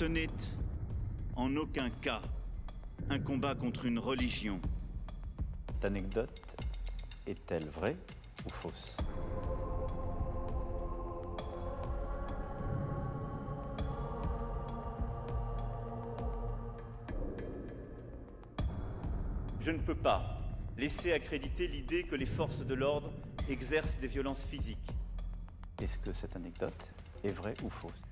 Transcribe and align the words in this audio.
Ce 0.00 0.06
n'est 0.06 0.28
en 1.36 1.54
aucun 1.56 1.90
cas 1.90 2.22
un 3.10 3.18
combat 3.18 3.54
contre 3.54 3.84
une 3.84 3.98
religion. 3.98 4.58
Cette 5.68 5.84
anecdote 5.84 6.40
est-elle 7.26 7.68
vraie 7.68 7.98
ou 8.46 8.48
fausse? 8.48 8.96
Je 19.60 19.70
ne 19.70 19.80
peux 19.80 19.94
pas 19.94 20.40
laisser 20.78 21.12
accréditer 21.12 21.68
l'idée 21.68 22.04
que 22.04 22.14
les 22.14 22.24
forces 22.24 22.64
de 22.64 22.72
l'ordre 22.72 23.12
exercent 23.50 23.98
des 23.98 24.08
violences 24.08 24.44
physiques. 24.44 24.78
Est-ce 25.78 25.98
que 25.98 26.12
cette 26.14 26.36
anecdote 26.36 26.88
est 27.22 27.32
vraie 27.32 27.54
ou 27.62 27.68
fausse? 27.68 28.09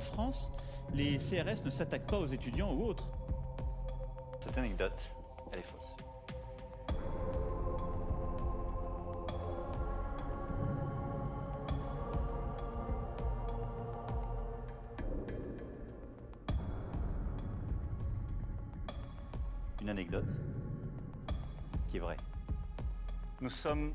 En 0.00 0.02
France, 0.02 0.50
les 0.94 1.18
CRS 1.18 1.62
ne 1.62 1.68
s'attaquent 1.68 2.06
pas 2.06 2.18
aux 2.18 2.26
étudiants 2.26 2.72
ou 2.72 2.86
autres. 2.86 3.10
Cette 4.42 4.56
anecdote, 4.56 5.10
elle 5.52 5.58
est 5.58 5.62
fausse. 5.62 5.94
Une 19.82 19.90
anecdote 19.90 20.24
qui 21.90 21.98
est 21.98 22.00
vraie. 22.00 22.16
Nous 23.42 23.50
sommes 23.50 23.92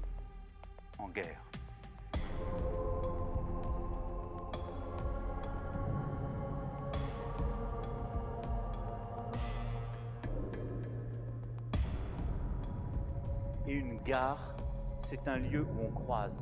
c'est 15.26 15.32
un 15.32 15.38
lieu 15.40 15.62
où 15.64 15.86
on 15.88 15.90
croise 15.90 16.36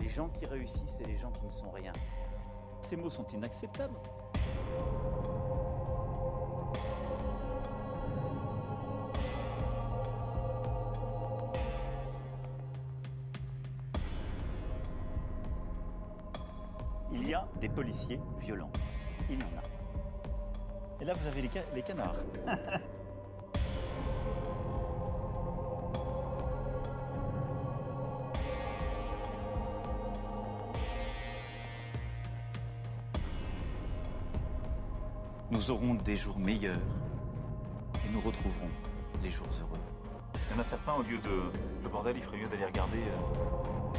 les 0.00 0.08
gens 0.08 0.28
qui 0.28 0.46
réussissent 0.46 0.98
et 1.00 1.04
les 1.04 1.16
gens 1.16 1.30
qui 1.30 1.44
ne 1.44 1.50
sont 1.50 1.70
rien. 1.70 1.92
Ces 2.80 2.96
mots 2.96 3.08
sont 3.08 3.24
inacceptables. 3.28 3.94
Il 17.12 17.28
y 17.28 17.34
a 17.34 17.46
des 17.60 17.68
policiers 17.68 18.20
violents. 18.40 18.70
Il 19.30 19.38
y 19.38 19.42
en 19.42 19.46
a. 19.46 19.62
Et 21.00 21.04
là, 21.04 21.14
vous 21.14 21.26
avez 21.26 21.42
les, 21.42 21.50
ca- 21.50 21.64
les 21.74 21.82
canards. 21.82 22.16
des 36.06 36.16
jours 36.16 36.38
meilleurs 36.38 36.76
et 37.94 38.12
nous 38.12 38.20
retrouverons 38.20 38.70
les 39.24 39.30
jours 39.30 39.48
heureux. 39.60 39.80
Il 40.48 40.54
y 40.54 40.56
en 40.56 40.60
a 40.60 40.64
certains, 40.64 40.94
au 40.94 41.02
lieu 41.02 41.18
de 41.18 41.50
le 41.82 41.88
bordel, 41.88 42.16
il 42.16 42.22
ferait 42.22 42.38
mieux 42.38 42.46
d'aller 42.46 42.64
regarder. 42.64 42.98
euh, 42.98 43.98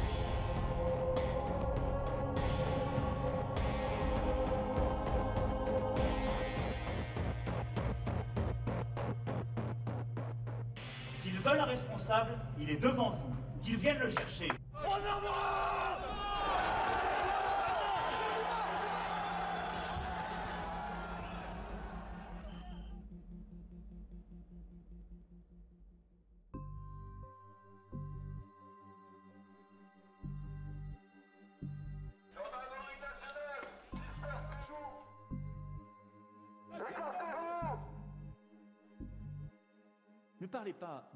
S'ils 11.20 11.38
veulent 11.38 11.60
un 11.60 11.64
responsable, 11.64 12.30
il 12.58 12.70
est 12.70 12.80
devant 12.80 13.10
vous. 13.10 13.34
Qu'ils 13.62 13.76
viennent 13.76 13.98
le 13.98 14.10
chercher. 14.10 14.48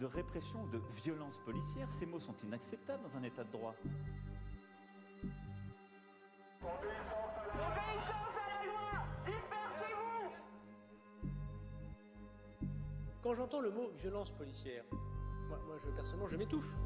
De 0.03 0.07
répression 0.07 0.65
ou 0.65 0.69
de 0.69 0.81
violence 1.05 1.39
policière, 1.39 1.89
ces 1.89 2.07
mots 2.07 2.19
sont 2.19 2.37
inacceptables 2.45 3.05
dans 3.05 3.17
un 3.17 3.23
état 3.23 3.45
de 3.45 3.53
droit. 3.53 3.77
Obéissance 6.61 7.37
à 7.39 7.45
la 7.57 7.69
Obéissance 7.69 8.37
à 8.37 8.47
la 8.51 8.67
loi 8.67 8.91
Dispersez-vous 9.25 10.31
Quand 13.23 13.35
j'entends 13.35 13.61
le 13.61 13.71
mot 13.71 13.91
violence 13.97 14.33
policière, 14.33 14.83
moi, 15.49 15.61
moi 15.67 15.77
je, 15.79 15.89
personnellement, 15.91 16.27
je 16.27 16.37
m'étouffe. 16.37 16.81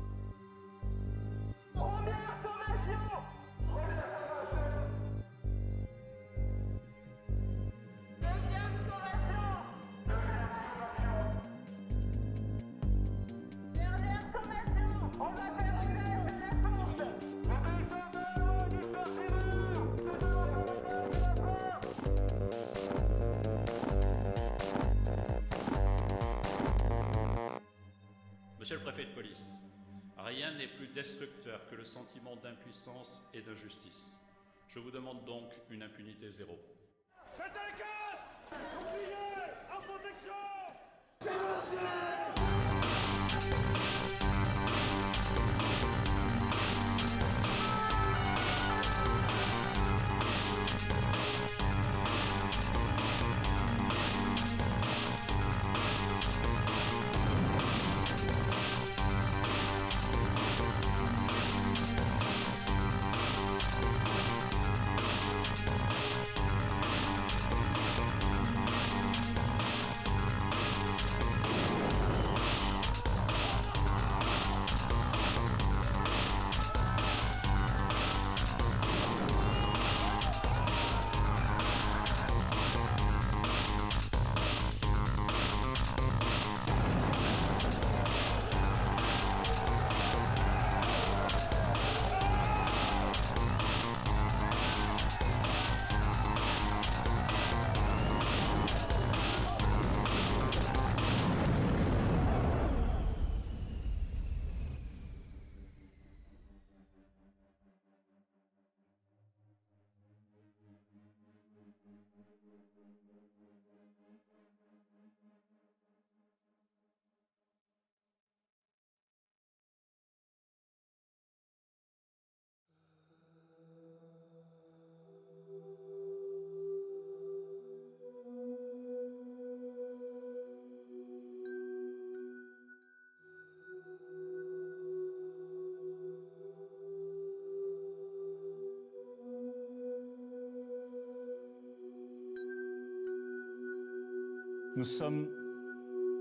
Nous 144.76 144.84
sommes 144.84 145.26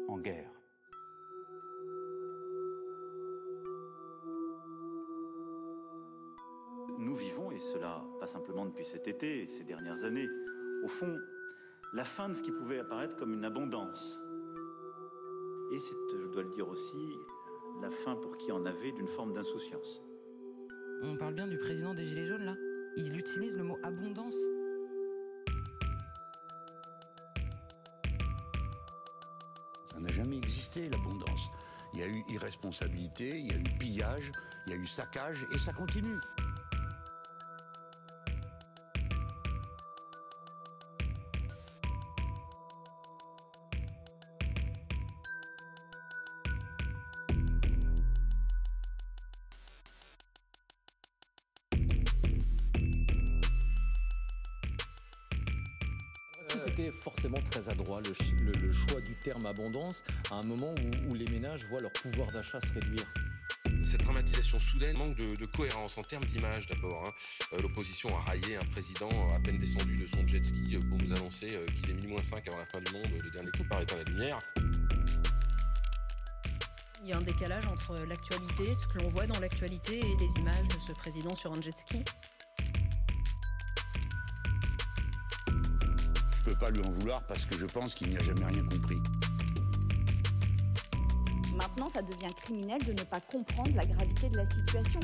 en 0.07 0.17
guerre. 0.17 0.49
Nous 6.97 7.15
vivons, 7.15 7.51
et 7.51 7.59
cela 7.59 8.01
pas 8.17 8.27
simplement 8.27 8.65
depuis 8.65 8.85
cet 8.85 9.09
été 9.09 9.45
ces 9.47 9.65
dernières 9.65 10.05
années, 10.05 10.29
au 10.85 10.87
fond, 10.87 11.19
la 11.91 12.05
fin 12.05 12.29
de 12.29 12.33
ce 12.33 12.41
qui 12.41 12.51
pouvait 12.51 12.79
apparaître 12.79 13.17
comme 13.17 13.33
une 13.33 13.43
abondance. 13.43 14.21
Et 15.73 15.79
c'est, 15.81 16.17
je 16.17 16.27
dois 16.27 16.43
le 16.43 16.51
dire 16.51 16.69
aussi, 16.69 17.11
la 17.81 17.91
fin 17.91 18.15
pour 18.15 18.37
qui 18.37 18.53
en 18.53 18.65
avait 18.65 18.93
d'une 18.93 19.09
forme 19.09 19.33
d'insouciance. 19.33 20.01
On 21.01 21.17
parle 21.17 21.33
bien 21.33 21.47
du 21.47 21.57
président 21.57 21.93
des 21.93 22.05
Gilets 22.05 22.27
jaunes 22.27 22.45
là 22.45 22.55
Il 22.95 23.17
utilise 23.17 23.57
le 23.57 23.63
mot 23.63 23.77
abondance. 23.83 24.37
Il 32.05 32.11
y 32.11 32.13
a 32.13 32.17
eu 32.17 32.23
irresponsabilité, 32.29 33.29
il 33.29 33.47
y 33.47 33.55
a 33.55 33.57
eu 33.57 33.63
pillage, 33.79 34.31
il 34.67 34.73
y 34.73 34.75
a 34.75 34.79
eu 34.79 34.85
saccage 34.85 35.45
et 35.51 35.57
ça 35.57 35.73
continue. 35.73 36.19
Abondance 59.45 60.03
à 60.31 60.35
un 60.35 60.43
moment 60.43 60.73
où, 61.07 61.11
où 61.11 61.15
les 61.15 61.25
ménages 61.27 61.65
voient 61.65 61.81
leur 61.81 61.91
pouvoir 61.93 62.31
d'achat 62.31 62.59
se 62.61 62.71
réduire 62.73 63.05
Cette 63.89 64.01
dramatisation 64.03 64.59
soudaine 64.59 64.97
manque 64.97 65.15
de, 65.15 65.35
de 65.35 65.45
cohérence 65.45 65.97
en 65.97 66.01
termes 66.03 66.25
d'image 66.25 66.67
d'abord. 66.67 67.03
hein. 67.07 67.11
Euh, 67.53 67.61
L'opposition 67.61 68.09
a 68.17 68.21
raillé 68.21 68.55
un 68.57 68.65
président 68.65 69.09
à 69.35 69.39
peine 69.39 69.57
descendu 69.57 69.95
de 69.95 70.07
son 70.07 70.27
jet 70.27 70.43
ski 70.43 70.75
euh, 70.75 70.79
pour 70.89 70.97
nous 70.97 71.13
annoncer 71.15 71.49
euh, 71.53 71.65
qu'il 71.67 71.89
est 71.91 71.93
minuit 71.93 72.09
moins 72.11 72.23
5 72.23 72.47
avant 72.47 72.57
la 72.57 72.65
fin 72.65 72.79
du 72.81 72.91
monde, 72.91 73.07
le 73.23 73.29
dernier 73.31 73.51
qui 73.51 73.63
part 73.63 73.81
étant 73.81 73.97
la 73.97 74.03
lumière. 74.03 74.39
Il 77.03 77.09
y 77.09 77.13
a 77.13 77.17
un 77.17 77.21
décalage 77.21 77.67
entre 77.67 77.93
l'actualité, 78.07 78.73
ce 78.73 78.87
que 78.87 78.97
l'on 78.97 79.09
voit 79.09 79.27
dans 79.27 79.39
l'actualité 79.39 79.99
et 79.99 80.15
les 80.19 80.39
images 80.39 80.67
de 80.69 80.79
ce 80.79 80.91
président 80.93 81.35
sur 81.35 81.53
un 81.53 81.61
jet 81.61 81.77
ski. 81.77 82.03
Je 86.37 86.51
peux 86.51 86.57
pas 86.57 86.71
lui 86.71 86.81
en 86.83 86.91
vouloir 86.91 87.23
parce 87.27 87.45
que 87.45 87.57
je 87.57 87.65
pense 87.65 87.93
qu'il 87.93 88.09
n'y 88.09 88.17
a 88.17 88.23
jamais 88.23 88.45
rien 88.45 88.63
compris. 88.65 88.97
Ça 91.95 92.01
devient 92.01 92.33
criminel 92.35 92.83
de 92.83 92.91
ne 92.91 93.03
pas 93.03 93.21
comprendre 93.21 93.73
la 93.73 93.85
gravité 93.85 94.27
de 94.27 94.35
la 94.35 94.45
situation. 94.45 94.99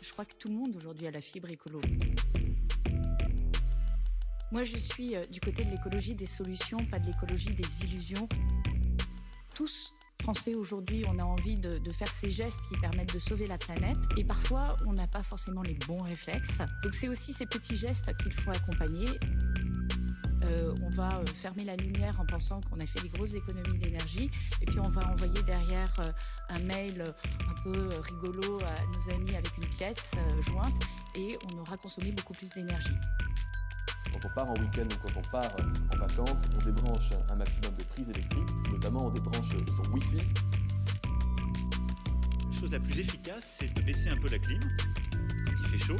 Je 0.00 0.12
crois 0.12 0.24
que 0.24 0.34
tout 0.38 0.46
le 0.46 0.54
monde 0.54 0.76
aujourd'hui 0.76 1.08
a 1.08 1.10
la 1.10 1.20
fibre 1.20 1.50
écolo. 1.50 1.80
Moi, 4.52 4.62
je 4.62 4.78
suis 4.78 5.16
euh, 5.16 5.24
du 5.24 5.40
côté 5.40 5.64
de 5.64 5.70
l'écologie 5.72 6.14
des 6.14 6.26
solutions, 6.26 6.78
pas 6.88 7.00
de 7.00 7.06
l'écologie 7.06 7.52
des 7.52 7.84
illusions. 7.84 8.28
Tous, 9.56 9.92
Français, 10.22 10.54
aujourd'hui, 10.54 11.04
on 11.08 11.18
a 11.18 11.24
envie 11.24 11.56
de, 11.56 11.80
faire 11.90 12.12
ces 12.20 12.30
gestes 12.30 12.60
qui 12.68 12.78
permettent 12.80 13.14
de 13.14 13.18
sauver 13.18 13.46
la 13.46 13.58
planète. 13.58 13.98
Et 14.16 14.24
parfois, 14.24 14.76
on 14.86 14.92
n'a 14.92 15.06
pas 15.06 15.22
forcément 15.22 15.62
les 15.62 15.74
bons 15.86 16.02
réflexes. 16.02 16.58
Donc, 16.82 16.94
c'est 16.94 17.08
aussi 17.08 17.32
ces 17.32 17.46
petits 17.46 17.76
gestes 17.76 18.14
qu'il 18.18 18.32
faut 18.32 18.50
accompagner. 18.50 19.06
Euh, 20.44 20.74
on 20.82 20.90
va 20.90 21.18
euh, 21.18 21.26
fermer 21.34 21.64
la 21.64 21.76
lumière 21.76 22.20
en 22.20 22.26
pensant 22.26 22.60
qu'on 22.60 22.78
a 22.78 22.86
fait 22.86 23.00
des 23.00 23.08
grosses 23.08 23.34
économies 23.34 23.78
d'énergie. 23.78 24.30
Et 24.60 24.66
puis, 24.66 24.78
on 24.80 24.88
va 24.88 25.10
envoyer 25.10 25.42
derrière 25.42 25.92
euh, 26.00 26.10
un 26.50 26.58
mail 26.60 27.04
un 27.48 27.62
peu 27.62 27.88
rigolo 28.00 28.58
à 28.60 28.74
nos 28.86 29.14
amis 29.14 29.34
avec 29.34 29.56
une 29.56 29.66
pièce 29.66 30.10
jointe. 30.46 30.82
Et 31.14 31.38
on 31.52 31.58
aura 31.58 31.76
consommé 31.76 32.12
beaucoup 32.12 32.34
plus 32.34 32.50
d'énergie. 32.50 32.94
Quand 34.16 34.28
on 34.28 34.34
part 34.34 34.50
en 34.50 34.54
week-end 34.54 34.84
ou 34.84 35.06
quand 35.06 35.18
on 35.18 35.30
part 35.30 35.50
euh, 35.60 35.94
en 35.94 35.98
vacances, 35.98 36.42
on 36.54 36.64
débranche 36.64 37.10
un 37.28 37.34
maximum 37.34 37.74
de 37.76 37.84
prises 37.84 38.08
électriques, 38.08 38.48
notamment 38.72 39.06
on 39.06 39.10
débranche 39.10 39.50
son 39.50 39.92
Wi-Fi. 39.92 40.22
La 42.50 42.58
chose 42.58 42.72
la 42.72 42.80
plus 42.80 42.98
efficace, 42.98 43.58
c'est 43.58 43.74
de 43.74 43.82
baisser 43.82 44.08
un 44.08 44.16
peu 44.16 44.28
la 44.28 44.38
clim 44.38 44.60
quand 45.10 45.52
il 45.58 45.68
fait 45.68 45.84
chaud. 45.84 45.96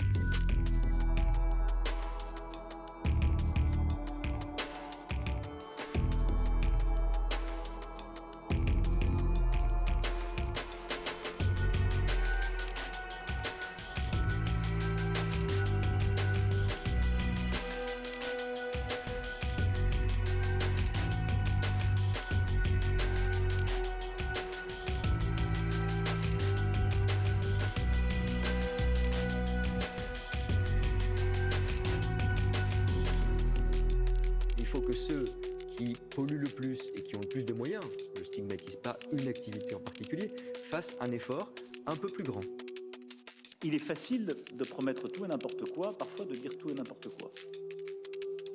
Facile 43.86 44.26
de 44.26 44.64
promettre 44.64 45.08
tout 45.08 45.24
et 45.24 45.28
n'importe 45.28 45.64
quoi, 45.70 45.96
parfois 45.96 46.24
de 46.24 46.34
dire 46.34 46.56
tout 46.58 46.70
et 46.70 46.74
n'importe 46.74 47.08
quoi. 47.18 47.30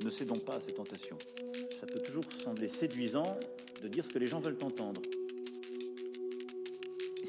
Ne 0.03 0.09
cédons 0.09 0.39
pas 0.39 0.55
à 0.55 0.61
ces 0.61 0.73
tentations. 0.73 1.17
Ça 1.79 1.88
peut 1.88 2.01
toujours 2.01 2.23
sembler 2.43 2.67
séduisant 2.67 3.38
de 3.81 3.88
dire 3.88 4.05
ce 4.05 4.09
que 4.09 4.19
les 4.19 4.27
gens 4.27 4.39
veulent 4.39 4.57
entendre. 4.61 5.01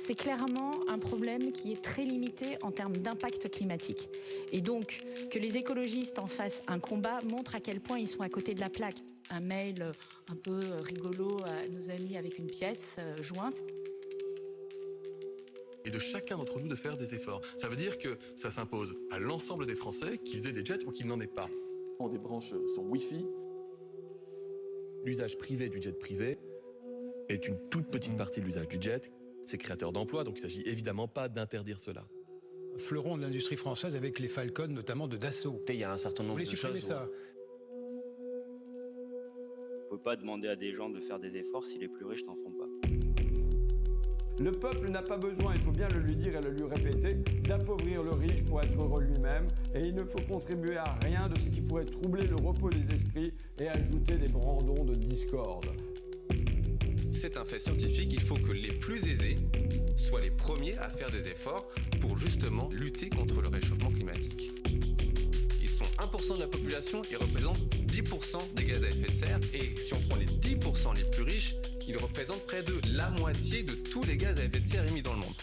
c'est 0.04 0.16
clairement 0.16 0.72
un 0.88 0.98
problème 0.98 1.52
qui 1.52 1.72
est 1.72 1.80
très 1.80 2.04
limité 2.04 2.58
en 2.62 2.72
termes 2.72 2.96
d'impact 2.96 3.48
climatique. 3.50 4.08
Et 4.50 4.60
donc, 4.60 5.00
que 5.30 5.38
les 5.38 5.56
écologistes 5.56 6.18
en 6.18 6.26
fassent 6.26 6.60
un 6.66 6.80
combat 6.80 7.20
montre 7.22 7.54
à 7.54 7.60
quel 7.60 7.80
point 7.80 7.98
ils 7.98 8.08
sont 8.08 8.22
à 8.22 8.28
côté 8.28 8.54
de 8.54 8.60
la 8.60 8.68
plaque. 8.68 8.96
Un 9.30 9.40
mail 9.40 9.92
un 10.28 10.34
peu 10.34 10.60
rigolo 10.82 11.38
à 11.46 11.68
nos 11.68 11.88
amis 11.88 12.16
avec 12.16 12.38
une 12.38 12.48
pièce 12.48 12.96
euh, 12.98 13.22
jointe. 13.22 13.56
Et 15.84 15.90
de 15.90 15.98
chacun 15.98 16.36
d'entre 16.36 16.60
nous 16.60 16.68
de 16.68 16.74
faire 16.74 16.96
des 16.96 17.14
efforts. 17.14 17.42
Ça 17.56 17.68
veut 17.68 17.76
dire 17.76 17.98
que 17.98 18.16
ça 18.36 18.50
s'impose 18.50 18.94
à 19.10 19.18
l'ensemble 19.18 19.66
des 19.66 19.74
Français, 19.74 20.18
qu'ils 20.18 20.46
aient 20.46 20.52
des 20.52 20.64
jets 20.64 20.84
ou 20.86 20.92
qu'ils 20.92 21.06
n'en 21.06 21.20
aient 21.20 21.26
pas. 21.26 21.48
On 21.98 22.08
débranche 22.08 22.54
son 22.74 22.82
Wi-Fi. 22.82 23.26
L'usage 25.04 25.36
privé 25.36 25.68
du 25.68 25.82
jet 25.82 25.98
privé 25.98 26.38
est 27.28 27.48
une 27.48 27.58
toute 27.70 27.86
petite 27.88 28.16
partie 28.16 28.40
de 28.40 28.46
l'usage 28.46 28.68
du 28.68 28.80
jet. 28.80 29.10
C'est 29.44 29.58
créateur 29.58 29.92
d'emplois, 29.92 30.22
donc 30.22 30.38
il 30.38 30.44
ne 30.44 30.48
s'agit 30.48 30.62
évidemment 30.62 31.08
pas 31.08 31.28
d'interdire 31.28 31.80
cela. 31.80 32.06
Fleuron 32.76 33.16
de 33.16 33.22
l'industrie 33.22 33.56
française 33.56 33.96
avec 33.96 34.18
les 34.18 34.28
Falcon, 34.28 34.68
notamment 34.68 35.08
de 35.08 35.16
Dassault. 35.16 35.60
Il 35.68 35.74
y 35.74 35.84
a 35.84 35.92
un 35.92 35.96
certain 35.96 36.22
Vous 36.22 36.28
nombre 36.28 36.38
voulez 36.40 36.50
de 36.50 36.56
supprimer 36.56 36.80
choses. 36.80 36.88
ça 36.88 37.08
On 39.86 39.96
peut 39.96 40.02
pas 40.02 40.16
demander 40.16 40.48
à 40.48 40.56
des 40.56 40.72
gens 40.72 40.88
de 40.88 41.00
faire 41.00 41.18
des 41.18 41.36
efforts 41.36 41.66
si 41.66 41.78
les 41.78 41.88
plus 41.88 42.06
riches 42.06 42.24
n'en 42.24 42.36
font 42.36 42.52
pas. 42.52 42.81
Le 44.38 44.50
peuple 44.50 44.90
n'a 44.90 45.02
pas 45.02 45.18
besoin, 45.18 45.54
il 45.54 45.60
faut 45.62 45.70
bien 45.70 45.88
le 45.88 46.00
lui 46.00 46.16
dire 46.16 46.36
et 46.36 46.40
le 46.40 46.50
lui 46.50 46.64
répéter, 46.64 47.16
d'appauvrir 47.42 48.02
le 48.02 48.10
riche 48.10 48.42
pour 48.44 48.60
être 48.60 48.76
heureux 48.80 49.02
lui-même, 49.02 49.46
et 49.74 49.80
il 49.80 49.94
ne 49.94 50.04
faut 50.04 50.22
contribuer 50.28 50.76
à 50.76 50.98
rien 51.02 51.28
de 51.28 51.38
ce 51.38 51.48
qui 51.48 51.60
pourrait 51.60 51.84
troubler 51.84 52.26
le 52.26 52.36
repos 52.36 52.70
des 52.70 52.94
esprits 52.94 53.32
et 53.60 53.68
ajouter 53.68 54.16
des 54.16 54.28
brandons 54.28 54.84
de 54.84 54.94
discorde. 54.94 55.68
C'est 57.12 57.36
un 57.36 57.44
fait 57.44 57.60
scientifique, 57.60 58.12
il 58.12 58.22
faut 58.22 58.34
que 58.34 58.52
les 58.52 58.72
plus 58.72 59.06
aisés 59.06 59.36
soient 59.96 60.20
les 60.20 60.30
premiers 60.30 60.76
à 60.78 60.88
faire 60.88 61.10
des 61.10 61.28
efforts 61.28 61.68
pour 62.00 62.16
justement 62.18 62.68
lutter 62.72 63.10
contre 63.10 63.40
le 63.42 63.48
réchauffement 63.48 63.90
climatique. 63.90 64.50
Ils 65.62 65.68
sont 65.68 65.84
1% 65.98 66.36
de 66.36 66.40
la 66.40 66.48
population, 66.48 67.02
ils 67.10 67.16
représentent 67.16 67.62
10% 67.86 68.54
des 68.56 68.64
gaz 68.64 68.82
à 68.82 68.88
effet 68.88 69.12
de 69.12 69.14
serre, 69.14 69.40
et 69.54 69.76
si 69.76 69.94
on 69.94 70.00
prend 70.08 70.16
les 70.16 70.26
10% 70.26 70.96
les 70.96 71.04
plus 71.04 71.22
riches, 71.22 71.54
ils 71.88 71.96
représentent 71.96 72.44
près 72.46 72.62
de 72.62 72.74
la 72.92 73.10
moitié 73.10 73.62
de 73.62 73.74
tous 73.74 74.04
les 74.04 74.16
gaz 74.16 74.38
à 74.40 74.44
effet 74.44 74.60
de 74.60 74.68
serre 74.68 74.86
émis 74.88 75.02
dans 75.02 75.14
le 75.14 75.20
monde. 75.20 75.34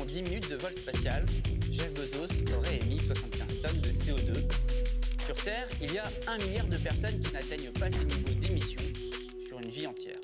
En 0.00 0.04
10 0.04 0.22
minutes 0.22 0.50
de 0.50 0.56
vol 0.56 0.72
spatial, 0.74 1.24
Jeff 1.70 1.92
Bezos 1.94 2.28
aurait 2.56 2.78
émis 2.82 2.98
75 2.98 3.60
tonnes 3.62 3.80
de 3.80 3.88
CO2. 3.90 4.42
Sur 5.26 5.34
Terre, 5.36 5.68
il 5.80 5.92
y 5.92 5.98
a 5.98 6.04
un 6.26 6.36
milliard 6.38 6.66
de 6.66 6.76
personnes 6.76 7.18
qui 7.20 7.32
n'atteignent 7.32 7.70
pas 7.72 7.90
ces 7.90 8.04
niveaux 8.04 8.34
d'émissions 8.40 8.82
sur 9.46 9.58
une 9.60 9.70
vie 9.70 9.86
entière. 9.86 10.18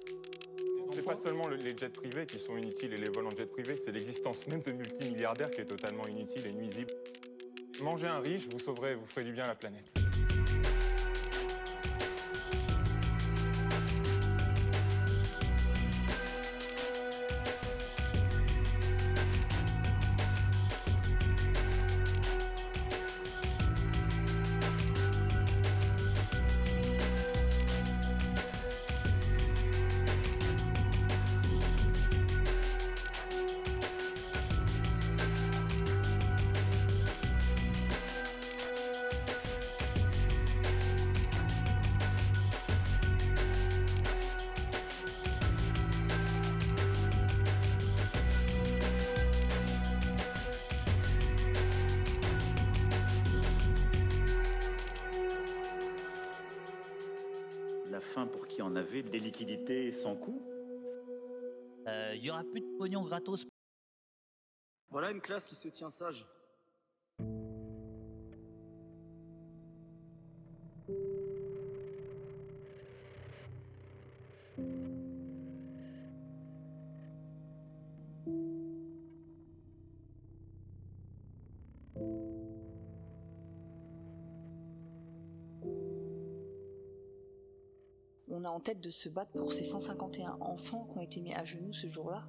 C'est 0.92 1.04
pas 1.04 1.16
seulement 1.16 1.46
le- 1.46 1.56
les 1.56 1.76
jets 1.76 1.88
privés 1.88 2.26
qui 2.26 2.38
sont 2.38 2.56
inutiles 2.58 2.92
et 2.92 2.98
les 2.98 3.08
vols 3.08 3.26
en 3.26 3.30
jet 3.30 3.46
privé, 3.46 3.76
c'est 3.76 3.92
l'existence 3.92 4.46
même 4.48 4.60
de 4.62 4.72
multimilliardaires 4.72 5.50
qui 5.50 5.60
est 5.60 5.64
totalement 5.66 6.06
inutile 6.08 6.46
et 6.46 6.52
nuisible. 6.52 6.90
Mangez 7.80 8.08
un 8.08 8.18
riche, 8.18 8.48
vous 8.50 8.58
sauverez, 8.58 8.96
vous 8.96 9.06
ferez 9.06 9.24
du 9.24 9.32
bien 9.32 9.44
à 9.44 9.48
la 9.48 9.54
planète. 9.54 9.86
Voilà 64.88 65.10
une 65.10 65.20
classe 65.20 65.46
qui 65.46 65.54
se 65.54 65.68
tient 65.68 65.90
sage. 65.90 66.26
On 88.32 88.44
a 88.44 88.48
en 88.48 88.60
tête 88.60 88.80
de 88.80 88.88
se 88.88 89.08
battre 89.08 89.32
pour 89.32 89.52
ces 89.52 89.64
151 89.64 90.38
enfants 90.40 90.86
qui 90.90 90.98
ont 90.98 91.00
été 91.02 91.20
mis 91.20 91.34
à 91.34 91.44
genoux 91.44 91.74
ce 91.74 91.88
jour-là. 91.88 92.26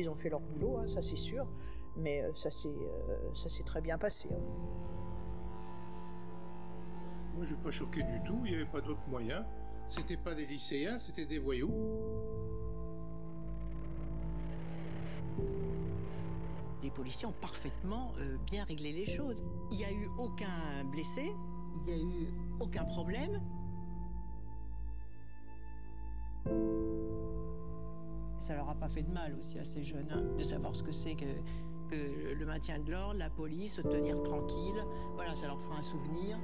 Ils 0.00 0.08
ont 0.08 0.14
fait 0.14 0.30
leur 0.30 0.40
boulot, 0.40 0.78
hein, 0.78 0.86
ça 0.86 1.02
c'est 1.02 1.16
sûr, 1.16 1.46
mais 1.96 2.22
euh, 2.22 2.30
ça 2.34 2.50
s'est 2.50 2.68
euh, 2.68 3.34
ça 3.34 3.48
s'est 3.48 3.64
très 3.64 3.80
bien 3.80 3.98
passé. 3.98 4.28
hein. 4.32 4.42
Moi, 7.34 7.44
je 7.44 7.54
suis 7.54 7.62
pas 7.62 7.70
choqué 7.70 8.02
du 8.02 8.20
tout. 8.26 8.40
Il 8.44 8.50
n'y 8.50 8.56
avait 8.56 8.66
pas 8.70 8.80
d'autre 8.80 9.06
moyen. 9.08 9.46
C'était 9.88 10.16
pas 10.16 10.34
des 10.34 10.44
lycéens, 10.44 10.98
c'était 10.98 11.24
des 11.24 11.38
voyous. 11.38 11.72
Les 16.82 16.90
policiers 16.90 17.26
ont 17.26 17.34
parfaitement 17.40 18.12
euh, 18.18 18.36
bien 18.46 18.64
réglé 18.64 18.92
les 18.92 19.06
choses. 19.06 19.42
Il 19.70 19.78
n'y 19.78 19.84
a 19.84 19.92
eu 19.92 20.08
aucun 20.18 20.84
blessé, 20.90 21.32
il 21.76 21.80
n'y 21.86 21.92
a 21.92 21.96
eu 22.04 22.28
aucun 22.60 22.84
problème. 22.84 23.40
Ça 28.38 28.54
leur 28.54 28.68
a 28.68 28.74
pas 28.74 28.88
fait 28.88 29.02
de 29.02 29.10
mal 29.10 29.34
aussi 29.38 29.58
à 29.58 29.64
ces 29.64 29.84
jeunes 29.84 30.08
hein, 30.10 30.22
de 30.36 30.42
savoir 30.42 30.74
ce 30.74 30.82
que 30.82 30.92
c'est 30.92 31.14
que, 31.14 31.24
que 31.90 32.34
le 32.38 32.46
maintien 32.46 32.78
de 32.78 32.90
l'ordre, 32.90 33.18
la 33.18 33.30
police, 33.30 33.74
se 33.74 33.82
tenir 33.82 34.22
tranquille. 34.22 34.84
Voilà, 35.14 35.34
ça 35.34 35.46
leur 35.46 35.60
fera 35.60 35.76
un 35.76 35.82
souvenir. 35.82 36.38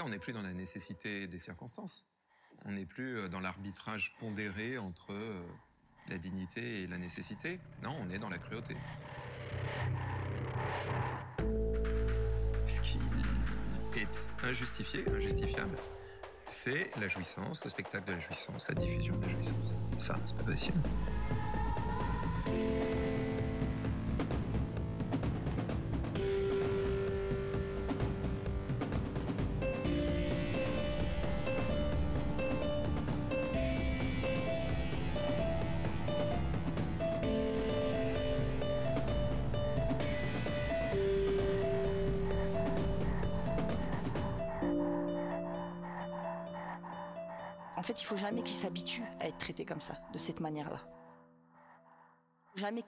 On 0.00 0.08
n'est 0.08 0.18
plus 0.18 0.32
dans 0.32 0.42
la 0.42 0.52
nécessité 0.52 1.26
des 1.26 1.38
circonstances. 1.38 2.06
On 2.64 2.72
n'est 2.72 2.86
plus 2.86 3.18
euh, 3.18 3.28
dans 3.28 3.40
l'arbitrage 3.40 4.14
pondéré 4.18 4.78
entre 4.78 5.12
euh, 5.12 5.42
la 6.08 6.18
dignité 6.18 6.82
et 6.82 6.86
la 6.86 6.98
nécessité. 6.98 7.58
Non, 7.82 7.96
on 8.00 8.10
est 8.10 8.18
dans 8.18 8.28
la 8.28 8.38
cruauté. 8.38 8.76
Ce 12.66 12.80
qui 12.80 12.98
est 13.96 14.44
injustifié, 14.44 15.04
injustifiable, 15.08 15.76
c'est 16.48 16.90
la 16.98 17.08
jouissance, 17.08 17.62
le 17.64 17.70
spectacle 17.70 18.06
de 18.06 18.12
la 18.12 18.20
jouissance, 18.20 18.68
la 18.68 18.74
diffusion 18.74 19.16
de 19.16 19.26
la 19.26 19.32
jouissance. 19.32 19.72
Ça, 19.98 20.18
c'est 20.24 20.36
pas 20.36 20.44
possible. 20.44 20.78
Cette 50.40 50.44
manière-là. 50.44 50.80
Jamais. 52.56 52.84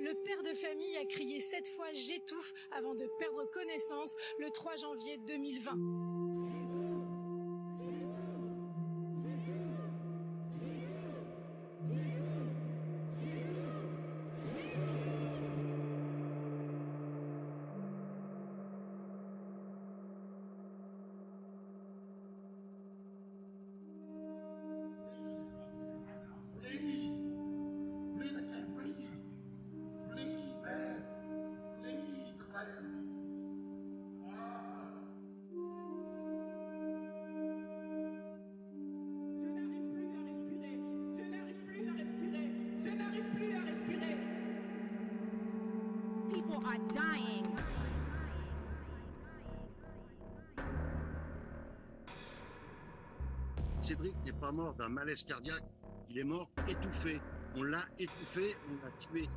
Le 0.00 0.22
père 0.24 0.42
de 0.42 0.52
famille 0.52 0.96
a 0.96 1.04
crié 1.06 1.40
sept 1.40 1.68
fois 1.68 1.92
J'étouffe 1.92 2.52
avant 2.72 2.94
de 2.94 3.06
perdre 3.18 3.44
connaissance 3.50 4.14
le 4.38 4.50
3 4.50 4.76
janvier 4.76 5.16
2020. 5.18 6.53
Mort 54.54 54.74
d'un 54.74 54.88
malaise 54.88 55.24
cardiaque, 55.24 55.64
il 56.08 56.18
est 56.18 56.24
mort 56.24 56.48
étouffé. 56.68 57.20
On 57.56 57.62
l'a 57.64 57.82
étouffé, 57.98 58.56
on 58.70 58.84
l'a 58.84 58.90
tué. 58.98 59.28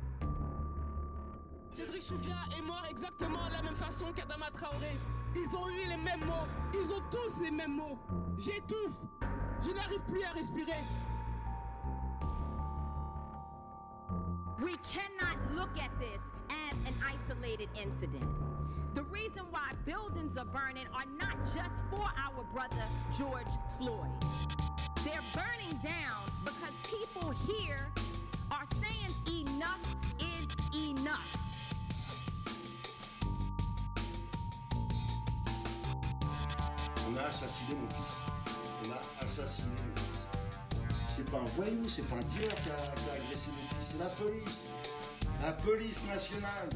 Cédric 1.70 2.02
Choufia 2.02 2.36
est 2.56 2.62
mort 2.62 2.84
exactement 2.88 3.46
de 3.48 3.52
la 3.52 3.62
même 3.62 3.74
façon 3.74 4.06
qu'Adama 4.14 4.50
Traoré. 4.50 4.96
Ils 5.36 5.56
ont 5.56 5.68
eu 5.68 5.88
les 5.88 5.96
mêmes 5.96 6.24
mots, 6.24 6.48
ils 6.72 6.92
ont 6.92 7.02
tous 7.10 7.42
les 7.42 7.50
mêmes 7.50 7.76
mots. 7.76 7.98
J'étouffe, 8.38 9.04
je 9.60 9.70
n'arrive 9.72 10.00
plus 10.08 10.22
à 10.22 10.30
respirer. 10.32 10.84
We 14.62 14.76
cannot 14.82 15.38
look 15.54 15.70
at 15.78 15.90
this 16.00 16.32
as 16.50 16.74
an 16.88 16.94
isolated 17.04 17.68
incident. 17.76 18.57
The 18.94 19.02
reason 19.04 19.44
why 19.50 19.72
buildings 19.84 20.36
are 20.38 20.44
burning 20.44 20.86
are 20.94 21.04
not 21.18 21.36
just 21.46 21.84
for 21.90 22.02
our 22.02 22.44
brother 22.52 22.84
George 23.16 23.46
Floyd. 23.78 24.10
They're 25.04 25.20
burning 25.32 25.78
down 25.82 26.30
because 26.44 26.72
people 26.84 27.30
here 27.30 27.86
are 28.50 28.64
saying 28.80 29.46
enough 29.46 29.96
is 30.18 30.88
enough. 30.90 31.26
On 37.06 37.16
a 37.16 37.20
assassiné 37.20 37.74
mon 37.74 37.88
fils. 37.88 38.20
On 38.84 38.90
a 38.90 39.24
assassiné 39.24 39.68
mon 39.68 40.02
fils. 40.02 40.28
C'est 41.08 41.30
pas 41.30 41.38
un 41.38 41.44
voyou, 41.56 41.88
c'est 41.88 42.08
pas 42.08 42.16
un 42.16 42.22
dealer 42.22 42.54
qui 42.62 42.70
a, 42.70 42.74
qui 42.74 43.10
a 43.10 43.14
agressé 43.14 43.50
mon 43.50 43.76
fils, 43.76 43.94
c'est 43.94 43.98
la 43.98 44.10
police. 44.10 44.70
La 45.42 45.52
police 45.52 46.02
nationale. 46.06 46.68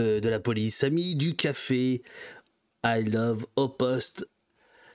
De 0.00 0.28
la 0.28 0.40
police, 0.40 0.82
amis 0.82 1.14
du 1.14 1.36
café. 1.36 2.02
I 2.84 3.02
love 3.02 3.46
au 3.56 3.68
poste. 3.68 4.26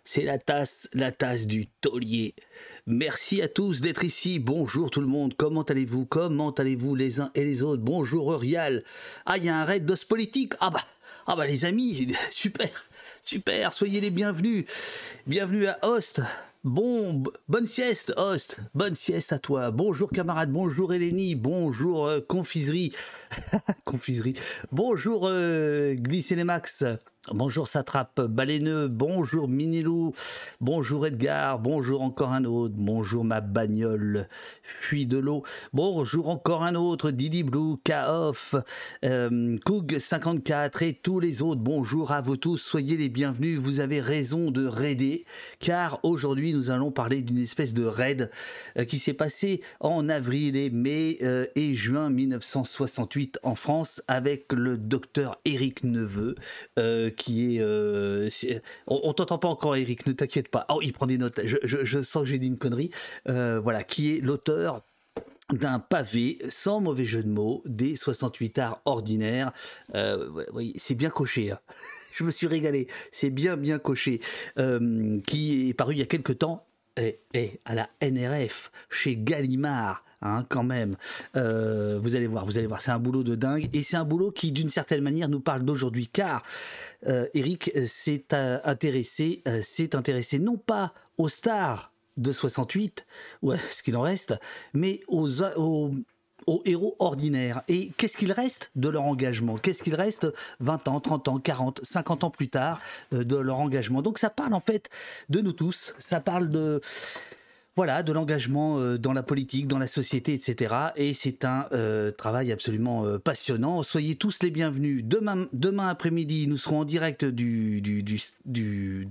C'est 0.03 0.23
la 0.23 0.39
tasse, 0.39 0.89
la 0.93 1.11
tasse 1.11 1.45
du 1.45 1.67
taulier. 1.81 2.33
Merci 2.87 3.41
à 3.41 3.47
tous 3.47 3.81
d'être 3.81 4.03
ici. 4.03 4.39
Bonjour 4.39 4.89
tout 4.89 5.01
le 5.01 5.07
monde. 5.07 5.35
Comment 5.37 5.61
allez-vous? 5.61 6.05
Comment 6.05 6.51
allez-vous 6.51 6.95
les 6.95 7.19
uns 7.21 7.31
et 7.35 7.43
les 7.43 7.61
autres? 7.61 7.83
Bonjour 7.83 8.31
Eurial. 8.31 8.83
Ah, 9.25 9.37
il 9.37 9.45
y 9.45 9.49
a 9.49 9.57
un 9.59 9.63
raid 9.63 9.85
d'os 9.85 10.05
politique? 10.05 10.53
Ah 10.59 10.71
bah, 10.71 10.81
ah 11.27 11.35
bah 11.35 11.45
les 11.45 11.65
amis, 11.65 12.13
super, 12.31 12.69
super. 13.21 13.73
Soyez 13.73 14.01
les 14.01 14.11
bienvenus. 14.11 14.65
Bienvenue 15.27 15.67
à 15.67 15.79
Host. 15.83 16.21
Bon, 16.65 17.21
bonne 17.47 17.67
sieste, 17.67 18.11
Host. 18.17 18.57
Bonne 18.73 18.95
sieste 18.95 19.31
à 19.31 19.37
toi. 19.37 19.69
Bonjour 19.69 20.09
camarade. 20.09 20.51
Bonjour 20.51 20.95
Eleni. 20.95 21.35
Bonjour 21.35 22.07
euh, 22.07 22.21
confiserie. 22.21 22.91
confiserie. 23.85 24.33
Bonjour 24.71 25.27
euh, 25.29 25.95
Max. 26.43 26.83
Bonjour 27.31 27.67
Satrape 27.67 28.21
Baleineau, 28.21 28.87
bonjour 28.87 29.47
Minilou, 29.47 30.13
bonjour 30.61 31.07
Edgar, 31.07 31.57
bonjour 31.57 32.03
encore 32.03 32.31
un 32.33 32.45
autre, 32.45 32.75
bonjour 32.77 33.23
ma 33.23 33.41
bagnole, 33.41 34.29
fuit 34.61 35.07
de 35.07 35.17
l'eau, 35.17 35.43
bonjour 35.73 36.29
encore 36.29 36.63
un 36.63 36.75
autre, 36.75 37.09
Didi 37.09 37.41
Blue, 37.41 37.77
Kaof, 37.83 38.53
euh, 39.03 39.57
Koug54 39.65 40.83
et 40.83 40.93
tous 40.93 41.19
les 41.19 41.41
autres, 41.41 41.61
bonjour 41.61 42.11
à 42.11 42.21
vous 42.21 42.37
tous, 42.37 42.57
soyez 42.57 42.95
les 42.95 43.09
bienvenus, 43.09 43.59
vous 43.59 43.79
avez 43.79 44.01
raison 44.01 44.51
de 44.51 44.67
raider, 44.67 45.25
car 45.59 45.99
aujourd'hui 46.03 46.53
nous 46.53 46.69
allons 46.69 46.91
parler 46.91 47.23
d'une 47.23 47.39
espèce 47.39 47.73
de 47.73 47.85
raid 47.85 48.29
euh, 48.77 48.85
qui 48.85 48.99
s'est 48.99 49.13
passé 49.13 49.61
en 49.79 50.09
avril 50.09 50.55
et 50.55 50.69
mai 50.69 51.17
euh, 51.23 51.47
et 51.55 51.73
juin 51.73 52.11
1968 52.11 53.39
en 53.41 53.55
France 53.55 54.03
avec 54.07 54.53
le 54.53 54.77
docteur 54.77 55.39
Éric 55.43 55.83
Neveu, 55.83 56.35
euh, 56.77 57.09
qui 57.15 57.57
est... 57.57 57.61
euh, 57.61 58.29
on 58.87 58.99
on 59.03 59.13
t'entend 59.13 59.37
pas 59.37 59.47
encore 59.47 59.75
Éric, 59.75 60.05
ne 60.07 60.13
t'inquiète 60.13 60.49
pas. 60.49 60.65
Oh, 60.69 60.79
il 60.81 60.93
prend 60.93 61.05
des 61.07 61.17
notes, 61.17 61.39
je, 61.45 61.57
je- 61.63 62.01
sens 62.01 62.23
que 62.23 62.29
j'ai 62.29 62.37
dit 62.39 62.47
une 62.47 62.57
connerie. 62.57 62.91
Euh, 63.29 63.59
voilà, 63.59 63.83
qui 63.83 64.15
est 64.15 64.19
l'auteur 64.19 64.83
d'un 65.51 65.79
pavé, 65.79 66.39
sans 66.49 66.81
mauvais 66.81 67.05
jeu 67.05 67.21
de 67.23 67.29
mots, 67.29 67.61
des 67.65 67.95
68 67.95 68.57
arts 68.59 68.81
ordinaires. 68.85 69.51
Euh, 69.93 70.43
oui, 70.53 70.73
c'est 70.77 70.95
bien 70.95 71.09
coché. 71.09 71.51
hein. 71.51 71.59
Je 72.13 72.23
me 72.23 72.31
suis 72.31 72.47
régalé. 72.47 72.87
C'est 73.11 73.29
bien, 73.29 73.57
bien 73.57 73.77
coché. 73.77 74.21
Qui 74.55 75.69
est 75.69 75.73
paru 75.73 75.93
il 75.93 75.99
y 75.99 76.01
a 76.01 76.05
quelque 76.05 76.31
temps 76.33 76.65
et, 76.97 77.19
et 77.33 77.59
à 77.65 77.75
la 77.75 77.89
NRF, 78.01 78.71
chez 78.89 79.17
Gallimard. 79.17 80.03
Hein, 80.25 80.45
quand 80.49 80.63
même, 80.63 80.95
Euh, 81.35 81.99
vous 82.01 82.15
allez 82.15 82.27
voir, 82.27 82.45
vous 82.45 82.57
allez 82.57 82.67
voir, 82.67 82.81
c'est 82.81 82.91
un 82.91 82.99
boulot 82.99 83.23
de 83.23 83.35
dingue 83.35 83.69
et 83.73 83.81
c'est 83.81 83.97
un 83.97 84.05
boulot 84.05 84.31
qui, 84.31 84.51
d'une 84.51 84.69
certaine 84.69 85.01
manière, 85.01 85.29
nous 85.29 85.39
parle 85.39 85.63
d'aujourd'hui, 85.63 86.07
car 86.07 86.43
euh, 87.07 87.27
Eric 87.33 87.71
s'est 87.87 88.25
euh, 88.33 88.59
intéressé, 88.63 89.41
euh, 89.47 89.61
s'est 89.61 89.95
intéressé 89.95 90.39
non 90.39 90.57
pas 90.57 90.93
aux 91.17 91.29
stars 91.29 91.91
de 92.17 92.31
68, 92.31 93.05
ou 93.41 93.51
à 93.51 93.57
ce 93.57 93.83
qu'il 93.83 93.95
en 93.97 94.01
reste, 94.01 94.35
mais 94.73 95.01
aux, 95.07 95.43
aux, 95.57 95.91
héros 96.63 96.95
ordinaires. 96.99 97.61
Et 97.67 97.91
qu'est-ce 97.97 98.17
qu'il 98.17 98.31
reste 98.31 98.71
de 98.75 98.87
leur 98.87 99.03
engagement? 99.03 99.57
Qu'est-ce 99.57 99.83
qu'il 99.83 99.95
reste 99.95 100.27
20 100.61 100.87
ans, 100.87 100.99
30 101.01 101.27
ans, 101.27 101.39
40, 101.39 101.81
50 101.83 102.23
ans 102.23 102.29
plus 102.29 102.47
tard 102.47 102.79
de 103.11 103.35
leur 103.35 103.59
engagement? 103.59 104.01
Donc 104.01 104.17
ça 104.17 104.29
parle 104.29 104.53
en 104.53 104.61
fait 104.61 104.89
de 105.27 105.41
nous 105.41 105.51
tous, 105.51 105.93
ça 105.99 106.21
parle 106.21 106.49
de 106.49 106.81
voilà, 107.75 108.03
de 108.03 108.13
l'engagement 108.13 108.79
euh, 108.79 108.97
dans 108.97 109.11
la 109.11 109.23
politique, 109.23 109.67
dans 109.67 109.79
la 109.79 109.87
société, 109.87 110.33
etc. 110.33 110.75
Et 110.95 111.13
c'est 111.13 111.43
un 111.43 111.67
euh, 111.73 112.09
travail 112.09 112.53
absolument 112.53 113.05
euh, 113.05 113.19
passionnant. 113.19 113.83
Soyez 113.83 114.15
tous 114.15 114.41
les 114.43 114.49
bienvenus. 114.49 115.03
Demain, 115.03 115.89
après-midi, 115.89 116.47
nous 116.47 116.57
serons 116.57 116.81
en 116.81 116.85
direct 116.85 117.25
du, 117.25 117.83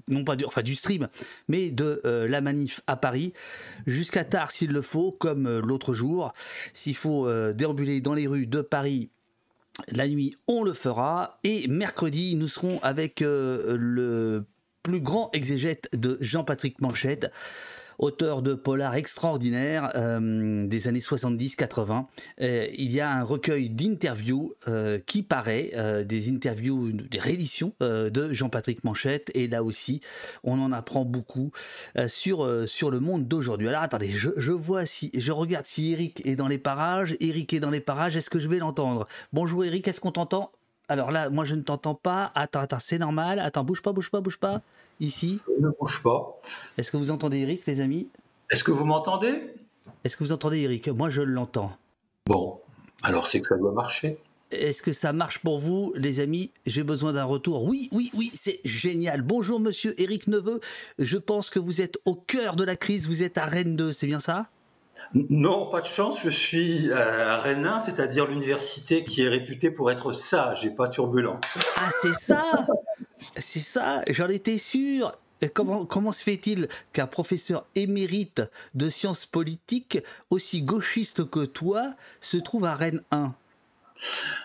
non 0.09 0.25
pas 0.25 0.37
du, 0.37 0.47
enfin 0.47 0.63
du 0.63 0.75
stream, 0.75 1.09
mais 1.49 1.71
de 1.71 2.01
la 2.05 2.41
manif 2.41 2.81
à 2.87 2.97
Paris, 2.97 3.33
jusqu'à 3.87 4.25
tard 4.25 4.51
s'il 4.51 4.73
le 4.73 4.83
faut, 4.83 5.13
comme 5.13 5.59
l'autre 5.59 5.93
jour. 5.93 6.33
S'il 6.73 6.97
faut 6.97 7.29
déambuler 7.53 8.01
dans 8.01 8.15
les 8.15 8.27
rues 8.27 8.47
de 8.47 8.61
Paris 8.61 9.11
la 9.89 10.09
nuit, 10.09 10.37
on 10.47 10.63
le 10.63 10.73
fera. 10.73 11.39
Et 11.45 11.69
mercredi, 11.69 12.37
nous 12.37 12.49
serons 12.49 12.81
avec 12.83 13.21
le 13.21 14.45
plus 14.83 15.01
grand 15.01 15.31
exégète 15.33 15.89
de 15.95 16.19
Jean-Patrick 16.21 16.81
Manchette, 16.81 17.31
auteur 17.99 18.43
de 18.43 18.55
polars 18.55 18.95
extraordinaires 18.95 19.91
euh, 19.95 20.67
des 20.67 20.89
années 20.89 21.01
70-80. 21.01 22.07
Euh, 22.41 22.67
il 22.77 22.93
y 22.93 23.01
a 23.01 23.11
un 23.11 23.23
recueil 23.23 23.71
d'interviews 23.71 24.55
euh, 24.69 24.99
qui 25.05 25.23
paraît, 25.23 25.73
des 26.05 26.31
interviews, 26.31 26.93
des 26.93 27.19
rééditions 27.19 27.73
de 27.81 28.33
Jean-Patrick 28.33 28.85
Manchette. 28.85 29.31
Et 29.35 29.49
là 29.49 29.63
aussi, 29.63 30.01
on 30.43 30.61
en 30.61 30.73
apprend 30.73 31.05
beaucoup 31.05 31.53
sur, 32.07 32.69
sur 32.69 32.91
le 32.91 33.01
monde 33.01 33.27
d'aujourd'hui. 33.27 33.69
Alors 33.69 33.83
attendez, 33.83 34.09
je, 34.09 34.31
je 34.37 34.53
vois 34.53 34.87
si, 34.87 35.11
je 35.15 35.33
regarde 35.33 35.67
si 35.67 35.93
Eric 35.93 36.25
est 36.27 36.37
dans 36.37 36.49
les 36.49 36.59
parages. 36.59 37.17
Eric 37.21 37.53
est 37.53 37.61
dans 37.61 37.71
les 37.71 37.81
parages, 37.81 38.17
est-ce 38.17 38.31
que 38.31 38.39
je 38.39 38.49
vais 38.49 38.59
l'entendre? 38.59 39.07
Bonjour 39.33 39.65
Eric, 39.65 39.89
est-ce 39.89 40.01
qu'on 40.01 40.13
t'entend? 40.13 40.51
Alors 40.89 41.11
là, 41.11 41.31
moi 41.31 41.45
je 41.45 41.55
ne 41.55 41.63
t'entends 41.63 41.95
pas. 41.95 42.31
Attends, 42.35 42.61
attends, 42.61 42.79
c'est 42.81 42.99
normal. 42.99 43.39
Attends, 43.39 43.65
bouge 43.65 43.83
pas, 43.83 43.93
bouge 43.93 44.11
pas, 44.11 44.21
bouge 44.21 44.39
pas. 44.39 44.63
Ici. 45.01 45.41
ne 45.61 45.69
bouge 45.81 46.03
pas. 46.03 46.37
Est-ce 46.79 46.91
que 46.91 46.97
vous 46.97 47.11
entendez 47.11 47.39
Eric, 47.39 47.67
les 47.67 47.81
amis? 47.81 48.09
Est-ce 48.51 48.65
que 48.65 48.71
vous 48.71 48.85
m'entendez? 48.85 49.55
Est-ce 50.05 50.17
que 50.17 50.25
vous 50.25 50.33
entendez 50.33 50.61
Eric? 50.61 50.89
Moi 50.89 51.11
je 51.11 51.23
l'entends. 51.23 51.73
Bon, 52.27 52.61
alors 53.03 53.27
c'est 53.27 53.41
que 53.41 53.49
ça 53.49 53.57
doit 53.57 53.73
marcher. 53.73 54.19
Est-ce 54.51 54.83
que 54.83 54.93
ça 54.93 55.13
marche 55.13 55.41
pour 55.41 55.59
vous, 55.59 55.93
les 55.97 56.21
amis? 56.21 56.53
J'ai 56.67 56.85
besoin 56.85 57.13
d'un 57.13 57.25
retour. 57.25 57.65
Oui, 57.65 57.89
oui, 57.91 58.11
oui, 58.15 58.31
c'est 58.35 58.61
génial. 58.65 59.23
Bonjour, 59.23 59.59
monsieur 59.59 60.01
Eric 60.01 60.29
Neveu. 60.29 60.61
Je 60.99 61.19
pense 61.19 61.51
que 61.51 61.59
vous 61.59 61.81
êtes 61.81 61.99
au 62.05 62.15
cœur 62.15 62.55
de 62.55 62.63
la 62.63 62.77
crise. 62.77 63.09
Vous 63.09 63.23
êtes 63.23 63.37
à 63.37 63.47
Rennes 63.47 63.75
2, 63.75 63.93
c'est 63.93 64.07
bien 64.07 64.21
ça? 64.21 64.49
Non, 65.13 65.67
pas 65.71 65.81
de 65.81 65.87
chance, 65.87 66.21
je 66.23 66.31
suis 66.31 66.93
à 66.93 67.39
Rennes 67.39 67.67
1, 67.67 67.83
c'est-à-dire 67.83 68.27
l'université 68.27 69.05
qui 69.05 69.23
est 69.23 69.29
réputée 69.29 69.71
pour 69.71 69.91
être 69.91 70.13
sage 70.13 70.65
et 70.65 70.71
pas 70.71 70.89
turbulente. 70.89 71.45
Ah, 71.77 71.91
c'est 72.01 72.15
ça? 72.15 72.45
C'est 73.19 73.61
ça, 73.61 74.03
j'en 74.11 74.29
étais 74.29 74.59
sûr. 74.59 75.13
Comment 75.53 76.13
se 76.13 76.23
fait-il 76.23 76.69
qu'un 76.93 77.07
professeur 77.07 77.67
émérite 77.75 78.43
de 78.75 78.89
sciences 78.89 79.27
politiques, 79.27 79.99
aussi 80.31 80.63
gauchiste 80.63 81.29
que 81.29 81.45
toi, 81.45 81.91
se 82.21 82.39
trouve 82.39 82.65
à 82.65 82.75
Rennes 82.75 83.03
1 83.11 83.35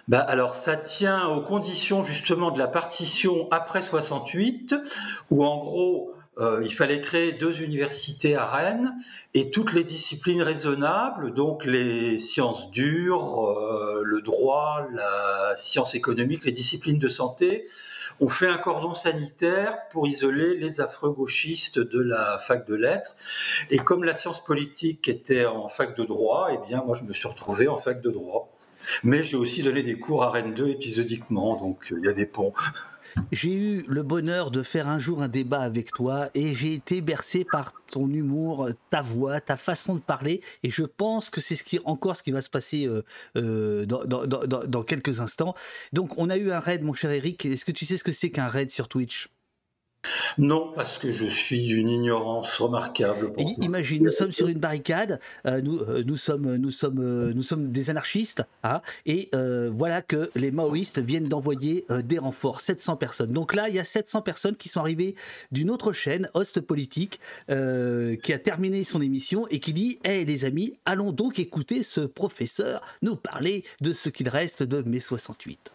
bah 0.07 0.19
alors 0.19 0.53
ça 0.53 0.77
tient 0.77 1.27
aux 1.27 1.41
conditions 1.41 2.03
justement 2.03 2.51
de 2.51 2.59
la 2.59 2.67
partition 2.67 3.47
après 3.49 3.81
68, 3.81 4.75
où 5.31 5.43
en 5.43 5.57
gros 5.57 6.13
euh, 6.39 6.61
il 6.63 6.73
fallait 6.73 7.01
créer 7.01 7.33
deux 7.33 7.61
universités 7.61 8.35
à 8.35 8.45
Rennes 8.45 8.95
et 9.33 9.51
toutes 9.51 9.73
les 9.73 9.83
disciplines 9.83 10.41
raisonnables, 10.41 11.33
donc 11.33 11.65
les 11.65 12.17
sciences 12.19 12.71
dures, 12.71 13.45
euh, 13.45 14.03
le 14.05 14.21
droit, 14.21 14.87
la 14.93 15.55
science 15.57 15.95
économique, 15.95 16.45
les 16.45 16.51
disciplines 16.51 16.99
de 16.99 17.09
santé, 17.09 17.65
ont 18.19 18.29
fait 18.29 18.47
un 18.47 18.57
cordon 18.57 18.93
sanitaire 18.93 19.77
pour 19.91 20.07
isoler 20.07 20.55
les 20.55 20.81
affreux 20.81 21.11
gauchistes 21.11 21.79
de 21.79 21.99
la 21.99 22.37
fac 22.39 22.67
de 22.67 22.75
lettres. 22.75 23.15
Et 23.69 23.77
comme 23.77 24.03
la 24.03 24.13
science 24.13 24.43
politique 24.43 25.07
était 25.07 25.45
en 25.45 25.67
fac 25.69 25.97
de 25.97 26.03
droit, 26.03 26.49
eh 26.51 26.67
bien 26.67 26.83
moi 26.83 26.97
je 26.99 27.03
me 27.03 27.13
suis 27.13 27.27
retrouvé 27.27 27.67
en 27.67 27.77
fac 27.77 28.01
de 28.01 28.09
droit. 28.09 28.49
Mais 29.03 29.23
j'ai 29.23 29.37
aussi 29.37 29.61
donné 29.61 29.83
des 29.83 29.97
cours 29.97 30.23
à 30.23 30.31
Rennes 30.31 30.53
2 30.53 30.69
épisodiquement, 30.69 31.57
donc 31.57 31.93
il 31.95 32.05
y 32.05 32.09
a 32.09 32.13
des 32.13 32.25
ponts. 32.25 32.53
J'ai 33.31 33.53
eu 33.53 33.85
le 33.87 34.03
bonheur 34.03 34.51
de 34.51 34.63
faire 34.63 34.87
un 34.87 34.99
jour 34.99 35.21
un 35.21 35.27
débat 35.27 35.61
avec 35.61 35.91
toi 35.91 36.29
et 36.33 36.55
j'ai 36.55 36.73
été 36.73 37.01
bercé 37.01 37.45
par 37.49 37.73
ton 37.91 38.09
humour, 38.09 38.69
ta 38.89 39.01
voix, 39.01 39.39
ta 39.41 39.57
façon 39.57 39.95
de 39.95 39.99
parler 39.99 40.41
et 40.63 40.69
je 40.69 40.83
pense 40.83 41.29
que 41.29 41.41
c'est 41.41 41.59
encore 41.85 42.15
ce 42.15 42.23
qui 42.23 42.31
va 42.31 42.41
se 42.41 42.49
passer 42.49 42.85
euh, 42.85 43.03
euh, 43.35 43.85
dans, 43.85 44.05
dans, 44.05 44.83
quelques 44.83 45.19
instants. 45.19 45.55
Donc 45.93 46.17
on 46.17 46.29
a 46.29 46.37
eu 46.37 46.51
un 46.51 46.59
raid, 46.59 46.83
mon 46.83 46.93
cher 46.93 47.11
Eric. 47.11 47.45
Est-ce 47.45 47.65
que 47.65 47.71
tu 47.71 47.85
sais 47.85 47.97
ce 47.97 48.03
que 48.03 48.11
c'est 48.11 48.29
qu'un 48.29 48.47
raid 48.47 48.71
sur 48.71 48.87
Twitch? 48.87 49.29
Non, 50.37 50.71
parce 50.75 50.97
que 50.97 51.11
je 51.11 51.25
suis 51.25 51.65
d'une 51.65 51.89
ignorance 51.89 52.55
remarquable. 52.55 53.33
Imagine, 53.61 54.03
nous 54.03 54.11
sommes 54.11 54.31
sur 54.31 54.47
une 54.47 54.59
barricade, 54.59 55.19
euh, 55.45 55.61
nous, 55.61 55.79
euh, 55.79 56.03
nous, 56.05 56.15
sommes, 56.15 56.55
nous, 56.55 56.71
sommes, 56.71 56.99
euh, 56.99 57.33
nous 57.33 57.43
sommes 57.43 57.69
des 57.69 57.89
anarchistes, 57.89 58.43
hein, 58.63 58.81
et 59.05 59.29
voilà 59.71 60.01
que 60.01 60.29
les 60.35 60.51
maoïstes 60.51 60.99
viennent 60.99 61.27
d'envoyer 61.27 61.85
des 62.03 62.17
renforts, 62.17 62.61
700 62.61 62.95
personnes. 62.95 63.33
Donc 63.33 63.53
là, 63.53 63.69
il 63.69 63.75
y 63.75 63.79
a 63.79 63.85
700 63.85 64.21
personnes 64.21 64.55
qui 64.55 64.69
sont 64.69 64.79
arrivées 64.79 65.15
d'une 65.51 65.69
autre 65.69 65.93
chaîne, 65.93 66.29
Host 66.33 66.61
Politique, 66.61 67.19
qui 67.47 67.53
a 68.33 68.39
terminé 68.39 68.83
son 68.83 69.01
émission 69.01 69.47
et 69.49 69.59
qui 69.59 69.73
dit 69.73 69.99
Hé 70.03 70.25
les 70.25 70.45
amis, 70.45 70.75
allons 70.85 71.11
donc 71.11 71.39
écouter 71.39 71.83
ce 71.83 72.01
professeur 72.01 72.81
nous 73.01 73.15
parler 73.15 73.63
de 73.81 73.93
ce 73.93 74.09
qu'il 74.09 74.29
reste 74.29 74.63
de 74.63 74.81
mai 74.81 74.99
68. 74.99 75.71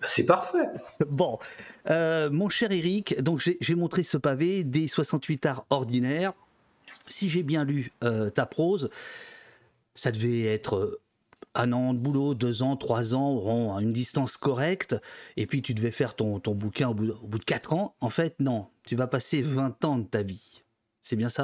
Bah, 0.00 0.06
c'est 0.08 0.26
parfait. 0.26 0.68
Bon, 1.06 1.38
euh, 1.90 2.30
mon 2.30 2.48
cher 2.48 2.70
Eric, 2.70 3.20
donc 3.22 3.40
j'ai 3.60 3.74
montré 3.74 4.02
ce 4.02 4.16
pavé 4.16 4.64
des 4.64 4.88
68 4.88 5.46
arts 5.46 5.66
ordinaires. 5.70 6.32
Si 7.06 7.28
j'ai 7.28 7.42
bien 7.42 7.64
lu 7.64 7.92
euh, 8.04 8.30
ta 8.30 8.46
prose, 8.46 8.90
ça 9.94 10.10
devait 10.10 10.44
être 10.44 10.76
euh, 10.76 11.00
un 11.54 11.72
an 11.72 11.92
de 11.92 11.98
boulot, 11.98 12.34
deux 12.34 12.62
ans, 12.62 12.76
trois 12.76 13.14
ans, 13.14 13.76
à 13.76 13.82
une 13.82 13.92
distance 13.92 14.36
correcte, 14.36 14.96
et 15.36 15.46
puis 15.46 15.62
tu 15.62 15.74
devais 15.74 15.90
faire 15.90 16.14
ton, 16.14 16.38
ton 16.40 16.54
bouquin 16.54 16.88
au 16.88 16.94
bout, 16.94 17.10
au 17.10 17.26
bout 17.26 17.38
de 17.38 17.44
quatre 17.44 17.72
ans. 17.72 17.94
En 18.00 18.10
fait, 18.10 18.36
non, 18.38 18.68
tu 18.84 18.96
vas 18.96 19.06
passer 19.06 19.42
20 19.42 19.84
ans 19.84 19.98
de 19.98 20.04
ta 20.04 20.22
vie. 20.22 20.62
C'est 21.08 21.16
bien 21.16 21.30
ça? 21.30 21.42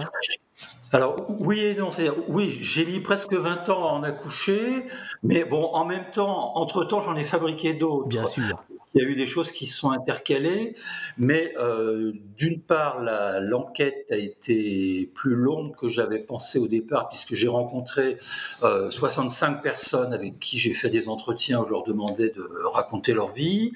Alors 0.92 1.24
oui 1.40 1.60
et 1.60 1.74
non, 1.74 1.90
c'est 1.90 2.10
oui, 2.28 2.58
j'ai 2.60 2.84
mis 2.84 3.00
presque 3.00 3.32
20 3.32 3.70
ans 3.70 3.88
à 3.88 3.92
en 3.92 4.02
accoucher, 4.02 4.84
mais 5.22 5.44
bon, 5.44 5.70
en 5.72 5.86
même 5.86 6.04
temps, 6.12 6.54
entre-temps, 6.58 7.00
j'en 7.00 7.16
ai 7.16 7.24
fabriqué 7.24 7.72
d'autres. 7.72 8.08
Bien 8.08 8.26
sûr. 8.26 8.62
Il 8.94 9.02
y 9.02 9.06
a 9.06 9.08
eu 9.08 9.16
des 9.16 9.26
choses 9.26 9.50
qui 9.52 9.66
se 9.66 9.78
sont 9.78 9.90
intercalées, 9.90 10.74
mais 11.16 11.54
euh, 11.56 12.12
d'une 12.36 12.60
part, 12.60 13.00
l'enquête 13.40 14.06
a 14.10 14.16
été 14.16 15.10
plus 15.14 15.34
longue 15.34 15.74
que 15.74 15.88
j'avais 15.88 16.18
pensé 16.18 16.58
au 16.58 16.68
départ, 16.68 17.08
puisque 17.08 17.32
j'ai 17.32 17.48
rencontré 17.48 18.18
euh, 18.64 18.90
65 18.90 19.62
personnes 19.62 20.12
avec 20.12 20.38
qui 20.40 20.58
j'ai 20.58 20.74
fait 20.74 20.90
des 20.90 21.08
entretiens 21.08 21.62
où 21.62 21.64
je 21.64 21.70
leur 21.70 21.84
demandais 21.84 22.28
de 22.28 22.46
raconter 22.66 23.14
leur 23.14 23.28
vie. 23.28 23.72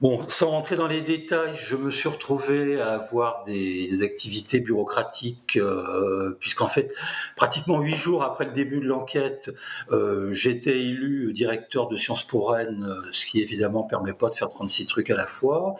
Bon, 0.00 0.28
sans 0.28 0.50
rentrer 0.50 0.74
dans 0.74 0.88
les 0.88 1.02
détails, 1.02 1.54
je 1.56 1.76
me 1.76 1.90
suis 1.92 2.08
retrouvé 2.08 2.80
à 2.80 2.94
avoir 2.94 3.44
des 3.44 4.02
activités 4.02 4.58
bureaucratiques, 4.58 5.56
euh, 5.56 6.36
puisqu'en 6.40 6.66
fait, 6.66 6.92
pratiquement 7.36 7.80
huit 7.80 7.94
jours 7.94 8.24
après 8.24 8.44
le 8.44 8.50
début 8.50 8.80
de 8.80 8.86
l'enquête, 8.86 9.52
euh, 9.92 10.32
j'étais 10.32 10.80
élu 10.80 11.32
directeur 11.32 11.86
de 11.86 11.96
Sciences 11.96 12.24
pour 12.24 12.50
Rennes, 12.50 12.92
ce 13.12 13.24
qui 13.24 13.40
évidemment 13.40 13.84
permet 13.84 14.12
pas 14.12 14.30
de 14.30 14.34
faire 14.34 14.48
36 14.48 14.86
trucs 14.86 15.10
à 15.10 15.16
la 15.16 15.28
fois. 15.28 15.76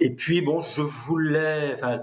Et 0.00 0.14
puis, 0.14 0.40
bon, 0.40 0.62
je 0.62 0.80
voulais, 0.80 1.74
enfin, 1.74 2.00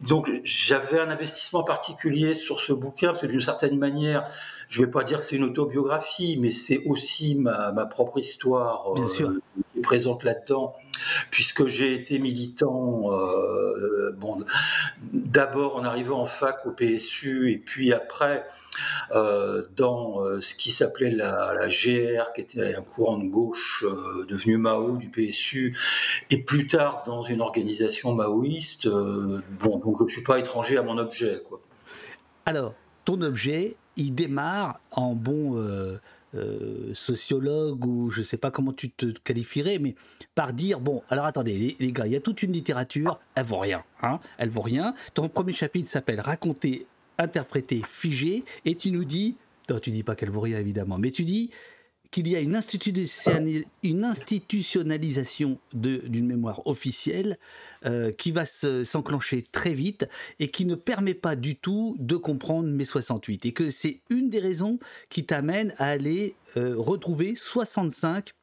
donc 0.00 0.30
j'avais 0.44 1.00
un 1.00 1.08
investissement 1.08 1.62
particulier 1.62 2.34
sur 2.34 2.60
ce 2.60 2.72
bouquin, 2.72 3.08
parce 3.08 3.22
que 3.22 3.26
d'une 3.26 3.40
certaine 3.40 3.78
manière, 3.78 4.26
je 4.68 4.82
vais 4.82 4.90
pas 4.90 5.02
dire 5.02 5.18
que 5.18 5.24
c'est 5.24 5.36
une 5.36 5.44
autobiographie, 5.44 6.36
mais 6.38 6.50
c'est 6.50 6.84
aussi 6.84 7.36
ma, 7.36 7.72
ma, 7.72 7.86
propre 7.86 8.18
histoire 8.18 8.92
Bien 8.94 9.08
sûr. 9.08 9.28
Euh, 9.30 9.42
qui 9.72 9.78
est 9.78 9.82
présente 9.82 10.24
là-dedans 10.24 10.74
puisque 11.30 11.66
j'ai 11.66 11.94
été 11.94 12.18
militant, 12.18 13.12
euh, 13.12 14.16
d'abord 15.12 15.76
en 15.76 15.84
arrivant 15.84 16.20
en 16.20 16.26
fac 16.26 16.66
au 16.66 16.70
PSU, 16.70 17.50
et 17.50 17.58
puis 17.58 17.92
après 17.92 18.44
euh, 19.14 19.62
dans 19.76 20.24
euh, 20.24 20.40
ce 20.40 20.54
qui 20.54 20.70
s'appelait 20.70 21.10
la, 21.10 21.68
GR, 21.68 22.32
qui 22.34 22.40
était 22.40 22.74
un 22.74 22.82
courant 22.82 23.18
de 23.18 23.28
gauche 23.28 23.84
devenu 24.28 24.56
Mao 24.56 24.96
du 24.96 25.08
PSU, 25.08 25.76
et 26.30 26.42
plus 26.42 26.66
tard 26.66 27.04
dans 27.06 27.22
une 27.22 27.40
organisation 27.40 28.14
maoïste. 28.14 28.88
Bon, 28.88 29.78
donc 29.78 29.98
je 29.98 30.04
ne 30.04 30.08
suis 30.08 30.22
pas 30.22 30.38
étranger 30.38 30.78
à 30.78 30.82
mon 30.82 30.98
objet. 30.98 31.40
Alors, 32.46 32.74
ton 33.04 33.20
objet, 33.22 33.76
il 33.96 34.14
démarre 34.14 34.80
en 34.90 35.14
bon 35.14 35.56
euh, 36.34 36.92
sociologue 36.94 37.84
ou 37.84 38.10
je 38.10 38.22
sais 38.22 38.36
pas 38.36 38.50
comment 38.50 38.72
tu 38.72 38.90
te 38.90 39.06
qualifierais, 39.06 39.78
mais 39.78 39.94
par 40.34 40.52
dire 40.52 40.80
bon, 40.80 41.02
alors 41.10 41.26
attendez, 41.26 41.58
les, 41.58 41.76
les 41.78 41.92
gars, 41.92 42.06
il 42.06 42.12
y 42.12 42.16
a 42.16 42.20
toute 42.20 42.42
une 42.42 42.52
littérature, 42.52 43.20
elle 43.34 43.44
vaut 43.44 43.58
rien, 43.58 43.84
hein, 44.02 44.18
elle 44.38 44.48
vaut 44.48 44.62
rien. 44.62 44.94
Ton 45.14 45.28
premier 45.28 45.52
chapitre 45.52 45.88
s'appelle 45.88 46.20
Raconter, 46.20 46.86
interpréter, 47.18 47.82
figer, 47.86 48.44
et 48.64 48.74
tu 48.74 48.90
nous 48.90 49.04
dis, 49.04 49.36
non, 49.68 49.78
tu 49.78 49.90
dis 49.90 50.02
pas 50.02 50.14
qu'elle 50.16 50.30
vaut 50.30 50.40
rien 50.40 50.58
évidemment, 50.58 50.98
mais 50.98 51.10
tu 51.10 51.24
dis 51.24 51.50
qu'il 52.12 52.28
y 52.28 52.36
a 52.36 52.40
une, 52.40 52.54
institutionnalisation 54.04 55.58
d'une 55.72 56.26
mémoire 56.26 56.64
officielle 56.66 57.38
euh, 57.86 58.12
qui 58.12 58.30
va 58.30 58.44
s'enclencher 58.44 59.42
très 59.50 59.72
vite 59.72 60.06
et 60.38 60.48
qui 60.48 60.66
ne 60.66 60.76
permet 60.76 61.14
pas 61.14 61.34
du 61.34 61.56
tout 61.56 61.96
de 61.98 62.14
comprendre 62.16 62.68
mai 62.68 62.84
68 62.84 63.46
et 63.46 63.52
que 63.52 63.70
c'est 63.70 64.00
une 64.10 64.28
des 64.28 64.38
raisons 64.38 64.78
qui 65.08 65.24
t'amène 65.24 65.74
à 65.78 65.86
aller 65.86 66.36
euh, 66.56 66.74
retrouver 66.76 67.34
65 67.34 68.34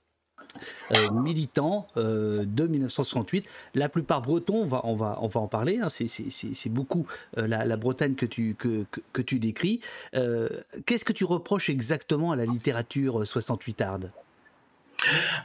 euh, 0.96 1.12
militants 1.12 1.88
euh, 1.98 2.44
de 2.46 2.68
1968, 2.68 3.46
la 3.76 3.90
plupart 3.90 4.22
bretons, 4.22 4.64
on 4.64 4.66
va, 4.66 4.82
on 4.84 4.96
va, 4.96 5.18
on 5.22 5.28
va 5.28 5.40
en 5.40 5.48
parler, 5.48 5.80
hein, 5.80 5.90
c'est 5.90 6.70
beaucoup 6.70 7.06
euh, 7.38 7.48
la, 7.48 7.78
Bretagne 7.78 8.16
que 8.16 8.26
tu, 8.26 8.56
que, 8.56 8.86
que, 9.14 9.22
tu 9.22 9.40
décris. 9.40 9.80
Euh, 10.16 10.50
Qu'est-ce 10.86 11.06
que 11.06 11.14
tu 11.14 11.24
reproches 11.24 11.70
exactement 11.70 12.32
à 12.32 12.36
la 12.36 12.46
littérature 12.46 13.24
68arde 13.24 14.10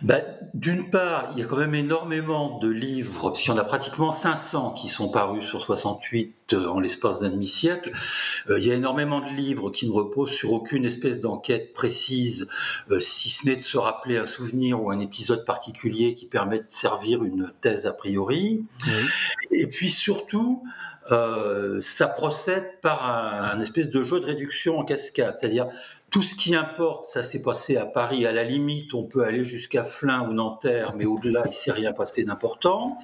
bah, 0.03 0.21
D'une 0.55 0.91
part, 0.91 1.31
il 1.33 1.41
y 1.41 1.43
a 1.43 1.47
quand 1.47 1.57
même 1.57 1.75
énormément 1.75 2.59
de 2.59 2.69
livres, 2.69 3.31
puisqu'il 3.31 3.51
y 3.51 3.55
en 3.55 3.59
a 3.59 3.65
pratiquement 3.65 4.13
500 4.13 4.73
qui 4.73 4.89
sont 4.89 5.09
parus 5.09 5.45
sur 5.45 5.61
68 5.61 6.53
euh, 6.53 6.69
en 6.69 6.81
l'espace 6.81 7.21
d'un 7.21 7.31
demi-siècle. 7.31 7.93
Euh, 8.49 8.59
il 8.59 8.67
y 8.67 8.71
a 8.71 8.75
énormément 8.75 9.21
de 9.21 9.35
livres 9.35 9.71
qui 9.71 9.87
ne 9.89 9.93
reposent 9.93 10.33
sur 10.33 10.53
aucune 10.53 10.85
espèce 10.85 11.21
d'enquête 11.21 11.73
précise, 11.73 12.49
euh, 12.91 13.01
si 13.01 13.31
ce 13.31 13.47
n'est 13.47 13.57
de 13.57 13.63
se 13.63 13.79
rappeler 13.79 14.17
un 14.17 14.27
souvenir 14.27 14.83
ou 14.83 14.91
un 14.91 15.01
épisode 15.01 15.45
particulier 15.45 16.15
qui 16.15 16.27
permet 16.27 16.59
de 16.59 16.67
servir 16.71 17.25
une 17.25 17.53
thèse 17.61 17.87
a 17.87 17.93
priori. 17.93 18.65
Et 19.51 19.67
puis 19.67 19.91
surtout, 19.91 20.63
euh, 21.13 21.81
ça 21.81 22.07
procède 22.07 22.81
par 22.81 23.05
un, 23.05 23.59
un 23.59 23.61
espèce 23.61 23.91
de 23.91 24.03
jeu 24.05 24.21
de 24.21 24.27
réduction 24.27 24.79
en 24.79 24.85
cascade, 24.85 25.37
c'est-à-dire 25.39 25.69
tout 26.15 26.23
ce 26.23 26.37
qui 26.37 26.55
importe, 26.55 27.07
ça 27.07 27.25
s'est 27.25 27.43
passé 27.43 27.77
à 27.77 27.87
Paris. 27.87 28.25
À 28.25 28.31
la 28.31 28.45
limite, 28.45 28.95
on 28.95 29.03
peut 29.03 29.25
aller 29.25 29.45
jusqu'à 29.45 29.83
Flins 29.83 30.29
ou 30.29 30.33
Nanterre, 30.33 30.95
mais 30.97 31.07
au-delà, 31.07 31.43
il 31.45 31.53
s'est 31.53 31.73
rien 31.73 31.93
passé 31.93 32.23
d'important. 32.23 32.97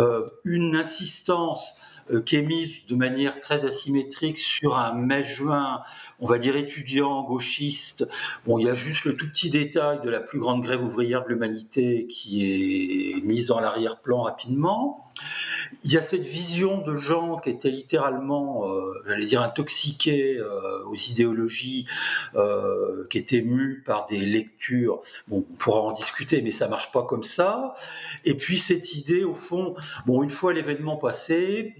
Euh, 0.00 0.28
une 0.44 0.74
insistance 0.74 1.76
euh, 2.10 2.20
qui 2.20 2.34
est 2.34 2.42
mise 2.42 2.84
de 2.88 2.96
manière 2.96 3.38
très 3.38 3.64
asymétrique 3.64 4.38
sur 4.38 4.76
un 4.76 4.92
mai-juin, 4.92 5.82
on 6.18 6.26
va 6.26 6.38
dire 6.38 6.56
étudiant, 6.56 7.22
gauchiste. 7.22 8.08
Bon, 8.44 8.58
il 8.58 8.66
y 8.66 8.68
a 8.68 8.74
juste 8.74 9.04
le 9.04 9.14
tout 9.14 9.28
petit 9.28 9.50
détail 9.50 10.00
de 10.02 10.10
la 10.10 10.18
plus 10.18 10.40
grande 10.40 10.62
grève 10.62 10.82
ouvrière 10.82 11.22
de 11.22 11.28
l'humanité 11.28 12.08
qui 12.08 12.44
est 12.44 13.24
mise 13.24 13.46
dans 13.46 13.60
l'arrière-plan 13.60 14.22
rapidement. 14.22 15.12
Il 15.84 15.92
y 15.92 15.96
a 15.96 16.02
cette 16.02 16.22
vision 16.22 16.78
de 16.78 16.96
gens 16.96 17.36
qui 17.36 17.50
étaient 17.50 17.70
littéralement, 17.70 18.68
euh, 18.68 19.02
j'allais 19.06 19.26
dire, 19.26 19.42
intoxiqués 19.42 20.38
euh, 20.38 20.84
aux 20.86 20.94
idéologies, 20.94 21.86
euh, 22.34 23.06
qui 23.08 23.18
étaient 23.18 23.42
mus 23.42 23.82
par 23.84 24.06
des 24.06 24.24
lectures. 24.24 25.00
Bon, 25.28 25.44
on 25.50 25.54
pourra 25.54 25.80
en 25.80 25.92
discuter, 25.92 26.42
mais 26.42 26.52
ça 26.52 26.68
marche 26.68 26.92
pas 26.92 27.02
comme 27.02 27.24
ça. 27.24 27.74
Et 28.24 28.36
puis 28.36 28.58
cette 28.58 28.94
idée, 28.94 29.24
au 29.24 29.34
fond, 29.34 29.74
bon, 30.06 30.22
une 30.22 30.30
fois 30.30 30.52
l'événement 30.52 30.96
passé, 30.96 31.74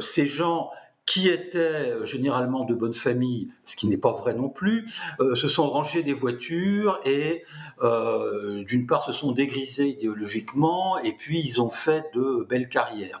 ces 0.00 0.26
gens 0.26 0.70
qui 1.06 1.28
étaient 1.28 1.58
euh, 1.58 2.06
généralement 2.06 2.64
de 2.64 2.74
bonne 2.74 2.94
famille, 2.94 3.50
ce 3.64 3.76
qui 3.76 3.86
n'est 3.88 3.98
pas 3.98 4.12
vrai 4.12 4.34
non 4.34 4.48
plus, 4.48 4.88
euh, 5.20 5.34
se 5.34 5.48
sont 5.48 5.66
rangés 5.66 6.02
des 6.02 6.12
voitures 6.12 7.00
et 7.04 7.42
euh, 7.82 8.62
d'une 8.64 8.86
part 8.86 9.04
se 9.04 9.12
sont 9.12 9.32
dégrisés 9.32 9.88
idéologiquement 9.88 10.98
et 10.98 11.12
puis 11.12 11.40
ils 11.40 11.60
ont 11.60 11.70
fait 11.70 12.04
de 12.14 12.46
belles 12.48 12.68
carrières. 12.68 13.20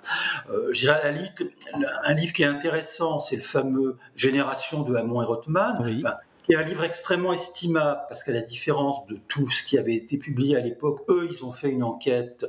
Euh, 0.50 0.68
je 0.72 0.80
dirais 0.80 1.00
à 1.00 1.04
la 1.04 1.12
limite, 1.12 1.42
un 2.04 2.14
livre 2.14 2.32
qui 2.32 2.42
est 2.42 2.46
intéressant, 2.46 3.18
c'est 3.18 3.36
le 3.36 3.42
fameux 3.42 3.96
Génération 4.14 4.82
de 4.82 4.94
Hamon 4.94 5.22
et 5.22 5.26
Rothman. 5.26 5.76
Enfin, 5.80 6.16
qui 6.42 6.52
est 6.52 6.56
un 6.56 6.62
livre 6.62 6.84
extrêmement 6.84 7.32
estimable 7.32 8.00
parce 8.08 8.24
qu'à 8.24 8.32
la 8.32 8.40
différence 8.40 9.06
de 9.06 9.18
tout 9.28 9.50
ce 9.50 9.62
qui 9.62 9.78
avait 9.78 9.94
été 9.94 10.16
publié 10.16 10.56
à 10.56 10.60
l'époque, 10.60 11.00
eux, 11.08 11.28
ils 11.30 11.44
ont 11.44 11.52
fait 11.52 11.68
une 11.68 11.82
enquête. 11.82 12.46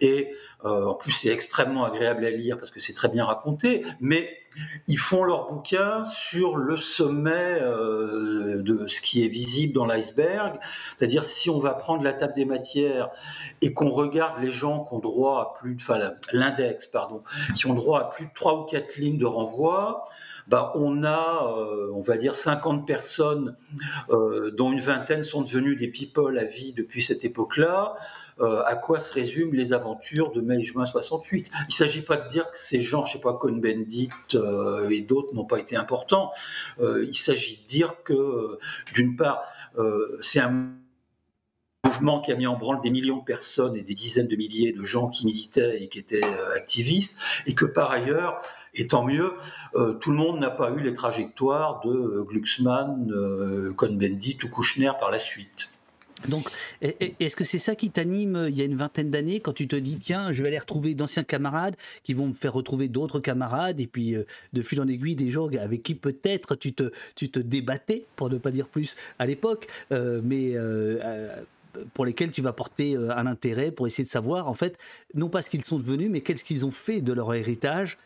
Et 0.00 0.30
euh, 0.64 0.86
en 0.86 0.94
plus 0.94 1.12
c'est 1.12 1.28
extrêmement 1.28 1.84
agréable 1.84 2.24
à 2.24 2.30
lire 2.30 2.56
parce 2.56 2.70
que 2.70 2.80
c'est 2.80 2.94
très 2.94 3.08
bien 3.08 3.24
raconté, 3.26 3.84
mais 4.00 4.38
ils 4.88 4.98
font 4.98 5.24
leur 5.24 5.46
bouquin 5.46 6.04
sur 6.04 6.56
le 6.56 6.76
sommet 6.76 7.60
euh, 7.60 8.62
de 8.62 8.86
ce 8.86 9.00
qui 9.00 9.24
est 9.24 9.28
visible 9.28 9.74
dans 9.74 9.84
l'iceberg, 9.84 10.58
c'est-à-dire 10.96 11.22
si 11.22 11.50
on 11.50 11.58
va 11.58 11.74
prendre 11.74 12.02
la 12.02 12.12
table 12.12 12.34
des 12.34 12.46
matières 12.46 13.10
et 13.60 13.74
qu'on 13.74 13.90
regarde 13.90 14.42
les 14.42 14.50
gens 14.50 14.84
qui 14.84 14.94
ont 14.94 15.00
droit 15.00 15.40
à 15.40 15.58
plus, 15.58 15.74
de, 15.74 15.82
enfin 15.82 16.12
l'index, 16.32 16.86
pardon, 16.86 17.22
qui 17.54 17.66
ont 17.66 17.74
droit 17.74 18.00
à 18.00 18.04
plus 18.04 18.26
de 18.26 18.30
trois 18.34 18.60
ou 18.60 18.64
quatre 18.64 18.96
lignes 18.96 19.18
de 19.18 19.26
renvoi, 19.26 20.04
bah, 20.48 20.72
on 20.74 21.04
a, 21.04 21.56
euh, 21.58 21.90
on 21.94 22.00
va 22.00 22.16
dire, 22.16 22.34
50 22.34 22.86
personnes, 22.86 23.56
euh, 24.10 24.50
dont 24.50 24.72
une 24.72 24.80
vingtaine 24.80 25.24
sont 25.24 25.42
devenues 25.42 25.76
des 25.76 25.88
people 25.88 26.38
à 26.38 26.44
vie 26.44 26.72
depuis 26.72 27.02
cette 27.02 27.24
époque-là. 27.24 27.96
Euh, 28.40 28.62
à 28.64 28.74
quoi 28.74 28.98
se 28.98 29.12
résument 29.12 29.52
les 29.52 29.72
aventures 29.72 30.32
de 30.32 30.40
mai 30.40 30.58
et 30.58 30.62
juin 30.62 30.86
68 30.86 31.52
Il 31.54 31.66
ne 31.68 31.72
s'agit 31.72 32.02
pas 32.02 32.16
de 32.16 32.28
dire 32.28 32.50
que 32.50 32.58
ces 32.58 32.80
gens, 32.80 33.04
je 33.04 33.12
sais 33.12 33.20
pas, 33.20 33.34
Cohn-Bendit 33.34 34.08
et 34.90 35.00
d'autres 35.02 35.34
n'ont 35.34 35.44
pas 35.44 35.60
été 35.60 35.76
importants. 35.76 36.32
Il 36.80 37.14
s'agit 37.14 37.62
de 37.62 37.66
dire 37.68 38.02
que, 38.02 38.58
d'une 38.92 39.14
part, 39.14 39.44
c'est 40.20 40.40
un 40.40 40.72
mouvement 41.84 42.20
qui 42.20 42.32
a 42.32 42.34
mis 42.34 42.48
en 42.48 42.56
branle 42.56 42.80
des 42.80 42.90
millions 42.90 43.18
de 43.18 43.24
personnes 43.24 43.76
et 43.76 43.82
des 43.82 43.94
dizaines 43.94 44.26
de 44.26 44.34
milliers 44.34 44.72
de 44.72 44.82
gens 44.82 45.10
qui 45.10 45.26
militaient 45.26 45.80
et 45.80 45.88
qui 45.88 46.00
étaient 46.00 46.24
activistes, 46.56 47.16
et 47.46 47.54
que 47.54 47.66
par 47.66 47.92
ailleurs, 47.92 48.40
et 48.74 48.88
tant 48.88 49.04
mieux, 49.04 49.34
euh, 49.74 49.94
tout 49.94 50.10
le 50.10 50.16
monde 50.16 50.38
n'a 50.40 50.50
pas 50.50 50.70
eu 50.70 50.80
les 50.80 50.94
trajectoires 50.94 51.80
de 51.84 52.22
Glucksmann, 52.22 53.10
euh, 53.10 53.72
Cohn-Bendit 53.74 54.38
ou 54.44 54.48
Kouchner 54.48 54.92
par 55.00 55.10
la 55.10 55.18
suite. 55.18 55.68
Donc, 56.28 56.48
est-ce 56.80 57.36
que 57.36 57.44
c'est 57.44 57.58
ça 57.58 57.74
qui 57.74 57.90
t'anime 57.90 58.36
euh, 58.36 58.50
il 58.50 58.56
y 58.56 58.62
a 58.62 58.64
une 58.64 58.76
vingtaine 58.76 59.10
d'années 59.10 59.40
quand 59.40 59.52
tu 59.52 59.68
te 59.68 59.76
dis 59.76 59.98
tiens, 59.98 60.32
je 60.32 60.42
vais 60.42 60.48
aller 60.48 60.58
retrouver 60.58 60.94
d'anciens 60.94 61.24
camarades 61.24 61.76
qui 62.02 62.14
vont 62.14 62.28
me 62.28 62.32
faire 62.32 62.52
retrouver 62.52 62.88
d'autres 62.88 63.20
camarades 63.20 63.80
et 63.80 63.86
puis 63.86 64.14
euh, 64.14 64.24
de 64.52 64.62
fil 64.62 64.80
en 64.80 64.88
aiguille 64.88 65.16
des 65.16 65.30
gens 65.30 65.48
avec 65.48 65.82
qui 65.82 65.94
peut-être 65.94 66.54
tu 66.54 66.72
te, 66.72 66.92
tu 67.14 67.30
te 67.30 67.38
débattais, 67.38 68.06
pour 68.16 68.30
ne 68.30 68.38
pas 68.38 68.50
dire 68.50 68.68
plus, 68.68 68.96
à 69.18 69.26
l'époque, 69.26 69.68
euh, 69.92 70.20
mais 70.24 70.54
pour 71.92 72.04
lesquels 72.04 72.30
tu 72.30 72.40
vas 72.40 72.52
porter 72.52 72.96
un 72.96 73.26
intérêt 73.26 73.72
pour 73.72 73.86
essayer 73.86 74.04
de 74.04 74.08
savoir 74.08 74.48
en 74.48 74.54
fait, 74.54 74.78
non 75.14 75.28
pas 75.28 75.42
ce 75.42 75.50
qu'ils 75.50 75.64
sont 75.64 75.78
devenus, 75.78 76.08
mais 76.10 76.20
qu'est-ce 76.20 76.44
qu'ils 76.44 76.64
ont 76.64 76.70
fait 76.70 77.00
de 77.00 77.12
leur 77.12 77.34
héritage. 77.34 77.98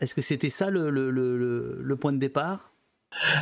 Est-ce 0.00 0.14
que 0.14 0.22
c'était 0.22 0.50
ça 0.50 0.70
le, 0.70 0.90
le, 0.90 1.10
le, 1.10 1.78
le 1.80 1.96
point 1.96 2.12
de 2.12 2.18
départ? 2.18 2.72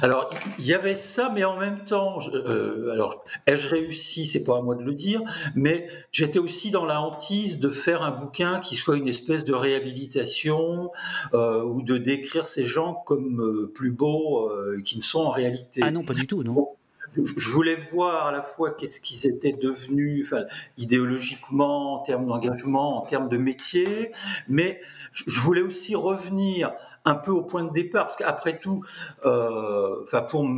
Alors, 0.02 0.30
il 0.58 0.66
y 0.66 0.74
avait 0.74 0.94
ça, 0.94 1.32
mais 1.34 1.42
en 1.42 1.56
même 1.56 1.84
temps, 1.84 2.18
euh, 2.32 2.92
alors, 2.92 3.24
ai-je 3.46 3.66
réussi? 3.66 4.24
C'est 4.24 4.44
pas 4.44 4.58
à 4.58 4.62
moi 4.62 4.76
de 4.76 4.84
le 4.84 4.94
dire, 4.94 5.22
mais 5.56 5.88
j'étais 6.12 6.38
aussi 6.38 6.70
dans 6.70 6.84
la 6.84 7.00
hantise 7.00 7.58
de 7.58 7.70
faire 7.70 8.02
un 8.02 8.12
bouquin 8.12 8.60
qui 8.60 8.76
soit 8.76 8.96
une 8.96 9.08
espèce 9.08 9.42
de 9.42 9.52
réhabilitation 9.52 10.92
euh, 11.32 11.62
ou 11.64 11.82
de 11.82 11.96
décrire 11.96 12.44
ces 12.44 12.62
gens 12.62 12.94
comme 13.06 13.40
euh, 13.40 13.72
plus 13.74 13.90
beaux 13.90 14.48
qu'ils 14.84 14.98
ne 14.98 15.02
sont 15.02 15.20
en 15.20 15.30
réalité. 15.30 15.80
Ah 15.82 15.90
non, 15.90 16.04
pas 16.04 16.14
du 16.14 16.26
tout, 16.26 16.44
non. 16.44 16.68
Je 17.16 17.48
voulais 17.48 17.76
voir 17.76 18.26
à 18.26 18.32
la 18.32 18.42
fois 18.42 18.72
qu'est-ce 18.72 19.00
qu'ils 19.00 19.28
étaient 19.28 19.52
devenus, 19.52 20.26
enfin, 20.26 20.44
idéologiquement, 20.78 21.94
en 21.94 21.98
termes 22.00 22.26
d'engagement, 22.26 22.98
en 22.98 23.06
termes 23.06 23.28
de 23.28 23.38
métier, 23.38 24.12
mais 24.48 24.80
je 25.14 25.40
voulais 25.40 25.62
aussi 25.62 25.94
revenir 25.94 26.72
un 27.06 27.14
peu 27.14 27.30
au 27.30 27.42
point 27.42 27.64
de 27.64 27.72
départ, 27.72 28.06
parce 28.06 28.16
qu'après 28.16 28.58
tout, 28.58 28.82
euh, 29.26 30.04
pour, 30.28 30.48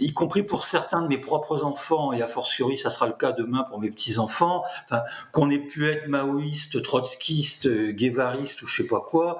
y 0.00 0.12
compris 0.12 0.42
pour 0.42 0.64
certains 0.64 1.02
de 1.02 1.08
mes 1.08 1.18
propres 1.18 1.62
enfants, 1.62 2.12
et 2.12 2.20
a 2.20 2.26
fortiori 2.26 2.76
ça 2.76 2.90
sera 2.90 3.06
le 3.06 3.12
cas 3.12 3.32
demain 3.32 3.64
pour 3.68 3.80
mes 3.80 3.90
petits 3.90 4.18
enfants, 4.18 4.64
enfin 4.84 5.02
qu'on 5.30 5.50
ait 5.50 5.58
pu 5.58 5.88
être 5.88 6.08
maoïste, 6.08 6.82
trotskiste, 6.82 7.68
guévariste 7.68 8.62
ou 8.62 8.66
je 8.66 8.82
sais 8.82 8.88
pas 8.88 9.00
quoi, 9.00 9.38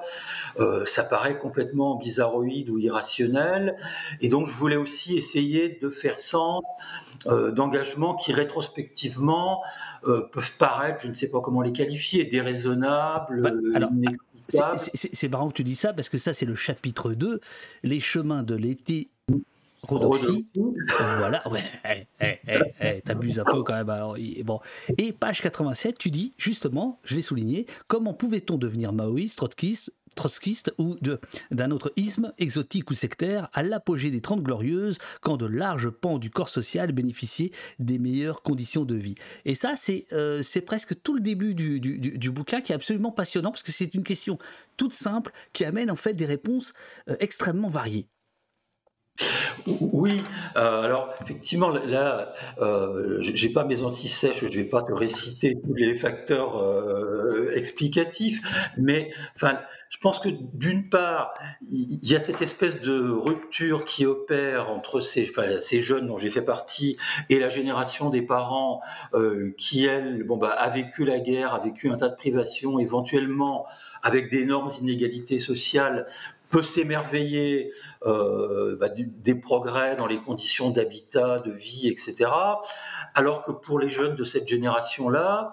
euh, 0.59 0.85
ça 0.85 1.03
paraît 1.03 1.37
complètement 1.37 1.95
bizarroïde 1.95 2.69
ou 2.69 2.79
irrationnel, 2.79 3.77
et 4.21 4.29
donc 4.29 4.47
je 4.47 4.53
voulais 4.53 4.77
aussi 4.77 5.17
essayer 5.17 5.77
de 5.81 5.89
faire 5.89 6.21
sens 6.21 6.63
euh, 7.27 7.51
d'engagements 7.51 8.15
qui 8.15 8.31
rétrospectivement 8.31 9.61
euh, 10.07 10.21
peuvent 10.31 10.55
paraître, 10.57 11.01
je 11.01 11.07
ne 11.09 11.15
sais 11.15 11.29
pas 11.29 11.41
comment 11.41 11.61
les 11.61 11.73
qualifier, 11.73 12.23
déraisonnables, 12.23 13.41
bah, 13.41 13.51
alors, 13.73 13.89
c'est 14.49 15.27
marrant 15.29 15.49
que 15.49 15.55
tu 15.55 15.63
dis 15.63 15.75
ça 15.75 15.93
parce 15.93 16.09
que 16.09 16.17
ça, 16.17 16.33
c'est 16.33 16.45
le 16.45 16.55
chapitre 16.55 17.13
2, 17.13 17.39
les 17.83 17.99
chemins 17.99 18.43
de 18.43 18.55
l'été. 18.55 19.09
Rhodoxie. 19.83 20.51
Voilà, 20.97 21.47
ouais, 21.47 21.63
hey, 21.83 22.07
hey, 22.19 22.39
hey, 22.79 23.01
t'abuses 23.03 23.39
un 23.39 23.43
peu 23.43 23.61
quand 23.61 23.75
même. 23.75 23.89
Alors, 23.89 24.17
bon. 24.43 24.59
Et 24.97 25.11
page 25.13 25.41
87, 25.41 25.99
tu 25.99 26.09
dis 26.09 26.33
justement, 26.37 26.99
je 27.03 27.15
l'ai 27.15 27.21
souligné, 27.21 27.67
comment 27.87 28.13
pouvait-on 28.13 28.57
devenir 28.57 28.93
maoïste, 28.93 29.37
trotskiste, 29.37 29.93
trotskiste 30.15 30.73
ou 30.77 30.95
d'un 31.51 31.71
autre 31.71 31.91
isme 31.95 32.33
exotique 32.37 32.89
ou 32.91 32.93
sectaire 32.93 33.49
à 33.53 33.63
l'apogée 33.63 34.09
des 34.09 34.21
Trente 34.21 34.41
Glorieuses 34.41 34.97
quand 35.21 35.37
de 35.37 35.45
larges 35.45 35.89
pans 35.89 36.17
du 36.17 36.29
corps 36.29 36.49
social 36.49 36.91
bénéficiaient 36.91 37.51
des 37.79 37.99
meilleures 37.99 38.41
conditions 38.41 38.85
de 38.85 38.95
vie. 38.95 39.15
Et 39.45 39.55
ça, 39.55 39.75
c'est 39.75 40.07
euh, 40.13 40.41
presque 40.65 41.01
tout 41.01 41.13
le 41.13 41.21
début 41.21 41.53
du, 41.53 42.31
bouquin 42.31 42.61
qui 42.61 42.71
est 42.71 42.75
absolument 42.75 43.11
passionnant 43.11 43.51
parce 43.51 43.63
que 43.63 43.71
c'est 43.71 43.93
une 43.93 44.03
question 44.03 44.37
toute 44.77 44.93
simple 44.93 45.31
qui 45.53 45.63
amène 45.65 45.91
en 45.91 45.95
fait 45.95 46.13
des 46.13 46.25
réponses 46.25 46.73
euh, 47.09 47.15
extrêmement 47.19 47.69
variées. 47.69 48.07
Oui, 49.67 50.21
euh, 50.57 50.83
alors 50.83 51.13
effectivement, 51.21 51.69
là, 51.69 52.33
euh, 52.59 53.17
j'ai 53.21 53.49
pas 53.49 53.63
mes 53.63 53.81
anti-sèches, 53.81 54.41
je 54.41 54.59
vais 54.59 54.65
pas 54.65 54.83
te 54.83 54.93
réciter 54.93 55.55
tous 55.59 55.73
les 55.73 55.95
facteurs 55.95 56.61
euh, 56.61 57.51
explicatifs, 57.55 58.41
mais 58.77 59.11
enfin, 59.35 59.59
je 59.89 59.97
pense 60.01 60.19
que 60.19 60.29
d'une 60.53 60.89
part, 60.89 61.33
il 61.69 61.99
y 62.03 62.15
a 62.15 62.19
cette 62.19 62.41
espèce 62.41 62.81
de 62.81 63.09
rupture 63.09 63.85
qui 63.85 64.05
opère 64.05 64.69
entre 64.69 64.99
ces, 64.99 65.31
jeunes 65.81 66.07
dont 66.07 66.17
j'ai 66.17 66.29
fait 66.29 66.41
partie 66.41 66.97
et 67.29 67.39
la 67.39 67.49
génération 67.49 68.09
des 68.09 68.21
parents 68.21 68.81
euh, 69.13 69.53
qui, 69.57 69.85
elle, 69.85 70.23
bon, 70.23 70.37
bah, 70.37 70.49
a 70.49 70.69
vécu 70.69 71.05
la 71.05 71.19
guerre, 71.19 71.53
a 71.53 71.59
vécu 71.59 71.89
un 71.89 71.95
tas 71.95 72.09
de 72.09 72.15
privations, 72.15 72.77
éventuellement 72.77 73.65
avec 74.03 74.29
d'énormes 74.29 74.69
inégalités 74.81 75.39
sociales, 75.39 76.05
peut 76.49 76.63
s'émerveiller 76.63 77.71
euh, 78.05 78.75
bah, 78.77 78.89
des 78.89 79.35
progrès 79.35 79.95
dans 79.95 80.07
les 80.07 80.17
conditions 80.17 80.69
d'habitat, 80.69 81.39
de 81.39 81.51
vie, 81.51 81.87
etc. 81.87 82.29
Alors 83.13 83.43
que 83.43 83.51
pour 83.51 83.79
les 83.79 83.89
jeunes 83.89 84.15
de 84.15 84.23
cette 84.23 84.47
génération-là, 84.47 85.51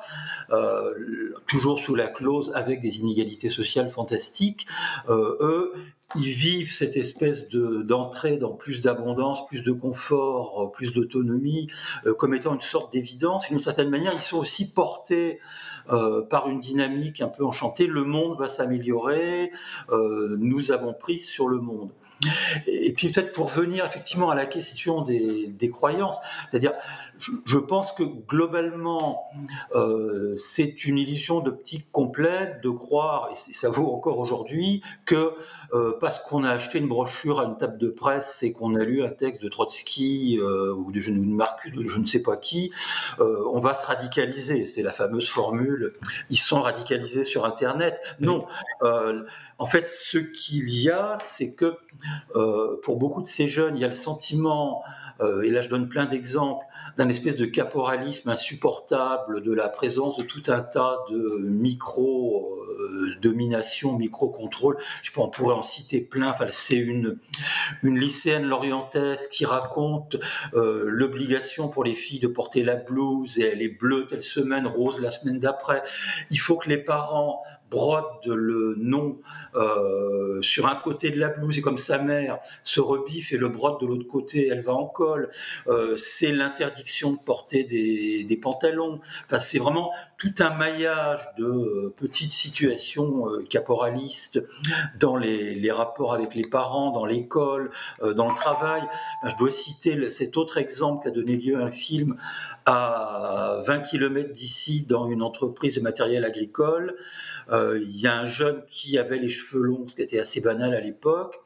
euh, 0.50 1.34
toujours 1.46 1.78
sous 1.78 1.94
la 1.94 2.08
clause 2.08 2.52
avec 2.54 2.80
des 2.80 3.00
inégalités 3.00 3.50
sociales 3.50 3.88
fantastiques, 3.88 4.66
euh, 5.08 5.36
eux, 5.40 5.72
ils 6.14 6.32
vivent 6.32 6.72
cette 6.72 6.98
espèce 6.98 7.48
de 7.48 7.82
d'entrée 7.82 8.36
dans 8.36 8.52
plus 8.52 8.82
d'abondance, 8.82 9.46
plus 9.46 9.62
de 9.62 9.72
confort, 9.72 10.70
plus 10.72 10.92
d'autonomie, 10.92 11.68
comme 12.18 12.34
étant 12.34 12.52
une 12.52 12.60
sorte 12.60 12.92
d'évidence. 12.92 13.46
Et 13.46 13.48
d'une 13.48 13.62
certaine 13.62 13.88
manière, 13.88 14.12
ils 14.12 14.20
sont 14.20 14.36
aussi 14.36 14.70
portés 14.70 15.40
euh, 15.90 16.22
par 16.22 16.48
une 16.48 16.60
dynamique 16.60 17.20
un 17.20 17.28
peu 17.28 17.44
enchantée. 17.44 17.86
Le 17.86 18.04
monde 18.04 18.38
va 18.38 18.48
s'améliorer, 18.48 19.52
euh, 19.90 20.36
nous 20.38 20.72
avons 20.72 20.92
prise 20.92 21.26
sur 21.26 21.48
le 21.48 21.58
monde. 21.58 21.90
Et 22.66 22.92
puis 22.92 23.08
peut-être 23.08 23.32
pour 23.32 23.48
venir 23.48 23.84
effectivement 23.84 24.30
à 24.30 24.36
la 24.36 24.46
question 24.46 25.02
des, 25.02 25.48
des 25.48 25.70
croyances, 25.70 26.18
c'est-à-dire 26.48 26.72
je, 27.44 27.58
pense 27.58 27.92
que 27.92 28.02
globalement, 28.02 29.30
euh, 29.74 30.34
c'est 30.36 30.84
une 30.84 30.98
illusion 30.98 31.40
d'optique 31.40 31.90
complète 31.92 32.62
de 32.62 32.70
croire, 32.70 33.28
et 33.32 33.52
ça 33.54 33.70
vaut 33.70 33.92
encore 33.92 34.18
aujourd'hui, 34.18 34.82
que 35.06 35.32
euh, 35.74 35.92
parce 36.00 36.18
qu'on 36.18 36.44
a 36.44 36.50
acheté 36.50 36.78
une 36.78 36.88
brochure 36.88 37.40
à 37.40 37.44
une 37.44 37.56
table 37.56 37.78
de 37.78 37.88
presse 37.88 38.42
et 38.42 38.52
qu'on 38.52 38.74
a 38.74 38.84
lu 38.84 39.02
un 39.02 39.08
texte 39.08 39.42
de 39.42 39.48
Trotsky 39.48 40.38
euh, 40.38 40.74
ou 40.74 40.92
de, 40.92 41.00
de 41.00 41.10
Marcus, 41.12 41.72
de 41.72 41.86
je 41.86 41.98
ne 41.98 42.06
sais 42.06 42.22
pas 42.22 42.36
qui, 42.36 42.72
on 43.18 43.60
va 43.60 43.74
se 43.74 43.86
radicaliser. 43.86 44.66
C'est 44.66 44.82
la 44.82 44.92
fameuse 44.92 45.28
formule, 45.28 45.92
ils 46.30 46.36
sont 46.36 46.60
radicalisés 46.60 47.24
sur 47.24 47.44
Internet. 47.44 48.00
Non. 48.20 48.46
En 49.58 49.66
fait, 49.66 49.86
ce 49.86 50.18
qu'il 50.18 50.70
y 50.70 50.90
a, 50.90 51.16
c'est 51.20 51.52
que 51.52 51.76
pour 52.82 52.96
beaucoup 52.96 53.22
de 53.22 53.28
ces 53.28 53.46
jeunes, 53.46 53.76
il 53.76 53.80
y 53.80 53.84
a 53.84 53.88
le 53.88 53.94
sentiment, 53.94 54.82
et 55.20 55.50
là 55.50 55.60
je 55.60 55.68
donne 55.68 55.88
plein 55.88 56.06
d'exemples, 56.06 56.64
d'un 56.96 57.08
espèce 57.08 57.36
de 57.36 57.46
caporalisme 57.46 58.28
insupportable, 58.28 59.42
de 59.42 59.52
la 59.52 59.68
présence 59.68 60.18
de 60.18 60.22
tout 60.22 60.42
un 60.48 60.60
tas 60.60 60.98
de 61.10 61.38
micro-domination, 61.42 63.96
micro-contrôle. 63.96 64.76
Je 65.02 65.08
sais 65.08 65.14
pas, 65.14 65.22
on 65.22 65.28
pourrait 65.28 65.54
en 65.54 65.62
citer 65.62 66.00
plein. 66.00 66.30
Enfin, 66.30 66.46
c'est 66.50 66.76
une, 66.76 67.18
une 67.82 67.98
lycéenne 67.98 68.44
lorientaise 68.44 69.28
qui 69.28 69.44
raconte 69.44 70.16
euh, 70.54 70.84
l'obligation 70.86 71.68
pour 71.68 71.84
les 71.84 71.94
filles 71.94 72.20
de 72.20 72.28
porter 72.28 72.62
la 72.62 72.76
blouse 72.76 73.38
et 73.38 73.44
elle 73.44 73.62
est 73.62 73.78
bleue 73.78 74.06
telle 74.06 74.22
semaine, 74.22 74.66
rose 74.66 75.00
la 75.00 75.10
semaine 75.10 75.38
d'après. 75.38 75.82
Il 76.30 76.40
faut 76.40 76.56
que 76.56 76.68
les 76.68 76.78
parents 76.78 77.42
brode 77.72 78.04
le 78.26 78.74
nom 78.78 79.18
euh, 79.54 80.42
sur 80.42 80.66
un 80.66 80.76
côté 80.76 81.10
de 81.10 81.18
la 81.18 81.28
blouse 81.28 81.56
et 81.58 81.62
comme 81.62 81.78
sa 81.78 81.98
mère 81.98 82.38
se 82.64 82.80
rebiffe 82.80 83.32
et 83.32 83.38
le 83.38 83.48
brode 83.48 83.80
de 83.80 83.86
l'autre 83.86 84.06
côté, 84.06 84.48
elle 84.48 84.60
va 84.60 84.74
en 84.74 84.86
col. 84.86 85.30
Euh, 85.68 85.96
c'est 85.96 86.32
l'interdiction 86.32 87.12
de 87.12 87.18
porter 87.24 87.64
des, 87.64 88.24
des 88.24 88.36
pantalons. 88.36 89.00
Enfin, 89.24 89.38
c'est 89.38 89.58
vraiment 89.58 89.90
tout 90.22 90.34
un 90.38 90.50
maillage 90.50 91.28
de 91.36 91.44
euh, 91.44 91.94
petites 91.96 92.30
situations 92.30 93.28
euh, 93.28 93.42
caporalistes 93.42 94.40
dans 95.00 95.16
les, 95.16 95.56
les, 95.56 95.72
rapports 95.72 96.14
avec 96.14 96.36
les 96.36 96.46
parents, 96.46 96.92
dans 96.92 97.04
l'école, 97.04 97.72
euh, 98.04 98.14
dans 98.14 98.28
le 98.28 98.34
travail. 98.36 98.82
je 99.26 99.34
dois 99.34 99.50
citer 99.50 100.10
cet 100.12 100.36
autre 100.36 100.58
exemple 100.58 101.02
qui 101.02 101.08
a 101.08 101.10
donné 101.10 101.36
lieu 101.36 101.56
à 101.56 101.64
un 101.64 101.72
film 101.72 102.16
à 102.66 103.62
20 103.66 103.80
km 103.80 104.32
d'ici 104.32 104.86
dans 104.88 105.08
une 105.08 105.22
entreprise 105.22 105.74
de 105.74 105.80
matériel 105.80 106.24
agricole. 106.24 106.94
Il 107.50 108.00
y 108.00 108.06
a 108.06 108.16
un 108.16 108.24
jeune 108.24 108.62
qui 108.68 108.98
avait 108.98 109.18
les 109.18 109.28
cheveux 109.28 109.62
longs, 109.62 109.88
ce 109.88 109.96
qui 109.96 110.02
était 110.02 110.20
assez 110.20 110.40
banal 110.40 110.72
à 110.72 110.80
l'époque. 110.80 111.40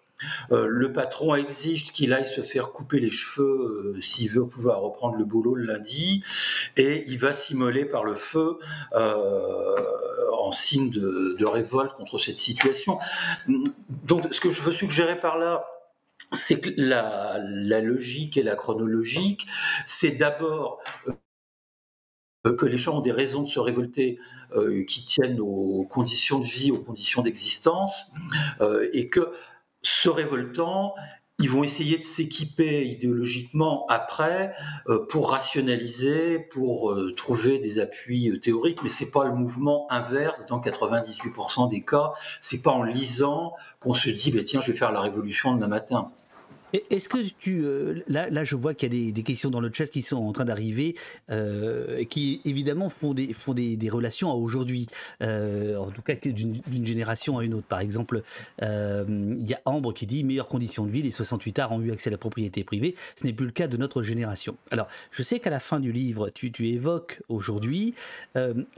Euh, 0.50 0.66
le 0.66 0.92
patron 0.92 1.34
exige 1.34 1.92
qu'il 1.92 2.12
aille 2.12 2.26
se 2.26 2.40
faire 2.40 2.72
couper 2.72 3.00
les 3.00 3.10
cheveux 3.10 3.94
euh, 3.96 4.00
s'il 4.00 4.30
veut 4.30 4.46
pouvoir 4.46 4.80
reprendre 4.80 5.16
le 5.16 5.24
boulot 5.24 5.54
le 5.54 5.64
lundi, 5.64 6.22
et 6.76 7.04
il 7.06 7.18
va 7.18 7.32
s'immoler 7.32 7.84
par 7.84 8.04
le 8.04 8.14
feu 8.14 8.58
euh, 8.94 9.76
en 10.38 10.52
signe 10.52 10.90
de, 10.90 11.44
révolte 11.46 11.94
contre 11.94 12.18
cette 12.18 12.38
situation. 12.38 12.98
Donc, 14.04 14.32
ce 14.32 14.40
que 14.40 14.50
je 14.50 14.60
veux 14.62 14.72
suggérer 14.72 15.18
par 15.18 15.38
là, 15.38 15.64
c'est 16.32 16.60
que 16.60 16.70
la, 16.76 17.38
la, 17.40 17.80
logique 17.80 18.36
et 18.36 18.42
la 18.42 18.56
chronologique, 18.56 19.46
c'est 19.86 20.10
d'abord 20.10 20.82
que 22.42 22.66
les 22.66 22.76
gens 22.76 22.98
ont 22.98 23.00
des 23.00 23.12
raisons 23.12 23.42
de 23.42 23.48
se 23.48 23.60
révolter 23.60 24.18
qui 24.86 25.04
tiennent 25.04 25.40
aux 25.40 25.86
conditions 25.88 26.40
de 26.40 26.46
vie, 26.46 26.72
aux 26.72 26.80
conditions 26.80 27.22
d'existence, 27.22 28.12
et 28.92 29.08
que 29.08 29.32
se 29.82 30.08
révoltant, 30.08 30.94
ils 31.38 31.50
vont 31.50 31.64
essayer 31.64 31.98
de 31.98 32.02
s'équiper 32.02 32.86
idéologiquement 32.86 33.86
après 33.88 34.54
euh, 34.88 35.06
pour 35.06 35.30
rationaliser, 35.30 36.38
pour 36.38 36.92
euh, 36.92 37.12
trouver 37.14 37.58
des 37.58 37.78
appuis 37.78 38.30
euh, 38.30 38.40
théoriques, 38.40 38.82
mais 38.82 38.88
c'est 38.88 39.10
pas 39.10 39.24
le 39.24 39.34
mouvement 39.34 39.86
inverse 39.90 40.46
dans 40.46 40.60
98% 40.60 41.68
des 41.68 41.84
cas. 41.84 42.12
C'est 42.40 42.62
pas 42.62 42.70
en 42.70 42.82
lisant 42.82 43.54
qu'on 43.80 43.92
se 43.92 44.08
dit, 44.08 44.32
bah, 44.32 44.42
tiens, 44.44 44.62
je 44.62 44.72
vais 44.72 44.78
faire 44.78 44.92
la 44.92 45.00
révolution 45.00 45.54
demain 45.54 45.66
matin. 45.66 46.10
Est-ce 46.72 47.08
que 47.08 47.18
tu. 47.38 47.64
Euh, 47.64 48.02
là, 48.08 48.44
je 48.44 48.56
vois 48.56 48.74
qu'il 48.74 48.92
y 48.92 49.08
a 49.08 49.12
des, 49.12 49.22
questions 49.22 49.50
dans 49.50 49.60
le 49.60 49.70
chat 49.72 49.86
qui 49.86 50.02
sont 50.02 50.16
en 50.16 50.32
train 50.32 50.44
d'arriver, 50.44 50.96
euh, 51.30 52.04
qui 52.04 52.40
évidemment 52.44 52.90
font 52.90 53.14
des, 53.14 53.34
relations 53.90 54.30
à 54.30 54.34
aujourd'hui, 54.34 54.88
euh, 55.22 55.76
en 55.76 55.90
tout 55.90 56.02
cas 56.02 56.14
d'une 56.16 56.86
génération 56.86 57.38
à 57.38 57.44
une 57.44 57.54
autre. 57.54 57.66
Par 57.66 57.80
exemple, 57.80 58.22
il 58.60 59.46
y 59.48 59.54
a 59.54 59.60
Ambre 59.64 59.92
qui 59.92 60.06
dit 60.06 60.24
meilleures 60.24 60.48
conditions 60.48 60.84
de 60.84 60.90
vie, 60.90 61.02
les 61.02 61.10
68 61.10 61.58
arts 61.58 61.72
ont 61.72 61.80
eu 61.80 61.92
accès 61.92 62.08
à 62.08 62.12
la 62.12 62.18
propriété 62.18 62.64
privée. 62.64 62.94
Ce 63.14 63.26
n'est 63.26 63.32
plus 63.32 63.46
le 63.46 63.52
cas 63.52 63.68
de 63.68 63.76
notre 63.76 64.02
génération. 64.02 64.56
Alors, 64.70 64.88
je 65.12 65.22
sais 65.22 65.40
qu'à 65.40 65.50
la 65.50 65.60
fin 65.60 65.80
du 65.80 65.92
livre, 65.92 66.30
tu, 66.30 66.50
tu 66.52 66.68
évoques 66.68 67.22
aujourd'hui. 67.28 67.94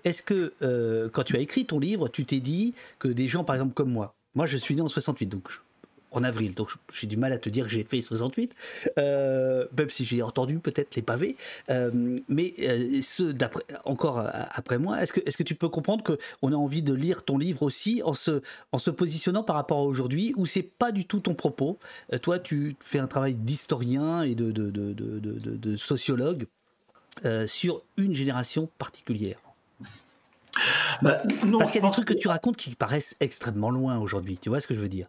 Est-ce 0.04 0.22
que 0.22 0.52
quand 1.12 1.22
tu 1.24 1.36
as 1.36 1.40
écrit 1.40 1.64
ton 1.64 1.78
livre, 1.78 2.08
tu 2.08 2.24
t'es 2.24 2.40
dit 2.40 2.74
que 2.98 3.08
des 3.08 3.28
gens, 3.28 3.44
par 3.44 3.56
exemple, 3.56 3.74
comme 3.74 3.90
moi, 3.90 4.14
moi 4.34 4.46
je 4.46 4.56
suis 4.56 4.74
né 4.74 4.82
en 4.82 4.88
68, 4.88 5.26
donc 5.26 5.48
en 6.10 6.24
avril, 6.24 6.54
donc 6.54 6.70
j'ai 6.92 7.06
du 7.06 7.16
mal 7.16 7.32
à 7.32 7.38
te 7.38 7.48
dire 7.48 7.64
que 7.64 7.70
j'ai 7.70 7.84
fait 7.84 8.00
68, 8.00 8.54
euh, 8.98 9.66
même 9.76 9.90
si 9.90 10.04
j'ai 10.04 10.22
entendu 10.22 10.58
peut-être 10.58 10.94
les 10.96 11.02
pavés. 11.02 11.36
Euh, 11.70 12.18
mais 12.28 12.54
euh, 12.60 13.00
ce, 13.02 13.24
d'après, 13.24 13.62
encore 13.84 14.18
après 14.50 14.78
moi, 14.78 15.02
est-ce 15.02 15.12
que, 15.12 15.42
tu 15.42 15.54
peux 15.54 15.68
comprendre 15.68 16.04
qu'on 16.04 16.52
a 16.52 16.56
envie 16.56 16.82
de 16.82 16.92
lire 16.92 17.22
ton 17.22 17.38
livre 17.38 17.62
aussi 17.62 18.02
en 18.04 18.14
se, 18.14 18.42
en 18.72 18.78
se 18.78 18.90
positionnant 18.90 19.42
par 19.42 19.56
rapport 19.56 19.78
à 19.78 19.82
aujourd'hui, 19.82 20.34
où 20.36 20.46
c'est 20.46 20.62
pas 20.62 20.92
du 20.92 21.04
tout 21.04 21.20
ton 21.20 21.34
propos? 21.34 21.78
Toi, 22.22 22.38
tu 22.38 22.76
fais 22.80 22.98
un 22.98 23.06
travail 23.06 23.34
d'historien 23.34 24.22
et 24.22 24.34
de, 24.34 24.50
de, 24.50 24.70
de, 24.70 24.92
de 24.92 25.76
sociologue 25.76 26.46
sur 27.46 27.82
une 27.96 28.14
génération 28.14 28.68
particulière. 28.78 29.40
Bah, 31.02 31.22
non, 31.46 31.58
Parce 31.58 31.70
qu'il 31.70 31.80
y 31.80 31.84
a 31.84 31.88
des 31.88 31.92
trucs 31.92 32.08
que 32.08 32.14
tu 32.14 32.28
racontes 32.28 32.56
qui 32.56 32.74
paraissent 32.74 33.16
extrêmement 33.20 33.70
loin 33.70 33.98
aujourd'hui. 33.98 34.38
Tu 34.40 34.48
vois 34.48 34.60
ce 34.60 34.66
que 34.66 34.74
je 34.74 34.80
veux 34.80 34.88
dire? 34.88 35.06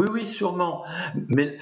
Oui, 0.00 0.08
oui, 0.10 0.26
sûrement. 0.26 0.84
Mais 1.28 1.58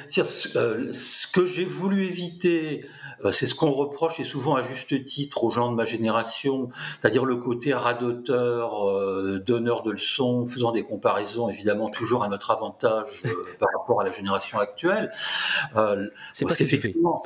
euh, 0.56 0.92
ce 0.92 1.26
que 1.26 1.46
j'ai 1.46 1.64
voulu 1.64 2.04
éviter, 2.06 2.86
euh, 3.24 3.32
c'est 3.32 3.46
ce 3.46 3.54
qu'on 3.54 3.72
reproche 3.72 4.20
et 4.20 4.24
souvent 4.24 4.54
à 4.54 4.62
juste 4.62 5.04
titre 5.04 5.44
aux 5.44 5.50
gens 5.50 5.70
de 5.70 5.76
ma 5.76 5.84
génération, 5.84 6.70
c'est-à-dire 6.92 7.24
le 7.24 7.36
côté 7.36 7.74
radoteur, 7.74 8.88
euh, 8.88 9.42
donneur 9.44 9.82
de 9.82 9.90
leçons, 9.90 10.46
faisant 10.46 10.72
des 10.72 10.84
comparaisons 10.84 11.48
évidemment 11.48 11.90
toujours 11.90 12.22
à 12.22 12.28
notre 12.28 12.50
avantage 12.50 13.24
par 13.58 13.68
rapport 13.76 14.00
à 14.00 14.04
la 14.04 14.12
génération 14.12 14.58
actuelle. 14.58 15.10
c'est 16.32 16.44
parce 16.44 16.56
qu'effectivement. 16.56 17.22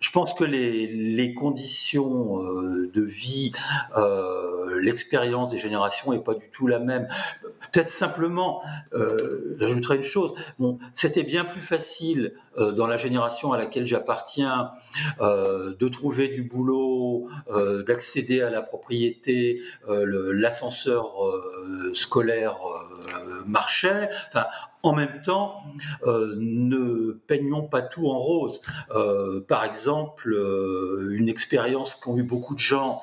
Je 0.00 0.10
pense 0.10 0.34
que 0.34 0.44
les, 0.44 1.34
conditions 1.34 2.42
euh, 2.42 2.90
de 2.92 3.02
vie, 3.02 3.52
euh, 3.96 4.80
l'expérience 4.80 5.50
des 5.50 5.58
générations 5.58 6.12
n'est 6.12 6.18
pas 6.18 6.34
du 6.34 6.48
tout 6.50 6.66
la 6.66 6.78
même. 6.78 7.08
Peut-être 7.72 7.88
simplement, 7.88 8.62
euh, 8.94 9.56
j'ajouterais 9.60 9.96
une 9.96 10.02
chose, 10.02 10.34
c'était 10.94 11.22
bien 11.22 11.44
plus 11.44 11.60
facile 11.60 12.34
euh, 12.58 12.72
dans 12.72 12.86
la 12.86 12.96
génération 12.96 13.52
à 13.52 13.58
laquelle 13.58 13.86
j'appartiens 13.86 14.70
de 15.20 15.88
trouver 15.88 16.28
du 16.28 16.42
boulot, 16.42 17.28
d'accéder 17.86 18.42
à 18.42 18.50
la 18.50 18.62
propriété, 18.62 19.60
l'ascenseur 19.86 21.14
scolaire 21.92 22.58
marchait. 23.46 24.10
En 24.82 24.92
même 24.92 25.22
temps, 25.24 25.62
euh, 26.06 26.34
ne 26.36 27.12
peignons 27.26 27.62
pas 27.62 27.82
tout 27.82 28.08
en 28.08 28.18
rose. 28.18 28.60
Euh, 28.90 29.40
par 29.40 29.64
exemple, 29.64 30.32
euh, 30.32 31.10
une 31.10 31.28
expérience 31.28 31.94
qu'ont 31.94 32.16
eu 32.16 32.22
beaucoup 32.22 32.54
de 32.54 32.60
gens 32.60 33.00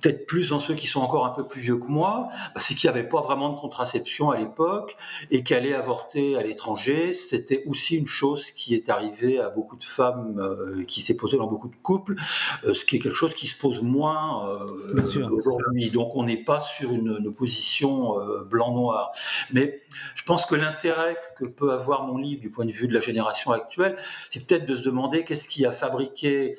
peut-être 0.00 0.26
plus 0.26 0.50
dans 0.50 0.60
ceux 0.60 0.74
qui 0.74 0.86
sont 0.86 1.00
encore 1.00 1.26
un 1.26 1.30
peu 1.30 1.46
plus 1.46 1.60
vieux 1.60 1.76
que 1.76 1.86
moi, 1.86 2.28
bah, 2.54 2.60
c'est 2.60 2.74
qu'il 2.74 2.90
n'y 2.90 2.98
avait 2.98 3.08
pas 3.08 3.20
vraiment 3.20 3.50
de 3.50 3.58
contraception 3.58 4.30
à 4.30 4.38
l'époque 4.38 4.96
et 5.30 5.42
qu'aller 5.42 5.74
avorter 5.74 6.36
à 6.36 6.42
l'étranger, 6.42 7.14
c'était 7.14 7.62
aussi 7.66 7.96
une 7.96 8.08
chose 8.08 8.50
qui 8.52 8.74
est 8.74 8.88
arrivée 8.88 9.40
à 9.40 9.50
beaucoup 9.50 9.76
de 9.76 9.84
femmes, 9.84 10.38
euh, 10.38 10.84
qui 10.84 11.02
s'est 11.02 11.16
posée 11.16 11.36
dans 11.36 11.46
beaucoup 11.46 11.68
de 11.68 11.76
couples, 11.82 12.16
euh, 12.64 12.74
ce 12.74 12.84
qui 12.84 12.96
est 12.96 12.98
quelque 12.98 13.16
chose 13.16 13.34
qui 13.34 13.46
se 13.46 13.56
pose 13.56 13.82
moins 13.82 14.48
euh, 14.48 15.02
aujourd'hui. 15.34 15.90
Donc 15.90 16.16
on 16.16 16.24
n'est 16.24 16.42
pas 16.42 16.60
sur 16.60 16.92
une, 16.92 17.18
une 17.20 17.32
position 17.32 18.20
euh, 18.20 18.44
blanc-noir. 18.44 19.12
Mais 19.52 19.82
je 20.14 20.22
pense 20.24 20.46
que 20.46 20.54
l'intérêt 20.54 21.16
que 21.38 21.44
peut 21.44 21.72
avoir 21.72 22.04
mon 22.04 22.16
livre 22.16 22.40
du 22.40 22.50
point 22.50 22.64
de 22.64 22.72
vue 22.72 22.88
de 22.88 22.94
la 22.94 23.00
génération 23.00 23.50
actuelle, 23.50 23.96
c'est 24.30 24.46
peut-être 24.46 24.66
de 24.66 24.76
se 24.76 24.82
demander 24.82 25.24
qu'est-ce 25.24 25.48
qui 25.48 25.66
a 25.66 25.72
fabriqué 25.72 26.56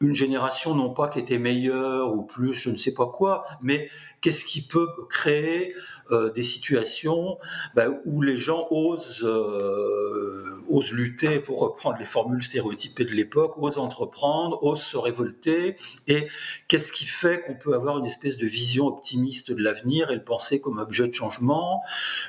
une 0.00 0.14
génération 0.14 0.74
non 0.74 0.90
pas 0.90 1.08
qui 1.08 1.18
était 1.18 1.38
meilleure 1.38 2.14
ou 2.14 2.22
plus 2.22 2.54
je 2.54 2.70
ne 2.70 2.76
sais 2.76 2.94
pas 2.94 3.06
quoi, 3.06 3.44
mais 3.62 3.88
qu'est-ce 4.20 4.44
qui 4.44 4.66
peut 4.66 4.88
créer 5.08 5.72
euh, 6.10 6.30
des 6.30 6.42
situations 6.42 7.38
ben, 7.74 7.98
où 8.04 8.20
les 8.20 8.36
gens 8.36 8.66
osent, 8.70 9.24
euh, 9.24 10.62
osent 10.68 10.92
lutter, 10.92 11.38
pour 11.38 11.60
reprendre 11.60 11.96
les 11.98 12.04
formules 12.04 12.42
stéréotypées 12.42 13.06
de 13.06 13.12
l'époque, 13.12 13.56
osent 13.56 13.78
entreprendre, 13.78 14.62
osent 14.62 14.82
se 14.82 14.98
révolter, 14.98 15.76
et 16.06 16.28
qu'est-ce 16.68 16.92
qui 16.92 17.06
fait 17.06 17.40
qu'on 17.40 17.54
peut 17.54 17.74
avoir 17.74 17.98
une 17.98 18.04
espèce 18.04 18.36
de 18.36 18.46
vision 18.46 18.86
optimiste 18.86 19.50
de 19.50 19.62
l'avenir 19.62 20.10
et 20.10 20.16
le 20.16 20.22
penser 20.22 20.60
comme 20.60 20.78
objet 20.78 21.08
de 21.08 21.14
changement, 21.14 21.80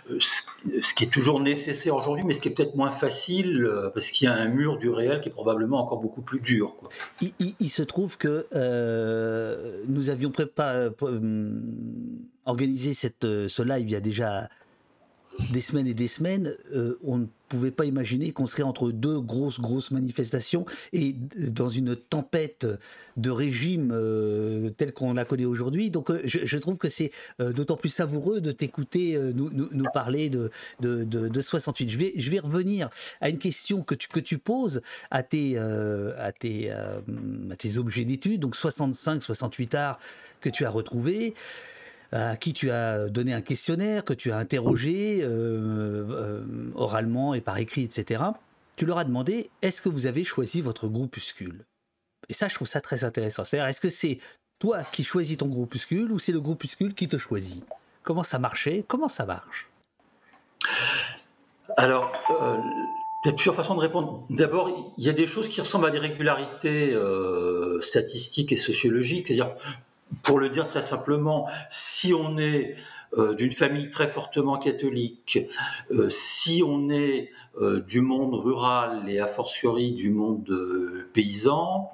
euh, 0.10 0.20
ce 0.82 0.94
qui 0.94 1.04
est 1.04 1.12
toujours 1.12 1.42
nécessaire 1.42 1.96
aujourd'hui, 1.96 2.24
mais 2.26 2.34
ce 2.34 2.40
qui 2.40 2.48
est 2.48 2.54
peut-être 2.54 2.76
moins 2.76 2.92
facile, 2.92 3.70
parce 3.94 4.10
qu'il 4.10 4.26
y 4.26 4.32
a 4.32 4.34
un 4.34 4.48
mur 4.48 4.78
du 4.78 4.90
réel 4.90 5.20
qui 5.20 5.30
est 5.30 5.34
probablement 5.34 5.80
encore 5.80 6.00
beaucoup 6.00 6.22
plus 6.22 6.40
dur. 6.40 6.76
Il, 7.40 7.70
se 7.70 7.84
trouve 7.84 8.18
que 8.18 8.48
nous 9.88 10.10
avions 10.10 10.32
préparé 10.32 10.90
organisé 12.46 12.94
cette, 12.94 13.24
ce 13.24 13.62
live 13.62 13.88
il 13.88 13.92
y 13.92 13.96
a 13.96 14.02
déjà 14.02 14.50
des 15.52 15.62
semaines 15.62 15.88
et 15.88 15.94
des 15.94 16.08
semaines, 16.08 16.56
euh, 16.74 16.98
on 17.04 17.18
ne 17.18 17.26
pouvait 17.50 17.72
pas 17.72 17.86
imaginer 17.86 18.32
qu'on 18.32 18.48
serait 18.48 18.64
entre 18.64 18.92
deux 18.92 19.20
grosses, 19.20 19.60
grosses 19.60 19.92
manifestations 19.92 20.66
et 20.94 21.14
dans 21.14 21.70
une 21.70 21.96
tempête 21.96 22.66
de 23.18 23.30
régime 23.30 23.92
euh, 23.94 24.70
tel 24.72 24.94
qu'on 24.94 25.14
la 25.14 25.26
connaît 25.26 25.46
aujourd'hui. 25.46 25.92
Donc 25.92 26.10
euh, 26.10 26.22
je, 26.26 26.58
trouve 26.58 26.78
que 26.78 26.90
c'est 26.90 27.12
euh, 27.40 27.52
d'autant 27.54 27.78
plus 27.78 27.90
savoureux 27.90 28.42
de 28.42 28.52
t'écouter 28.52 29.16
euh, 29.16 29.32
nous, 29.34 29.50
nous, 29.52 29.86
parler 29.94 30.30
de, 30.30 30.52
de, 30.80 31.04
de, 31.04 31.28
de 31.28 31.42
68. 31.42 31.90
Je 31.90 31.98
vais, 31.98 32.14
je 32.16 32.32
vais 32.32 32.40
revenir 32.40 32.90
à 33.22 33.30
une 33.30 33.40
question 33.40 33.84
que 33.84 33.96
tu, 33.96 34.08
que 34.08 34.20
tu 34.20 34.38
poses 34.38 34.82
à 35.12 35.24
tes, 35.24 35.54
euh, 35.58 36.14
à 36.18 36.32
tes, 36.32 36.72
euh, 36.72 37.00
à 37.52 37.56
tes 37.56 37.78
objets 37.78 38.06
d'études, 38.06 38.42
donc 38.42 38.56
65, 38.56 39.22
68 39.22 39.76
arts 39.76 40.00
que 40.42 40.50
tu 40.50 40.66
as 40.66 40.70
retrouvés 40.70 41.34
à 42.16 42.38
qui 42.38 42.54
tu 42.54 42.72
as 42.72 43.10
donné 43.10 43.34
un 43.34 43.42
questionnaire, 43.42 44.06
que 44.06 44.14
tu 44.14 44.32
as 44.32 44.38
interrogé 44.38 45.20
euh, 45.22 45.28
euh, 46.10 46.72
oralement 46.76 47.34
et 47.34 47.42
par 47.42 47.58
écrit, 47.58 47.84
etc. 47.84 48.24
Tu 48.78 48.86
leur 48.86 48.98
as 48.98 49.04
demandé 49.04 49.50
est-ce 49.62 49.82
que 49.82 49.90
vous 49.90 50.06
avez 50.06 50.24
choisi 50.24 50.62
votre 50.62 50.88
groupuscule? 50.88 51.66
Et 52.30 52.34
ça, 52.34 52.48
je 52.48 52.56
trouve 52.56 52.70
ça 52.70 52.80
très 52.80 53.04
intéressant. 53.04 53.44
C'est-à-dire, 53.44 53.68
est-ce 53.68 53.82
que 53.82 53.90
c'est 53.90 54.20
toi 54.60 54.84
qui 54.84 55.04
choisis 55.04 55.38
ton 55.38 55.48
groupuscule 55.48 56.12
ou 56.14 56.20
c'est 56.20 56.32
le 56.32 56.40
groupuscule 56.40 56.94
qui 56.94 57.08
te 57.08 57.18
choisit? 57.18 57.62
Comment 58.04 58.24
ça 58.24 58.40
marchait? 58.40 58.86
Comment 58.88 59.10
ça 59.10 59.26
marche? 59.26 59.70
Alors, 61.76 62.12
il 63.26 63.28
y 63.28 63.30
a 63.30 63.34
plusieurs 63.34 63.56
façons 63.56 63.76
de 63.76 63.82
répondre. 63.82 64.26
D'abord, 64.30 64.94
il 64.98 65.04
y 65.04 65.10
a 65.10 65.14
des 65.14 65.28
choses 65.28 65.50
qui 65.50 65.60
ressemblent 65.60 65.88
à 65.88 65.92
des 65.92 66.00
régularités 66.00 66.94
euh, 66.94 67.82
statistiques 67.82 68.54
et 68.54 68.58
sociologiques, 68.58 69.28
c'est-à-dire 69.28 69.54
pour 70.24 70.40
le 70.40 70.50
dire 70.50 70.68
très 70.68 70.82
simplement, 70.82 71.48
si 71.70 72.14
on 72.14 72.38
est 72.38 72.76
euh, 73.18 73.34
d'une 73.34 73.54
famille 73.54 73.90
très 73.90 74.08
fortement 74.08 74.58
catholique, 74.58 75.40
euh, 75.92 76.10
si 76.10 76.64
on 76.66 76.90
est 76.90 77.32
euh, 77.62 77.80
du 77.82 78.02
monde 78.02 78.36
rural 78.36 79.08
et 79.08 79.22
a 79.22 79.28
fortiori 79.28 79.94
du 79.94 80.10
monde 80.10 80.50
paysan, 81.14 81.92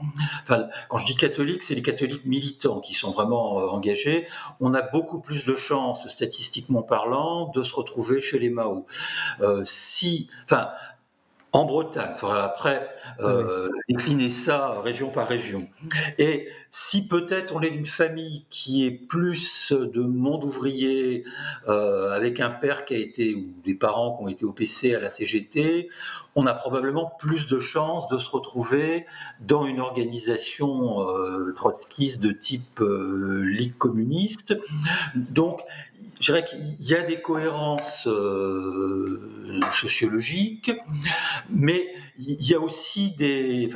quand 0.48 0.98
je 0.98 1.06
dis 1.06 1.16
catholique, 1.16 1.62
c'est 1.62 1.76
les 1.76 1.84
catholiques 1.84 2.26
militants 2.26 2.80
qui 2.80 2.96
sont 2.96 3.12
vraiment 3.12 3.56
engagés, 3.56 4.26
on 4.60 4.74
a 4.74 4.82
beaucoup 4.82 5.20
plus 5.20 5.46
de 5.46 5.56
chances, 5.56 6.08
statistiquement 6.08 6.82
parlant, 6.82 7.52
de 7.54 7.62
se 7.62 7.74
retrouver 7.74 8.20
chez 8.20 8.40
les 8.40 8.50
Mao. 8.50 8.88
Si, 9.66 10.28
en 11.54 11.66
Bretagne, 11.66 12.12
il 12.16 12.18
faudra 12.18 12.46
après 12.46 12.90
euh, 13.20 13.70
décliner 13.90 14.30
ça 14.30 14.74
région 14.82 15.10
par 15.10 15.28
région. 15.28 15.68
Et 16.18 16.48
si 16.70 17.08
peut-être 17.10 17.54
on 17.54 17.62
est 17.62 17.72
d'une 17.72 17.86
famille 17.86 18.46
qui 18.50 18.86
est 18.86 18.92
plus 18.92 19.74
de 19.74 20.02
monde 20.02 20.46
ouvrier, 20.46 21.26
euh, 21.68 22.12
avec 22.14 22.40
un 22.40 22.52
père 22.52 22.86
qui 22.86 22.94
a 22.94 22.98
été, 22.98 23.36
ou 23.36 23.50
des 23.66 23.76
parents 23.76 24.18
qui 24.18 24.24
ont 24.24 24.28
été 24.30 24.46
au 24.46 24.54
PC 24.54 24.96
à 24.96 25.02
la 25.02 25.10
CGT, 25.10 25.90
on 26.36 26.46
a 26.46 26.54
probablement 26.54 27.12
plus 27.20 27.48
de 27.48 27.60
chances 27.60 28.08
de 28.08 28.18
se 28.18 28.30
retrouver 28.30 29.06
dans 29.40 29.66
une 29.66 29.80
organisation 29.80 31.02
euh, 31.02 31.54
trotskiste 31.56 32.22
de 32.22 32.32
type 32.32 32.80
euh, 32.80 33.44
Ligue 33.44 33.78
communiste. 33.78 34.56
Donc, 35.16 35.62
je 36.20 36.32
dirais 36.32 36.46
qu'il 36.46 36.60
y 36.80 36.94
a 36.94 37.04
des 37.04 37.22
cohérences 37.22 38.08
euh, 38.08 39.60
sociologiques, 39.74 40.72
mais 41.50 41.94
il 42.18 42.48
y 42.48 42.54
a 42.54 42.60
aussi 42.60 43.16
des, 43.16 43.68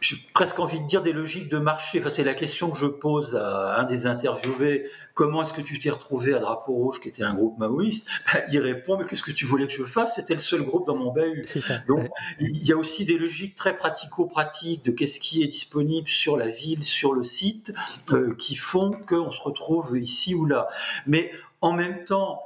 j'ai 0.00 0.16
presque 0.34 0.58
envie 0.58 0.80
de 0.80 0.86
dire 0.86 1.02
des 1.02 1.12
logiques 1.12 1.48
de 1.48 1.58
marché. 1.58 2.00
Enfin, 2.00 2.10
c'est 2.10 2.24
la 2.24 2.34
question 2.34 2.70
que 2.70 2.78
je 2.78 2.86
pose 2.86 3.36
à 3.36 3.78
un 3.78 3.84
des 3.84 4.06
interviewés. 4.06 4.86
Comment 5.14 5.42
est-ce 5.42 5.52
que 5.52 5.60
tu 5.60 5.78
t'es 5.78 5.90
retrouvé 5.90 6.34
à 6.34 6.38
Drapeau 6.38 6.72
Rouge, 6.72 7.00
qui 7.00 7.08
était 7.08 7.22
un 7.22 7.34
groupe 7.34 7.58
maoïste? 7.58 8.06
Ben, 8.32 8.40
Il 8.52 8.60
répond, 8.60 8.96
mais 8.96 9.04
qu'est-ce 9.04 9.22
que 9.22 9.32
tu 9.32 9.44
voulais 9.44 9.66
que 9.66 9.72
je 9.72 9.84
fasse? 9.84 10.14
C'était 10.16 10.34
le 10.34 10.40
seul 10.40 10.62
groupe 10.62 10.86
dans 10.86 10.96
mon 10.96 11.12
bahut. 11.12 11.46
Donc, 11.88 12.08
il 12.38 12.66
y 12.66 12.72
a 12.72 12.76
aussi 12.76 13.04
des 13.04 13.18
logiques 13.18 13.56
très 13.56 13.76
pratico-pratiques 13.76 14.84
de 14.84 14.92
qu'est-ce 14.92 15.20
qui 15.20 15.42
est 15.42 15.48
disponible 15.48 16.08
sur 16.08 16.36
la 16.36 16.48
ville, 16.48 16.84
sur 16.84 17.12
le 17.12 17.24
site, 17.24 17.72
euh, 18.12 18.34
qui 18.36 18.56
font 18.56 18.92
qu'on 18.92 19.30
se 19.30 19.40
retrouve 19.40 19.98
ici 19.98 20.34
ou 20.34 20.46
là. 20.46 20.68
Mais 21.06 21.32
en 21.60 21.72
même 21.72 22.04
temps, 22.04 22.42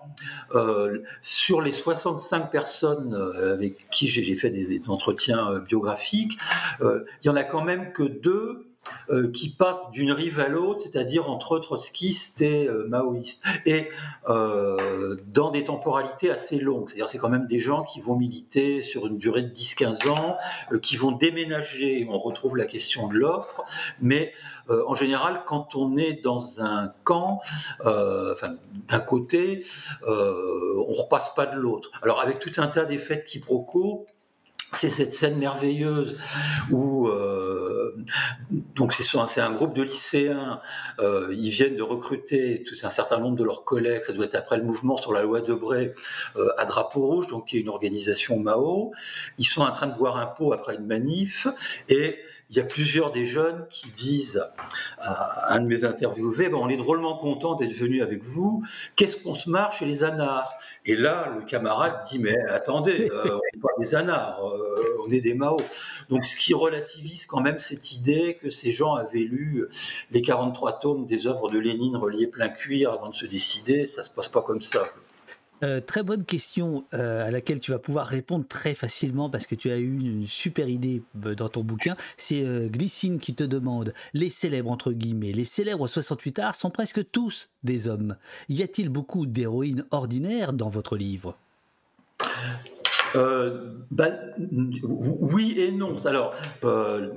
euh, 0.54 1.02
sur 1.22 1.62
les 1.62 1.72
65 1.72 2.50
personnes 2.50 3.14
euh, 3.14 3.54
avec 3.54 3.88
qui 3.90 4.08
j'ai 4.08 4.34
fait 4.34 4.50
des, 4.50 4.88
entretiens 4.88 5.50
euh, 5.50 5.60
biographiques, 5.60 6.38
il 6.80 7.26
y 7.26 7.28
en 7.28 7.36
a 7.36 7.44
quand 7.44 7.62
même 7.62 7.92
que 7.92 8.02
deux 8.02 8.73
euh, 9.10 9.30
qui 9.30 9.50
passent 9.50 9.90
d'une 9.92 10.12
rive 10.12 10.40
à 10.40 10.48
l'autre, 10.48 10.80
c'est-à-dire 10.80 11.30
entre 11.30 11.58
trotskistes 11.58 12.40
et 12.42 12.66
euh, 12.66 12.86
maoïstes, 12.88 13.42
et 13.66 13.90
euh, 14.28 15.16
dans 15.26 15.50
des 15.50 15.64
temporalités 15.64 16.30
assez 16.30 16.58
longues. 16.58 16.88
C'est-à-dire 16.88 17.08
c'est 17.08 17.18
quand 17.18 17.28
même 17.28 17.46
des 17.46 17.58
gens 17.58 17.82
qui 17.82 18.00
vont 18.00 18.16
militer 18.16 18.82
sur 18.82 19.06
une 19.06 19.18
durée 19.18 19.42
de 19.42 19.52
10-15 19.52 20.08
ans, 20.08 20.36
euh, 20.72 20.78
qui 20.78 20.96
vont 20.96 21.12
déménager, 21.12 22.06
on 22.10 22.18
retrouve 22.18 22.56
la 22.56 22.66
question 22.66 23.08
de 23.08 23.14
l'offre, 23.14 23.62
mais 24.00 24.32
euh, 24.70 24.84
en 24.86 24.94
général, 24.94 25.42
quand 25.44 25.76
on 25.76 25.96
est 25.96 26.22
dans 26.22 26.62
un 26.62 26.92
camp, 27.04 27.40
d'un 27.84 29.00
côté, 29.00 29.64
on 30.06 30.92
repasse 30.92 31.34
pas 31.34 31.46
de 31.46 31.56
l'autre. 31.56 31.90
Alors 32.02 32.20
avec 32.20 32.38
tout 32.38 32.52
un 32.56 32.68
tas 32.68 32.84
d'effets 32.84 33.16
de 33.16 33.22
quiproquos, 33.22 34.06
c'est 34.76 34.90
cette 34.90 35.12
scène 35.12 35.36
merveilleuse 35.36 36.16
où 36.70 37.08
euh, 37.08 37.96
donc 38.74 38.92
c'est 38.92 39.40
un- 39.40 39.52
groupe 39.52 39.74
de 39.74 39.82
lycéens, 39.82 40.60
euh, 40.98 41.32
ils 41.36 41.50
viennent 41.50 41.76
de 41.76 41.82
recruter 41.82 42.64
un 42.82 42.90
certain 42.90 43.18
nombre 43.18 43.36
de 43.36 43.44
leurs 43.44 43.64
collègues, 43.64 44.04
ça 44.04 44.12
doit 44.12 44.26
être 44.26 44.34
après 44.34 44.56
le 44.56 44.64
mouvement 44.64 44.96
sur 44.96 45.12
la 45.12 45.22
loi 45.22 45.40
Debré 45.40 45.92
euh, 46.36 46.48
à 46.58 46.64
Drapeau 46.64 47.06
Rouge, 47.06 47.28
donc 47.28 47.46
qui 47.48 47.56
est 47.58 47.60
une 47.60 47.68
organisation 47.68 48.38
Mao. 48.38 48.92
Ils 49.38 49.44
sont 49.44 49.62
en 49.62 49.72
train 49.72 49.86
de 49.86 49.96
boire 49.96 50.16
un 50.16 50.26
pot 50.26 50.52
après 50.52 50.76
une 50.76 50.86
manif 50.86 51.46
et 51.88 52.18
il 52.54 52.58
y 52.58 52.60
a 52.60 52.64
plusieurs 52.64 53.10
des 53.10 53.24
jeunes 53.24 53.66
qui 53.68 53.90
disent 53.90 54.46
à 54.98 55.52
un 55.52 55.60
de 55.60 55.66
mes 55.66 55.84
interviewés, 55.84 56.48
ben, 56.48 56.56
on 56.56 56.68
est 56.68 56.76
drôlement 56.76 57.16
content 57.16 57.56
d'être 57.56 57.72
venu 57.72 58.00
avec 58.00 58.22
vous, 58.22 58.62
qu'est-ce 58.94 59.16
qu'on 59.16 59.34
se 59.34 59.50
marre 59.50 59.72
chez 59.72 59.86
les 59.86 60.04
anards? 60.04 60.54
Et 60.86 60.94
là, 60.94 61.32
le 61.36 61.44
camarade 61.44 62.00
dit, 62.08 62.20
mais 62.20 62.38
attendez, 62.48 63.10
euh, 63.12 63.34
on 63.34 63.40
n'est 63.54 63.60
pas 63.60 63.70
des 63.80 63.96
anards, 63.96 64.46
euh, 64.46 65.04
on 65.04 65.10
est 65.10 65.20
des 65.20 65.34
Mao. 65.34 65.56
Donc 66.10 66.26
ce 66.26 66.36
qui 66.36 66.54
relativise 66.54 67.26
quand 67.26 67.40
même 67.40 67.58
cette 67.58 67.92
idée 67.92 68.38
que 68.40 68.50
ces 68.50 68.70
gens 68.70 68.94
avaient 68.94 69.18
lu 69.18 69.66
les 70.12 70.22
43 70.22 70.78
tomes 70.78 71.06
des 71.06 71.26
œuvres 71.26 71.50
de 71.50 71.58
Lénine 71.58 71.96
reliés 71.96 72.28
plein 72.28 72.50
cuir 72.50 72.92
avant 72.92 73.08
de 73.08 73.16
se 73.16 73.26
décider, 73.26 73.88
ça 73.88 74.04
se 74.04 74.12
passe 74.12 74.28
pas 74.28 74.42
comme 74.42 74.62
ça. 74.62 74.84
Euh, 75.64 75.80
très 75.80 76.02
bonne 76.02 76.24
question 76.24 76.84
euh, 76.92 77.26
à 77.26 77.30
laquelle 77.30 77.58
tu 77.58 77.70
vas 77.70 77.78
pouvoir 77.78 78.06
répondre 78.06 78.46
très 78.46 78.74
facilement 78.74 79.30
parce 79.30 79.46
que 79.46 79.54
tu 79.54 79.70
as 79.70 79.78
eu 79.78 79.98
une 79.98 80.26
super 80.26 80.68
idée 80.68 81.02
euh, 81.24 81.34
dans 81.34 81.48
ton 81.48 81.64
bouquin. 81.64 81.96
C'est 82.18 82.44
euh, 82.44 82.68
Glycine 82.68 83.18
qui 83.18 83.34
te 83.34 83.44
demande 83.44 83.94
les 84.12 84.28
célèbres 84.28 84.70
entre 84.70 84.92
guillemets, 84.92 85.32
les 85.32 85.44
célèbres 85.44 85.86
68 85.86 86.38
arts 86.38 86.54
sont 86.54 86.70
presque 86.70 87.10
tous 87.10 87.48
des 87.62 87.88
hommes. 87.88 88.16
Y 88.50 88.62
a-t-il 88.62 88.90
beaucoup 88.90 89.24
d'héroïnes 89.24 89.86
ordinaires 89.90 90.52
dans 90.52 90.68
votre 90.68 90.96
livre? 90.96 91.36
Euh, 93.16 93.74
bah, 93.90 94.10
oui 94.50 95.54
et 95.56 95.70
non. 95.70 95.94
Alors, 96.04 96.34
euh, 96.64 97.12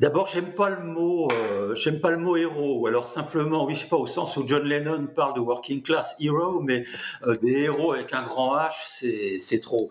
d'abord, 0.00 0.26
j'aime 0.26 0.52
pas 0.54 0.70
le 0.70 0.82
mot, 0.82 1.30
euh, 1.30 1.74
j'aime 1.74 2.00
pas 2.00 2.10
le 2.10 2.16
mot 2.16 2.36
héros. 2.36 2.86
Alors 2.86 3.08
simplement, 3.08 3.66
oui, 3.66 3.74
je 3.74 3.80
sais 3.80 3.88
pas, 3.88 3.96
au 3.96 4.06
sens 4.06 4.36
où 4.36 4.46
John 4.46 4.64
Lennon 4.64 5.08
parle 5.14 5.34
de 5.34 5.40
working 5.40 5.82
class 5.82 6.16
hero, 6.20 6.60
mais 6.60 6.86
euh, 7.26 7.36
des 7.42 7.64
héros 7.64 7.92
avec 7.92 8.12
un 8.14 8.22
grand 8.22 8.56
H, 8.56 9.38
c'est 9.40 9.60
trop. 9.60 9.90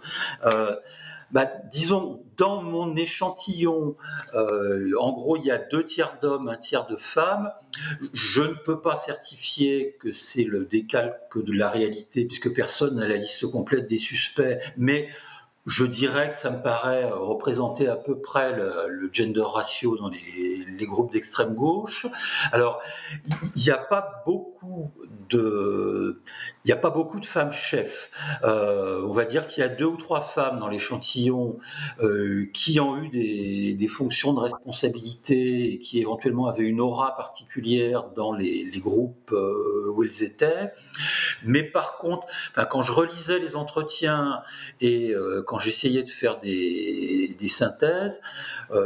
Bah, 1.31 1.49
disons, 1.71 2.25
dans 2.35 2.61
mon 2.61 2.97
échantillon, 2.97 3.95
en 4.33 5.11
gros, 5.13 5.37
il 5.37 5.45
y 5.45 5.51
a 5.51 5.57
deux 5.57 5.85
tiers 5.85 6.17
d'hommes, 6.21 6.49
un 6.49 6.57
tiers 6.57 6.87
de 6.87 6.97
femmes. 6.97 7.51
Je 8.13 8.41
ne 8.41 8.53
peux 8.53 8.81
pas 8.81 8.97
certifier 8.97 9.95
que 10.01 10.11
c'est 10.11 10.43
le 10.43 10.65
décalque 10.65 11.41
de 11.41 11.53
la 11.53 11.69
réalité, 11.69 12.25
puisque 12.25 12.53
personne 12.53 12.95
n'a 12.95 13.07
la 13.07 13.15
liste 13.15 13.49
complète 13.49 13.87
des 13.87 13.97
suspects, 13.97 14.57
mais 14.75 15.07
je 15.65 15.85
dirais 15.85 16.31
que 16.31 16.37
ça 16.37 16.49
me 16.49 16.61
paraît 16.61 17.05
représenter 17.05 17.87
à 17.87 17.95
peu 17.95 18.19
près 18.19 18.53
le, 18.53 19.09
gender 19.11 19.41
ratio 19.43 19.97
dans 19.97 20.09
les 20.09 20.85
groupes 20.85 21.11
d'extrême 21.11 21.53
gauche. 21.53 22.07
Alors, 22.51 22.81
il 23.55 23.61
n'y 23.61 23.69
a 23.69 23.77
pas 23.77 24.23
beaucoup 24.25 24.50
il 25.33 26.67
n'y 26.67 26.71
a 26.71 26.77
pas 26.77 26.89
beaucoup 26.89 27.19
de 27.19 27.25
femmes 27.25 27.51
chefs. 27.51 28.11
Euh, 28.43 29.01
on 29.05 29.13
va 29.13 29.25
dire 29.25 29.47
qu'il 29.47 29.61
y 29.61 29.65
a 29.65 29.69
deux 29.69 29.85
ou 29.85 29.97
trois 29.97 30.21
femmes 30.21 30.59
dans 30.59 30.67
l'échantillon 30.67 31.57
euh, 32.01 32.45
qui 32.53 32.79
ont 32.79 33.01
eu 33.01 33.09
des, 33.09 33.87
fonctions 33.87 34.33
de 34.33 34.39
responsabilité 34.39 35.73
et 35.73 35.79
qui 35.79 35.99
éventuellement 35.99 36.47
avaient 36.47 36.63
une 36.63 36.79
aura 36.79 37.15
particulière 37.17 38.09
dans 38.15 38.33
les, 38.33 38.69
groupes 38.77 39.31
euh, 39.33 39.91
où 39.93 40.03
elles 40.03 40.23
étaient. 40.23 40.71
Mais 41.43 41.63
par 41.63 41.97
contre, 41.97 42.25
quand 42.69 42.81
je 42.81 42.91
relisais 42.91 43.39
les 43.39 43.55
entretiens 43.55 44.41
et 44.79 45.13
quand 45.45 45.59
j'essayais 45.59 46.03
de 46.03 46.09
faire 46.09 46.39
des, 46.39 47.35
des 47.39 47.47
synthèses, 47.47 48.21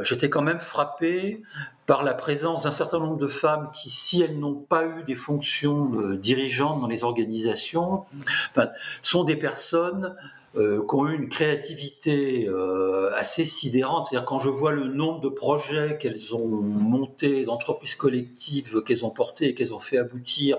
j'étais 0.04 0.30
quand 0.30 0.42
même 0.42 0.60
frappé 0.60 1.44
par 1.86 2.04
la 2.04 2.14
présence 2.14 2.64
d'un 2.64 2.72
certain 2.72 3.00
nombre 3.00 3.18
de 3.18 3.28
femmes 3.28 3.70
qui, 3.74 3.90
si 3.90 4.22
elles 4.22 4.40
n'ont 4.40 4.56
pas 4.56 4.86
eu 4.86 5.04
des 5.04 5.16
fonctions 5.16 5.92
euh, 6.00 6.18
dirigeantes 6.18 6.82
dans 6.82 6.88
les 6.88 7.04
organisations, 7.04 8.06
enfin, 8.52 8.70
sont 9.02 9.24
des 9.24 9.36
personnes 9.36 10.16
euh, 10.58 10.86
qui 10.88 10.96
ont 10.96 11.06
eu 11.06 11.16
une 11.16 11.28
créativité 11.28 12.48
euh, 12.48 13.12
assez 13.16 13.44
sidérante. 13.44 14.06
C'est-à-dire 14.06 14.26
quand 14.26 14.40
je 14.40 14.48
vois 14.48 14.72
le 14.72 14.86
nombre 14.88 15.20
de 15.20 15.28
projets 15.28 15.98
qu'elles 15.98 16.34
ont 16.34 16.48
montés, 16.48 17.44
d'entreprises 17.44 17.96
collectives 17.96 18.82
qu'elles 18.84 19.04
ont 19.04 19.10
portées 19.10 19.50
et 19.50 19.54
qu'elles 19.54 19.74
ont 19.74 19.82
fait 19.82 19.98
aboutir, 19.98 20.58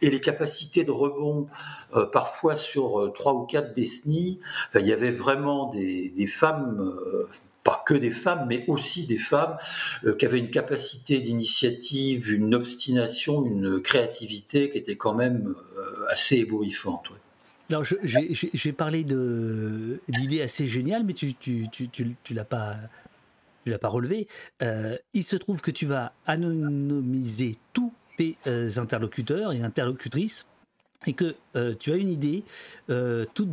et 0.00 0.10
les 0.10 0.20
capacités 0.20 0.84
de 0.84 0.92
rebond 0.92 1.46
euh, 1.96 2.06
parfois 2.06 2.56
sur 2.56 3.12
trois 3.14 3.34
ou 3.34 3.44
quatre 3.44 3.74
décennies, 3.74 4.38
enfin, 4.68 4.78
il 4.78 4.86
y 4.86 4.92
avait 4.92 5.10
vraiment 5.10 5.70
des, 5.70 6.10
des 6.10 6.26
femmes. 6.28 6.94
Pas 7.64 7.82
que 7.86 7.94
des 7.94 8.10
femmes, 8.10 8.46
mais 8.48 8.64
aussi 8.66 9.06
des 9.06 9.18
femmes 9.18 9.56
euh, 10.04 10.14
qui 10.16 10.26
avaient 10.26 10.38
une 10.38 10.50
capacité 10.50 11.20
d'initiative, 11.20 12.32
une 12.32 12.54
obstination, 12.54 13.44
une 13.44 13.80
créativité 13.80 14.70
qui 14.70 14.78
était 14.78 14.96
quand 14.96 15.14
même 15.14 15.54
euh, 15.76 16.06
assez 16.08 16.36
ébouriffante. 16.36 17.10
ouais. 17.10 17.16
Alors, 17.70 17.84
j'ai 17.84 18.72
parlé 18.72 19.02
d'idées 19.04 20.42
assez 20.42 20.68
géniales, 20.68 21.04
mais 21.04 21.14
tu, 21.14 21.34
tu, 21.34 21.68
tu, 21.72 21.88
tu, 21.88 22.16
tu 22.22 22.34
l'as 22.34 22.44
pas. 22.44 22.76
Pas 23.80 23.88
relevé. 23.88 24.26
Euh, 24.60 24.98
il 25.14 25.22
se 25.22 25.36
trouve 25.36 25.60
que 25.60 25.70
tu 25.70 25.86
vas 25.86 26.12
anonymiser 26.26 27.56
tous 27.72 27.92
tes 28.18 28.36
interlocuteurs 28.76 29.52
et 29.52 29.62
interlocutrices 29.62 30.48
et 31.06 31.12
que 31.12 31.36
tu 31.74 31.92
as 31.92 31.96
une 31.96 32.08
idée 32.08 32.42
toute, 33.34 33.48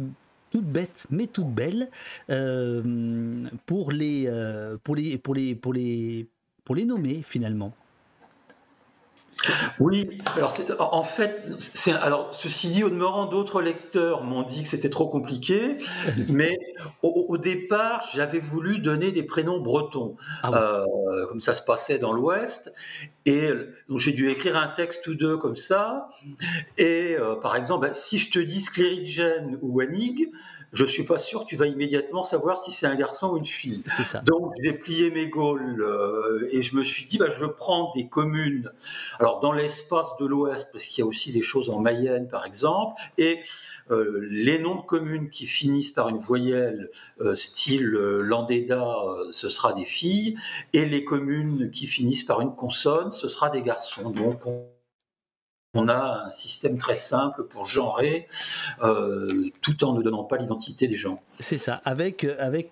toute 0.49 0.65
bête 0.65 1.05
mais 1.09 1.27
toute 1.27 1.53
belle 1.53 1.89
euh, 2.29 3.47
pour 3.65 3.91
les 3.91 4.25
euh, 4.27 4.77
pour 4.83 4.95
les 4.95 5.17
pour 5.17 5.35
les 5.35 5.55
pour 5.55 5.73
les 5.73 6.27
pour 6.63 6.75
les 6.75 6.85
nommer 6.85 7.21
finalement. 7.23 7.73
Oui, 9.79 10.09
alors 10.35 10.51
c'est- 10.51 10.71
en 10.79 11.03
fait, 11.03 11.43
c'est 11.59 11.91
alors 11.93 12.33
ceci 12.33 12.69
dit, 12.69 12.83
au 12.83 12.89
demeurant 12.89 13.25
d'autres 13.25 13.61
lecteurs 13.61 14.23
m'ont 14.23 14.43
dit 14.43 14.63
que 14.63 14.69
c'était 14.69 14.89
trop 14.89 15.07
compliqué, 15.07 15.77
mais 16.29 16.57
au, 17.03 17.25
au 17.29 17.37
départ 17.37 18.07
j'avais 18.13 18.39
voulu 18.39 18.79
donner 18.79 19.11
des 19.11 19.23
prénoms 19.23 19.59
bretons, 19.59 20.15
Euh, 20.53 20.85
comme 21.27 21.41
ça 21.41 21.53
se 21.53 21.61
passait 21.61 21.99
dans 21.99 22.13
l'Ouest, 22.13 22.73
et 23.25 23.47
euh, 23.49 23.73
donc 23.89 23.99
j'ai 23.99 24.11
dû 24.11 24.29
écrire 24.29 24.57
un 24.57 24.67
texte 24.67 25.05
ou 25.07 25.15
deux 25.15 25.37
comme 25.37 25.55
ça, 25.55 26.07
et 26.77 27.15
euh, 27.19 27.35
par 27.35 27.55
exemple, 27.55 27.87
bah, 27.87 27.93
si 27.93 28.17
je 28.17 28.31
te 28.31 28.39
dis 28.39 28.61
Sclérigen 28.61 29.57
ou 29.61 29.79
Anig, 29.81 30.29
je 30.73 30.85
suis 30.85 31.03
pas 31.03 31.17
sûr 31.17 31.43
que 31.43 31.45
tu 31.47 31.55
vas 31.55 31.67
immédiatement 31.67 32.23
savoir 32.23 32.61
si 32.61 32.71
c'est 32.71 32.85
un 32.85 32.95
garçon 32.95 33.29
ou 33.29 33.37
une 33.37 33.45
fille. 33.45 33.83
Donc 34.25 34.53
j'ai 34.61 34.73
plié 34.73 35.11
mes 35.11 35.27
gaules 35.27 35.81
euh, 35.81 36.47
et 36.51 36.61
je 36.61 36.75
me 36.75 36.83
suis 36.83 37.05
dit, 37.05 37.17
bah, 37.17 37.29
je 37.29 37.45
prends 37.45 37.91
des 37.95 38.07
communes, 38.07 38.71
alors 39.19 39.39
dans 39.39 39.51
l'espace 39.51 40.07
de 40.19 40.25
l'Ouest, 40.25 40.69
parce 40.71 40.85
qu'il 40.85 41.03
y 41.03 41.05
a 41.05 41.07
aussi 41.07 41.31
des 41.31 41.41
choses 41.41 41.69
en 41.69 41.79
Mayenne 41.79 42.27
par 42.27 42.45
exemple, 42.45 43.01
et 43.17 43.39
euh, 43.91 44.27
les 44.29 44.59
noms 44.59 44.75
de 44.75 44.85
communes 44.85 45.29
qui 45.29 45.47
finissent 45.47 45.91
par 45.91 46.09
une 46.09 46.17
voyelle 46.17 46.91
euh, 47.21 47.35
style 47.35 47.95
euh, 47.95 48.21
Landéda, 48.21 48.83
euh, 48.83 49.29
ce 49.31 49.49
sera 49.49 49.73
des 49.73 49.85
filles, 49.85 50.37
et 50.73 50.85
les 50.85 51.03
communes 51.03 51.71
qui 51.71 51.87
finissent 51.87 52.23
par 52.23 52.41
une 52.41 52.53
consonne, 52.55 53.11
ce 53.11 53.27
sera 53.27 53.49
des 53.49 53.61
garçons. 53.61 54.11
Donc 54.11 54.45
on, 54.45 54.67
on 55.73 55.87
a 55.87 56.25
un 56.25 56.29
système 56.29 56.77
très 56.77 56.95
simple 56.95 57.43
pour 57.43 57.65
genrer, 57.65 58.27
euh, 58.81 59.49
tout 59.61 59.83
en 59.83 59.93
ne 59.93 60.01
donnant 60.01 60.23
pas 60.23 60.37
l'identité 60.37 60.87
des 60.87 60.95
gens. 60.95 61.21
C'est 61.39 61.57
ça, 61.57 61.81
avec, 61.85 62.23
euh, 62.23 62.35
avec, 62.39 62.71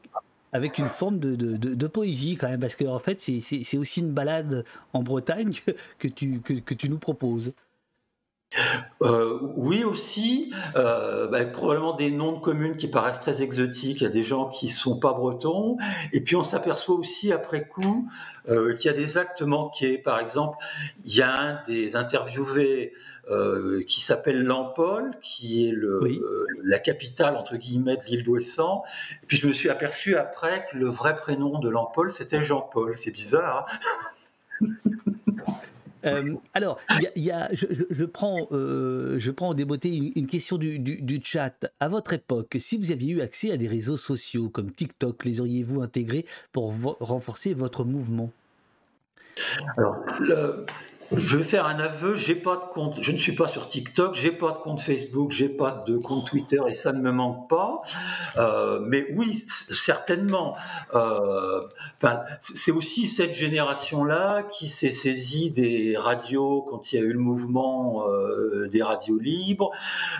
avec 0.51 0.77
une 0.77 0.85
forme 0.85 1.19
de, 1.19 1.87
poésie 1.87 2.37
quand 2.37 2.49
même, 2.49 2.59
parce 2.59 2.75
que 2.75 2.85
en 2.85 2.99
fait, 2.99 3.21
c'est- 3.21 3.77
aussi 3.77 3.99
une 3.99 4.11
balade 4.11 4.65
en 4.93 5.03
Bretagne 5.03 5.53
que 5.99 6.07
tu 6.07 6.89
nous 6.89 6.99
proposes. 6.99 7.53
Euh, 9.03 9.37
oui 9.55 9.83
aussi, 9.83 10.53
euh, 10.75 11.27
bah, 11.27 11.45
probablement 11.45 11.93
des 11.93 12.09
noms 12.09 12.31
de 12.33 12.39
communes 12.39 12.77
qui 12.77 12.87
paraissent 12.87 13.19
très 13.19 13.41
exotiques. 13.43 14.01
Il 14.01 14.03
y 14.03 14.07
a 14.07 14.11
des 14.11 14.23
gens 14.23 14.47
qui 14.47 14.69
sont 14.69 14.99
pas 14.99 15.13
bretons, 15.13 15.77
et 16.13 16.21
puis 16.21 16.35
on 16.35 16.43
s'aperçoit 16.43 16.95
aussi 16.95 17.31
après 17.31 17.67
coup 17.67 18.09
euh, 18.49 18.73
qu'il 18.73 18.89
y 18.89 18.93
a 18.93 18.97
des 18.97 19.17
actes 19.17 19.41
manqués. 19.41 19.97
Par 19.97 20.19
exemple, 20.19 20.57
il 21.05 21.15
y 21.15 21.21
a 21.21 21.31
un 21.31 21.59
des 21.67 21.95
interviewés 21.95 22.93
euh, 23.29 23.83
qui 23.85 24.01
s'appelle 24.01 24.41
Lampol, 24.43 25.11
qui 25.21 25.67
est 25.67 25.71
le, 25.71 25.99
la 26.63 26.79
capitale 26.79 27.35
entre 27.35 27.57
guillemets 27.57 27.97
de 27.97 28.03
l'île 28.07 28.23
d'Ouessant. 28.23 28.83
Et 29.23 29.25
puis 29.27 29.37
je 29.37 29.47
me 29.47 29.53
suis 29.53 29.69
aperçu 29.69 30.15
après 30.15 30.65
que 30.71 30.77
le 30.77 30.87
vrai 30.87 31.15
prénom 31.15 31.59
de 31.59 31.69
Lampol 31.69 32.11
c'était 32.11 32.41
Jean-Paul. 32.41 32.97
C'est 32.97 33.11
bizarre. 33.11 33.67
hein? 34.61 34.67
Euh, 36.07 36.35
alors, 36.53 36.79
je, 36.89 38.05
prends, 38.05 38.47
euh, 38.51 39.19
je 39.19 39.31
une, 39.83 40.27
question 40.27 40.57
du, 40.57 41.21
chat. 41.23 41.65
À 41.79 41.87
votre 41.87 42.13
époque, 42.13 42.57
si 42.59 42.77
vous 42.77 42.91
aviez 42.91 43.13
eu 43.13 43.21
accès 43.21 43.51
à 43.51 43.57
des 43.57 43.67
réseaux 43.67 43.97
sociaux 43.97 44.49
comme 44.49 44.71
TikTok, 44.71 45.25
les 45.25 45.39
auriez-vous 45.39 45.81
intégrés 45.81 46.25
pour 46.51 46.73
renforcer 46.99 47.53
votre 47.53 47.83
mouvement? 47.83 48.31
Je 51.15 51.37
vais 51.37 51.43
faire 51.43 51.65
un 51.65 51.79
aveu, 51.79 52.15
j'ai 52.15 52.35
pas 52.35 52.57
de 52.57 52.73
compte, 52.73 53.01
je 53.01 53.11
ne 53.11 53.17
suis 53.17 53.31
pas 53.31 53.47
sur 53.47 53.67
TikTok, 53.67 54.13
j'ai 54.15 54.31
pas 54.31 54.51
de 54.51 54.57
compte 54.57 54.81
Facebook, 54.81 55.31
j'ai 55.31 55.47
pas 55.47 55.83
de 55.87 55.97
compte 55.97 56.27
Twitter 56.27 56.59
et 56.67 56.73
ça 56.73 56.91
ne 56.91 56.99
me 56.99 57.11
manque 57.11 57.49
pas. 57.49 57.81
Euh, 58.35 58.79
mais 58.81 59.07
oui, 59.15 59.45
certainement. 59.47 60.55
Euh, 60.93 61.61
c'est 62.39 62.71
aussi 62.71 63.07
cette 63.07 63.35
génération-là 63.35 64.43
qui 64.43 64.67
s'est 64.67 64.91
saisie 64.91 65.51
des 65.51 65.95
radios 65.97 66.63
quand 66.63 66.91
il 66.91 66.95
y 66.97 66.99
a 66.99 67.03
eu 67.03 67.13
le 67.13 67.19
mouvement 67.19 68.07
euh, 68.09 68.67
des 68.67 68.83
radios 68.83 69.19
libres. 69.19 69.71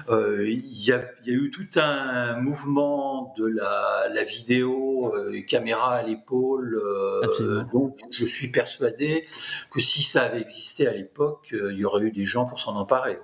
Euh, 0.10 0.48
il, 0.48 0.86
y 0.86 0.94
a, 0.94 1.02
il 1.26 1.34
y 1.34 1.36
a 1.36 1.38
eu 1.38 1.52
tout 1.52 1.68
un 1.76 2.38
mouvement 2.38 3.34
de 3.38 3.46
la, 3.46 4.08
la 4.14 4.24
vidéo, 4.24 5.14
caméra 5.48 5.96
à 5.96 6.04
l'épaule. 6.04 6.82
donc, 7.74 7.98
je 8.10 8.26
suis 8.26 8.48
persuadé 8.48 9.26
que 9.72 9.82
si 9.82 10.02
ça 10.02 10.24
avait 10.24 10.42
existé 10.42 10.77
à 10.86 10.94
l'époque, 10.94 11.50
euh, 11.54 11.74
il 11.74 11.80
y 11.80 11.86
aurait 11.86 12.04
eu 12.04 12.12
des 12.12 12.26
gens 12.26 12.48
pour 12.48 12.60
s'en 12.60 12.76
emparer. 12.76 13.18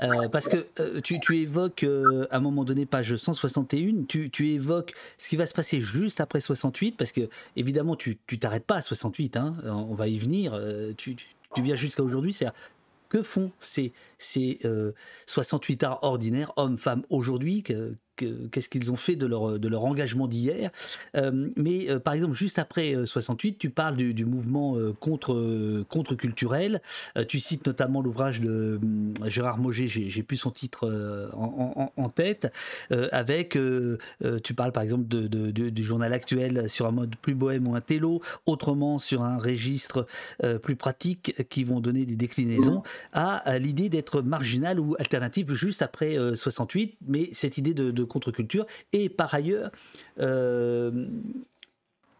Euh, 0.00 0.28
parce 0.28 0.48
que 0.48 0.66
euh, 0.78 1.00
tu, 1.02 1.18
évoques 1.36 1.84
à 2.30 2.36
un 2.36 2.40
moment 2.40 2.64
donné, 2.64 2.86
page 2.86 3.16
161, 3.16 4.04
tu, 4.06 4.54
évoques 4.54 4.94
ce 5.18 5.28
qui 5.28 5.36
va 5.36 5.44
se 5.44 5.52
passer 5.52 5.80
juste 5.82 6.20
après 6.20 6.40
68, 6.40 6.96
parce 6.96 7.12
que 7.12 7.28
évidemment 7.56 7.96
tu 7.96 8.16
t'arrêtes 8.40 8.64
pas 8.64 8.76
à 8.76 8.80
68, 8.80 9.36
hein, 9.36 9.52
on 9.66 9.94
va 9.94 10.08
y 10.08 10.18
venir, 10.18 10.58
tu, 10.96 11.16
viens 11.58 11.74
jusqu'à 11.74 12.02
aujourd'hui, 12.02 12.32
c'est 12.32 12.46
que 13.10 13.22
font 13.22 13.50
ces, 13.60 13.92
ces 14.18 14.58
euh, 14.64 14.92
68 15.26 15.82
arts 15.82 15.98
ordinaires, 16.02 16.52
hommes, 16.56 16.78
femmes, 16.78 17.02
aujourd'hui 17.10 17.62
Qu'est-ce 18.50 18.68
qu'ils 18.68 18.92
ont 18.92 18.96
fait 18.96 19.16
de 19.16 19.26
leur, 19.26 19.58
de 19.58 19.68
leur 19.68 19.84
engagement 19.84 20.26
d'hier. 20.26 20.70
Euh, 21.16 21.48
Mais 21.56 21.90
euh, 21.90 21.98
par 21.98 22.14
exemple, 22.14 22.34
juste 22.34 22.58
après 22.58 22.94
euh, 22.94 23.06
68, 23.06 23.58
tu 23.58 23.70
parles 23.70 23.96
du, 23.96 24.14
du 24.14 24.24
mouvement 24.24 24.76
euh, 24.76 24.92
contre, 24.98 25.34
euh, 25.34 25.84
contre-culturel. 25.88 26.80
Euh, 27.16 27.24
tu 27.24 27.40
cites 27.40 27.66
notamment 27.66 28.00
l'ouvrage 28.00 28.40
de 28.40 28.78
hum, 28.82 29.14
Gérard 29.26 29.58
Moget, 29.58 29.88
j'ai 29.88 30.22
plus 30.22 30.36
son 30.36 30.50
titre 30.50 30.88
euh, 30.88 31.28
en, 31.32 31.90
en- 31.96 32.02
en 32.02 32.08
tête, 32.08 32.52
euh, 32.92 33.08
avec, 33.12 33.56
euh, 33.56 33.98
euh, 34.24 34.38
tu 34.42 34.54
parles 34.54 34.72
par 34.72 34.82
exemple 34.82 35.06
de- 35.08 35.26
de- 35.28 35.50
de- 35.50 35.70
du 35.70 35.84
journal 35.84 36.12
actuel 36.12 36.68
sur 36.68 36.86
un 36.86 36.90
mode 36.92 37.14
plus 37.16 37.34
bohème 37.34 37.66
ou 37.68 37.74
un 37.74 37.80
télo, 37.80 38.20
autrement 38.46 38.98
sur 38.98 39.22
un 39.22 39.38
registre 39.38 40.06
euh, 40.44 40.58
plus 40.58 40.76
pratique 40.76 41.34
qui 41.48 41.64
vont 41.64 41.80
donner 41.80 42.04
des 42.06 42.16
déclinaisons 42.16 42.82
à, 43.12 43.36
à 43.36 43.58
l'idée 43.58 43.88
d'être 43.88 44.22
marginal 44.22 44.78
ou 44.80 44.94
alternative 44.98 45.52
juste 45.54 45.82
après 45.82 46.18
euh, 46.18 46.34
68, 46.34 46.96
mais 47.06 47.28
cette 47.32 47.58
idée 47.58 47.74
de, 47.74 47.90
de 47.90 48.04
contre-culture. 48.10 48.66
Et 48.92 49.08
par 49.08 49.32
ailleurs, 49.34 49.70
euh, 50.20 51.06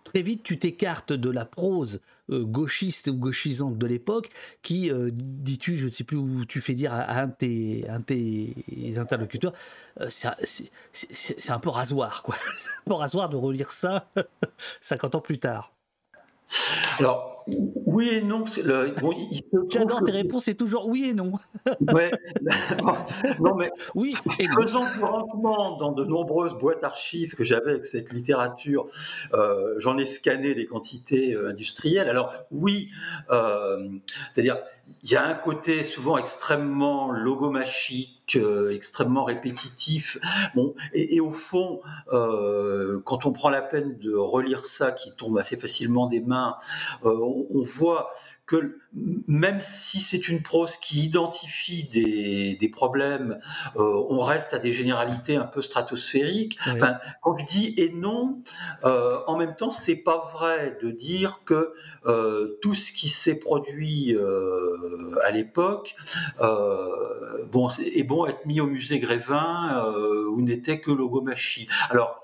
très 0.04 0.22
vite, 0.22 0.42
tu 0.42 0.58
t'écartes 0.58 1.12
de 1.12 1.30
la 1.30 1.44
prose 1.44 2.00
euh, 2.30 2.44
gauchiste 2.44 3.08
ou 3.08 3.14
gauchisante 3.14 3.76
de 3.76 3.86
l'époque, 3.86 4.30
qui, 4.62 4.90
euh, 4.90 5.10
dis-tu, 5.12 5.76
je 5.76 5.84
ne 5.84 5.90
sais 5.90 6.04
plus 6.04 6.16
où 6.16 6.44
tu 6.46 6.60
fais 6.60 6.74
dire 6.74 6.94
à, 6.94 7.20
un, 7.20 7.26
de 7.26 7.32
tes, 7.32 7.86
tes 8.06 8.98
interlocuteurs, 8.98 9.52
c'est 10.08 11.50
un 11.50 11.58
peu 11.58 11.68
rasoir, 11.70 12.22
quoi. 12.22 12.36
C'est 12.58 12.70
un 12.80 12.84
peu 12.86 12.94
rasoir 12.94 13.28
de 13.28 13.36
relire 13.36 13.72
ça 13.72 14.10
50 14.80 15.16
ans 15.16 15.20
plus 15.20 15.38
tard. 15.38 15.72
Alors, 16.98 17.44
oui 17.86 18.08
et 18.10 18.22
non. 18.22 18.44
le- 18.62 18.94
bon, 19.00 19.12
il- 19.12 19.40
J'adore 19.70 20.02
tes 20.02 20.12
réponses, 20.12 20.44
c'est 20.44 20.54
toujours 20.54 20.86
oui 20.86 21.06
et 21.08 21.14
non. 21.14 21.32
Ouais. 21.92 22.10
non 23.40 23.54
mais 23.56 23.70
oui, 23.94 24.14
faisant 24.60 24.84
du 24.96 25.02
rangement 25.02 25.76
dans 25.78 25.92
de 25.92 26.04
nombreuses 26.04 26.54
boîtes 26.54 26.84
archives 26.84 27.34
que 27.34 27.44
j'avais 27.44 27.72
avec 27.72 27.86
cette 27.86 28.12
littérature, 28.12 28.86
euh, 29.34 29.74
j'en 29.78 29.96
ai 29.98 30.06
scanné 30.06 30.54
des 30.54 30.66
quantités 30.66 31.32
euh, 31.34 31.50
industrielles. 31.50 32.08
Alors 32.08 32.32
oui, 32.50 32.90
euh, 33.30 33.88
c'est-à-dire 34.32 34.58
il 35.02 35.10
y 35.10 35.16
a 35.16 35.26
un 35.26 35.34
côté 35.34 35.84
souvent 35.84 36.18
extrêmement 36.18 37.10
logomachique, 37.10 38.36
euh, 38.36 38.70
extrêmement 38.74 39.24
répétitif. 39.24 40.18
Bon, 40.54 40.74
et, 40.92 41.20
au 41.20 41.32
fond, 41.32 41.80
euh, 42.12 43.00
quand 43.04 43.26
on 43.26 43.32
prend 43.32 43.50
la 43.50 43.62
peine 43.62 43.98
de 43.98 44.14
relire 44.14 44.64
ça, 44.64 44.92
qui 44.92 45.14
tombe 45.16 45.38
assez 45.38 45.56
facilement 45.56 46.06
des 46.06 46.20
mains, 46.20 46.56
euh, 47.04 47.18
on 47.50 47.62
voit 47.62 48.10
que 48.50 48.80
même 49.28 49.60
si 49.60 50.00
c'est 50.00 50.26
une 50.26 50.42
prose 50.42 50.76
qui 50.76 51.04
identifie 51.04 51.84
des, 51.84 52.56
des 52.60 52.68
problèmes, 52.68 53.38
euh, 53.76 54.04
on 54.08 54.18
reste 54.18 54.54
à 54.54 54.58
des 54.58 54.72
généralités 54.72 55.36
un 55.36 55.44
peu 55.44 55.62
stratosphériques. 55.62 56.58
Oui. 56.66 56.72
Enfin, 56.74 56.98
quand 57.22 57.38
je 57.38 57.46
dis 57.46 57.74
et 57.76 57.90
non, 57.90 58.42
euh, 58.82 59.20
en 59.28 59.36
même 59.36 59.54
temps, 59.54 59.70
c'est 59.70 59.94
pas 59.94 60.28
vrai 60.34 60.76
de 60.82 60.90
dire 60.90 61.42
que 61.44 61.74
euh, 62.06 62.58
tout 62.60 62.74
ce 62.74 62.90
qui 62.90 63.08
s'est 63.08 63.38
produit 63.38 64.16
à 65.22 65.30
l'époque, 65.30 65.94
bon, 67.52 67.68
est 67.78 68.02
bon 68.02 68.24
à 68.24 68.30
être 68.30 68.46
mis 68.46 68.60
au 68.60 68.66
musée 68.66 68.98
Grévin 68.98 69.84
où 70.28 70.42
n'était 70.42 70.80
que 70.80 70.90
logomachie. 70.90 71.68
Alors. 71.88 72.16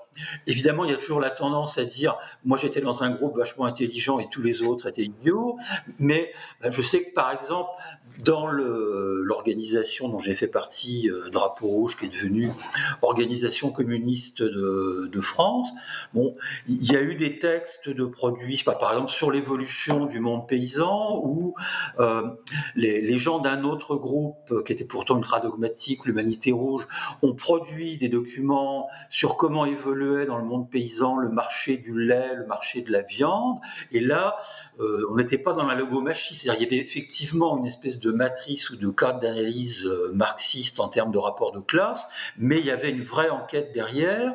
Évidemment, 0.45 0.85
il 0.85 0.91
y 0.91 0.93
a 0.93 0.97
toujours 0.97 1.19
la 1.19 1.29
tendance 1.29 1.77
à 1.77 1.85
dire, 1.85 2.17
moi 2.45 2.57
j'étais 2.57 2.81
dans 2.81 3.03
un 3.03 3.09
groupe 3.09 3.37
vachement 3.37 3.65
intelligent 3.65 4.19
et 4.19 4.27
tous 4.29 4.41
les 4.41 4.61
autres 4.61 4.87
étaient 4.87 5.03
idiots, 5.03 5.57
mais 5.99 6.31
euh, 6.63 6.71
je 6.71 6.81
sais 6.81 7.03
que 7.03 7.13
par 7.13 7.31
exemple, 7.31 7.69
dans 8.19 8.47
l'organisation 8.47 10.09
dont 10.09 10.19
j'ai 10.19 10.35
fait 10.35 10.47
partie, 10.47 11.09
euh, 11.09 11.29
Drapeau 11.29 11.67
Rouge, 11.67 11.95
qui 11.95 12.05
est 12.05 12.09
devenue 12.09 12.49
Organisation 13.01 13.71
communiste 13.71 14.41
de, 14.43 15.21
France, 15.21 15.71
bon, 16.13 16.35
il 16.67 16.91
y 16.91 16.95
a 16.95 17.01
eu 17.01 17.15
des 17.15 17.39
textes 17.39 17.89
de 17.89 18.05
produits, 18.05 18.63
par 18.63 18.91
exemple 18.91 19.11
sur 19.11 19.31
l'évolution 19.31 20.05
du 20.05 20.19
monde 20.19 20.47
paysan, 20.47 21.21
où 21.23 21.55
euh, 21.99 22.21
les, 22.75 23.01
les 23.01 23.17
gens 23.17 23.39
d'un 23.39 23.63
autre 23.63 23.95
groupe, 23.95 24.63
qui 24.63 24.71
était 24.71 24.85
pourtant 24.85 25.17
ultra 25.17 25.39
dogmatique, 25.39 26.05
l'Humanité 26.05 26.51
Rouge, 26.51 26.87
ont 27.23 27.33
produit 27.33 27.97
des 27.97 28.09
documents 28.09 28.87
sur 29.09 29.37
comment 29.37 29.65
évoluait 29.65 30.25
dans 30.25 30.37
le 30.37 30.43
monde 30.43 30.69
paysan 30.69 31.17
le 31.17 31.29
marché 31.29 31.77
du 31.77 31.99
lait, 31.99 32.35
le 32.35 32.45
marché 32.45 32.81
de 32.81 32.91
la 32.91 33.01
viande. 33.01 33.57
Et 33.91 33.99
là, 33.99 34.37
on 34.79 35.15
n'était 35.15 35.37
pas 35.37 35.53
dans 35.53 35.65
la 35.65 35.75
logomachie, 35.75 36.35
c'est-à-dire 36.35 36.61
il 36.61 36.63
y 36.63 36.67
avait 36.67 36.83
effectivement 36.83 37.57
une 37.57 37.65
espèce 37.65 37.99
de 37.99 38.11
matrice 38.11 38.69
ou 38.69 38.75
de 38.75 38.89
cadre 38.89 39.19
d'analyse 39.19 39.85
euh, 39.85 40.11
marxiste 40.13 40.79
en 40.79 40.87
termes 40.87 41.11
de 41.11 41.17
rapport 41.17 41.51
de 41.51 41.59
classe, 41.59 42.05
mais 42.37 42.59
il 42.59 42.65
y 42.65 42.71
avait 42.71 42.89
une 42.89 43.01
vraie 43.01 43.29
enquête 43.29 43.71
derrière. 43.73 44.33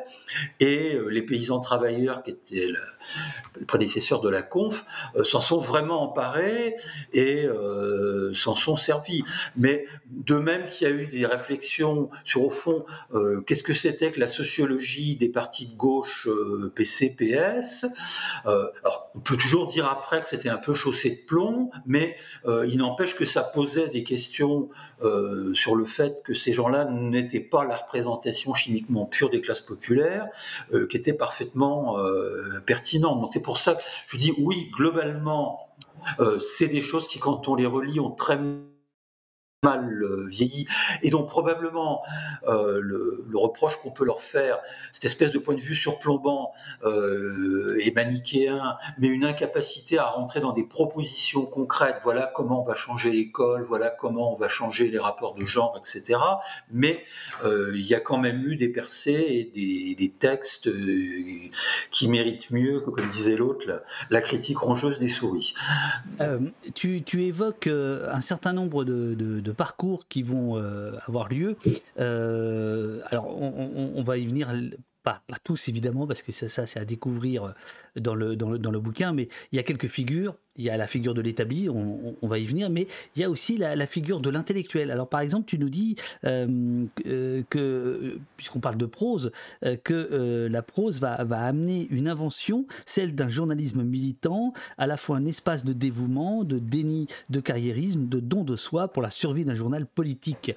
Et 0.59 0.95
euh, 0.95 1.07
les 1.07 1.21
paysans 1.21 1.59
travailleurs, 1.59 2.23
qui 2.23 2.31
étaient 2.31 2.67
le, 2.67 2.79
le 3.59 3.65
prédécesseur 3.65 4.21
de 4.21 4.29
la 4.29 4.41
conf, 4.41 4.85
euh, 5.15 5.23
s'en 5.23 5.41
sont 5.41 5.57
vraiment 5.57 6.03
emparés 6.03 6.75
et 7.13 7.45
euh, 7.45 8.33
s'en 8.33 8.55
sont 8.55 8.77
servis. 8.77 9.23
Mais 9.55 9.85
de 10.09 10.35
même 10.35 10.65
qu'il 10.67 10.87
y 10.87 10.91
a 10.91 10.93
eu 10.93 11.07
des 11.07 11.25
réflexions 11.25 12.09
sur, 12.25 12.43
au 12.43 12.49
fond, 12.49 12.85
euh, 13.13 13.41
qu'est-ce 13.41 13.63
que 13.63 13.73
c'était 13.73 14.11
que 14.11 14.19
la 14.19 14.27
sociologie 14.27 15.15
des 15.15 15.29
partis 15.29 15.67
de 15.67 15.75
gauche 15.75 16.27
euh, 16.27 16.71
PC, 16.75 17.15
PS 17.17 17.85
euh, 18.45 18.67
Alors, 18.83 19.09
on 19.15 19.19
peut 19.19 19.37
toujours 19.37 19.67
dire 19.67 19.87
après 19.87 20.21
que 20.21 20.29
c'était 20.33 20.49
un 20.49 20.57
peu 20.57 20.73
chaussé 20.73 21.11
de 21.11 21.27
plomb, 21.27 21.69
mais 21.85 22.15
euh, 22.45 22.65
il 22.67 22.79
n'empêche 22.79 23.15
que 23.15 23.23
ça 23.23 23.43
posait 23.43 23.87
des 23.87 24.03
questions 24.03 24.69
euh, 25.03 25.53
sur 25.53 25.75
le 25.75 25.85
fait 25.85 26.23
que 26.23 26.33
ces 26.33 26.53
gens-là 26.53 26.85
n'étaient 26.85 27.39
pas 27.39 27.63
la 27.65 27.75
représentation 27.75 28.55
chimiquement 28.55 29.05
pure 29.05 29.29
des 29.29 29.41
classes 29.41 29.61
populaires, 29.61 30.27
euh, 30.73 30.87
qui 30.87 30.97
était 30.97 31.13
parfaitement 31.13 31.97
pertinente. 32.65 33.29
C'est 33.33 33.41
pour 33.41 33.57
ça 33.57 33.75
que 33.75 33.81
je 34.07 34.17
dis 34.17 34.33
oui, 34.39 34.69
globalement, 34.73 35.59
c'est 36.39 36.67
des 36.67 36.81
choses 36.81 37.07
qui, 37.07 37.19
quand 37.19 37.47
on 37.47 37.55
les 37.55 37.65
relit, 37.65 37.99
ont 37.99 38.11
très 38.11 38.39
mal 39.63 40.03
euh, 40.03 40.27
vieilli. 40.27 40.67
Et 41.01 41.09
donc 41.09 41.27
probablement 41.27 42.03
euh, 42.47 42.79
le, 42.79 43.23
reproche 43.33 43.75
qu'on 43.77 43.91
peut 43.91 44.05
leur 44.05 44.21
faire 44.21 44.59
cette 44.91 45.05
espèce 45.05 45.31
de 45.31 45.39
point 45.39 45.55
de 45.55 45.59
vue 45.59 45.75
surplombant 45.75 46.53
euh, 46.83 47.77
et 47.81 47.91
manichéen 47.91 48.77
mais 48.99 49.07
une 49.07 49.25
incapacité 49.25 49.97
à 49.97 50.05
rentrer 50.05 50.39
dans 50.39 50.53
des 50.53 50.63
propositions 50.63 51.45
concrètes 51.45 51.97
voilà 52.03 52.31
comment 52.33 52.61
on 52.61 52.63
va 52.63 52.75
changer 52.75 53.11
l'école 53.11 53.63
voilà 53.63 53.89
comment 53.89 54.31
on 54.31 54.35
va 54.35 54.47
changer 54.47 54.89
les 54.89 54.99
rapports 54.99 55.33
de 55.35 55.45
genre 55.45 55.77
etc 55.79 56.19
mais 56.71 57.03
il 57.43 57.85
y 57.85 57.95
a 57.95 57.99
quand 57.99 58.19
même 58.19 58.45
eu 58.47 58.55
des 58.55 58.69
percées 58.69 59.51
et 59.55 59.95
des, 59.95 60.13
textes 60.19 60.69
qui 61.89 62.07
méritent 62.07 62.51
mieux 62.51 62.81
que 62.81 62.91
comme 62.91 63.09
disait 63.09 63.35
l'autre 63.35 63.83
la, 64.09 64.21
critique 64.21 64.59
rongeuse 64.59 64.99
des 64.99 65.07
souris. 65.07 65.55
Tu, 66.75 67.03
évoques 67.15 67.67
un 67.67 68.21
certain 68.21 68.53
nombre 68.53 68.83
de 68.83 69.52
parcours 69.53 70.07
qui 70.07 70.23
vont 70.23 70.57
euh, 70.57 70.93
avoir 71.07 71.29
lieu. 71.29 71.57
Euh, 71.99 73.01
alors, 73.07 73.27
on, 73.41 74.03
va 74.03 74.17
y 74.17 74.25
venir, 74.25 74.53
pas, 75.03 75.21
pas 75.27 75.37
tous 75.43 75.67
évidemment, 75.67 76.07
parce 76.07 76.21
que 76.21 76.31
ça, 76.31 76.49
ça 76.49 76.67
c'est 76.67 76.79
à 76.79 76.85
découvrir 76.85 77.53
dans 77.95 78.15
le, 78.15 78.35
dans, 78.35 78.49
le, 78.49 78.59
dans 78.59 78.71
le 78.71 78.79
bouquin, 78.79 79.13
mais 79.13 79.29
il 79.51 79.55
y 79.55 79.59
a 79.59 79.63
quelques 79.63 79.87
figures. 79.87 80.35
Il 80.57 80.63
y 80.65 80.69
a 80.69 80.77
la 80.77 80.85
figure 80.85 81.15
de 81.15 81.21
l'établi, 81.21 81.67
on, 81.67 82.15
on- 82.21 82.27
va 82.27 82.37
y 82.37 82.45
venir, 82.45 82.69
mais 82.69 82.87
il 83.15 83.21
y 83.21 83.25
a 83.25 83.29
aussi 83.29 83.57
la, 83.57 83.87
figure 83.87 84.19
de 84.19 84.29
l'intellectuel. 84.29 84.91
Alors, 84.91 85.07
par 85.07 85.19
exemple, 85.21 85.45
tu 85.47 85.57
nous 85.59 85.69
dis 85.69 85.95
euh, 86.25 86.85
euh, 87.05 87.41
que, 87.49 88.17
puisqu'on 88.37 88.59
parle 88.59 88.77
de 88.77 88.85
prose, 88.85 89.31
euh, 89.65 89.75
que 89.83 90.47
la 90.49 90.61
prose 90.61 90.99
va, 90.99 91.23
va 91.23 91.41
amener 91.41 91.87
une 91.89 92.07
invention, 92.07 92.65
celle 92.85 93.15
d'un 93.15 93.29
journalisme 93.29 93.83
militant, 93.83 94.53
à 94.77 94.85
la 94.87 94.97
fois 94.97 95.17
un 95.17 95.25
espace 95.25 95.63
de 95.65 95.73
dévouement, 95.73 96.43
de 96.43 96.59
déni 96.59 97.07
de 97.29 97.39
carriérisme, 97.39 98.07
de 98.07 98.19
don 98.19 98.43
de 98.43 98.55
soi 98.55 98.87
pour 98.87 99.01
la 99.01 99.09
survie 99.09 99.45
d'un 99.45 99.55
journal 99.55 99.85
politique. 99.85 100.55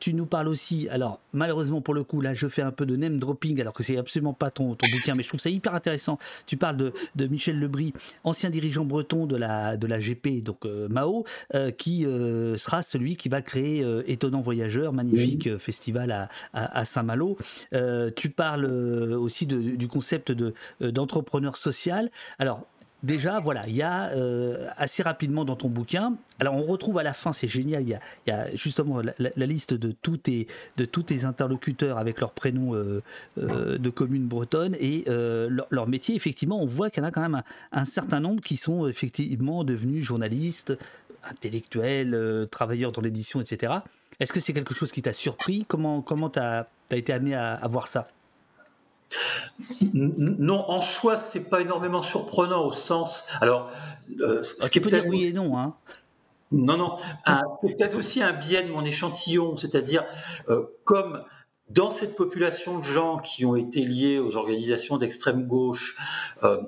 Tu 0.00 0.14
nous 0.14 0.26
parles 0.26 0.48
aussi, 0.48 0.88
alors 0.88 1.20
malheureusement 1.32 1.80
pour 1.80 1.94
le 1.94 2.02
coup, 2.04 2.20
là 2.20 2.34
je 2.34 2.48
fais 2.48 2.62
un 2.62 2.72
peu 2.72 2.86
de 2.86 2.96
name 2.96 3.18
dropping, 3.18 3.60
alors 3.60 3.72
que 3.72 3.82
c'est 3.82 3.96
absolument 3.96 4.32
pas 4.32 4.50
ton, 4.50 4.74
ton 4.74 4.88
bouquin, 4.92 5.14
mais 5.16 5.22
je 5.22 5.28
trouve 5.28 5.40
ça 5.40 5.50
hyper 5.50 5.74
intéressant. 5.74 6.18
Tu 6.46 6.56
parles 6.56 6.76
de, 6.76 6.92
de 7.16 7.26
Michel 7.26 7.58
Lebris, 7.58 7.92
ancien 8.24 8.50
dirigeant 8.50 8.84
breton 8.84 9.26
de 9.28 9.36
la, 9.36 9.76
de 9.76 9.86
la 9.86 10.00
GP, 10.00 10.42
donc 10.42 10.66
euh, 10.66 10.88
Mao, 10.88 11.24
euh, 11.54 11.70
qui 11.70 12.04
euh, 12.04 12.56
sera 12.56 12.82
celui 12.82 13.16
qui 13.16 13.28
va 13.28 13.42
créer 13.42 13.84
Étonnant 14.06 14.40
Voyageur, 14.40 14.92
magnifique 14.92 15.56
festival 15.58 16.10
à, 16.10 16.28
à, 16.52 16.80
à 16.80 16.84
Saint-Malo. 16.84 17.36
Tu 18.16 18.30
parles 18.30 18.64
aussi 18.64 19.46
de- 19.46 19.76
du 19.76 19.86
concept 19.88 20.32
de, 20.32 20.54
d'entrepreneur 20.80 21.56
social. 21.56 22.10
Alors, 22.38 22.66
Déjà, 23.04 23.38
voilà, 23.38 23.68
il 23.68 23.76
y 23.76 23.82
a 23.82 24.08
euh, 24.08 24.66
assez 24.76 25.04
rapidement 25.04 25.44
dans 25.44 25.54
ton 25.54 25.68
bouquin. 25.68 26.14
Alors, 26.40 26.54
on 26.54 26.64
retrouve 26.64 26.98
à 26.98 27.04
la 27.04 27.14
fin, 27.14 27.32
c'est 27.32 27.46
génial. 27.46 27.84
Il 27.84 27.98
y 28.26 28.30
a, 28.30 28.54
justement 28.56 29.00
la, 29.00 29.46
liste 29.46 29.72
de 29.72 29.92
tous 29.92 30.16
tes 30.16 30.48
de 30.76 30.84
tous 30.84 31.04
tes 31.04 31.24
interlocuteurs 31.24 31.98
avec 31.98 32.20
leurs 32.20 32.32
prénoms 32.32 32.74
euh, 32.74 33.00
euh, 33.38 33.78
de 33.78 33.90
communes 33.90 34.26
bretonnes 34.26 34.76
et 34.80 35.04
leur, 35.06 35.86
métier. 35.86 36.16
Effectivement, 36.16 36.60
on 36.60 36.66
voit 36.66 36.90
qu'il 36.90 37.02
y 37.02 37.06
en 37.06 37.08
a 37.08 37.12
quand 37.12 37.20
même 37.20 37.42
un, 37.70 37.84
certain 37.84 38.18
nombre 38.18 38.42
qui 38.42 38.56
sont 38.56 38.88
effectivement 38.88 39.62
devenus 39.62 40.04
journalistes, 40.04 40.76
intellectuels, 41.22 42.48
travailleurs 42.50 42.90
dans 42.90 43.00
l'édition, 43.00 43.40
etc. 43.40 43.74
Est-ce 44.18 44.32
que 44.32 44.40
c'est 44.40 44.52
quelque 44.52 44.74
chose 44.74 44.90
qui 44.90 45.02
t'a 45.02 45.12
surpris? 45.12 45.64
Comment 45.68 46.02
comment 46.02 46.30
t'as 46.30 46.66
as 46.90 46.96
été 46.96 47.12
amené 47.12 47.36
à, 47.36 47.54
à 47.54 47.68
voir 47.68 47.86
ça? 47.86 48.08
Non, 49.92 50.64
en 50.68 50.80
soi, 50.80 51.16
c'est 51.16 51.48
pas 51.48 51.60
énormément 51.60 52.02
surprenant 52.02 52.64
au 52.66 52.72
sens. 52.72 53.24
Alors, 53.40 53.70
euh, 54.20 54.42
ce 54.42 54.54
Ah, 54.60 54.64
qui 54.64 54.70
Tu 54.72 54.80
peux 54.80 54.88
est 54.88 54.90
peut-être- 54.90 55.02
dire 55.04 55.10
oui 55.10 55.24
et 55.26 55.32
non, 55.32 55.56
hein 55.58 55.74
Non, 56.52 56.76
non. 56.76 56.96
Peut-être 57.62 57.96
aussi 57.96 58.22
un 58.22 58.32
biais 58.32 58.62
de 58.64 58.70
mon 58.70 58.84
échantillon, 58.84 59.56
c'est-à-dire 59.56 60.04
euh, 60.48 60.64
comme 60.84 61.20
dans 61.70 61.90
cette 61.90 62.16
population 62.16 62.78
de 62.78 62.84
gens 62.84 63.18
qui 63.18 63.44
ont 63.44 63.54
été 63.56 63.84
liés 63.84 64.18
aux 64.18 64.36
organisations 64.36 64.96
d'extrême 64.96 65.46
gauche, 65.46 65.96
euh, 66.42 66.60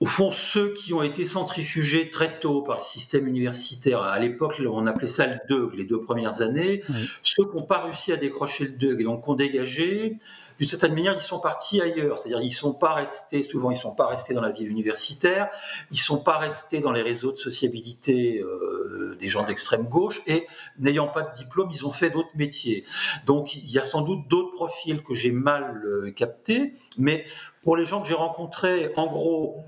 au 0.00 0.06
fond, 0.06 0.32
ceux 0.32 0.72
qui 0.72 0.94
ont 0.94 1.02
été 1.02 1.24
centrifugés 1.26 2.10
très 2.10 2.40
tôt 2.40 2.62
par 2.62 2.76
le 2.78 2.82
système 2.82 3.28
universitaire, 3.28 4.00
à 4.02 4.18
l'époque, 4.18 4.60
on 4.68 4.86
appelait 4.88 5.06
ça 5.06 5.26
le 5.26 5.36
DEUG, 5.48 5.74
les 5.76 5.84
deux 5.84 6.00
premières 6.00 6.40
années, 6.42 6.82
ceux 7.22 7.44
qui 7.44 7.56
n'ont 7.56 7.62
pas 7.62 7.84
réussi 7.84 8.10
à 8.12 8.16
décrocher 8.16 8.64
le 8.64 8.76
DEUG 8.78 9.00
et 9.00 9.04
donc 9.04 9.22
qui 9.24 9.30
ont 9.30 9.34
dégagé, 9.34 10.16
d'une 10.58 10.68
certaine 10.68 10.94
manière, 10.94 11.14
ils 11.14 11.20
sont 11.20 11.40
partis 11.40 11.80
ailleurs. 11.80 12.18
C'est-à-dire, 12.18 12.40
ils 12.40 12.52
sont 12.52 12.74
pas 12.74 12.94
restés, 12.94 13.42
souvent, 13.42 13.70
ils 13.70 13.76
sont 13.76 13.94
pas 13.94 14.06
restés 14.06 14.34
dans 14.34 14.40
la 14.40 14.52
vie 14.52 14.64
universitaire, 14.64 15.48
ils 15.90 15.98
sont 15.98 16.22
pas 16.22 16.38
restés 16.38 16.80
dans 16.80 16.92
les 16.92 17.02
réseaux 17.02 17.32
de 17.32 17.36
sociabilité 17.36 18.40
euh, 18.40 19.16
des 19.20 19.28
gens 19.28 19.44
d'extrême 19.44 19.84
gauche, 19.84 20.22
et 20.26 20.46
n'ayant 20.78 21.08
pas 21.08 21.22
de 21.22 21.32
diplôme, 21.32 21.70
ils 21.72 21.86
ont 21.86 21.92
fait 21.92 22.10
d'autres 22.10 22.34
métiers. 22.34 22.84
Donc, 23.26 23.54
il 23.54 23.70
y 23.70 23.78
a 23.78 23.84
sans 23.84 24.02
doute 24.02 24.28
d'autres 24.28 24.52
profils 24.52 25.02
que 25.02 25.14
j'ai 25.14 25.32
mal 25.32 25.82
euh, 25.84 26.10
captés, 26.10 26.72
mais 26.98 27.24
pour 27.62 27.76
les 27.76 27.84
gens 27.84 28.02
que 28.02 28.08
j'ai 28.08 28.14
rencontrés, 28.14 28.92
en 28.96 29.06
gros, 29.06 29.62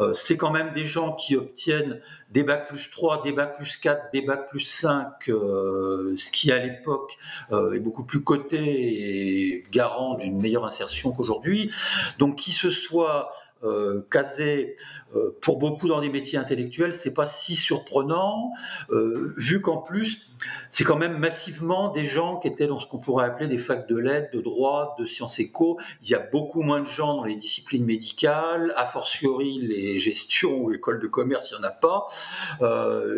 euh, 0.00 0.14
c'est 0.14 0.36
quand 0.36 0.50
même 0.50 0.72
des 0.72 0.86
gens 0.86 1.12
qui 1.12 1.36
obtiennent 1.36 2.00
des 2.34 2.42
plus 2.42 2.90
3, 2.90 3.22
des 3.22 3.32
plus 3.56 3.76
4, 3.78 4.10
des 4.12 4.26
plus 4.50 4.60
5, 4.60 5.06
ce 5.26 6.30
qui 6.30 6.52
à 6.52 6.58
l'époque 6.58 7.16
est 7.52 7.78
beaucoup 7.78 8.04
plus 8.04 8.22
coté 8.22 8.58
et 8.58 9.62
garant 9.70 10.18
d'une 10.18 10.40
meilleure 10.40 10.66
insertion 10.66 11.12
qu'aujourd'hui. 11.12 11.72
Donc 12.18 12.36
qui 12.36 12.52
se 12.52 12.70
soit 12.70 13.30
euh, 13.64 14.06
casé 14.10 14.76
euh, 15.16 15.36
pour 15.40 15.58
beaucoup 15.58 15.88
dans 15.88 16.00
des 16.00 16.10
métiers 16.10 16.38
intellectuels, 16.38 16.94
c'est 16.94 17.14
pas 17.14 17.26
si 17.26 17.56
surprenant, 17.56 18.50
euh, 18.90 19.32
vu 19.36 19.60
qu'en 19.60 19.78
plus, 19.78 20.28
c'est 20.70 20.84
quand 20.84 20.96
même 20.96 21.16
massivement 21.16 21.88
des 21.88 22.04
gens 22.04 22.38
qui 22.38 22.48
étaient 22.48 22.66
dans 22.66 22.78
ce 22.78 22.86
qu'on 22.86 22.98
pourrait 22.98 23.24
appeler 23.24 23.48
des 23.48 23.58
facs 23.58 23.88
de 23.88 23.96
lettres, 23.96 24.30
de 24.34 24.40
droit, 24.40 24.94
de 24.98 25.06
sciences 25.06 25.38
éco. 25.38 25.78
Il 26.02 26.10
y 26.10 26.14
a 26.14 26.18
beaucoup 26.18 26.62
moins 26.62 26.80
de 26.80 26.86
gens 26.86 27.14
dans 27.14 27.24
les 27.24 27.36
disciplines 27.36 27.84
médicales, 27.84 28.74
a 28.76 28.84
fortiori 28.84 29.58
les 29.60 29.98
gestions 29.98 30.58
ou 30.58 30.72
écoles 30.72 31.00
de 31.00 31.06
commerce, 31.06 31.50
il 31.50 31.60
n'y 31.60 31.64
en 31.64 31.68
a 31.68 31.72
pas, 31.72 32.06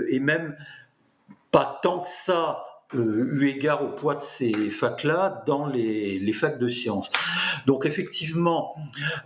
et 0.08 0.20
même 0.20 0.56
pas 1.50 1.80
tant 1.82 2.00
que 2.00 2.08
ça 2.08 2.64
euh, 2.94 3.28
eu 3.32 3.48
égard 3.48 3.82
au 3.82 3.88
poids 3.88 4.14
de 4.14 4.20
ces 4.20 4.52
facs-là 4.70 5.42
dans 5.46 5.66
les, 5.66 6.18
les, 6.18 6.32
facs 6.32 6.58
de 6.58 6.68
sciences. 6.68 7.10
Donc 7.66 7.84
effectivement, 7.84 8.74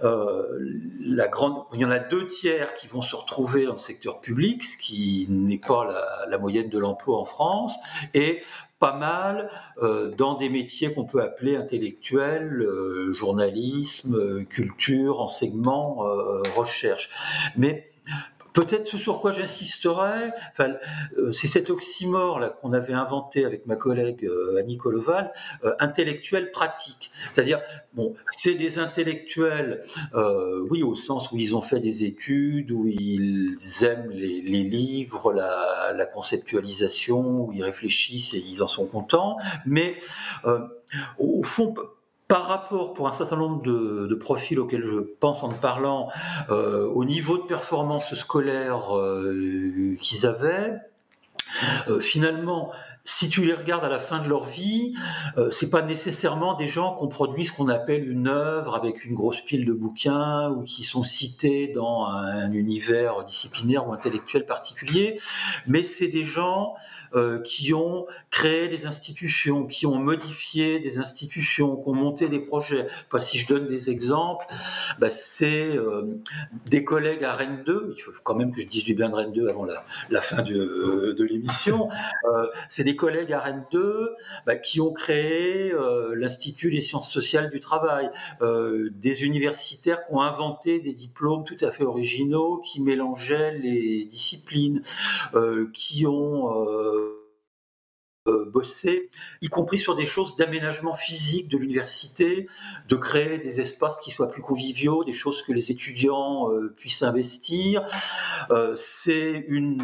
euh, 0.02 0.58
la 1.00 1.28
grande, 1.28 1.64
il 1.74 1.80
y 1.80 1.84
en 1.84 1.90
a 1.90 1.98
deux 1.98 2.26
tiers 2.26 2.72
qui 2.74 2.86
vont 2.86 3.02
se 3.02 3.14
retrouver 3.14 3.66
dans 3.66 3.72
le 3.72 3.78
secteur 3.78 4.20
public, 4.20 4.64
ce 4.64 4.78
qui 4.78 5.26
n'est 5.28 5.58
pas 5.58 5.86
la, 6.26 6.38
moyenne 6.38 6.70
de 6.70 6.78
l'emploi 6.78 7.18
en 7.18 7.26
France, 7.26 7.76
et 8.14 8.42
pas 8.78 8.96
mal 8.96 9.50
euh, 9.82 10.10
dans 10.16 10.36
des 10.36 10.48
métiers 10.48 10.94
qu'on 10.94 11.04
peut 11.04 11.22
appeler 11.22 11.54
intellectuels, 11.56 12.62
euh, 12.62 13.12
journalisme, 13.12 14.46
culture, 14.46 15.20
enseignement, 15.20 15.96
recherche. 16.56 17.10
Mais 17.58 17.84
Peut-être 18.52 18.86
ce 18.86 18.98
sur 18.98 19.20
quoi 19.20 19.32
j'insisterai, 19.32 20.30
euh, 20.60 21.32
c'est 21.32 21.46
cet 21.46 21.70
oxymore 21.70 22.56
qu'on 22.60 22.72
avait 22.72 22.92
inventé 22.92 23.44
avec 23.44 23.66
ma 23.66 23.76
collègue 23.76 24.24
euh, 24.24 24.58
Annie 24.58 24.76
Coloval, 24.76 25.32
euh, 25.64 25.74
intellectuel 25.78 26.50
pratique. 26.50 27.10
C'est-à-dire, 27.32 27.60
bon, 27.94 28.14
c'est 28.30 28.54
des 28.54 28.78
intellectuels, 28.78 29.82
oui, 30.70 30.82
au 30.82 30.94
sens 30.94 31.30
où 31.32 31.36
ils 31.36 31.56
ont 31.56 31.62
fait 31.62 31.80
des 31.80 32.04
études, 32.04 32.72
où 32.72 32.86
ils 32.86 33.56
aiment 33.82 34.10
les, 34.10 34.40
livres, 34.40 35.32
la, 35.32 36.06
conceptualisation, 36.06 37.46
où 37.46 37.52
ils 37.52 37.62
réfléchissent 37.62 38.34
et 38.34 38.38
ils 38.38 38.62
en 38.62 38.66
sont 38.66 38.86
contents, 38.86 39.36
mais 39.64 39.96
au 41.18 41.42
fond 41.44 41.74
par 42.30 42.46
rapport, 42.46 42.94
pour 42.94 43.08
un 43.08 43.12
certain 43.12 43.36
nombre 43.36 43.60
de, 43.60 44.14
profils 44.14 44.60
auxquels 44.60 44.84
je 44.84 45.00
pense 45.18 45.42
en 45.42 45.48
parlant, 45.48 46.10
euh, 46.48 46.86
au 46.86 47.04
niveau 47.04 47.38
de 47.38 47.42
performance 47.42 48.14
scolaire 48.14 48.96
euh, 48.96 49.96
qu'ils 50.00 50.26
avaient, 50.26 50.78
euh, 51.88 51.98
finalement, 51.98 52.70
si 53.02 53.28
tu 53.28 53.44
les 53.44 53.54
regardes 53.54 53.84
à 53.84 53.88
la 53.88 53.98
fin 53.98 54.22
de 54.22 54.28
leur 54.28 54.44
vie, 54.44 54.94
euh, 55.38 55.50
c'est 55.50 55.70
pas 55.70 55.82
nécessairement 55.82 56.54
des 56.54 56.68
gens 56.68 56.96
qui 56.96 57.04
ont 57.04 57.08
produit 57.08 57.46
ce 57.46 57.52
qu'on 57.52 57.68
appelle 57.68 58.08
une 58.08 58.28
œuvre 58.28 58.76
avec 58.76 59.04
une 59.04 59.14
grosse 59.14 59.40
pile 59.40 59.64
de 59.64 59.72
bouquins 59.72 60.50
ou 60.50 60.62
qui 60.62 60.84
sont 60.84 61.02
cités 61.02 61.68
dans 61.68 62.06
un, 62.06 62.52
univers 62.52 63.24
disciplinaire 63.24 63.88
ou 63.88 63.92
intellectuel 63.92 64.46
particulier, 64.46 65.18
mais 65.66 65.82
c'est 65.82 66.08
des 66.08 66.24
gens 66.24 66.74
euh, 67.14 67.40
qui 67.40 67.74
ont 67.74 68.06
créé 68.30 68.68
des 68.68 68.86
institutions, 68.86 69.66
qui 69.66 69.86
ont 69.86 69.98
modifié 69.98 70.78
des 70.78 70.98
institutions, 70.98 71.76
qui 71.76 71.88
ont 71.88 71.94
monté 71.94 72.28
des 72.28 72.40
projets. 72.40 72.86
Si 73.18 73.38
je 73.38 73.46
donne 73.46 73.68
des 73.68 73.90
exemples, 73.90 74.46
bah, 74.98 75.10
c'est 75.10 75.76
euh, 75.76 76.02
des 76.66 76.84
collègues 76.84 77.24
à 77.24 77.34
Rennes 77.34 77.62
2, 77.66 77.94
il 77.96 78.00
faut 78.00 78.12
quand 78.22 78.34
même 78.34 78.52
que 78.52 78.60
je 78.60 78.66
dise 78.66 78.84
du 78.84 78.94
bien 78.94 79.10
de 79.10 79.14
Rennes 79.14 79.32
2 79.32 79.48
avant 79.48 79.66
la, 80.08 80.20
fin 80.20 80.42
de, 80.42 81.12
de 81.12 81.24
l'émission, 81.24 81.88
euh, 82.28 82.46
c'est 82.68 82.84
des 82.84 82.96
collègues 82.96 83.32
à 83.32 83.40
Rennes 83.40 83.64
2 83.72 84.10
bah, 84.46 84.56
qui 84.56 84.80
ont 84.80 84.92
créé 84.92 85.72
euh, 85.72 86.14
l'Institut 86.14 86.70
des 86.70 86.80
sciences 86.80 87.10
sociales 87.10 87.50
du 87.50 87.60
travail, 87.60 88.10
des 88.40 89.24
universitaires 89.24 90.06
qui 90.06 90.14
ont 90.14 90.20
inventé 90.20 90.80
des 90.80 90.92
diplômes 90.92 91.44
tout 91.44 91.56
à 91.60 91.70
fait 91.72 91.84
originaux, 91.84 92.62
qui 92.64 92.80
mélangeaient 92.80 93.58
les 93.58 94.04
disciplines, 94.04 94.82
qui 95.72 96.06
ont 96.06 96.50
euh, 96.50 96.99
bosser, 98.52 99.10
y 99.42 99.48
compris 99.48 99.78
sur 99.78 99.94
des 99.94 100.06
choses 100.06 100.36
d'aménagement 100.36 100.94
physique 100.94 101.48
de 101.48 101.58
l'université, 101.58 102.46
de 102.88 102.96
créer 102.96 103.38
des 103.38 103.60
espaces 103.60 103.98
qui 104.00 104.10
soient 104.10 104.30
plus 104.30 104.42
conviviaux, 104.42 105.04
des 105.04 105.12
choses 105.12 105.42
que 105.42 105.52
les 105.52 105.70
étudiants 105.70 106.50
euh, 106.50 106.74
puissent 106.76 107.02
investir. 107.02 107.84
Euh, 108.50 108.74
c'est 108.76 109.44
une, 109.48 109.80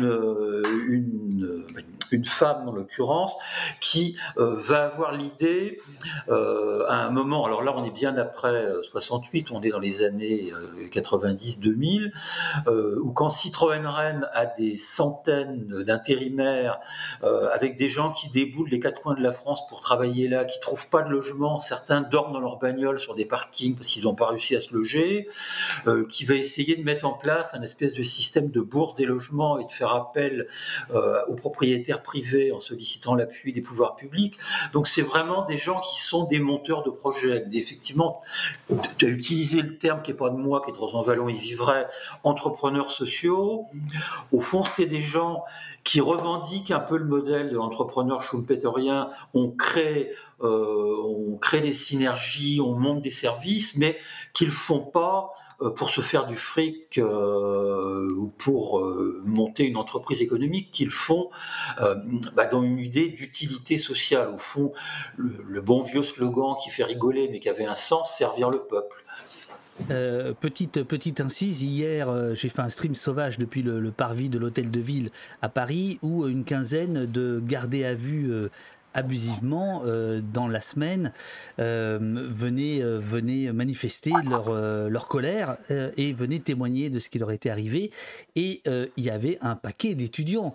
une, 0.89 1.65
une, 2.13 2.25
femme, 2.25 2.69
en 2.69 2.73
l'occurrence, 2.73 3.35
qui 3.81 4.17
va 4.37 4.85
avoir 4.87 5.13
l'idée, 5.13 5.81
à 6.29 7.07
un 7.07 7.11
moment, 7.11 7.45
alors 7.45 7.63
là 7.63 7.73
on 7.77 7.85
est 7.85 7.91
bien 7.91 8.17
après 8.17 8.67
68, 8.91 9.51
on 9.51 9.63
est 9.63 9.71
dans 9.71 9.79
les 9.79 10.03
années 10.03 10.53
90-2000, 10.91 12.13
où 13.01 13.13
quand 13.13 13.31
Citroën 13.31 13.87
Rennes 13.87 14.29
a 14.33 14.47
des 14.47 14.79
centaines 14.79 15.83
d'intérimaires 15.85 16.81
avec 17.23 17.77
des 17.77 17.89
gens 17.89 18.13
qui 18.13 18.31
qui 18.37 18.45
déboutent 18.45 18.71
les 18.71 18.81
quatre 18.81 19.01
coins 19.01 19.15
de 19.15 19.23
la 19.23 19.33
France 19.33 19.67
pour 19.69 19.81
travailler 19.81 20.29
là, 20.29 20.45
qui 20.45 20.61
trouvent 20.61 20.89
pas 20.89 21.03
de 21.03 21.11
logement, 21.11 21.61
certains 21.61 22.01
dorment 22.01 22.33
dans 22.33 22.41
leur 22.41 22.59
bagnole 22.59 22.99
sur 22.99 23.15
des 23.15 23.25
parkings 23.25 23.75
parce 23.75 23.89
qu'ils 23.89 24.05
n'ont 24.05 24.15
pas 24.15 24.27
réussi 24.27 24.55
à 24.57 24.61
se 24.61 24.75
loger, 24.75 25.29
euh, 25.87 26.07
qui 26.07 26.25
va 26.25 26.35
essayer 26.35 26.77
de 26.77 26.83
mettre 26.83 27.07
en 27.07 27.15
place 27.15 27.55
un 27.55 27.63
espèce 27.63 27.95
de 27.95 28.03
système 28.03 28.51
de 28.51 28.61
bourse 28.61 28.95
des 28.95 29.07
logements 29.07 29.59
et 29.59 29.65
de 29.65 29.71
faire 29.71 29.93
appel 29.95 30.49
euh, 30.95 31.23
aux 31.29 31.35
propriétaires 31.35 32.03
privés 32.03 32.53
en 32.53 32.61
sollicitant 32.61 33.15
l'appui 33.15 33.53
des 33.53 33.63
pouvoirs 33.63 33.97
publics. 33.97 34.39
Donc 34.73 34.87
c'est 34.87 35.03
vraiment 35.03 35.45
des 35.47 35.57
gens 35.57 35.81
qui 35.81 36.01
sont 36.01 36.25
des 36.25 36.41
monteurs 36.41 36.83
de 36.83 36.91
projets. 36.91 37.45
effectivement, 37.53 38.21
tu 38.99 39.07
as 39.07 39.09
utilisé 39.09 39.63
le 39.63 39.79
terme 39.79 40.03
qui 40.03 40.11
est 40.11 40.15
pas 40.15 40.31
de 40.31 40.37
moi, 40.37 40.63
qui 40.63 40.71
est 40.71 40.75
de 40.75 40.79
Rosan 40.79 41.03
Vallon, 41.03 41.29
il 41.29 41.39
vivrait, 41.39 41.87
entrepreneurs 42.23 42.91
sociaux. 42.91 43.67
Au 44.33 44.41
fond, 44.41 44.65
c'est 44.65 44.87
des 44.87 45.01
gens 45.01 45.45
qui 45.87 46.01
revendiquent 46.01 46.73
un 46.73 46.81
peu 46.81 46.97
le 46.97 47.05
modèle 47.05 47.49
de 47.49 47.55
l'entrepreneur 47.55 48.21
schumpeterien. 48.21 49.09
On 49.35 49.53
crée, 49.53 50.11
euh, 50.43 50.97
on 51.05 51.37
crée 51.37 51.61
des 51.61 51.75
synergies, 51.75 52.61
on 52.61 52.73
monte 52.73 53.03
des 53.03 53.13
services, 53.13 53.77
mais 53.77 53.97
qu'ils 54.35 54.51
font 54.51 54.81
pas 54.81 55.31
euh, 55.63 55.71
pour 55.71 55.91
se 55.91 56.01
faire 56.01 56.27
du 56.27 56.35
fric 56.35 56.99
euh, 56.99 58.11
ou 58.19 58.27
pour 58.27 58.81
euh, 58.81 59.23
monter 59.25 59.65
une 59.65 59.77
entreprise 59.77 60.21
économique, 60.23 60.73
qu'ils 60.73 60.91
font 60.91 61.31
euh, 61.81 61.95
bah, 62.35 62.47
dans 62.47 62.65
une 62.65 62.81
idée 62.81 63.11
d'utilité 63.11 63.79
sociale. 63.79 64.31
Au 64.35 64.39
fond, 64.39 64.73
le 65.17 65.61
bon 65.61 65.83
vieux 65.83 66.03
slogan 66.03 66.57
qui 66.61 66.69
fait 66.69 66.85
rigoler 66.85 67.29
mais 67.31 67.39
qui 67.39 67.49
avait 67.49 67.65
un 67.65 67.77
sens, 67.77 68.13
servir 68.19 68.51
le 68.51 68.59
peuple. 68.59 69.05
Euh, 69.91 70.33
petite, 70.33 71.21
incise, 71.21 71.63
hier 71.63 72.09
euh, 72.09 72.35
j'ai 72.35 72.49
fait 72.49 72.63
un 72.63 72.71
stream 72.71 72.95
sauvage 72.95 73.39
depuis 73.39 73.63
le, 73.63 73.91
parvis 73.91 74.29
de 74.29 74.39
l'hôtel 74.39 74.71
de 74.71 74.81
ville 74.81 75.11
à 75.43 75.49
Paris 75.49 75.99
où 76.03 76.27
une 76.27 76.45
quinzaine 76.45 77.07
de 77.07 77.43
gardés 77.45 77.85
à 77.85 77.95
vue 77.95 78.31
euh, 78.31 78.49
abusivement 78.95 79.83
dans 80.33 80.49
la 80.49 80.63
semaine 80.63 81.13
venaient, 81.59 82.81
venaient 82.83 83.53
manifester 83.53 84.11
leur, 84.27 84.51
leur 84.89 85.07
colère 85.07 85.59
et 85.69 86.15
venaient 86.15 86.39
témoigner 86.39 86.89
de 86.89 86.99
ce 86.99 87.11
qui 87.11 87.19
leur 87.19 87.31
était 87.31 87.51
arrivé. 87.51 87.91
Et 88.37 88.63
il 88.65 89.05
y 89.05 89.11
avait 89.11 89.37
un 89.43 89.55
paquet 89.55 89.95
d'étudiants, 89.95 90.55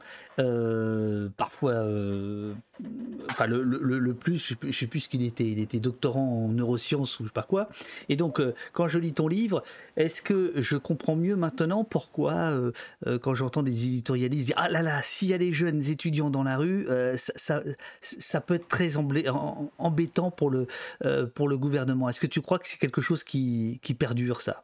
parfois, 1.38 1.86
enfin 3.30 3.48
le, 3.48 4.14
plus, 4.14 4.56
je 4.62 4.72
sais 4.72 4.88
plus 4.88 5.02
ce 5.02 5.10
qu'il 5.10 5.24
était, 5.24 5.46
il 5.46 5.60
était 5.60 5.80
doctorant 5.80 6.46
en 6.46 6.48
neurosciences 6.50 7.20
ou 7.20 7.24
je 7.24 7.30
sais 7.30 7.34
pas 7.34 7.44
quoi. 7.44 7.70
Et 8.10 8.16
donc, 8.16 8.42
quand 8.74 8.88
je 8.88 9.00
lis 9.00 9.14
ton 9.14 9.28
livre, 9.28 9.64
est-ce 9.98 10.22
que 10.22 10.54
je 10.56 10.78
comprends 10.78 11.16
mieux 11.16 11.36
maintenant 11.36 11.84
pourquoi, 11.84 12.54
quand 13.22 13.36
j'entends 13.36 13.64
des 13.64 13.86
éditorialistes 13.86 14.48
dire 14.48 14.56
Ah 14.58 14.70
là 14.70 14.82
là, 14.82 15.02
s'il 15.04 15.30
y 15.30 15.34
a 15.34 15.38
des 15.38 15.52
jeunes 15.52 15.84
étudiants 15.90 16.30
dans 16.30 16.44
la 16.44 16.58
rue, 16.58 16.88
ça, 17.16 17.62
ça, 18.02 18.42
peut 18.42 18.56
être 18.56 18.68
très 18.68 18.98
embêtant 18.98 20.32
pour 20.32 20.50
le, 20.50 20.68
euh, 21.06 21.26
pour 21.26 21.48
le 21.48 21.58
gouvernement. 21.58 22.10
Est-ce 22.10 22.20
que 22.20 22.28
tu 22.28 22.42
crois 22.42 22.60
que 22.60 22.68
c'est 22.68 22.78
quelque 22.78 23.02
chose 23.02 23.24
qui, 23.24 23.80
qui 23.82 23.94
perdure, 23.94 24.42
ça? 24.42 24.64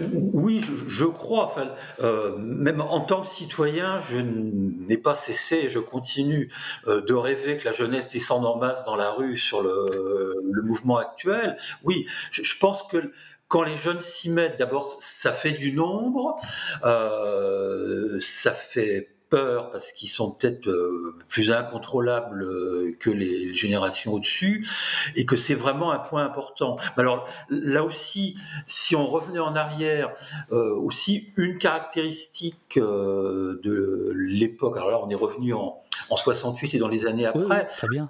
Oui, 0.00 0.60
je, 0.88 1.04
crois. 1.04 1.44
Enfin, 1.44 1.70
euh, 2.00 2.36
même 2.38 2.80
en 2.80 3.00
tant 3.00 3.22
que 3.22 3.28
citoyen, 3.28 3.98
je 3.98 4.18
n'ai 4.18 4.96
pas 4.96 5.14
cessé 5.14 5.68
je 5.68 5.78
continue 5.78 6.50
euh, 6.86 7.00
de 7.00 7.14
rêver 7.14 7.56
que 7.56 7.64
la 7.64 7.72
jeunesse 7.72 8.08
descende 8.08 8.46
en 8.46 8.56
masse 8.56 8.84
dans 8.84 8.96
la 8.96 9.10
rue 9.10 9.36
sur 9.36 9.62
le, 9.62 10.36
le 10.50 10.62
mouvement 10.62 10.98
actuel. 10.98 11.56
Oui, 11.84 12.06
je, 12.30 12.42
je, 12.42 12.58
pense 12.58 12.82
que 12.84 13.12
quand 13.52 13.62
les 13.62 13.76
jeunes 13.76 14.00
s'y 14.00 14.30
mettent, 14.30 14.58
d'abord, 14.58 14.96
ça 15.00 15.30
fait 15.30 15.52
du 15.52 15.72
nombre, 15.72 16.36
euh, 16.84 18.18
ça 18.18 18.52
fait 18.52 19.11
peur 19.32 19.70
parce 19.70 19.92
qu'ils 19.92 20.10
sont 20.10 20.30
peut-être 20.30 20.68
euh, 20.68 21.16
plus 21.30 21.52
incontrôlables 21.52 22.42
euh, 22.42 22.94
que 23.00 23.08
les 23.08 23.54
générations 23.54 24.12
au-dessus, 24.12 24.68
et 25.16 25.24
que 25.24 25.36
c'est 25.36 25.54
vraiment 25.54 25.90
un 25.90 25.98
point 25.98 26.22
important. 26.22 26.76
Alors 26.98 27.26
là 27.48 27.82
aussi, 27.82 28.36
si 28.66 28.94
on 28.94 29.06
revenait 29.06 29.38
en 29.38 29.56
arrière, 29.56 30.10
euh, 30.52 30.74
aussi 30.74 31.32
une 31.38 31.56
caractéristique 31.56 32.78
de 32.78 34.12
l'époque, 34.14 34.76
alors 34.76 34.90
là 34.90 35.00
on 35.02 35.08
est 35.08 35.14
revenu 35.14 35.54
en, 35.54 35.78
en 36.10 36.16
68 36.16 36.74
et 36.74 36.78
dans 36.78 36.88
les 36.88 37.06
années 37.06 37.24
après, 37.24 37.68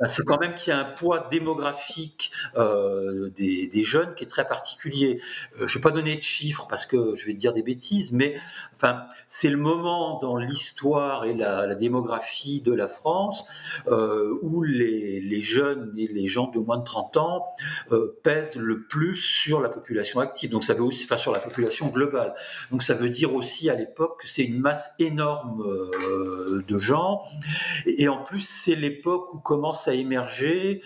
c'est 0.09 0.25
quand 0.25 0.41
même 0.41 0.55
qu'il 0.57 0.73
y 0.73 0.77
a 0.77 0.81
un 0.81 0.85
poids 0.85 1.29
démographique 1.31 2.33
des, 2.57 3.69
des, 3.69 3.85
jeunes 3.85 4.15
qui 4.15 4.25
est 4.25 4.29
très 4.29 4.47
particulier. 4.47 5.21
je 5.57 5.63
ne 5.63 5.69
vais 5.69 5.81
pas 5.81 5.91
donner 5.91 6.17
de 6.17 6.23
chiffres 6.23 6.67
parce 6.69 6.87
que 6.87 7.15
je 7.15 7.27
vais 7.27 7.35
dire 7.35 7.53
des 7.53 7.63
bêtises, 7.63 8.13
mais 8.13 8.37
enfin, 8.75 9.05
c'est 9.29 9.51
le 9.51 9.57
moment 9.57 10.19
dans 10.21 10.37
l'histoire 10.37 11.12
et 11.25 11.35
la, 11.35 11.75
démographie 11.75 12.61
de 12.61 12.73
la 12.73 12.89
France 12.89 13.45
euh, 13.89 14.39
où 14.43 14.63
les, 14.63 15.41
jeunes 15.41 15.93
et 15.97 16.07
les 16.07 16.27
gens 16.27 16.51
de 16.51 16.59
moins 16.59 16.79
de 16.79 16.85
30 16.85 17.17
ans 17.17 17.47
euh, 17.91 18.19
pèsent 18.23 18.57
le 18.57 18.83
plus 18.83 19.17
sur 19.17 19.61
la 19.61 19.69
population 19.69 20.21
active. 20.21 20.51
Donc 20.51 20.65
ça 20.65 20.75
veut 20.75 20.83
aussi, 20.83 21.05
enfin 21.05 21.17
sur 21.17 21.33
la 21.33 21.41
population 21.41 21.89
globale. 21.89 22.35
Donc 22.71 22.83
ça 22.83 22.95
veut 22.95 23.09
dire 23.09 23.35
aussi 23.35 23.69
à 23.71 23.75
l'époque 23.75 24.21
que 24.21 24.29
c'est 24.29 24.45
une 24.45 24.61
masse 24.61 24.95
énorme 24.99 25.63
euh, 25.63 26.63
de 26.67 26.79
gens. 26.79 27.23
Et, 27.87 28.05
et 28.05 28.09
en 28.09 28.23
plus, 28.23 28.41
c'est 28.41 28.77
l'époque 28.77 29.35
où 29.35 29.39
commence 29.39 29.89
à 29.89 29.95
émerger 29.95 30.83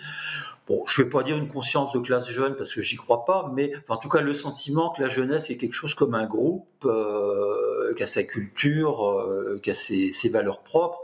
bon, 0.67 0.83
je 0.85 1.01
vais 1.01 1.09
pas 1.09 1.23
dire 1.23 1.37
une 1.37 1.47
conscience 1.47 1.91
de 1.91 1.99
classe 1.99 2.29
jeune 2.29 2.55
parce 2.55 2.73
que 2.73 2.81
j'y 2.81 2.95
crois 2.95 3.25
pas, 3.25 3.51
mais 3.53 3.71
en 3.87 3.97
tout 3.97 4.09
cas 4.09 4.21
le 4.21 4.33
sentiment 4.33 4.91
que 4.91 5.01
la 5.01 5.09
jeunesse 5.09 5.49
est 5.49 5.57
quelque 5.57 5.73
chose 5.73 5.93
comme 5.93 6.15
un 6.15 6.25
groupe 6.25 6.85
euh, 6.85 7.93
qui 7.95 8.03
a 8.03 8.07
sa 8.07 8.23
culture, 8.23 9.05
euh, 9.07 9.59
qui 9.63 9.71
a 9.71 9.75
ses, 9.75 10.29
valeurs 10.29 10.61
propres. 10.61 10.99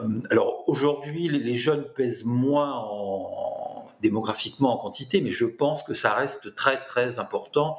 Euh, 0.00 0.08
alors 0.30 0.64
aujourd'hui, 0.68 1.28
les, 1.28 1.54
jeunes 1.54 1.84
pèsent 1.96 2.24
moins 2.24 2.74
en, 2.74 3.86
démographiquement 4.00 4.74
en 4.74 4.78
quantité, 4.78 5.20
mais 5.20 5.30
je 5.30 5.44
pense 5.44 5.82
que 5.82 5.94
ça 5.94 6.12
reste 6.14 6.54
très 6.54 6.76
très 6.76 7.18
important 7.18 7.76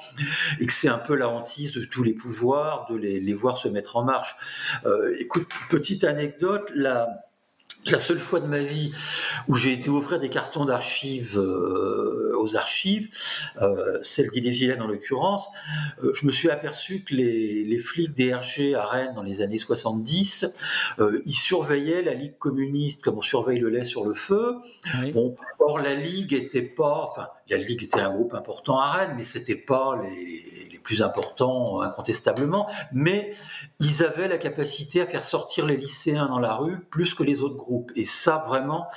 et 0.59 0.65
que 0.65 0.73
c'est 0.73 0.89
un 0.89 0.97
peu 0.97 1.15
la 1.15 1.29
hantise 1.29 1.71
de 1.71 1.85
tous 1.85 2.03
les 2.03 2.13
pouvoirs 2.13 2.87
de 2.89 2.95
les, 2.95 3.19
les 3.19 3.33
voir 3.33 3.57
se 3.57 3.67
mettre 3.67 3.97
en 3.97 4.03
marche. 4.03 4.35
Euh, 4.85 5.15
écoute, 5.19 5.47
petite 5.69 6.03
anecdote, 6.03 6.71
la 6.75 7.28
la 7.87 7.99
seule 7.99 8.19
fois 8.19 8.39
de 8.39 8.47
ma 8.47 8.59
vie 8.59 8.91
où 9.47 9.55
j'ai 9.55 9.73
été 9.73 9.89
ouvrir 9.89 10.19
des 10.19 10.29
cartons 10.29 10.65
d'archives 10.65 11.37
euh, 11.37 12.35
aux 12.37 12.55
archives, 12.55 13.09
euh, 13.61 13.99
celle 14.03 14.29
d'Ille-et-Vilaine 14.29 14.81
en 14.81 14.87
l'occurrence, 14.87 15.47
euh, 16.03 16.11
je 16.13 16.25
me 16.25 16.31
suis 16.31 16.49
aperçu 16.49 17.03
que 17.03 17.15
les, 17.15 17.63
les, 17.63 17.77
flics 17.77 18.15
DRG 18.15 18.75
à 18.75 18.85
Rennes 18.85 19.13
dans 19.15 19.23
les 19.23 19.41
années 19.41 19.57
70, 19.57 20.45
ils 21.25 21.33
surveillaient 21.33 22.01
la 22.01 22.13
Ligue 22.13 22.37
communiste 22.37 23.03
comme 23.03 23.17
on 23.17 23.21
surveille 23.21 23.59
le 23.59 23.69
lait 23.69 23.85
sur 23.85 24.05
le 24.05 24.13
feu. 24.13 24.55
Bon, 25.13 25.35
or 25.59 25.79
la 25.79 25.95
Ligue 25.95 26.33
était 26.33 26.61
pas, 26.61 27.05
enfin 27.09 27.27
la 27.49 27.57
Ligue 27.57 27.83
était 27.83 27.99
un 27.99 28.11
groupe 28.11 28.33
important 28.33 28.79
à 28.79 28.91
Rennes, 28.91 29.13
mais 29.17 29.23
c'était 29.23 29.55
pas 29.55 29.99
les, 30.01 30.79
plus 30.83 31.01
importants 31.01 31.81
incontestablement. 31.81 32.67
Mais 32.93 33.31
ils 33.79 34.03
avaient 34.03 34.27
la 34.27 34.37
capacité 34.37 35.01
à 35.01 35.05
faire 35.05 35.23
sortir 35.23 35.65
les 35.65 35.77
lycéens 35.77 36.27
dans 36.27 36.39
la 36.39 36.55
rue 36.55 36.79
plus 36.79 37.13
que 37.13 37.21
les 37.21 37.41
autres 37.41 37.57
groupes. 37.57 37.91
Et 37.95 38.05
ça, 38.05 38.43
vraiment, 38.47 38.87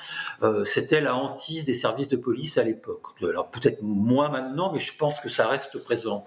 euh, 0.43 0.65
c'était 0.65 1.01
la 1.01 1.15
hantise 1.15 1.65
des 1.65 1.75
services 1.75 2.09
de 2.09 2.17
police 2.17 2.57
à 2.57 2.63
l'époque. 2.63 3.03
Alors 3.23 3.51
peut-être 3.51 3.83
moins 3.83 4.29
maintenant, 4.29 4.73
mais 4.73 4.79
je 4.79 4.97
pense 4.97 5.21
que 5.21 5.29
ça 5.29 5.49
reste 5.49 5.79
présent. 5.79 6.25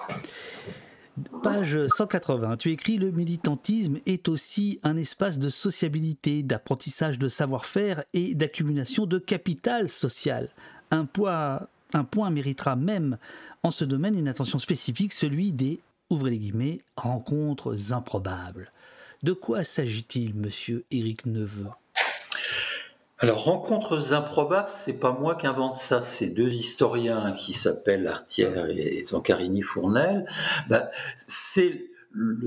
Page 1.43 1.88
180, 1.88 2.57
tu 2.57 2.71
écris 2.71 2.97
Le 2.97 3.11
militantisme 3.11 3.99
est 4.05 4.28
aussi 4.28 4.80
un 4.84 4.97
espace 4.97 5.39
de 5.39 5.49
sociabilité, 5.49 6.43
d'apprentissage 6.43 7.17
de 7.17 7.30
savoir-faire 7.30 8.03
et 8.13 8.36
d'accumulation 8.36 9.05
de 9.05 9.17
capital 9.17 9.88
social. 9.88 10.49
Un 10.91 11.05
poids 11.05 11.69
un 11.94 12.04
point 12.04 12.30
méritera 12.30 12.76
même 12.76 13.18
en 13.64 13.72
ce 13.72 13.86
domaine 13.86 14.18
une 14.18 14.28
attention 14.28 14.60
spécifique, 14.60 15.14
celui 15.14 15.52
des 15.52 15.80
rencontres 16.96 17.94
improbables. 17.94 18.72
De 19.24 19.34
quoi 19.34 19.64
s'agit-il, 19.64 20.36
monsieur 20.36 20.86
Éric 20.92 21.26
Neveu? 21.26 21.68
Alors, 23.20 23.46
rencontres 23.46 24.14
improbables, 24.14 24.70
c'est 24.70 25.00
pas 25.00 25.12
moi 25.12 25.36
qui 25.36 25.48
invente 25.48 25.76
ça, 25.76 26.02
c'est 26.02 26.28
deux 26.28 26.52
historiens 26.52 27.32
qui 27.32 27.54
s'appellent 27.54 28.08
Artière 28.08 28.70
et 28.70 29.04
Zancarini 29.06 29.62
Fournel. 29.62 30.28
Ben, 30.68 30.90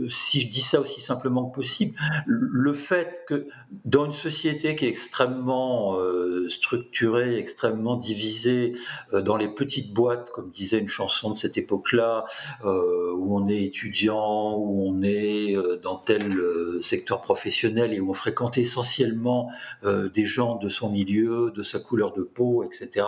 si 0.09 0.41
je 0.41 0.49
dis 0.49 0.63
ça 0.63 0.81
aussi 0.81 1.01
simplement 1.01 1.49
que 1.49 1.55
possible, 1.55 1.95
le 2.27 2.73
fait 2.73 3.25
que 3.27 3.47
dans 3.85 4.07
une 4.07 4.13
société 4.13 4.77
qui 4.77 4.87
est 4.87 4.89
extrêmement 4.89 5.99
euh, 5.99 6.49
structurée, 6.49 7.39
extrêmement 7.39 7.97
divisée 7.97 8.73
euh, 9.13 9.21
dans 9.21 9.37
les 9.37 9.49
petites 9.49 9.93
boîtes, 9.93 10.31
comme 10.31 10.51
disait 10.51 10.79
une 10.79 10.89
chanson 10.89 11.31
de 11.31 11.37
cette 11.37 11.59
époque-là, 11.59 12.25
euh, 12.65 13.13
où 13.15 13.37
on 13.37 13.49
est 13.49 13.63
étudiant, 13.63 14.57
où 14.57 14.89
on 14.89 15.03
est 15.03 15.55
dans 15.83 15.97
tel 15.97 16.39
secteur 16.81 17.21
professionnel 17.21 17.93
et 17.93 18.01
où 18.01 18.11
on 18.11 18.15
fréquente 18.15 18.59
essentiellement 18.59 19.51
des 19.85 20.25
gens 20.25 20.57
de 20.57 20.69
son 20.69 20.91
milieu, 20.91 21.53
de 21.55 21.63
sa 21.63 21.79
couleur 21.79 22.13
de 22.13 22.23
peau, 22.23 22.65
etc. 22.65 23.07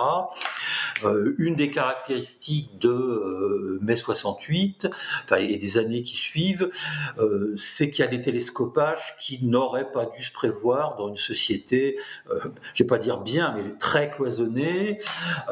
une 1.38 1.56
des 1.56 1.70
caractéristiques 1.70 2.78
de 2.78 3.78
mai 3.80 3.96
68, 3.96 4.88
enfin, 5.24 5.36
et 5.36 5.56
des 5.56 5.78
années 5.78 6.02
qui 6.02 6.16
suivent, 6.16 6.70
euh, 7.18 7.52
c'est 7.56 7.90
qu'il 7.90 8.04
y 8.04 8.08
a 8.08 8.10
des 8.10 8.22
télescopages 8.22 9.16
qui 9.18 9.44
n'auraient 9.44 9.90
pas 9.90 10.06
dû 10.06 10.22
se 10.22 10.32
prévoir 10.32 10.96
dans 10.96 11.08
une 11.08 11.16
société, 11.16 11.98
euh, 12.30 12.38
je 12.74 12.82
vais 12.82 12.86
pas 12.86 12.98
dire 12.98 13.18
bien, 13.18 13.54
mais 13.56 13.76
très 13.78 14.10
cloisonnée, 14.10 14.98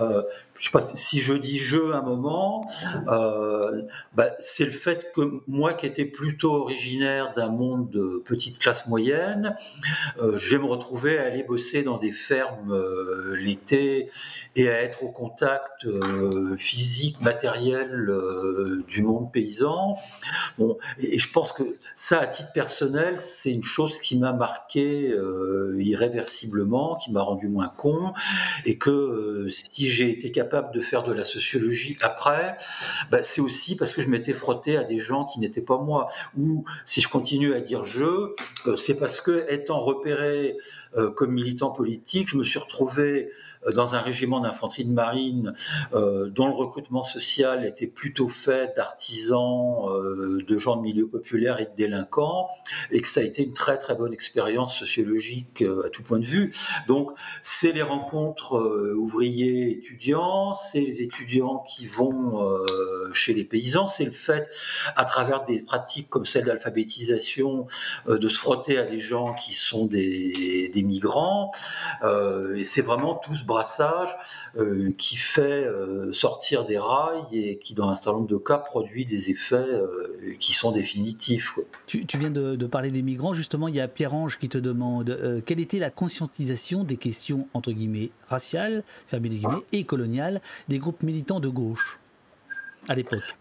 euh, 0.00 0.22
je 0.58 0.64
sais 0.64 0.70
pas 0.70 0.82
si 0.82 1.20
je 1.20 1.34
dis 1.34 1.58
je 1.58 1.92
un 1.92 2.02
moment, 2.02 2.68
euh, 3.08 3.82
bah, 4.14 4.30
c'est 4.38 4.64
le 4.64 4.72
fait 4.72 5.12
que 5.14 5.40
moi 5.46 5.74
qui 5.74 5.86
étais 5.86 6.04
plutôt 6.04 6.52
originaire 6.54 7.32
d'un 7.34 7.48
monde 7.48 7.90
de 7.90 8.22
petite 8.24 8.58
classe 8.58 8.86
moyenne, 8.88 9.54
euh, 10.20 10.36
je 10.36 10.50
vais 10.50 10.62
me 10.62 10.66
retrouver 10.66 11.18
à 11.18 11.24
aller 11.24 11.44
bosser 11.44 11.82
dans 11.82 11.98
des 11.98 12.12
fermes 12.12 12.72
euh, 12.72 13.36
l'été 13.36 14.10
et 14.56 14.68
à 14.68 14.82
être 14.82 15.04
au 15.04 15.10
contact 15.10 15.86
physique, 16.56 17.20
matériel 17.20 18.10
du 18.88 19.02
monde 19.02 19.30
paysan. 19.32 19.96
Bon, 20.58 20.76
et, 20.98 21.18
je 21.18 21.30
pense 21.30 21.52
que 21.52 21.62
ça, 21.94 22.20
à 22.20 22.26
titre 22.26 22.52
personnel, 22.52 23.18
c'est 23.18 23.52
une 23.52 23.62
chose 23.62 23.98
qui 24.00 24.18
m'a 24.18 24.32
marqué 24.32 25.14
irréversiblement, 25.76 26.96
qui 26.96 27.12
m'a 27.12 27.22
rendu 27.22 27.48
moins 27.48 27.68
con, 27.68 28.12
et 28.64 28.78
que 28.78 29.46
si 29.48 29.86
j'ai 29.86 30.10
été 30.10 30.32
capable 30.32 30.47
de 30.48 30.80
faire 30.80 31.02
de 31.02 31.12
la 31.12 31.24
sociologie 31.24 31.96
après, 32.02 32.56
bah, 33.10 33.22
c'est 33.22 33.40
aussi 33.40 33.76
parce 33.76 33.92
que 33.92 34.02
je 34.02 34.08
m'étais 34.08 34.32
frotté 34.32 34.76
à 34.76 34.84
des 34.84 34.98
gens 34.98 35.24
qui 35.24 35.40
n'étaient 35.40 35.60
pas 35.60 35.78
moi. 35.78 36.08
Ou 36.38 36.64
si 36.86 37.00
je 37.00 37.08
continue 37.08 37.54
à 37.54 37.60
dire 37.60 37.84
je, 37.84 38.34
euh, 38.66 38.76
c'est 38.76 38.96
parce 38.96 39.20
que 39.20 39.46
étant 39.50 39.78
repéré 39.78 40.56
euh, 40.96 41.10
comme 41.10 41.32
militant 41.32 41.70
politique, 41.70 42.28
je 42.28 42.36
me 42.36 42.44
suis 42.44 42.58
retrouvé 42.58 43.30
dans 43.74 43.94
un 43.94 44.00
régiment 44.00 44.40
d'infanterie 44.40 44.84
de 44.84 44.92
marine 44.92 45.54
euh, 45.92 46.28
dont 46.30 46.46
le 46.46 46.54
recrutement 46.54 47.02
social 47.02 47.64
était 47.64 47.86
plutôt 47.86 48.28
fait 48.28 48.74
d'artisans, 48.76 49.88
euh, 49.88 50.44
de 50.46 50.58
gens 50.58 50.76
de 50.76 50.82
milieu 50.82 51.06
populaire 51.06 51.60
et 51.60 51.66
de 51.66 51.74
délinquants, 51.76 52.48
et 52.90 53.00
que 53.00 53.08
ça 53.08 53.20
a 53.20 53.22
été 53.22 53.42
une 53.42 53.52
très 53.52 53.78
très 53.78 53.94
bonne 53.94 54.12
expérience 54.12 54.78
sociologique 54.78 55.64
à 55.84 55.88
tout 55.90 56.02
point 56.02 56.18
de 56.18 56.24
vue. 56.24 56.54
Donc 56.86 57.10
c'est 57.42 57.72
les 57.72 57.82
rencontres 57.82 58.58
ouvriers 58.96 59.70
étudiants, 59.70 60.54
c'est 60.54 60.80
les 60.80 61.02
étudiants 61.02 61.64
qui 61.68 61.86
vont 61.86 62.48
chez 63.12 63.34
les 63.34 63.44
paysans, 63.44 63.86
c'est 63.86 64.04
le 64.04 64.10
fait 64.10 64.48
à 64.96 65.04
travers 65.04 65.44
des 65.44 65.62
pratiques 65.62 66.08
comme 66.08 66.24
celle 66.24 66.44
d'alphabétisation 66.44 67.66
de 68.06 68.28
se 68.28 68.38
frotter 68.38 68.78
à 68.78 68.84
des 68.84 68.98
gens 68.98 69.34
qui 69.34 69.52
sont 69.52 69.86
des, 69.86 70.70
migrants, 70.76 71.52
et 72.54 72.64
c'est 72.64 72.82
vraiment 72.82 73.14
tout 73.14 73.34
brassage 73.48 74.16
euh, 74.56 74.92
qui 74.96 75.16
fait 75.16 75.64
euh, 75.64 76.12
sortir 76.12 76.64
des 76.64 76.78
rails 76.78 77.26
et 77.32 77.58
qui, 77.58 77.74
dans 77.74 77.88
un 77.88 77.96
certain 77.96 78.18
nombre 78.18 78.28
de 78.28 78.36
cas, 78.36 78.58
produit 78.58 79.04
des 79.04 79.30
effets 79.30 79.56
euh, 79.56 80.36
qui 80.38 80.52
sont 80.52 80.70
définitifs. 80.70 81.58
Tu, 81.86 82.04
viens 82.14 82.30
de, 82.30 82.66
parler 82.66 82.92
des 82.92 83.02
migrants. 83.02 83.34
Justement, 83.34 83.66
il 83.66 83.74
y 83.74 83.80
a 83.80 83.88
Pierre-Ange 83.88 84.38
qui 84.38 84.48
te 84.48 84.58
demande 84.58 85.42
quelle 85.46 85.58
était 85.58 85.80
la 85.80 85.90
conscientisation 85.90 86.84
des 86.84 86.96
questions, 86.96 87.48
entre 87.54 87.72
guillemets, 87.72 88.10
raciales, 88.28 88.84
fermées 89.08 89.30
guillemets, 89.30 89.64
et 89.72 89.82
coloniales 89.84 90.40
des 90.68 90.78
groupes 90.78 91.02
militants 91.02 91.40
de 91.40 91.48
gauche 91.48 91.98
à 92.88 92.94
l'époque? 92.94 93.36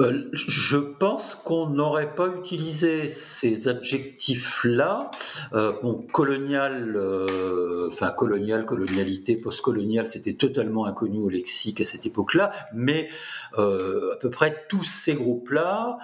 Euh, 0.00 0.28
je 0.32 0.76
pense 0.76 1.36
qu'on 1.36 1.68
n'aurait 1.68 2.14
pas 2.16 2.26
utilisé 2.26 3.08
ces 3.08 3.68
adjectifs-là. 3.68 5.10
Euh, 5.52 5.72
bon, 5.82 6.04
colonial, 6.12 6.96
euh, 6.96 7.88
enfin 7.92 8.10
colonial, 8.10 8.66
colonialité, 8.66 9.36
postcolonial, 9.36 10.08
c'était 10.08 10.32
totalement 10.32 10.86
inconnu 10.86 11.18
au 11.18 11.28
lexique 11.28 11.80
à 11.80 11.86
cette 11.86 12.06
époque-là, 12.06 12.50
mais 12.72 13.08
à 13.56 14.16
peu 14.20 14.30
près 14.30 14.64
tous 14.68 14.82
ces 14.82 15.14
groupes-là 15.14 15.98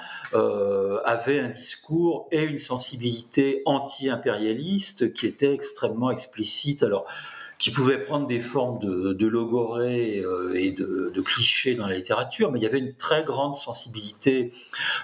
avaient 1.05 1.41
un 1.41 1.49
discours 1.49 2.29
et 2.31 2.45
une 2.45 2.61
sensibilité 2.61 3.63
anti-impérialiste 3.67 5.13
qui 5.13 5.27
était 5.27 5.53
extrêmement 5.53 6.11
explicite. 6.11 6.83
Alors, 6.85 7.07
qui 7.61 7.71
pouvait 7.71 7.99
prendre 7.99 8.27
des 8.27 8.41
formes 8.41 8.79
de, 8.79 9.13
de 9.13 9.27
logorée 9.27 10.23
euh, 10.25 10.55
et 10.55 10.73
de, 10.73 11.13
de, 11.15 11.21
clichés 11.21 11.75
dans 11.75 11.87
la 11.87 11.95
littérature, 11.95 12.51
mais 12.51 12.59
il 12.59 12.63
y 12.63 12.67
avait 12.67 12.79
une 12.79 12.95
très 12.95 13.23
grande 13.23 13.55
sensibilité 13.55 14.51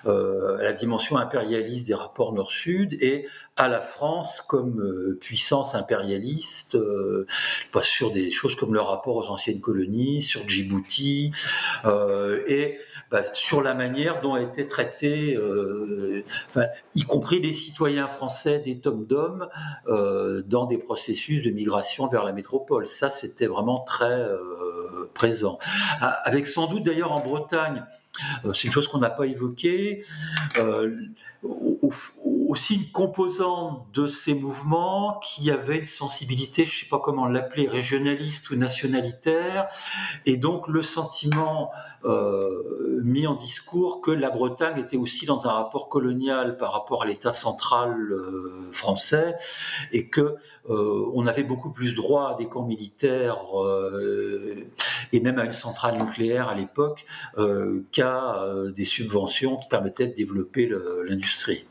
euh, 0.06 0.56
à 0.58 0.62
la 0.62 0.72
dimension 0.72 1.18
impérialiste 1.18 1.86
des 1.86 1.94
rapports 1.94 2.32
Nord-Sud 2.32 2.94
et 2.94 3.28
à 3.58 3.68
la 3.68 3.80
France 3.80 4.40
comme 4.40 4.80
euh, 4.80 5.18
puissance 5.20 5.74
impérialiste, 5.74 6.78
pas 7.72 7.82
sur 7.82 8.10
des 8.10 8.30
choses 8.30 8.54
comme 8.54 8.72
le 8.72 8.80
rapport 8.80 9.16
aux 9.16 9.28
anciennes 9.28 9.60
colonies, 9.60 10.22
sur 10.22 10.48
Djibouti, 10.48 11.32
et 11.84 12.78
bah, 13.10 13.22
sur 13.34 13.60
la 13.60 13.74
manière 13.74 14.20
dont 14.22 14.34
a 14.34 14.40
été 14.40 14.66
traité, 14.66 15.36
euh, 15.36 16.24
enfin, 16.48 16.66
y 16.94 17.02
compris 17.02 17.40
des 17.40 17.52
citoyens 17.52 18.08
français, 18.08 18.60
des 18.60 18.78
tomes 18.78 19.06
d'hommes, 19.06 19.48
dans 19.86 20.64
des 20.64 20.78
processus 20.78 21.42
de 21.42 21.50
migration 21.50 22.08
vers 22.08 22.24
la 22.24 22.32
métropole. 22.32 22.45
Ça, 22.86 23.10
c'était 23.10 23.46
vraiment 23.46 23.80
très 23.80 24.20
euh, 24.20 25.10
présent. 25.14 25.58
Ah, 26.00 26.18
avec 26.24 26.46
sans 26.46 26.66
doute 26.66 26.84
d'ailleurs 26.84 27.12
en 27.12 27.20
Bretagne, 27.20 27.84
c'est 28.54 28.64
une 28.64 28.72
chose 28.72 28.88
qu'on 28.88 28.98
n'a 28.98 29.10
pas 29.10 29.26
évoquée, 29.26 30.02
aussi 32.48 32.76
une 32.76 32.90
composante 32.90 33.86
de 33.92 34.08
ces 34.08 34.34
mouvements 34.34 35.18
qui 35.20 35.50
avait 35.50 35.78
une 35.78 35.84
sensibilité, 35.84 36.64
je 36.64 36.70
ne 36.70 36.74
sais 36.84 36.88
pas 36.88 36.98
comment 36.98 37.26
l'appeler, 37.26 37.68
régionaliste 37.68 38.50
ou 38.50 38.56
nationalitaire, 38.56 39.68
et 40.26 40.36
donc 40.36 40.68
le 40.68 40.82
sentiment 40.82 41.70
euh, 42.04 43.00
mis 43.02 43.26
en 43.26 43.34
discours 43.34 44.00
que 44.00 44.10
la 44.10 44.30
Bretagne 44.30 44.78
était 44.78 44.96
aussi 44.96 45.26
dans 45.26 45.46
un 45.46 45.52
rapport 45.52 45.88
colonial 45.88 46.56
par 46.56 46.72
rapport 46.72 47.02
à 47.02 47.06
l'État 47.06 47.32
central 47.32 48.12
euh, 48.12 48.68
français, 48.72 49.34
et 49.92 50.08
que 50.08 50.36
euh, 50.70 51.10
on 51.14 51.26
avait 51.26 51.42
beaucoup 51.42 51.70
plus 51.70 51.94
droit 51.94 52.30
à 52.30 52.34
des 52.34 52.48
camps 52.48 52.66
militaires 52.66 53.38
et 55.12 55.20
même 55.20 55.38
à 55.38 55.44
une 55.44 55.52
centrale 55.52 55.98
nucléaire 55.98 56.48
à 56.48 56.54
l'époque 56.54 57.06
qu'à 57.92 58.44
des 58.74 58.84
subventions 58.84 59.56
qui 59.56 59.68
permettaient 59.68 60.08
de 60.08 60.14
développer 60.14 60.70
l'industrie. 61.06 61.64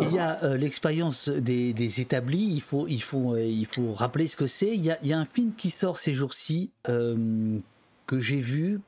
Il 0.00 0.12
y 0.12 0.18
a 0.18 0.42
euh, 0.42 0.56
l'expérience 0.56 1.28
des, 1.28 2.00
établis, 2.00 2.50
il 2.54 2.62
faut, 2.62 2.86
il, 2.88 3.02
faut, 3.02 3.34
euh, 3.34 3.44
il 3.44 3.66
faut 3.66 3.92
rappeler 3.92 4.26
ce 4.26 4.36
que 4.36 4.46
c'est. 4.46 4.74
Il, 4.74 4.84
y 4.84 5.12
a 5.12 5.18
un 5.18 5.24
film 5.24 5.52
qui 5.56 5.70
sort 5.70 5.98
ces 5.98 6.14
jours-ci 6.14 6.70
euh, 6.88 7.58
que 8.06 8.18
j'ai 8.18 8.40
vu. 8.40 8.80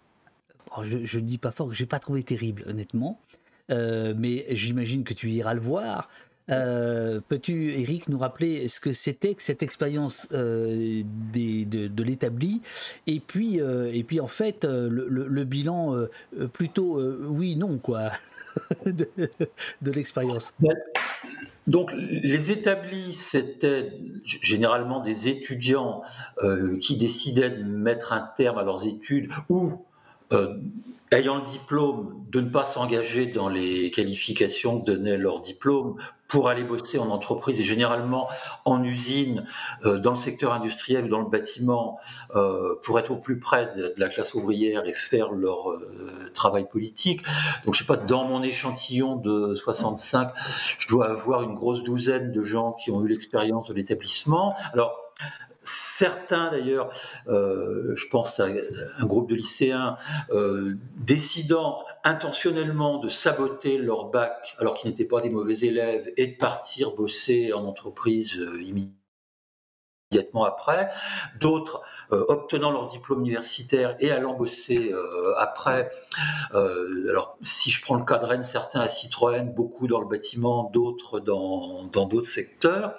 je 0.83 1.19
ne 1.19 1.25
dis 1.25 1.39
pas 1.39 1.51
fort 1.51 1.69
que 1.69 1.75
j'ai 1.75 1.87
pas 1.87 1.99
trouvé 1.99 2.23
terrible, 2.23 2.65
honnêtement. 2.67 3.21
mais 3.69 4.47
j'imagine 4.51 5.05
que 5.05 5.15
tu 5.15 5.31
iras 5.31 5.55
le 5.55 5.61
voir. 5.61 6.09
Peux-tu, 6.49 7.73
Eric, 7.73 8.09
nous 8.09 8.19
rappeler 8.19 8.69
ce 8.69 8.81
que 8.81 8.93
c'était 8.93 9.35
que 9.35 9.43
cette 9.43 9.63
expérience 9.63 10.29
de, 10.31 11.03
de 11.89 12.03
l'établi? 12.03 12.63
Et 13.07 13.21
puis, 13.21 13.59
et 13.59 14.05
puis 14.05 14.21
en 14.21 14.29
fait 14.29 14.65
le, 14.65 15.09
le 15.09 15.45
bilan 15.45 16.07
plutôt 16.53 17.01
oui 17.29 17.57
non 17.57 17.79
quoi 17.79 18.11
de, 18.87 19.09
de 19.83 19.91
l'expérience. 19.91 20.53
Donc 21.67 21.93
les 21.97 22.51
établis, 22.51 23.15
c'était 23.15 23.93
généralement 24.25 25.01
des 25.01 25.29
étudiants 25.29 26.03
euh, 26.43 26.79
qui 26.79 26.97
décidaient 26.97 27.51
de 27.51 27.63
mettre 27.63 28.13
un 28.13 28.29
terme 28.37 28.59
à 28.59 28.63
leurs 28.63 28.87
études 28.87 29.31
ou 29.49 29.85
euh, 30.33 30.57
ayant 31.15 31.37
le 31.37 31.47
diplôme, 31.47 32.25
de 32.31 32.41
ne 32.41 32.49
pas 32.49 32.65
s'engager 32.65 33.27
dans 33.27 33.49
les 33.49 33.91
qualifications 33.91 34.81
que 34.81 34.87
donnait 34.87 35.17
leur 35.17 35.41
diplôme 35.41 35.97
pour 36.27 36.49
aller 36.49 36.65
bosser 36.65 36.99
en 36.99 37.11
entreprise 37.11 37.61
et 37.61 37.65
généralement 37.65 38.29
en 38.65 38.83
usine, 38.83 39.47
euh, 39.85 39.99
dans 39.99 40.11
le 40.11 40.17
secteur 40.17 40.53
industriel 40.53 41.05
ou 41.05 41.09
dans 41.09 41.21
le 41.21 41.29
bâtiment, 41.29 42.01
euh, 42.35 42.75
pour 42.83 42.99
être 42.99 43.13
au 43.13 43.17
plus 43.17 43.39
près 43.39 43.73
de, 43.77 43.95
la 43.97 44.09
classe 44.09 44.35
ouvrière 44.35 44.85
et 44.87 44.93
faire 44.93 45.31
leur 45.33 45.71
euh, 45.71 46.31
travail 46.35 46.69
politique. 46.69 47.23
Donc 47.65 47.75
je 47.75 47.81
sais 47.81 47.87
pas, 47.87 47.97
dans 47.97 48.25
mon 48.25 48.43
échantillon 48.43 49.17
de 49.17 49.55
65, 49.55 50.31
je 50.79 50.89
dois 50.89 51.11
avoir 51.11 51.43
une 51.43 51.55
grosse 51.55 51.85
douzaine 51.85 52.33
de 52.33 52.43
gens 52.43 52.73
qui 52.73 52.91
ont 52.91 53.05
eu 53.05 53.09
l'expérience 53.09 53.69
de 53.69 53.75
l'établissement. 53.75 54.55
Alors 54.73 55.05
Certains 55.65 56.51
d'ailleurs, 56.51 56.93
euh, 57.27 57.97
je 57.97 58.07
pense 58.09 58.39
à 58.39 58.47
un 58.99 59.07
groupe 59.07 59.31
de 59.31 59.35
lycéens, 59.35 59.97
euh, 60.31 60.75
décidant 60.97 61.83
intentionnellement 62.05 62.99
de 62.99 63.09
saboter 63.09 63.79
leur 63.79 64.11
bac 64.11 64.55
alors 64.59 64.75
qu'ils 64.75 64.91
n'étaient 64.91 65.07
pas 65.07 65.23
des 65.23 65.31
mauvais 65.31 65.61
élèves 65.61 66.13
et 66.19 66.27
de 66.27 66.37
partir 66.37 66.95
bosser 66.95 67.55
en 67.55 67.65
entreprise 67.65 68.39
euh, 68.39 68.61
après, 70.45 70.91
d'autres 71.41 71.83
euh, 72.13 72.25
obtenant 72.29 72.71
leur 72.71 72.89
diplôme 72.89 73.21
universitaire 73.21 73.97
et 73.99 74.11
allant 74.11 74.35
bosser 74.35 74.93
euh, 74.93 75.35
après. 75.39 75.89
Euh, 76.55 77.09
alors, 77.09 77.37
si 77.43 77.71
je 77.71 77.83
prends 77.83 77.97
le 77.97 78.05
cas 78.05 78.19
de 78.19 78.27
Rennes, 78.27 78.45
certains 78.45 78.81
à 78.81 78.89
Citroën, 78.89 79.53
beaucoup 79.53 79.87
dans 79.87 80.01
le 80.01 80.07
bâtiment, 80.07 80.71
d'autres 80.73 81.21
dans 81.21 81.89
d'autres 81.89 82.29
secteurs. 82.29 82.95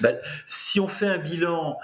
Ben, 0.00 0.18
si 0.46 0.80
on 0.80 0.88
fait 0.88 1.06
un 1.06 1.18
bilan, 1.18 1.78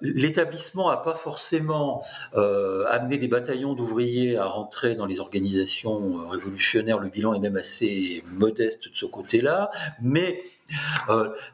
l'établissement 0.00 0.90
n'a 0.90 0.96
pas 0.96 1.14
forcément 1.14 2.02
amené 2.34 3.18
des 3.18 3.28
bataillons 3.28 3.74
d'ouvriers 3.74 4.36
à 4.36 4.46
rentrer 4.46 4.94
dans 4.94 5.06
les 5.06 5.20
organisations 5.20 6.28
révolutionnaires. 6.28 6.98
Le 6.98 7.08
bilan 7.08 7.34
est 7.34 7.40
même 7.40 7.56
assez 7.56 8.22
modeste 8.28 8.90
de 8.90 8.96
ce 8.96 9.06
côté-là, 9.06 9.70
mais 10.02 10.42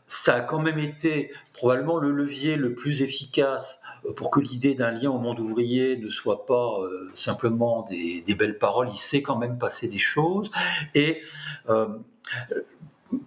ça 0.06 0.34
a 0.34 0.40
quand 0.40 0.60
même 0.60 0.78
été 0.78 1.32
probablement 1.52 1.98
le 1.98 2.12
levier 2.12 2.56
le 2.56 2.74
plus 2.74 3.02
efficace 3.02 3.80
euh, 4.06 4.12
pour 4.12 4.30
que 4.30 4.40
l'idée 4.40 4.74
d'un 4.74 4.90
lien 4.90 5.10
au 5.10 5.18
monde 5.18 5.40
ouvrier 5.40 5.96
ne 5.96 6.10
soit 6.10 6.46
pas 6.46 6.78
euh, 6.80 7.10
simplement 7.14 7.86
des, 7.90 8.34
belles 8.34 8.58
paroles. 8.58 8.88
Il 8.92 8.98
s'est 8.98 9.22
quand 9.22 9.36
même 9.36 9.58
passé 9.58 9.88
des 9.88 9.98
choses. 9.98 10.50
Et 10.94 11.22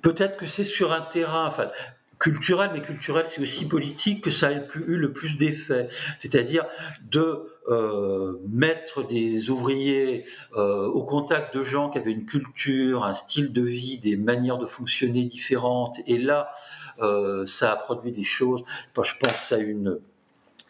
peut-être 0.01 0.37
que 0.37 0.47
c'est 0.47 0.63
sur 0.63 0.91
un 0.93 1.01
terrain, 1.01 1.53
culturel, 2.23 2.69
mais 2.73 2.81
culturel, 2.81 3.25
c'est 3.27 3.41
aussi 3.41 3.67
politique 3.67 4.23
que 4.23 4.31
ça 4.31 4.47
a 4.47 4.51
eu 4.53 4.95
le 4.95 5.11
plus 5.11 5.35
d'effet. 5.35 5.89
C'est-à-dire 6.19 6.65
de 7.01 7.53
euh, 7.67 8.39
mettre 8.47 9.05
des 9.05 9.49
ouvriers 9.49 10.23
euh, 10.55 10.87
au 10.87 11.03
contact 11.03 11.53
de 11.53 11.63
gens 11.63 11.89
qui 11.89 11.97
avaient 11.97 12.13
une 12.13 12.25
culture, 12.25 13.03
un 13.03 13.13
style 13.13 13.51
de 13.51 13.61
vie, 13.61 13.97
des 13.97 14.15
manières 14.15 14.57
de 14.57 14.65
fonctionner 14.65 15.25
différentes. 15.25 15.97
Et 16.07 16.17
là, 16.17 16.49
euh, 16.99 17.45
ça 17.45 17.73
a 17.73 17.75
produit 17.75 18.13
des 18.13 18.23
choses. 18.23 18.63
Je 18.95 19.13
pense 19.19 19.51
à 19.51 19.57
une 19.57 19.99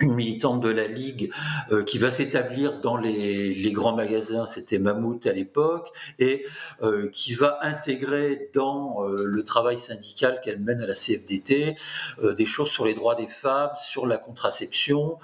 une 0.04 0.14
militante 0.14 0.62
de 0.62 0.70
la 0.70 0.88
Ligue 0.88 1.32
euh, 1.72 1.84
qui 1.84 1.98
va 1.98 2.12
s'établir 2.12 2.82
dans 2.82 2.98
les, 2.98 3.56
les, 3.56 3.72
grands 3.72 3.96
magasins, 3.96 4.46
c'était 4.46 4.78
Mammouth 4.78 5.26
à 5.26 5.32
l'époque, 5.32 5.90
et 6.20 6.46
euh, 6.82 7.10
qui 7.10 7.34
va 7.34 7.60
intégrer 7.62 8.50
dans 8.54 9.04
euh, 9.04 9.24
le 9.26 9.44
travail 9.44 9.80
syndical 9.80 10.42
qu'elle 10.44 10.60
mène 10.60 10.82
à 10.82 10.88
la 10.88 10.94
CFDT 10.94 11.76
des 12.22 12.46
choses 12.46 12.70
sur 12.70 12.86
les 12.86 12.94
droits 12.94 13.16
des 13.16 13.28
femmes, 13.28 13.72
sur 13.78 14.06
la 14.06 14.18
contraception, 14.18 15.18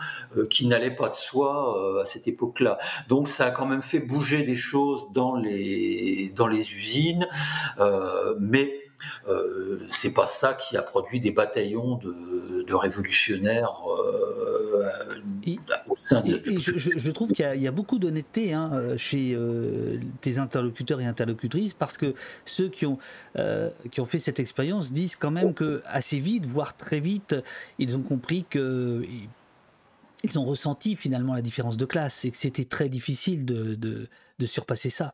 qui 0.50 0.68
n'allaient 0.68 0.96
pas 0.96 1.10
de 1.10 1.14
soi 1.14 2.02
à 2.02 2.06
cette 2.06 2.28
époque-là. 2.28 2.78
Donc 3.08 3.28
ça 3.28 3.46
a 3.48 3.52
quand 3.52 3.66
même 3.66 3.82
fait 3.82 4.00
bouger 4.00 4.44
des 4.44 4.56
choses 4.56 5.06
dans 5.14 5.36
les, 5.36 6.32
dans 6.36 6.48
les 6.48 6.74
usines, 6.74 7.28
mais 8.40 8.89
euh, 9.28 9.80
c'est 9.88 10.14
pas 10.14 10.28
ça 10.28 10.54
qui 10.54 10.78
a 10.78 10.82
produit 10.82 11.20
des 11.20 11.32
bataillons 11.32 11.96
de, 11.96 12.64
de 12.68 12.74
révolutionnaires 12.74 13.84
euh, 13.88 14.90
au 15.88 15.96
sein 15.98 16.22
de. 16.22 16.42
Et, 16.50 16.60
je, 16.60 16.78
je, 16.78 17.12
trouve 17.12 17.32
qu'il 17.32 17.50
y, 17.56 17.60
y, 17.60 17.68
a 17.68 17.72
beaucoup 17.72 18.00
d'honnêteté 18.00 18.54
hein, 18.54 18.72
euh, 18.74 18.98
chez 18.98 19.34
euh, 19.34 19.98
tes 20.22 20.38
interlocuteurs 20.38 21.02
et 21.02 21.06
interlocutrices 21.06 21.74
parce 21.74 21.98
que 21.98 22.14
ceux 22.46 22.70
qui 22.70 22.86
ont 22.86 22.98
qui 23.92 24.02
ont 24.02 24.06
fait 24.06 24.20
cette 24.20 24.40
expérience 24.40 24.92
disent 24.92 25.16
quand 25.16 25.32
même 25.32 25.54
que 25.54 25.82
assez 25.86 26.20
vite, 26.20 26.46
voire 26.46 26.76
très 26.76 27.00
vite, 27.00 27.36
ils 27.78 27.96
ont 27.96 28.02
compris 28.02 28.46
que 28.50 29.04
ils 30.24 30.40
ont 30.40 30.46
ressenti 30.46 30.96
finalement 30.96 31.34
la 31.34 31.42
différence 31.42 31.78
de 31.78 31.86
classe 31.86 32.26
et 32.26 32.32
que 32.32 32.38
c'était 32.38 32.66
très 32.66 32.90
difficile 32.90 33.46
de, 33.46 33.76
de, 33.76 34.10
de 34.38 34.46
surpasser 34.46 34.90
ça. 34.90 35.14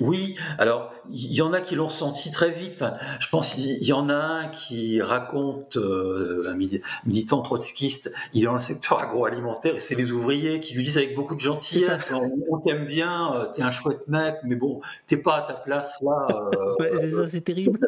Oui, 0.00 0.36
alors 0.58 0.92
il 1.10 1.32
y 1.32 1.42
en 1.42 1.52
a 1.52 1.60
qui 1.60 1.74
l'ont 1.74 1.88
senti 1.88 2.30
très 2.30 2.50
vite. 2.50 2.72
Enfin, 2.74 2.94
je 3.20 3.28
pense 3.28 3.54
qu'il 3.54 3.82
y 3.82 3.92
en 3.92 4.08
a 4.08 4.14
un 4.14 4.48
qui 4.48 5.02
raconte 5.02 5.76
euh, 5.76 6.48
un 6.48 6.56
militant 7.04 7.42
trotskiste. 7.42 8.12
Il 8.32 8.42
est 8.42 8.46
dans 8.46 8.54
le 8.54 8.60
secteur 8.60 9.00
agroalimentaire 9.00 9.76
et 9.76 9.80
c'est 9.80 9.94
les 9.94 10.12
ouvriers 10.12 10.60
qui 10.60 10.74
lui 10.74 10.82
disent 10.82 10.98
avec 10.98 11.14
beaucoup 11.14 11.34
de 11.34 11.40
gentillesse 11.40 12.12
"On 12.50 12.58
t'aime 12.58 12.86
bien, 12.86 13.34
euh, 13.34 13.46
t'es 13.46 13.62
un 13.62 13.70
chouette 13.70 14.06
mec, 14.08 14.36
mais 14.44 14.56
bon, 14.56 14.80
t'es 15.06 15.16
pas 15.16 15.36
à 15.36 15.42
ta 15.42 15.54
place 15.54 15.98
là." 16.02 16.26
ouais, 16.80 16.90
c'est 17.00 17.10
ça, 17.10 17.28
c'est 17.28 17.42
terrible. 17.42 17.80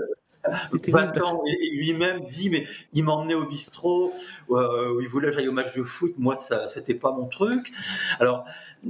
et 1.47 1.71
lui-même 1.73 2.25
dit 2.27 2.51
mais 2.51 2.67
il 2.93 3.05
m'emmenait 3.05 3.35
au 3.35 3.47
bistrot 3.47 4.13
euh, 4.51 4.95
où 4.95 5.01
il 5.01 5.09
voulait 5.09 5.31
que 5.31 5.35
j'aille 5.35 5.49
au 5.49 5.53
match 5.53 5.75
de 5.75 5.83
foot 5.83 6.15
moi 6.19 6.37
ça 6.37 6.69
c'était 6.69 6.95
pas 6.95 7.13
mon 7.13 7.27
truc 7.27 7.73
alors 8.21 8.45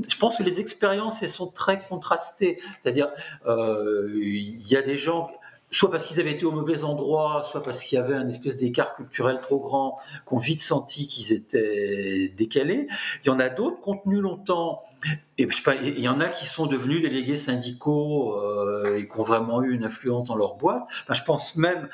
je 0.08 0.16
pense 0.16 0.36
que 0.36 0.42
les 0.42 0.60
expériences 0.60 1.22
elles 1.22 1.30
sont 1.30 1.50
très 1.50 1.80
contrastées 1.80 2.58
c'est-à-dire 2.82 3.08
euh, 3.46 4.10
il 4.14 4.68
y 4.68 4.76
a 4.76 4.82
des 4.82 4.96
gens 4.96 5.30
soit 5.70 5.90
parce 5.90 6.06
qu'ils 6.06 6.20
avaient 6.20 6.32
été 6.32 6.44
au 6.44 6.52
mauvais 6.52 6.84
endroit, 6.84 7.46
soit 7.50 7.62
parce 7.62 7.82
qu'il 7.82 7.96
y 7.96 8.00
avait 8.00 8.14
un 8.14 8.28
espèce 8.28 8.56
d'écart 8.56 8.94
culturel 8.94 9.40
trop 9.42 9.58
grand, 9.58 9.98
qu'on 10.24 10.38
vite 10.38 10.60
senti 10.60 11.06
qu'ils 11.06 11.32
étaient 11.32 12.32
décalés. 12.36 12.88
Il 13.24 13.26
y 13.26 13.30
en 13.30 13.40
a 13.40 13.48
d'autres 13.48 13.80
tenu 14.04 14.20
longtemps. 14.20 14.82
Et 15.38 15.46
pas, 15.64 15.74
il 15.76 16.00
y 16.00 16.08
en 16.08 16.20
a 16.20 16.28
qui 16.28 16.46
sont 16.46 16.66
devenus 16.66 17.02
délégués 17.02 17.36
syndicaux 17.36 18.40
euh, 18.40 18.96
et 18.96 19.06
qui 19.06 19.20
ont 19.20 19.22
vraiment 19.22 19.62
eu 19.62 19.74
une 19.74 19.84
influence 19.84 20.28
dans 20.28 20.36
leur 20.36 20.54
boîte. 20.54 20.84
Enfin, 21.02 21.14
je 21.14 21.22
pense 21.24 21.56
même, 21.56 21.88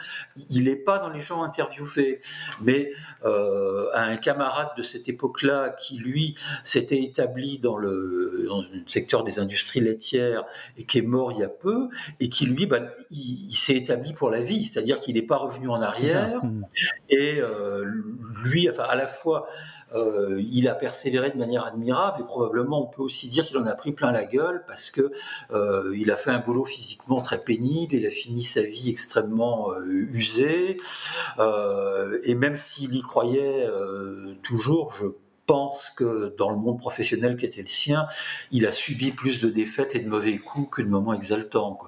il 0.51 0.65
n'est 0.65 0.77
pas 0.77 0.99
dans 0.99 1.09
les 1.09 1.21
gens 1.21 1.43
interviewés, 1.43 2.21
mais 2.61 2.93
euh, 3.25 3.87
à 3.95 4.03
un 4.03 4.17
camarade 4.17 4.69
de 4.77 4.83
cette 4.83 5.09
époque-là 5.09 5.71
qui, 5.71 5.99
lui, 5.99 6.37
s'était 6.63 7.03
établi 7.03 7.59
dans 7.59 7.77
le, 7.77 8.45
dans 8.47 8.63
le 8.63 8.69
secteur 8.87 9.25
des 9.25 9.41
industries 9.41 9.81
laitières 9.81 10.45
et 10.77 10.85
qui 10.85 10.99
est 10.99 11.03
mort 11.03 11.33
il 11.33 11.39
y 11.39 11.45
a 11.45 11.49
peu, 11.49 11.89
et 12.21 12.29
qui, 12.29 12.47
lui, 12.47 12.67
bah, 12.67 12.81
il, 13.11 13.49
il 13.49 13.57
s'est 13.57 13.75
établi 13.75 14.13
pour 14.13 14.31
la 14.31 14.41
vie, 14.41 14.65
c'est-à-dire 14.65 15.01
qu'il 15.01 15.15
n'est 15.17 15.23
pas 15.23 15.37
revenu 15.37 15.69
en 15.69 15.83
arrière. 15.83 16.41
Et 17.09 17.41
euh, 17.41 17.85
lui, 18.45 18.69
enfin, 18.71 18.85
à 18.85 18.97
la 18.97 19.07
fois, 19.07 19.47
euh, 19.95 20.43
il 20.47 20.69
a 20.69 20.75
persévéré 20.75 21.31
de 21.31 21.37
manière 21.37 21.67
admirable 21.67 22.23
et 22.23 22.25
probablement 22.25 22.83
on 22.83 22.87
peut 22.87 23.03
aussi 23.03 23.29
dire 23.29 23.45
qu'il 23.45 23.59
en 23.59 23.67
a 23.67 23.75
pris 23.75 23.93
plein 23.93 24.13
la 24.13 24.25
gueule 24.25 24.65
parce 24.67 24.91
que 24.91 25.13
euh, 25.53 25.95
il 25.97 26.11
a 26.11 26.17
fait 26.17 26.31
un 26.31 26.39
boulot 26.39 26.65
physiquement 26.65 27.21
très 27.21 27.43
pénible, 27.43 27.95
il 27.95 28.07
a 28.07 28.11
fini 28.11 28.43
sa 28.43 28.63
vie 28.63 28.91
extrêmement 28.91 29.73
euh, 29.73 30.09
usée 30.13 30.77
euh, 31.39 32.19
et 32.25 32.35
même 32.35 32.57
s'il 32.57 32.95
y 32.95 33.03
croyait 33.03 33.69
toujours, 34.43 34.95
je 34.95 35.07
pense 35.47 35.91
que 35.91 36.35
dans 36.39 36.51
le 36.51 36.57
monde 36.57 36.79
professionnel 36.79 37.37
qui 37.37 37.45
était 37.45 37.63
le 37.63 37.69
sien, 37.69 38.07
il 38.51 38.67
a 38.67 38.73
subi 38.73 39.11
plus 39.11 39.41
de 39.41 39.49
défaites 39.49 39.95
et 39.95 40.01
de 40.01 40.09
mauvais 40.09 40.39
coups 40.39 40.77
que 40.77 40.83
de 40.83 40.89
moments 40.89 41.15
exaltants. 41.15 41.79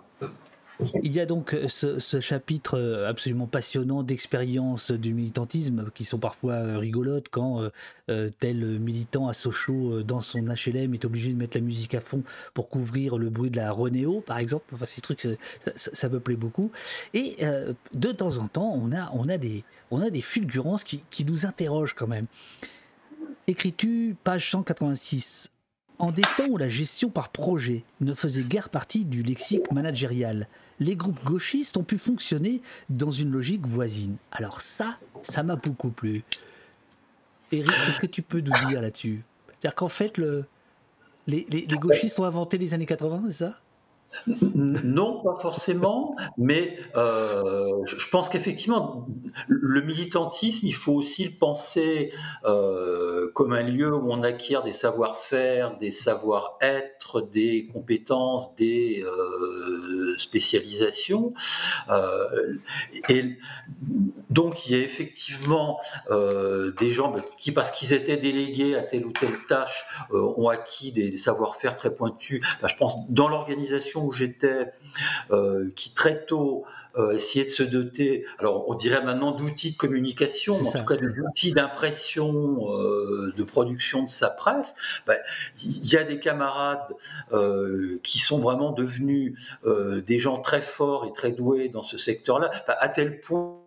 Il 1.02 1.14
y 1.14 1.20
a 1.20 1.26
donc 1.26 1.54
euh, 1.54 1.68
ce, 1.68 2.20
chapitre 2.20 2.78
euh, 2.78 3.08
absolument 3.08 3.46
passionnant 3.46 4.02
d'expériences 4.02 4.90
du 4.90 5.14
militantisme 5.14 5.90
qui 5.94 6.04
sont 6.04 6.18
parfois 6.18 6.54
euh, 6.54 6.78
rigolotes 6.78 7.28
quand 7.30 7.68
tel 8.38 8.64
militant 8.80 9.28
à 9.28 9.32
Sochaux 9.32 10.02
dans 10.02 10.20
son 10.20 10.42
HLM 10.42 10.92
est 10.92 11.04
obligé 11.04 11.30
de 11.32 11.36
mettre 11.36 11.56
la 11.56 11.62
musique 11.62 11.94
à 11.94 12.00
fond 12.00 12.22
pour 12.52 12.68
couvrir 12.68 13.16
le 13.16 13.30
bruit 13.30 13.50
de 13.50 13.56
la 13.56 13.72
Renéo, 13.72 14.20
par 14.20 14.38
exemple. 14.38 14.74
Enfin, 14.74 14.84
ces 14.84 15.00
trucs, 15.00 15.22
ça, 15.76 15.90
ça, 15.94 16.08
me 16.10 16.20
plaît 16.20 16.36
beaucoup. 16.36 16.70
Et 17.14 17.38
de 17.94 18.12
temps 18.12 18.36
en 18.36 18.48
temps, 18.48 18.72
on 18.74 18.92
a, 18.92 19.38
des, 19.38 20.22
fulgurances 20.22 20.84
qui, 20.84 21.00
qui 21.10 21.24
nous 21.24 21.46
interrogent 21.46 21.94
quand 21.94 22.06
même. 22.06 22.26
Écris-tu, 23.46 24.16
page 24.22 24.50
186. 24.50 25.50
En 25.98 26.10
des 26.10 26.22
temps 26.22 26.48
où 26.50 26.58
la 26.58 26.68
gestion 26.68 27.08
par 27.08 27.30
projet 27.30 27.84
ne 28.00 28.14
faisait 28.14 28.42
guère 28.42 28.68
partie 28.68 29.04
du 29.04 29.22
lexique 29.22 29.70
managérial, 29.70 30.48
les 30.80 30.96
groupes 30.96 31.22
gauchistes 31.24 31.76
ont 31.76 31.84
pu 31.84 31.98
fonctionner 31.98 32.62
dans 32.88 33.10
une 33.10 33.30
logique 33.30 33.66
voisine. 33.66 34.16
Alors 34.32 34.60
ça, 34.60 34.98
ça 35.22 35.42
m'a 35.42 35.56
beaucoup 35.56 35.90
plu. 35.90 36.14
Eric, 37.52 37.66
qu'est-ce 37.66 38.00
que 38.00 38.06
tu 38.06 38.22
peux 38.22 38.40
nous 38.40 38.52
dire 38.68 38.80
là-dessus? 38.82 39.22
C'est-à-dire 39.48 39.74
qu'en 39.74 39.88
fait, 39.88 40.18
le, 40.18 40.46
les, 41.26 41.46
les, 41.50 41.66
les 41.66 41.78
gauchistes 41.78 42.18
ont 42.18 42.24
inventé 42.24 42.58
les 42.58 42.74
années 42.74 42.86
80, 42.86 43.24
c'est 43.28 43.32
ça? 43.32 43.60
Non, 44.54 45.22
pas 45.22 45.36
forcément, 45.40 46.16
mais 46.38 46.78
euh, 46.96 47.84
je 47.86 48.08
pense 48.08 48.28
qu'effectivement, 48.28 49.06
le 49.48 49.80
militantisme, 49.80 50.66
il 50.66 50.74
faut 50.74 50.92
aussi 50.92 51.24
le 51.24 51.32
penser 51.32 52.12
euh, 52.44 53.30
comme 53.34 53.52
un 53.52 53.62
lieu 53.62 53.94
où 53.94 54.12
on 54.12 54.22
acquiert 54.22 54.62
des 54.62 54.72
savoir-faire, 54.72 55.76
des 55.78 55.90
savoir-être, 55.90 57.20
des 57.20 57.68
compétences, 57.72 58.54
des 58.56 59.04
euh, 59.04 60.16
spécialisations. 60.18 61.34
Et 63.08 63.36
donc, 64.30 64.66
il 64.66 64.76
y 64.76 64.80
a 64.80 64.82
effectivement 64.82 65.80
des 66.10 66.90
gens 66.90 67.14
qui, 67.38 67.52
parce 67.52 67.70
qu'ils 67.70 67.92
étaient 67.92 68.16
délégués 68.16 68.76
à 68.76 68.82
telle 68.82 69.06
ou 69.06 69.12
telle 69.12 69.38
tâche, 69.48 69.86
ont 70.10 70.48
acquis 70.48 70.92
des, 70.92 71.16
savoir-faire 71.16 71.76
très 71.76 71.94
pointus. 71.94 72.44
Je 72.62 72.74
pense 72.76 72.96
dans 73.08 73.28
l'organisation 73.28 74.03
où 74.04 74.12
j'étais, 74.12 74.72
euh, 75.30 75.70
qui 75.74 75.94
très 75.94 76.24
tôt 76.24 76.64
euh, 76.96 77.12
essayait 77.12 77.44
de 77.44 77.50
se 77.50 77.62
doter, 77.62 78.24
alors 78.38 78.68
on 78.68 78.74
dirait 78.74 79.02
maintenant 79.02 79.32
d'outils 79.32 79.72
de 79.72 79.76
communication, 79.76 80.54
en 80.54 80.70
tout 80.70 80.84
cas 80.84 80.96
d'outils 80.96 81.52
d'impression, 81.52 82.70
euh, 82.78 83.32
de 83.36 83.42
production 83.42 84.04
de 84.04 84.08
sa 84.08 84.30
presse, 84.30 84.74
ben, 85.06 85.16
il 85.64 85.92
y 85.92 85.96
a 85.96 86.04
des 86.04 86.20
camarades 86.20 86.94
qui 88.02 88.18
sont 88.18 88.38
vraiment 88.38 88.70
devenus 88.70 89.34
des 89.64 90.18
gens 90.18 90.38
très 90.38 90.60
forts 90.60 91.06
et 91.06 91.12
très 91.12 91.32
doués 91.32 91.68
dans 91.68 91.82
ce 91.82 91.98
secteur-là, 91.98 92.50
ben, 92.66 92.76
à 92.78 92.88
tel 92.88 93.20
point 93.20 93.63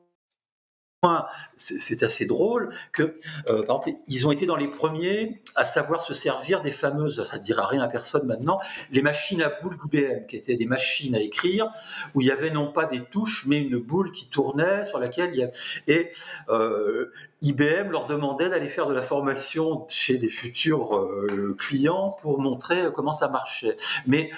c'est 1.57 2.01
assez 2.01 2.25
drôle 2.25 2.73
que, 2.91 3.03
euh, 3.49 3.63
par 3.63 3.77
exemple, 3.77 3.91
ils 4.07 4.25
ont 4.25 4.31
été 4.31 4.47
dans 4.47 4.55
les 4.55 4.67
premiers 4.67 5.41
à 5.55 5.63
savoir 5.63 6.01
se 6.01 6.15
servir 6.15 6.61
des 6.61 6.71
fameuses, 6.71 7.23
ça 7.23 7.37
ne 7.37 7.43
dira 7.43 7.67
rien 7.67 7.81
à 7.83 7.87
personne 7.87 8.25
maintenant, 8.25 8.59
les 8.91 9.03
machines 9.03 9.43
à 9.43 9.49
boules 9.49 9.77
IBM, 9.85 10.25
qui 10.27 10.37
étaient 10.37 10.55
des 10.55 10.65
machines 10.65 11.13
à 11.13 11.19
écrire, 11.19 11.69
où 12.15 12.21
il 12.21 12.27
y 12.27 12.31
avait 12.31 12.49
non 12.49 12.71
pas 12.71 12.85
des 12.85 13.03
touches, 13.03 13.45
mais 13.45 13.61
une 13.61 13.77
boule 13.77 14.11
qui 14.11 14.27
tournait, 14.27 14.85
sur 14.85 14.97
laquelle 14.97 15.29
il 15.33 15.39
y 15.39 15.43
avait... 15.43 15.53
Et 15.87 16.09
euh, 16.49 17.11
IBM 17.43 17.91
leur 17.91 18.07
demandait 18.07 18.49
d'aller 18.49 18.67
faire 18.67 18.87
de 18.87 18.95
la 18.95 19.03
formation 19.03 19.85
chez 19.89 20.17
les 20.17 20.29
futurs 20.29 20.97
euh, 20.97 21.55
clients 21.59 22.17
pour 22.23 22.41
montrer 22.41 22.87
comment 22.91 23.13
ça 23.13 23.27
marchait. 23.27 23.77
Mais 24.07 24.31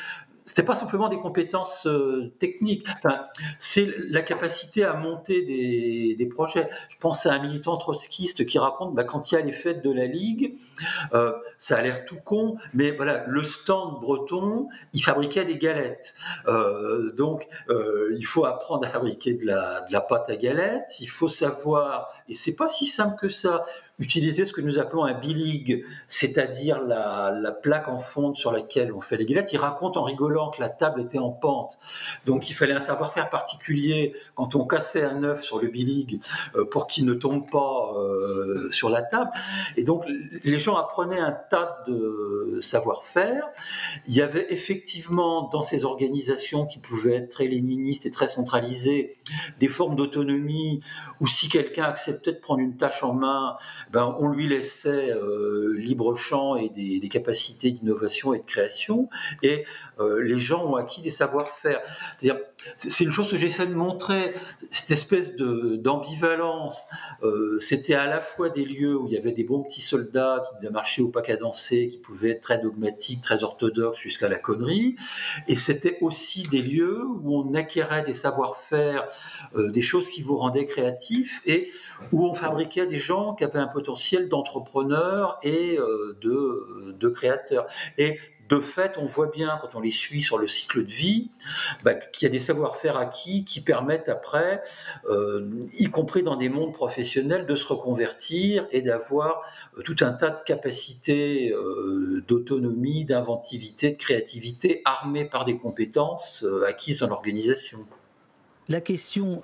c'était 0.45 0.63
pas 0.63 0.75
simplement 0.75 1.09
des 1.09 1.19
compétences 1.19 1.85
euh, 1.85 2.33
techniques. 2.39 2.87
Enfin, 2.97 3.27
c'est 3.59 3.87
la 4.09 4.21
capacité 4.21 4.83
à 4.83 4.93
monter 4.93 5.43
des, 5.43 6.29
projets. 6.29 6.69
Je 6.89 6.97
pense 6.99 7.25
à 7.25 7.33
un 7.33 7.41
militant 7.41 7.77
trotskiste 7.77 8.45
qui 8.45 8.59
raconte 8.59 8.93
bah, 8.93 9.03
quand 9.03 9.31
il 9.31 9.35
y 9.35 9.37
a 9.37 9.41
les 9.41 9.51
fêtes 9.51 9.83
de 9.83 9.91
la 9.91 10.05
Ligue, 10.05 10.55
euh, 11.13 11.33
ça 11.57 11.77
a 11.77 11.81
l'air 11.81 12.05
tout 12.05 12.19
con, 12.23 12.57
mais 12.73 12.91
voilà, 12.91 13.25
le 13.27 13.43
stand 13.43 13.99
breton, 13.99 14.69
il 14.93 15.03
fabriquait 15.03 15.45
des 15.45 15.57
galettes. 15.57 16.13
Euh, 16.47 17.11
donc, 17.13 17.47
il 17.69 18.25
faut 18.25 18.45
apprendre 18.45 18.87
à 18.87 18.89
fabriquer 18.89 19.33
de 19.33 19.45
la 19.45 20.01
pâte 20.01 20.29
à 20.29 20.35
galettes. 20.35 20.99
Il 20.99 21.09
faut 21.09 21.27
savoir, 21.27 22.09
et 22.29 22.35
c'est 22.35 22.55
pas 22.55 22.67
si 22.67 22.87
simple 22.87 23.17
que 23.19 23.29
ça 23.29 23.63
utiliser 23.99 24.45
ce 24.45 24.53
que 24.53 24.61
nous 24.61 24.79
appelons 24.79 25.03
un 25.03 25.13
bilig, 25.13 25.85
c'est-à-dire 26.07 26.81
la, 26.81 27.37
la, 27.37 27.51
plaque 27.51 27.89
en 27.89 27.99
fonte 27.99 28.37
sur 28.37 28.51
laquelle 28.51 28.93
on 28.93 29.01
fait 29.01 29.17
les 29.17 29.25
galettes. 29.25 29.51
Il 29.51 29.57
raconte 29.57 29.97
en 29.97 30.03
rigolant 30.03 30.49
que 30.49 30.61
la 30.61 30.69
table 30.69 31.01
était 31.01 31.19
en 31.19 31.31
pente, 31.31 31.77
donc 32.25 32.49
il 32.49 32.53
fallait 32.53 32.73
un 32.73 32.79
savoir-faire 32.79 33.29
particulier 33.29 34.13
quand 34.35 34.55
on 34.55 34.65
cassait 34.65 35.03
un 35.03 35.23
œuf 35.23 35.43
sur 35.43 35.59
le 35.59 35.67
bilig 35.67 36.21
euh, 36.55 36.65
pour 36.65 36.87
qu'il 36.87 37.05
ne 37.05 37.13
tombe 37.13 37.49
pas 37.49 37.93
euh, 37.95 38.71
sur 38.71 38.89
la 38.89 39.01
table. 39.01 39.31
Et 39.75 39.83
donc 39.83 40.05
les 40.43 40.59
gens 40.59 40.77
apprenaient 40.77 41.19
un 41.19 41.35
tas 41.49 41.83
de 41.87 42.59
savoir-faire. 42.61 43.49
Il 44.07 44.15
y 44.15 44.21
avait 44.21 44.47
effectivement 44.49 45.49
dans 45.49 45.61
ces 45.61 45.83
organisations 45.83 46.65
qui 46.65 46.79
pouvaient 46.79 47.15
être 47.15 47.29
très 47.29 47.47
léninistes 47.47 48.05
et 48.05 48.11
très 48.11 48.29
centralisées 48.29 49.17
des 49.59 49.67
formes 49.67 49.97
d'autonomie 49.97 50.79
où 51.19 51.27
si 51.27 51.49
quelqu'un 51.49 51.83
acceptait 51.83 52.18
prendre 52.41 52.61
une 52.61 52.77
tâche 52.77 53.03
en 53.03 53.13
main, 53.13 53.57
ben, 53.91 54.15
on 54.19 54.27
lui 54.27 54.47
laissait 54.47 55.11
euh, 55.11 55.73
libre 55.77 56.15
champ 56.15 56.55
et 56.55 56.69
des, 56.69 56.99
des 56.99 57.09
capacités 57.09 57.71
d'innovation 57.71 58.33
et 58.33 58.39
de 58.39 58.45
création, 58.45 59.09
et 59.43 59.65
euh, 59.99 60.21
les 60.21 60.39
gens 60.39 60.65
ont 60.65 60.75
acquis 60.75 61.01
des 61.01 61.11
savoir-faire. 61.11 61.81
C'est 62.77 63.05
une 63.05 63.11
chose 63.11 63.29
que 63.29 63.37
j'essaie 63.37 63.67
de 63.67 63.73
montrer, 63.73 64.33
cette 64.69 64.91
espèce 64.91 65.35
d'ambivalence. 65.35 66.83
Euh, 67.23 67.57
c'était 67.61 67.93
à 67.93 68.07
la 68.07 68.19
fois 68.19 68.49
des 68.49 68.65
lieux 68.65 68.97
où 68.97 69.07
il 69.07 69.13
y 69.13 69.17
avait 69.17 69.31
des 69.31 69.45
bons 69.45 69.63
petits 69.63 69.81
soldats 69.81 70.43
qui 70.45 70.55
devaient 70.57 70.73
marcher 70.73 71.01
au 71.01 71.07
pas 71.07 71.21
cadencé, 71.21 71.87
qui 71.87 71.97
pouvaient 71.97 72.31
être 72.31 72.41
très 72.41 72.59
dogmatiques, 72.59 73.21
très 73.21 73.43
orthodoxes 73.43 73.99
jusqu'à 73.99 74.27
la 74.27 74.39
connerie, 74.39 74.95
et 75.47 75.55
c'était 75.55 75.97
aussi 76.01 76.43
des 76.43 76.61
lieux 76.61 77.03
où 77.05 77.37
on 77.37 77.53
acquérait 77.53 78.03
des 78.03 78.15
savoir-faire, 78.15 79.07
euh, 79.55 79.69
des 79.69 79.81
choses 79.81 80.09
qui 80.09 80.21
vous 80.21 80.35
rendaient 80.35 80.65
créatifs, 80.65 81.41
et 81.45 81.69
où 82.11 82.25
on 82.25 82.33
fabriquait 82.33 82.87
des 82.87 82.99
gens 82.99 83.35
qui 83.35 83.45
avaient 83.45 83.59
un 83.59 83.67
potentiel 83.67 84.27
d'entrepreneurs 84.27 85.39
et 85.43 85.77
euh, 85.77 86.17
de, 86.21 86.93
de 86.97 87.09
créateurs. 87.09 87.67
Et 87.97 88.19
de 88.49 88.59
fait, 88.59 88.97
on 88.97 89.05
voit 89.05 89.27
bien 89.27 89.59
quand 89.61 89.75
on 89.75 89.79
les 89.79 89.91
suit 89.91 90.23
sur 90.23 90.39
le 90.39 90.47
cycle 90.47 90.83
de 90.83 90.91
vie, 90.91 91.29
bah, 91.83 91.93
qu'il 91.93 92.25
y 92.25 92.29
a 92.29 92.31
des 92.31 92.39
savoir-faire 92.39 92.97
acquis 92.97 93.45
qui 93.45 93.61
permettent 93.61 94.09
après, 94.09 94.63
euh, 95.09 95.67
y 95.77 95.85
compris 95.85 96.23
dans 96.23 96.35
des 96.35 96.49
mondes 96.49 96.73
professionnels, 96.73 97.45
de 97.45 97.55
se 97.55 97.67
reconvertir 97.67 98.67
et 98.71 98.81
d'avoir 98.81 99.43
euh, 99.77 99.83
tout 99.83 99.97
un 100.01 100.11
tas 100.11 100.31
de 100.31 100.43
capacités 100.43 101.51
euh, 101.51 102.23
d'autonomie, 102.27 103.05
d'inventivité, 103.05 103.91
de 103.91 103.97
créativité, 103.97 104.81
armées 104.83 105.25
par 105.25 105.45
des 105.45 105.57
compétences 105.57 106.43
acquises 106.67 106.99
dans 106.99 107.07
l'organisation. 107.07 107.85
La 108.67 108.81
question 108.81 109.41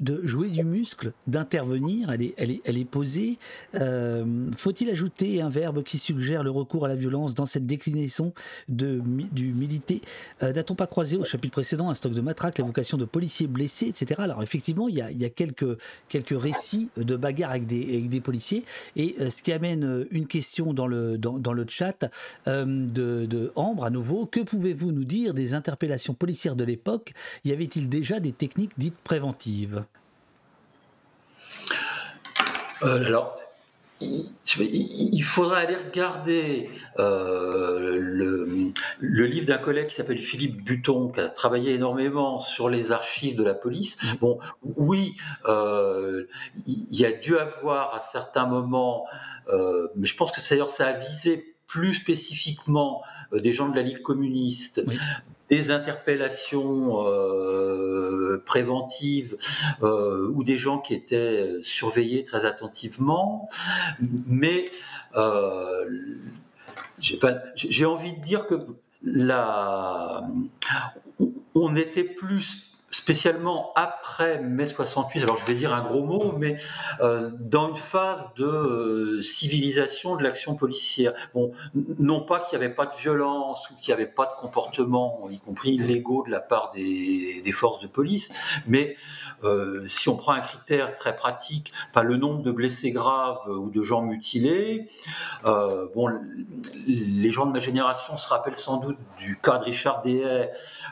de 0.00 0.20
jouer 0.26 0.48
du 0.48 0.62
muscle, 0.62 1.12
d'intervenir, 1.26 2.10
elle 2.10 2.22
est, 2.22 2.84
posée. 2.84 3.38
Euh, 3.74 4.50
Faut-il 4.56 4.90
ajouter 4.90 5.40
un 5.40 5.48
verbe 5.48 5.82
qui 5.82 5.98
suggère 5.98 6.42
le 6.42 6.50
recours 6.50 6.84
à 6.84 6.88
la 6.88 6.96
violence 6.96 7.34
dans 7.34 7.46
cette 7.46 7.66
déclinaison 7.66 8.34
du 8.68 9.00
milité? 9.02 10.02
Euh, 10.42 10.52
N'a-t-on 10.52 10.74
pas 10.74 10.86
croisé 10.86 11.16
au 11.16 11.24
chapitre 11.24 11.52
précédent 11.52 11.88
un 11.88 11.94
stock 11.94 12.12
de 12.12 12.20
matraques, 12.20 12.58
la 12.58 12.64
vocation 12.64 12.98
de 12.98 13.06
policiers 13.06 13.46
blessés, 13.46 13.86
etc. 13.86 14.20
Alors 14.22 14.42
effectivement, 14.42 14.88
il 14.88 14.96
y 14.96 15.00
a, 15.00 15.30
quelques, 15.30 15.78
récits 16.30 16.90
de 16.96 17.16
bagarres 17.16 17.52
avec 17.52 17.66
des, 17.66 18.20
policiers. 18.20 18.64
Et 18.96 19.16
euh, 19.20 19.30
ce 19.30 19.42
qui 19.42 19.52
amène 19.52 20.06
une 20.10 20.26
question 20.26 20.74
dans 20.74 20.86
le, 20.86 21.18
chat 21.68 22.04
de 22.46 23.52
Ambre 23.56 23.84
à 23.84 23.90
nouveau. 23.90 24.26
Que 24.26 24.40
pouvez-vous 24.40 24.92
nous 24.92 25.04
dire 25.04 25.32
des 25.32 25.54
interpellations 25.54 26.14
policières 26.14 26.56
de 26.56 26.64
l'époque? 26.64 27.12
Y 27.44 27.52
avait-il 27.52 27.88
déjà 27.88 28.20
des 28.20 28.32
techniques 28.32 28.72
dites 28.76 28.98
préventives? 28.98 29.85
Euh, 32.82 33.06
alors, 33.06 33.38
il, 34.00 35.22
faudra 35.22 35.58
aller 35.58 35.76
regarder 35.76 36.68
euh, 36.98 37.98
le, 37.98 38.72
le 39.00 39.26
livre 39.26 39.46
d'un 39.46 39.58
collègue 39.58 39.88
qui 39.88 39.94
s'appelle 39.94 40.18
Philippe 40.18 40.62
Buton, 40.62 41.08
qui 41.08 41.20
a 41.20 41.28
travaillé 41.28 41.74
énormément 41.74 42.38
sur 42.38 42.68
les 42.68 42.92
archives 42.92 43.36
de 43.36 43.42
la 43.42 43.54
police. 43.54 43.96
Bon, 44.20 44.38
oui, 44.62 45.14
euh, 45.48 46.26
il 46.66 46.98
y 46.98 47.06
a 47.06 47.12
dû 47.12 47.38
avoir 47.38 47.94
à 47.94 48.00
certains 48.00 48.46
moments, 48.46 49.06
euh, 49.48 49.88
mais 49.96 50.06
je 50.06 50.16
pense 50.16 50.30
que 50.30 50.46
d'ailleurs 50.46 50.68
ça 50.68 50.88
a 50.88 50.92
visé 50.92 51.56
plus 51.66 51.94
spécifiquement 51.94 53.02
des 53.32 53.52
gens 53.52 53.68
de 53.68 53.76
la 53.76 53.82
Ligue 53.82 54.02
communiste, 54.02 54.84
des 55.48 55.70
interpellations 55.70 57.06
euh, 57.06 58.42
préventives 58.44 59.36
euh, 59.82 60.28
ou 60.34 60.44
des 60.44 60.56
gens 60.56 60.78
qui 60.78 60.94
étaient 60.94 61.54
surveillés 61.62 62.24
très 62.24 62.44
attentivement, 62.44 63.48
mais 64.00 64.66
euh, 65.14 65.88
j'ai 66.98 67.86
envie 67.86 68.14
de 68.14 68.20
dire 68.20 68.46
que 68.46 68.54
la, 69.02 70.22
on 71.54 71.76
était 71.76 72.04
plus 72.04 72.75
spécialement 72.96 73.72
après 73.74 74.40
mai 74.40 74.66
68, 74.66 75.22
alors 75.22 75.36
je 75.36 75.44
vais 75.44 75.54
dire 75.54 75.72
un 75.74 75.82
gros 75.82 76.02
mot, 76.02 76.34
mais 76.38 76.56
euh, 77.00 77.30
dans 77.38 77.68
une 77.68 77.76
phase 77.76 78.26
de 78.36 78.44
euh, 78.44 79.22
civilisation 79.22 80.16
de 80.16 80.22
l'action 80.22 80.54
policière. 80.54 81.12
Bon, 81.34 81.52
non 81.98 82.22
pas 82.22 82.40
qu'il 82.40 82.58
n'y 82.58 82.64
avait 82.64 82.74
pas 82.74 82.86
de 82.86 82.96
violence 82.96 83.68
ou 83.70 83.74
qu'il 83.74 83.94
n'y 83.94 84.00
avait 84.00 84.10
pas 84.10 84.24
de 84.24 84.32
comportement, 84.40 85.28
y 85.30 85.38
compris 85.38 85.74
illégaux 85.74 86.24
de 86.24 86.30
la 86.30 86.40
part 86.40 86.72
des, 86.74 87.42
forces 87.52 87.80
de 87.80 87.86
police, 87.86 88.30
mais 88.66 88.96
euh, 89.44 89.86
si 89.88 90.10
on 90.10 90.16
prend 90.16 90.32
un 90.32 90.40
critère 90.40 90.94
très 90.96 91.16
pratique, 91.16 91.72
pas 91.92 92.02
le 92.02 92.16
nombre 92.16 92.42
de 92.42 92.50
blessés 92.50 92.90
graves 92.90 93.48
ou 93.48 93.70
de 93.70 93.82
gens 93.82 94.02
mutilés, 94.02 94.88
bon, 95.44 96.10
les 96.86 97.30
gens 97.30 97.46
de 97.46 97.52
ma 97.52 97.60
génération 97.60 98.16
se 98.18 98.28
rappellent 98.28 98.58
sans 98.58 98.78
doute 98.78 98.98
du 99.18 99.38
cas 99.38 99.58
de 99.58 99.64
Richard 99.64 100.02
Dehaye, 100.02 100.50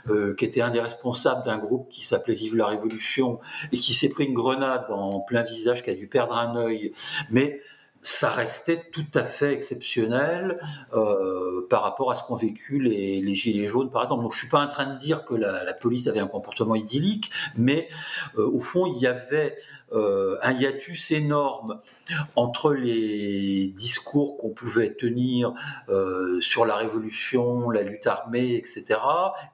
euh, 0.09 0.35
qui 0.35 0.45
était 0.45 0.61
un 0.61 0.71
des 0.71 0.81
responsables 0.81 1.45
d'un 1.45 1.59
groupe 1.59 1.89
qui 1.95 2.05
s'appelait 2.05 2.35
Vive 2.35 2.57
la 2.57 2.67
Révolution 2.67 3.39
et 3.73 3.79
qui 3.79 3.95
s'est 3.95 4.09
pris 4.09 4.25
une 4.25 4.35
grenade 4.35 4.87
en 4.91 5.21
plein 5.21 5.43
visage, 5.43 5.83
qui 5.83 5.91
a 5.91 5.95
dû 5.95 6.09
perdre 6.09 6.37
un 6.37 6.57
œil. 6.57 6.93
Mais 7.31 7.61
ça 8.03 8.29
restait 8.29 8.83
tout 8.93 9.07
à 9.15 9.25
fait 9.25 9.55
exceptionnel 9.55 10.59
euh, 10.93 11.67
par 11.71 11.83
rapport 11.83 12.11
à 12.11 12.17
ce 12.17 12.23
qu'ont 12.25 12.35
vécu 12.35 12.79
les, 12.79 13.35
gilets 13.35 13.67
jaunes, 13.67 13.91
par 13.91 14.03
exemple. 14.03 14.23
Donc, 14.23 14.35
je 14.35 14.41
suis 14.41 14.49
pas 14.49 14.63
en 14.63 14.69
train 14.69 14.93
de 14.93 14.99
dire 14.99 15.25
que 15.25 15.35
la, 15.35 15.65
la 15.65 15.73
police 15.73 16.07
avait 16.07 16.21
un 16.21 16.27
comportement 16.27 16.75
idyllique, 16.75 17.31
mais 17.57 17.89
euh, 18.37 18.47
au 18.47 18.61
fond, 18.61 18.87
il 18.87 19.01
y 19.01 19.07
avait 19.07 19.57
euh, 19.95 20.37
un 20.43 20.53
hiatus 20.53 21.11
énorme 21.13 21.81
entre 22.37 22.73
les 22.75 23.69
discours 23.69 24.37
qu'on 24.39 24.51
pouvait 24.51 24.93
tenir 24.95 25.53
euh, 25.89 26.41
sur 26.41 26.67
la 26.67 26.77
révolution, 26.77 27.71
la 27.71 27.83
lutte 27.83 28.07
armée, 28.07 28.55
etc., 28.57 29.01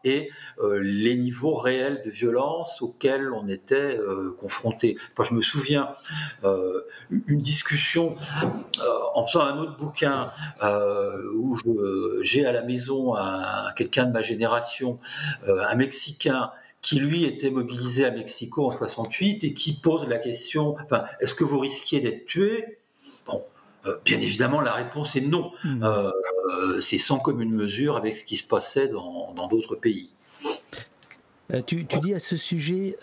et 0.05 0.31
euh, 0.61 0.81
les 0.83 1.15
niveaux 1.15 1.55
réels 1.55 2.03
de 2.05 2.11
violence 2.11 2.83
auxquels 2.83 3.33
on 3.33 3.49
était 3.49 3.99
confronté. 4.39 4.97
Moi, 5.17 5.27
je 5.29 5.35
me 5.35 5.43
souviens 5.43 5.91
une 7.27 7.41
discussion 7.41 8.15
en 9.15 9.23
faisant 9.25 9.43
un 9.43 9.59
autre 9.59 9.77
bouquin 9.77 10.31
où 11.35 11.57
j'ai 12.23 12.47
à 12.47 12.53
la 12.53 12.63
maison 12.63 13.15
un- 13.17 13.73
quelqu'un 13.77 14.07
de 14.07 14.13
ma 14.13 14.23
génération, 14.23 14.99
un 15.47 15.75
Mexicain 15.75 16.51
qui 16.83 16.99
lui 16.99 17.25
était 17.25 17.51
mobilisé 17.51 18.05
à 18.05 18.11
Mexico 18.11 18.67
en 18.67 18.73
68 18.73 19.45
et 19.45 19.55
qui 19.55 19.75
pose 19.75 20.09
la 20.09 20.19
question, 20.19 20.77
enfin, 20.85 21.05
est-ce 21.21 21.35
que 21.35 21.45
vous 21.45 21.59
risquiez 21.59 22.01
d'être 22.01 22.27
tué? 22.27 22.79
Bon, 23.27 23.45
euh, 23.87 23.97
bien 24.05 24.19
évidemment, 24.19 24.61
la 24.61 24.73
réponse 24.73 25.17
est 25.17 25.21
non. 25.21 25.53
Euh, 25.67 26.11
euh, 26.51 26.81
c'est 26.81 26.99
sans 26.99 27.19
commune 27.19 27.53
mesure 27.53 27.97
avec 27.97 28.17
ce 28.19 28.25
qui 28.25 28.37
se 28.37 28.47
passait 28.47 28.89
dans 28.89 29.49
d'autres 29.49 29.77
pays. 29.77 30.11
Euh, 31.53 31.63
tu, 31.67 31.85
tu 31.87 31.99
dis 32.01 32.15
à 32.15 32.19
ce 32.19 32.37
sujet, 32.37 32.97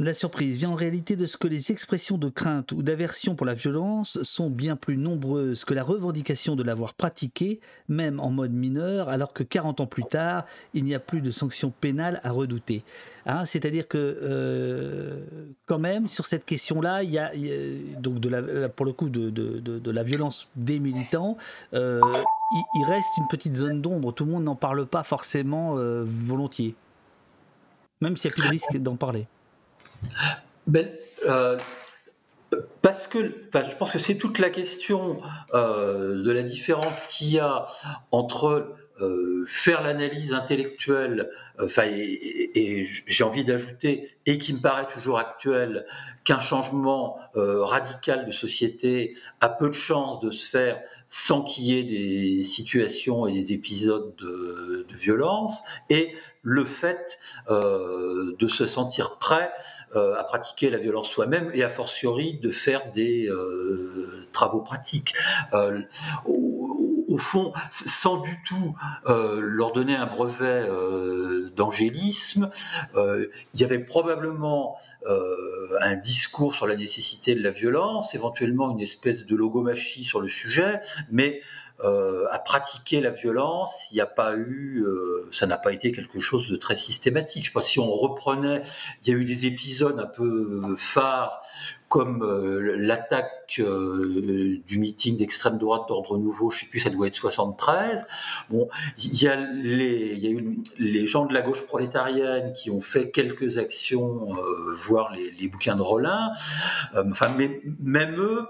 la 0.00 0.14
surprise 0.14 0.56
vient 0.56 0.70
en 0.70 0.74
réalité 0.74 1.14
de 1.14 1.26
ce 1.26 1.36
que 1.36 1.46
les 1.46 1.70
expressions 1.70 2.16
de 2.16 2.30
crainte 2.30 2.72
ou 2.72 2.82
d'aversion 2.82 3.34
pour 3.34 3.44
la 3.44 3.52
violence 3.52 4.22
sont 4.22 4.48
bien 4.48 4.74
plus 4.74 4.96
nombreuses 4.96 5.66
que 5.66 5.74
la 5.74 5.82
revendication 5.82 6.56
de 6.56 6.62
l'avoir 6.62 6.94
pratiquée, 6.94 7.60
même 7.86 8.18
en 8.18 8.30
mode 8.30 8.52
mineur, 8.52 9.10
alors 9.10 9.34
que 9.34 9.42
40 9.42 9.80
ans 9.80 9.86
plus 9.86 10.04
tard, 10.04 10.46
il 10.72 10.84
n'y 10.84 10.94
a 10.94 11.00
plus 11.00 11.20
de 11.20 11.30
sanctions 11.30 11.70
pénales 11.82 12.18
à 12.24 12.30
redouter. 12.32 12.82
Hein, 13.26 13.44
C'est-à-dire 13.44 13.86
que, 13.88 13.98
euh, 13.98 15.18
quand 15.66 15.78
même, 15.78 16.08
sur 16.08 16.24
cette 16.24 16.46
question-là, 16.46 17.02
il 17.02 17.12
y 17.12 18.68
pour 18.74 18.86
le 18.86 18.92
coup 18.94 19.10
de, 19.10 19.90
la 19.90 20.02
violence 20.02 20.48
des 20.56 20.78
militants, 20.78 21.36
euh, 21.74 22.00
il, 22.52 22.62
il 22.76 22.84
reste 22.86 23.18
une 23.18 23.28
petite 23.28 23.54
zone 23.54 23.82
d'ombre. 23.82 24.14
Tout 24.14 24.24
le 24.24 24.30
monde 24.30 24.44
n'en 24.44 24.56
parle 24.56 24.86
pas 24.86 25.02
forcément 25.02 25.76
euh, 25.76 26.04
volontiers, 26.06 26.74
même 28.00 28.16
s'il 28.16 28.30
n'y 28.30 28.32
a 28.32 28.36
plus 28.36 28.44
de 28.44 28.50
risque 28.50 28.76
d'en 28.78 28.96
parler. 28.96 29.26
Ben, 30.66 30.88
euh, 31.26 31.58
parce 32.82 33.06
que, 33.06 33.32
enfin, 33.48 33.68
je 33.68 33.76
pense 33.76 33.90
que 33.90 33.98
c'est 33.98 34.16
toute 34.16 34.38
la 34.38 34.50
question 34.50 35.18
euh, 35.54 36.22
de 36.22 36.30
la 36.30 36.42
différence 36.42 37.04
qu'il 37.08 37.30
y 37.30 37.38
a 37.38 37.66
entre 38.10 38.76
euh, 39.00 39.44
faire 39.46 39.82
l'analyse 39.82 40.32
intellectuelle, 40.32 41.30
enfin, 41.62 41.84
et, 41.86 42.86
j'ai 43.06 43.24
envie 43.24 43.44
d'ajouter, 43.44 44.10
et 44.26 44.38
qui 44.38 44.52
me 44.52 44.58
paraît 44.58 44.88
toujours 44.92 45.18
actuelle, 45.18 45.86
qu'un 46.24 46.40
changement 46.40 47.18
radical 47.34 48.26
de 48.26 48.32
société 48.32 49.16
a 49.40 49.48
peu 49.48 49.68
de 49.68 49.74
chances 49.74 50.20
de 50.20 50.30
se 50.30 50.46
faire 50.46 50.78
sans 51.08 51.42
qu'il 51.42 51.64
y 51.64 51.78
ait 51.78 51.82
des 51.82 52.42
situations 52.42 53.26
et 53.26 53.32
des 53.32 53.52
épisodes 53.54 54.14
de, 54.16 54.86
de 54.88 54.96
violence, 54.96 55.60
et 55.88 56.14
le 56.42 56.64
fait 56.64 57.18
euh, 57.50 58.36
de 58.38 58.48
se 58.48 58.66
sentir 58.66 59.18
prêt 59.18 59.52
euh, 59.94 60.14
à 60.18 60.24
pratiquer 60.24 60.70
la 60.70 60.78
violence 60.78 61.10
soi-même 61.10 61.50
et 61.52 61.62
a 61.62 61.68
fortiori 61.68 62.38
de 62.38 62.50
faire 62.50 62.92
des 62.92 63.28
euh, 63.28 64.28
travaux 64.32 64.60
pratiques. 64.60 65.14
Euh, 65.52 65.80
au, 66.26 67.04
au 67.08 67.18
fond, 67.18 67.52
sans 67.70 68.20
du 68.20 68.40
tout 68.46 68.76
leur 69.04 69.72
donner 69.72 69.96
un 69.96 70.06
brevet 70.06 70.68
d'angélisme, 71.56 72.50
il 72.94 73.60
y 73.60 73.64
avait 73.64 73.80
probablement 73.80 74.78
un 75.80 75.96
discours 75.96 76.54
sur 76.54 76.68
la 76.68 76.76
nécessité 76.76 77.34
de 77.34 77.42
la 77.42 77.50
violence, 77.50 78.14
éventuellement 78.14 78.70
une 78.70 78.80
espèce 78.80 79.26
de 79.26 79.34
logomachie 79.34 80.04
sur 80.04 80.20
le 80.20 80.28
sujet, 80.28 80.80
mais 81.10 81.42
euh, 81.84 82.26
à 82.30 82.38
pratiquer 82.38 83.00
la 83.00 83.10
violence, 83.10 83.90
il 83.90 83.94
n'y 83.94 84.00
a 84.00 84.06
pas 84.06 84.36
eu, 84.36 84.82
euh, 84.84 85.28
ça 85.32 85.46
n'a 85.46 85.56
pas 85.56 85.72
été 85.72 85.92
quelque 85.92 86.20
chose 86.20 86.48
de 86.48 86.56
très 86.56 86.76
systématique. 86.76 87.44
Je 87.44 87.48
sais 87.48 87.52
pas 87.52 87.62
si 87.62 87.78
on 87.78 87.90
reprenait, 87.90 88.62
il 89.02 89.08
y 89.08 89.14
a 89.14 89.18
eu 89.18 89.24
des 89.24 89.46
épisodes 89.46 89.98
un 89.98 90.06
peu 90.06 90.74
phares 90.76 91.40
comme 91.90 92.22
euh, 92.22 92.76
l'attaque 92.76 93.56
euh, 93.58 94.60
du 94.64 94.78
meeting 94.78 95.16
d'extrême 95.16 95.58
droite 95.58 95.88
d'ordre 95.88 96.18
nouveau, 96.18 96.48
je 96.48 96.58
ne 96.58 96.60
sais 96.60 96.66
plus, 96.68 96.78
ça 96.78 96.88
doit 96.88 97.08
être 97.08 97.16
73. 97.16 98.08
Bon, 98.48 98.68
il 98.96 99.20
y 99.20 99.26
a 99.26 99.34
les, 99.34 100.14
y 100.14 100.28
a 100.28 100.30
eu 100.30 100.60
les 100.78 101.06
gens 101.08 101.26
de 101.26 101.34
la 101.34 101.42
gauche 101.42 101.66
prolétarienne 101.66 102.52
qui 102.52 102.70
ont 102.70 102.80
fait 102.80 103.10
quelques 103.10 103.58
actions, 103.58 104.36
euh, 104.36 104.72
voire 104.76 105.12
les, 105.12 105.32
les, 105.32 105.48
bouquins 105.48 105.74
de 105.74 105.82
Rollin. 105.82 106.30
enfin, 107.10 107.26
mais 107.36 107.60
même 107.80 108.20
eux, 108.20 108.46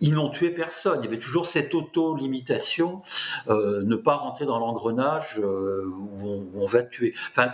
ils 0.00 0.12
n'ont 0.12 0.28
tué 0.28 0.50
personne. 0.50 1.00
Il 1.00 1.06
y 1.06 1.08
avait 1.08 1.18
toujours 1.18 1.46
cette 1.46 1.74
auto-limitation, 1.74 3.00
ne 3.48 3.96
pas 3.96 4.16
rentrer 4.16 4.44
dans 4.44 4.58
l'engrenage 4.58 5.38
où, 5.38 6.26
où, 6.26 6.50
on 6.56 6.66
va 6.66 6.82
tuer. 6.82 7.14
Enfin, 7.30 7.52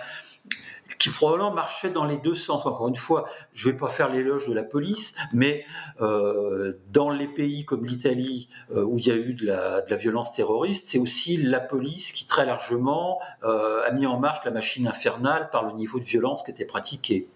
qui 1.04 1.10
probablement 1.10 1.52
marchait 1.52 1.90
dans 1.90 2.06
les 2.06 2.16
deux 2.16 2.34
sens. 2.34 2.64
Encore 2.64 2.88
une 2.88 2.96
fois, 2.96 3.28
je 3.52 3.68
ne 3.68 3.72
vais 3.72 3.78
pas 3.78 3.90
faire 3.90 4.08
l'éloge 4.08 4.48
de 4.48 4.54
la 4.54 4.62
police, 4.62 5.14
mais 5.34 5.66
euh, 6.00 6.80
dans 6.92 7.10
les 7.10 7.28
pays 7.28 7.66
comme 7.66 7.84
l'Italie, 7.84 8.48
euh, 8.74 8.82
où 8.84 8.98
il 8.98 9.06
y 9.06 9.10
a 9.10 9.16
eu 9.16 9.34
de 9.34 9.44
la, 9.44 9.96
violence 9.96 10.32
terroriste, 10.32 10.88
c'est 10.88 10.98
aussi 10.98 11.36
la 11.36 11.60
police 11.60 12.10
qui 12.12 12.26
très 12.26 12.46
largement 12.46 13.20
euh, 13.42 13.82
a 13.86 13.90
mis 13.90 14.06
en 14.06 14.18
marche 14.18 14.38
la 14.46 14.50
machine 14.50 14.88
infernale 14.88 15.50
par 15.50 15.66
le 15.66 15.74
niveau 15.74 15.98
de 15.98 16.04
violence 16.04 16.42
qui 16.42 16.50
était 16.50 16.64
pratiqué. 16.64 17.28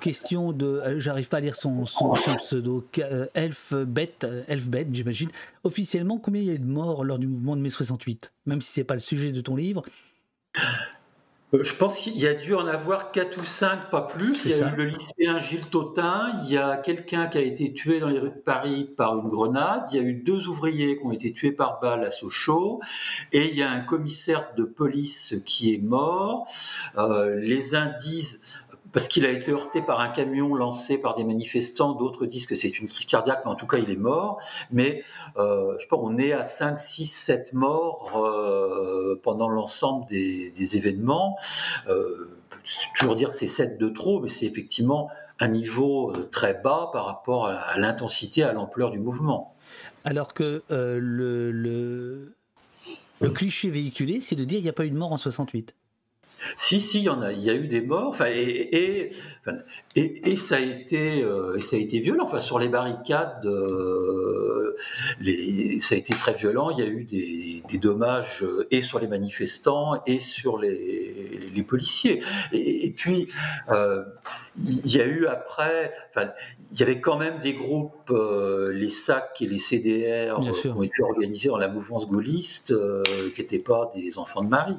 Question 0.00 0.52
de, 0.52 0.98
j'arrive 0.98 1.28
pas 1.28 1.38
à 1.38 1.40
lire 1.40 1.56
son, 1.56 1.84
son, 1.84 2.14
son 2.14 2.34
pseudo, 2.36 2.86
euh, 3.00 3.26
Elfbet 3.34 4.86
j'imagine. 4.92 5.30
Officiellement, 5.64 6.18
combien 6.18 6.40
il 6.40 6.46
y 6.46 6.50
a 6.50 6.54
eu 6.54 6.58
de 6.60 6.64
morts 6.64 7.04
lors 7.04 7.18
du 7.18 7.26
mouvement 7.26 7.56
de 7.56 7.60
mai 7.60 7.70
68 7.70 8.32
Même 8.46 8.62
si 8.62 8.70
c'est 8.70 8.84
pas 8.84 8.94
le 8.94 9.00
sujet 9.00 9.32
de 9.32 9.40
ton 9.40 9.56
livre. 9.56 9.82
Euh, 11.54 11.62
je 11.62 11.74
pense 11.74 11.98
qu'il 11.98 12.18
y 12.18 12.26
a 12.26 12.34
dû 12.34 12.54
en 12.54 12.66
avoir 12.66 13.12
quatre 13.12 13.38
ou 13.38 13.44
cinq, 13.44 13.90
pas 13.90 14.02
plus. 14.02 14.44
Il 14.46 14.52
y 14.52 14.54
a 14.54 14.72
eu 14.72 14.76
le 14.76 14.84
lycéen 14.84 15.38
Gilles 15.38 15.66
Totin, 15.66 16.32
il 16.44 16.52
y 16.52 16.56
a 16.56 16.78
quelqu'un 16.78 17.26
qui 17.26 17.38
a 17.38 17.42
été 17.42 17.72
tué 17.74 18.00
dans 18.00 18.08
les 18.08 18.18
rues 18.18 18.30
de 18.30 18.40
Paris 18.40 18.88
par 18.96 19.18
une 19.18 19.28
grenade, 19.28 19.84
il 19.92 19.96
y 19.96 20.00
a 20.00 20.02
eu 20.02 20.14
deux 20.14 20.48
ouvriers 20.48 20.98
qui 20.98 21.04
ont 21.04 21.12
été 21.12 21.32
tués 21.32 21.52
par 21.52 21.78
balle 21.80 22.04
à 22.04 22.10
Sochaux, 22.10 22.80
et 23.32 23.48
il 23.48 23.56
y 23.56 23.62
a 23.62 23.70
un 23.70 23.80
commissaire 23.80 24.52
de 24.56 24.64
police 24.64 25.42
qui 25.44 25.74
est 25.74 25.82
mort. 25.82 26.46
Euh, 26.96 27.36
les 27.36 27.74
indices 27.74 28.62
parce 28.92 29.08
qu'il 29.08 29.24
a 29.24 29.30
été 29.30 29.50
heurté 29.50 29.82
par 29.82 30.00
un 30.00 30.08
camion 30.08 30.54
lancé 30.54 30.98
par 30.98 31.14
des 31.14 31.24
manifestants. 31.24 31.92
D'autres 31.92 32.26
disent 32.26 32.46
que 32.46 32.54
c'est 32.54 32.78
une 32.78 32.88
crise 32.88 33.06
cardiaque, 33.06 33.42
mais 33.44 33.50
en 33.50 33.54
tout 33.54 33.66
cas, 33.66 33.78
il 33.78 33.90
est 33.90 33.96
mort. 33.96 34.40
Mais 34.70 35.02
euh, 35.36 35.76
je 35.80 35.86
pense 35.86 36.00
on 36.02 36.18
est 36.18 36.32
à 36.32 36.44
5, 36.44 36.78
6, 36.78 37.06
7 37.06 37.52
morts 37.52 38.22
euh, 38.24 39.20
pendant 39.22 39.48
l'ensemble 39.48 40.06
des, 40.06 40.50
des, 40.52 40.76
événements. 40.76 41.36
Euh, 41.88 42.30
toujours 42.96 43.14
dire 43.14 43.30
que 43.30 43.36
c'est 43.36 43.46
7 43.46 43.78
de 43.78 43.88
trop, 43.88 44.20
mais 44.20 44.28
c'est 44.28 44.46
effectivement 44.46 45.10
un 45.42 45.48
niveau 45.48 46.12
euh, 46.12 46.28
très 46.30 46.54
bas 46.54 46.90
par 46.92 47.06
rapport 47.06 47.46
à, 47.46 47.78
l'intensité, 47.78 48.42
à 48.42 48.52
l'ampleur 48.52 48.90
du 48.90 48.98
mouvement. 48.98 49.54
Alors 50.04 50.34
que 50.34 50.62
euh, 50.70 50.98
le 51.00 52.34
cliché 53.30 53.70
véhiculé, 53.70 54.20
c'est 54.20 54.36
de 54.36 54.44
dire 54.44 54.58
qu'il 54.58 54.64
n'y 54.64 54.70
a 54.70 54.74
pas 54.74 54.86
eu 54.86 54.90
de 54.90 54.96
mort 54.96 55.12
en 55.12 55.16
68. 55.16 55.74
Si, 56.56 56.80
si, 56.80 56.98
il 56.98 57.04
y 57.04 57.08
en 57.08 57.22
a. 57.22 57.32
Il 57.32 57.40
y 57.40 57.50
a 57.50 57.54
eu 57.54 57.68
des 57.68 57.80
morts. 57.80 58.08
Enfin, 58.08 58.26
et, 58.28 58.40
et, 58.40 59.10
et, 59.96 60.30
et 60.30 60.36
ça 60.36 60.56
a 60.56 60.60
été, 60.60 61.22
euh, 61.22 61.58
ça 61.60 61.76
a 61.76 61.78
été 61.78 62.00
violent. 62.00 62.24
Enfin, 62.24 62.40
sur 62.40 62.58
les 62.58 62.68
barricades, 62.68 63.44
euh, 63.46 64.76
les, 65.20 65.80
ça 65.80 65.94
a 65.94 65.98
été 65.98 66.12
très 66.14 66.32
violent. 66.34 66.70
Il 66.70 66.78
y 66.78 66.82
a 66.82 66.90
eu 66.90 67.04
des, 67.04 67.62
des, 67.68 67.78
dommages 67.78 68.42
euh, 68.42 68.66
et 68.70 68.82
sur 68.82 68.98
les 68.98 69.08
manifestants 69.08 70.02
et 70.06 70.20
sur 70.20 70.58
les, 70.58 71.50
les 71.54 71.62
policiers. 71.62 72.22
Et, 72.52 72.92
puis, 72.96 73.28
il 74.58 74.90
y 74.90 75.00
a 75.00 75.04
eu 75.04 75.26
après, 75.26 75.92
enfin, 76.10 76.30
il 76.72 76.80
y 76.80 76.82
avait 76.82 77.00
quand 77.00 77.18
même 77.18 77.40
des 77.40 77.54
groupes, 77.54 78.12
les 78.72 78.90
SAC 78.90 79.42
et 79.42 79.46
les 79.46 79.58
CDR, 79.58 80.40
qui 80.60 80.68
ont 80.68 80.82
été 80.82 81.02
organisés 81.02 81.48
dans 81.48 81.56
la 81.58 81.68
mouvance 81.68 82.06
gaulliste, 82.06 82.74
qui 83.34 83.40
n'étaient 83.40 83.58
pas 83.58 83.92
des 83.94 84.18
enfants 84.18 84.42
de 84.42 84.48
Marie. 84.48 84.76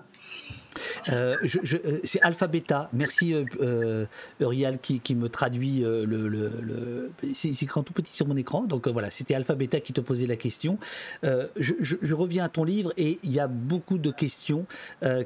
Euh, 1.09 1.37
je, 1.43 1.77
c'est 2.03 2.21
Alpha 2.21 2.47
Beta. 2.47 2.89
Merci 2.93 3.33
euh, 3.33 4.05
Uriel 4.39 4.79
qui, 4.79 5.15
me 5.15 5.29
traduit 5.29 5.83
euh, 5.83 6.05
le. 6.05 7.11
c'est, 7.33 7.51
tout 7.51 7.93
petit 7.93 8.13
sur 8.13 8.27
mon 8.27 8.37
écran. 8.37 8.63
Donc 8.63 8.87
voilà, 8.87 9.11
c'était 9.11 9.35
Alpha 9.35 9.55
Beta 9.55 9.79
qui 9.79 9.93
te 9.93 10.01
posait 10.01 10.27
la 10.27 10.35
question. 10.35 10.77
Je, 11.23 11.73
je, 11.79 12.13
reviens 12.13 12.45
à 12.45 12.49
ton 12.49 12.63
livre 12.63 12.93
et 12.97 13.19
il 13.23 13.31
y 13.31 13.39
a 13.39 13.47
beaucoup 13.47 13.97
de 13.97 14.11
questions 14.11 14.65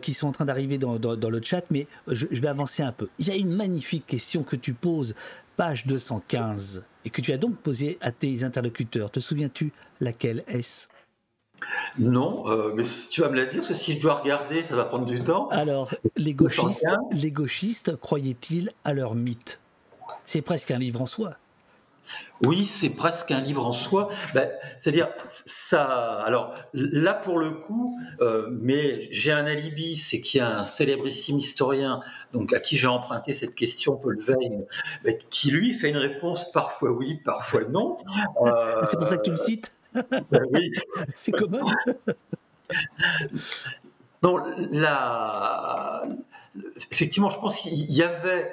qui 0.01 0.13
sont 0.13 0.27
en 0.27 0.31
train 0.31 0.45
d'arriver 0.45 0.77
dans, 0.77 0.97
dans, 0.97 1.15
dans 1.15 1.29
le 1.29 1.41
chat, 1.41 1.63
mais 1.69 1.87
je, 2.07 2.25
vais 2.27 2.47
avancer 2.47 2.83
un 2.83 2.91
peu. 2.91 3.07
Il 3.19 3.27
y 3.27 3.31
a 3.31 3.35
une 3.35 3.55
magnifique 3.55 4.05
question 4.07 4.43
que 4.43 4.55
tu 4.55 4.73
poses, 4.73 5.15
page 5.55 5.85
215, 5.85 6.83
et 7.05 7.09
que 7.09 7.21
tu 7.21 7.31
as 7.31 7.37
donc 7.37 7.55
posée 7.57 7.97
à 8.01 8.11
tes 8.11 8.43
interlocuteurs. 8.43 9.11
Te 9.11 9.19
souviens-tu 9.19 9.71
laquelle 9.99 10.43
est-ce? 10.47 10.87
Non, 11.99 12.49
euh, 12.49 12.71
mais 12.75 12.83
si 12.83 13.09
tu 13.09 13.21
vas 13.21 13.29
me 13.29 13.35
la 13.35 13.45
dire, 13.45 13.55
parce 13.55 13.67
que 13.67 13.73
si 13.73 13.93
je 13.93 14.01
dois 14.01 14.15
regarder, 14.15 14.63
ça 14.63 14.75
va 14.75 14.85
prendre 14.85 15.05
du 15.05 15.19
temps. 15.19 15.47
Alors, 15.49 15.89
les 16.15 16.33
gauchistes, 16.33 16.85
les 17.11 17.31
gauchistes 17.31 17.95
croyaient-ils 17.95 18.71
à 18.83 18.93
leur 18.93 19.15
mythe? 19.15 19.59
C'est 20.25 20.41
presque 20.41 20.71
un 20.71 20.79
livre 20.79 21.01
en 21.01 21.05
soi. 21.05 21.31
Oui, 22.45 22.65
c'est 22.65 22.91
presque 22.91 23.31
un 23.31 23.41
livre 23.41 23.65
en 23.65 23.73
soi. 23.73 24.09
Ben, 24.33 24.49
C'est-à-dire, 24.79 25.09
ça. 25.29 26.21
Alors 26.21 26.53
là, 26.73 27.13
pour 27.13 27.39
le 27.39 27.51
coup, 27.51 27.99
euh, 28.21 28.47
mais 28.51 29.07
j'ai 29.11 29.31
un 29.31 29.45
alibi, 29.45 29.97
c'est 29.97 30.21
qu'il 30.21 30.39
y 30.39 30.41
a 30.41 30.59
un 30.59 30.65
célébrissime 30.65 31.39
historien, 31.39 32.01
donc 32.33 32.53
à 32.53 32.59
qui 32.59 32.77
j'ai 32.77 32.87
emprunté 32.87 33.33
cette 33.33 33.55
question, 33.55 33.95
Paul 33.95 34.19
Veil, 34.19 34.65
ben, 35.03 35.15
qui 35.29 35.51
lui 35.51 35.73
fait 35.73 35.89
une 35.89 35.97
réponse 35.97 36.51
parfois 36.51 36.91
oui, 36.91 37.19
parfois 37.25 37.63
non. 37.69 37.97
Euh, 38.45 38.85
c'est 38.89 38.97
pour 38.97 39.07
ça 39.07 39.17
que 39.17 39.23
tu 39.23 39.31
le 39.31 39.37
cites? 39.37 39.71
Ben 40.31 40.43
oui. 40.51 40.71
C'est 41.13 41.31
commun. 41.31 41.63
La... 44.71 46.03
effectivement, 46.91 47.29
je 47.29 47.39
pense 47.39 47.61
qu'il 47.61 47.93
y 47.93 48.03
avait 48.03 48.51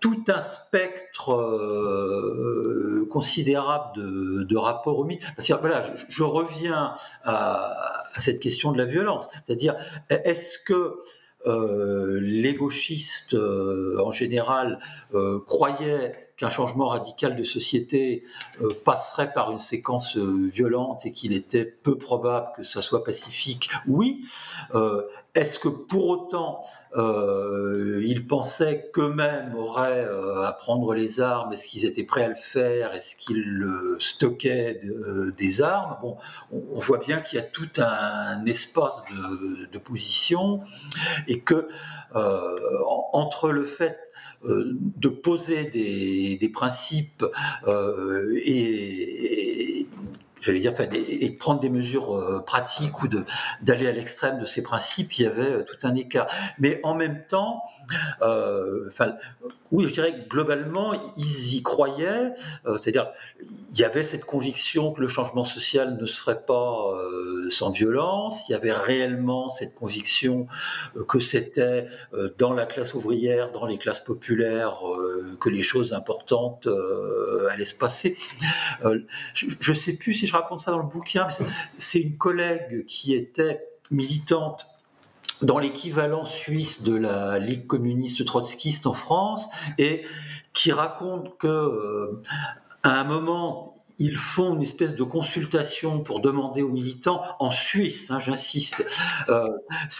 tout 0.00 0.24
un 0.28 0.40
spectre 0.40 1.34
euh, 1.34 3.06
considérable 3.10 3.96
de, 3.96 4.44
de 4.44 4.56
rapports 4.56 4.98
au 4.98 5.04
mythe. 5.04 5.22
Parce 5.36 5.46
que 5.46 5.52
voilà, 5.54 5.82
je, 5.94 6.04
je 6.08 6.22
reviens 6.22 6.94
à, 7.22 8.02
à, 8.14 8.20
cette 8.20 8.40
question 8.40 8.72
de 8.72 8.78
la 8.78 8.86
violence. 8.86 9.28
C'est-à-dire, 9.32 9.76
est-ce 10.08 10.58
que 10.58 11.00
euh, 11.46 12.18
les 12.22 12.54
gauchistes, 12.54 13.34
euh, 13.34 14.02
en 14.02 14.10
général, 14.10 14.80
croyaient 15.46 16.12
qu'un 16.40 16.48
changement 16.48 16.88
radical 16.88 17.36
de 17.36 17.44
société 17.44 18.24
euh, 18.62 18.68
passerait 18.86 19.32
par 19.34 19.52
une 19.52 19.58
séquence 19.58 20.16
euh, 20.16 20.48
violente 20.50 21.04
et 21.04 21.10
qu'il 21.10 21.34
était 21.34 21.66
peu 21.66 21.98
probable 21.98 22.46
que 22.56 22.62
ça 22.62 22.80
soit 22.80 23.04
pacifique. 23.04 23.68
Oui. 23.86 24.22
Euh, 24.74 25.02
est-ce 25.34 25.58
que 25.58 25.68
pour 25.68 26.08
autant 26.08 26.60
ils 26.96 28.26
pensaient 28.26 28.90
qu'eux-mêmes 28.92 29.54
auraient 29.54 30.04
à 30.44 30.50
prendre 30.50 30.92
les 30.92 31.20
armes? 31.20 31.52
Est-ce 31.52 31.68
qu'ils 31.68 31.84
étaient 31.84 32.02
prêts 32.02 32.24
à 32.24 32.28
le 32.28 32.34
faire? 32.34 32.94
Est-ce 32.94 33.14
qu'ils 33.14 33.64
stockaient 34.00 34.80
de, 34.82 35.32
des 35.38 35.62
armes? 35.62 35.98
Bon, 36.02 36.16
on, 36.50 36.80
voit 36.80 36.98
bien 36.98 37.20
qu'il 37.20 37.38
y 37.38 37.40
a 37.40 37.44
tout 37.44 37.70
un 37.78 38.44
espace 38.44 39.04
de, 39.04 39.66
de 39.66 39.78
position 39.78 40.62
et 41.28 41.38
que 41.38 41.68
entre 42.12 43.50
le 43.50 43.66
fait 43.66 44.09
de 44.42 45.08
poser 45.08 45.64
des, 45.64 46.48
principes 46.48 47.24
euh, 47.66 48.34
et 48.44 49.39
j'allais 50.40 50.60
dire, 50.60 50.72
et 50.92 51.28
de 51.28 51.36
prendre 51.36 51.60
des 51.60 51.68
mesures 51.68 52.16
euh, 52.16 52.40
pratiques 52.40 53.02
ou 53.02 53.08
d'aller 53.62 53.86
à 53.86 53.92
l'extrême 53.92 54.40
de 54.40 54.46
ces 54.46 54.62
principes, 54.62 55.12
il 55.18 55.24
y 55.24 55.26
avait 55.26 55.42
euh, 55.42 55.62
tout 55.62 55.86
un 55.86 55.94
écart. 55.94 56.28
Mais 56.58 56.80
en 56.82 56.94
même 56.94 57.22
temps, 57.28 57.62
euh, 58.22 58.90
oui, 59.70 59.86
je 59.88 59.94
dirais 59.94 60.14
que 60.14 60.28
globalement, 60.28 60.92
ils 61.16 61.54
y 61.56 61.62
croyaient, 61.62 62.32
c'est-à-dire, 62.64 63.10
il 63.72 63.78
y 63.78 63.84
avait 63.84 64.02
cette 64.02 64.24
conviction 64.24 64.92
que 64.92 65.00
le 65.00 65.08
changement 65.08 65.44
social 65.44 65.96
ne 66.00 66.06
se 66.06 66.20
ferait 66.20 66.42
pas 66.42 66.76
sans 67.50 67.70
violence, 67.70 68.48
il 68.48 68.52
y 68.52 68.54
avait 68.54 68.72
réellement 68.72 69.50
cette 69.50 69.74
conviction 69.74 70.46
que 71.08 71.20
c'était 71.20 71.86
dans 72.38 72.52
la 72.52 72.66
classe 72.66 72.94
ouvrière, 72.94 73.50
dans 73.52 73.66
les 73.66 73.78
classes 73.78 74.04
populaires, 74.04 74.82
que 75.40 75.48
les 75.48 75.62
choses 75.62 75.92
importantes 75.92 76.68
allaient 77.50 77.64
se 77.64 77.74
passer. 77.74 78.16
je 79.34 79.70
ne 79.70 79.76
sais 79.76 79.96
plus 79.96 80.14
si 80.14 80.26
je 80.30 80.36
raconte 80.36 80.60
ça 80.60 80.70
dans 80.70 80.78
le 80.78 80.86
bouquin, 80.86 81.28
c'est 81.76 82.00
une 82.00 82.16
collègue 82.16 82.86
qui 82.86 83.14
était 83.14 83.66
militante 83.90 84.66
dans 85.42 85.58
l'équivalent 85.58 86.24
suisse 86.24 86.82
de 86.82 86.96
la 86.96 87.38
Ligue 87.38 87.66
communiste 87.66 88.24
trotskiste 88.24 88.86
en 88.86 88.92
France 88.92 89.48
et 89.78 90.04
qui 90.52 90.70
raconte 90.70 91.36
que 91.38 91.48
euh, 91.48 92.22
à 92.82 93.00
un 93.00 93.04
moment 93.04 93.74
ils 93.98 94.16
font 94.16 94.54
une 94.54 94.62
espèce 94.62 94.94
de 94.94 95.02
consultation 95.02 96.00
pour 96.00 96.20
demander 96.20 96.62
aux 96.62 96.70
militants 96.70 97.22
en 97.38 97.50
Suisse, 97.50 98.10
hein, 98.10 98.18
j'insiste, 98.18 98.82
euh, 99.28 99.48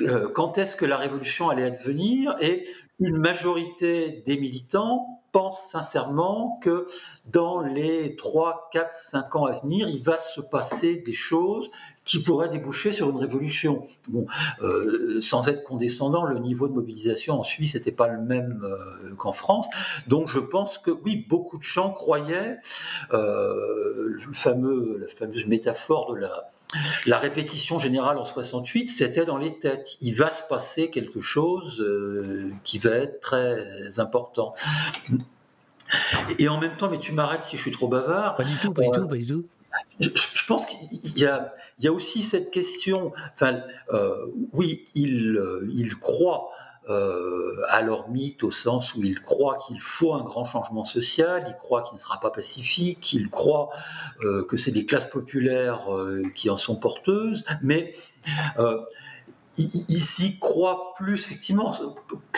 euh, 0.03 0.29
quand 0.33 0.57
est-ce 0.57 0.75
que 0.75 0.87
la 0.87 0.97
révolution 0.97 1.51
allait 1.51 1.67
advenir 1.67 2.35
et 2.41 2.67
une 2.99 3.19
majorité 3.19 4.23
des 4.25 4.39
militants 4.39 5.20
pense 5.33 5.61
sincèrement 5.71 6.59
que 6.63 6.87
dans 7.27 7.61
les 7.61 8.17
3, 8.17 8.71
4, 8.73 8.93
5 8.93 9.37
ans 9.37 9.47
à 9.47 9.53
venir, 9.53 9.89
il 9.89 10.03
va 10.03 10.19
se 10.19 10.41
passer 10.41 10.97
des 10.99 11.15
choses 11.15 11.71
qui 12.05 12.23
pourraient 12.23 12.49
déboucher 12.49 12.93
sur 12.93 13.11
une 13.11 13.19
révolution. 13.19 13.85
Bon, 14.09 14.27
euh, 14.63 15.21
sans 15.21 15.49
être 15.49 15.63
condescendant, 15.63 16.25
le 16.25 16.39
niveau 16.39 16.67
de 16.67 16.73
mobilisation 16.73 17.39
en 17.39 17.45
Suisse 17.45 17.75
n'était 17.75 17.93
pas 17.93 18.09
le 18.09 18.21
même 18.21 18.63
euh, 18.65 19.15
qu'en 19.17 19.33
France. 19.33 19.69
Donc 20.07 20.29
je 20.29 20.41
pense 20.41 20.79
que 20.79 20.91
oui, 20.91 21.25
beaucoup 21.29 21.59
de 21.59 21.63
gens 21.63 21.93
croyaient 21.93 22.59
euh, 23.13 24.09
le 24.09 24.33
fameux, 24.33 24.99
la 24.99 25.07
fameuse 25.07 25.47
métaphore 25.47 26.15
de 26.15 26.21
la, 26.21 26.51
la 27.07 27.19
répétition 27.19 27.79
générale 27.79 28.19
en 28.19 28.25
68, 28.25 28.89
c'était 28.89 29.25
dans 29.25 29.39
les 29.39 29.59
têtes. 29.59 29.97
Il 30.01 30.15
va 30.15 30.31
se 30.31 30.43
passer 30.49 30.91
quelque 30.91 31.21
chose 31.21 31.81
euh, 31.81 32.51
qui 32.65 32.79
va 32.79 32.91
être 32.91 33.21
très 33.21 33.99
important. 33.99 34.55
Et 36.39 36.49
en 36.49 36.59
même 36.59 36.77
temps, 36.77 36.89
mais 36.89 36.99
tu 36.99 37.13
m'arrêtes 37.13 37.43
si 37.45 37.57
je 37.57 37.63
suis 37.63 37.73
trop 37.73 37.89
bavard. 37.89 38.37
Pas 38.37 38.45
du 38.45 38.55
tout, 38.57 38.73
pas 38.73 38.83
du 38.83 38.91
tout, 38.93 39.09
pas 39.09 39.17
du 39.17 39.27
tout. 39.27 39.45
Je, 39.99 40.09
je 40.09 40.47
pense 40.47 40.67
qu'il 40.67 41.19
y 41.19 41.27
a, 41.27 41.55
il 41.79 41.85
y 41.85 41.89
a 41.89 41.93
aussi 41.93 42.23
cette 42.23 42.51
question. 42.51 43.13
Enfin, 43.35 43.63
euh, 43.93 44.27
oui, 44.53 44.87
il, 44.95 45.37
euh, 45.37 45.69
il 45.75 45.97
croit 45.97 46.51
euh, 46.91 47.63
à 47.69 47.83
leur 47.83 48.09
mythe 48.09 48.43
au 48.43 48.51
sens 48.51 48.95
où 48.95 49.03
ils 49.03 49.21
croient 49.21 49.57
qu'il 49.57 49.81
faut 49.81 50.13
un 50.13 50.23
grand 50.23 50.45
changement 50.45 50.85
social, 50.85 51.45
ils 51.49 51.55
croient 51.55 51.83
qu'il 51.83 51.95
ne 51.95 52.01
sera 52.01 52.19
pas 52.19 52.31
pacifique, 52.31 53.13
ils 53.13 53.31
croient 53.31 53.71
euh, 54.25 54.45
que 54.45 54.57
c'est 54.57 54.73
les 54.73 54.85
classes 54.87 55.09
populaires 55.09 55.95
euh, 55.95 56.25
qui 56.35 56.51
en 56.51 56.57
sont 56.57 56.77
porteuses, 56.77 57.45
mais 57.63 57.95
euh, 58.59 58.81
ils 59.57 60.25
y 60.25 60.39
croient 60.39 60.95
plus 60.97 61.15
effectivement 61.15 61.75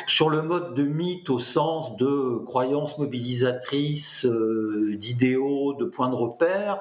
sur 0.07 0.29
le 0.29 0.43
mode 0.43 0.75
de 0.75 0.83
mythe 0.83 1.31
au 1.31 1.39
sens 1.39 1.97
de 1.97 2.39
croyances 2.45 2.99
mobilisatrices, 2.99 4.27
d'idéaux, 4.27 5.75
de 5.75 5.85
points 5.85 6.09
de 6.09 6.17
repère, 6.17 6.81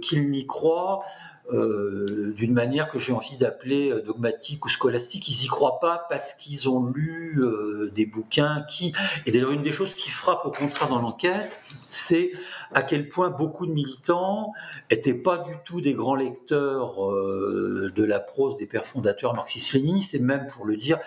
qu'ils 0.00 0.30
n'y 0.30 0.46
croient 0.46 1.04
euh, 1.52 2.32
d'une 2.36 2.52
manière 2.52 2.88
que 2.88 3.00
j'ai 3.00 3.12
envie 3.12 3.36
d'appeler 3.36 3.90
euh, 3.90 4.00
dogmatique 4.00 4.64
ou 4.64 4.68
scolastique. 4.68 5.28
Ils 5.28 5.44
y 5.44 5.48
croient 5.48 5.80
pas 5.80 6.06
parce 6.08 6.34
qu'ils 6.34 6.68
ont 6.68 6.86
lu 6.86 7.40
euh, 7.42 7.90
des 7.94 8.06
bouquins 8.06 8.64
qui. 8.68 8.92
Et 9.26 9.32
d'ailleurs, 9.32 9.50
une 9.50 9.64
des 9.64 9.72
choses 9.72 9.92
qui 9.94 10.10
frappe 10.10 10.46
au 10.46 10.52
contraire 10.52 10.88
dans 10.88 11.00
l'enquête, 11.00 11.58
c'est 11.80 12.30
à 12.72 12.82
quel 12.82 13.08
point 13.08 13.28
beaucoup 13.28 13.66
de 13.66 13.72
militants 13.72 14.52
étaient 14.88 15.14
pas 15.14 15.38
du 15.38 15.54
tout 15.64 15.80
des 15.80 15.94
grands 15.94 16.14
lecteurs 16.14 16.96
de 17.00 18.04
la 18.04 18.20
prose 18.20 18.56
des 18.56 18.66
pères 18.66 18.86
fondateurs 18.86 19.34
marxistes-léninistes, 19.34 20.14
et 20.14 20.20
même 20.20 20.46
pour 20.46 20.64
le 20.64 20.76
dire, 20.76 20.98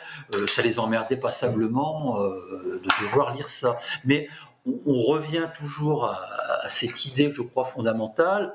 ça 0.47 0.61
les 0.61 0.77
emmerdait 0.77 1.15
passablement 1.15 2.19
de 2.19 3.01
devoir 3.01 3.33
lire 3.33 3.49
ça. 3.49 3.77
Mais 4.03 4.27
on, 4.67 4.79
on 4.85 4.99
revient 5.01 5.47
toujours 5.57 6.05
à, 6.05 6.21
à 6.61 6.69
cette 6.69 7.05
idée, 7.05 7.31
je 7.31 7.41
crois, 7.41 7.65
fondamentale 7.65 8.53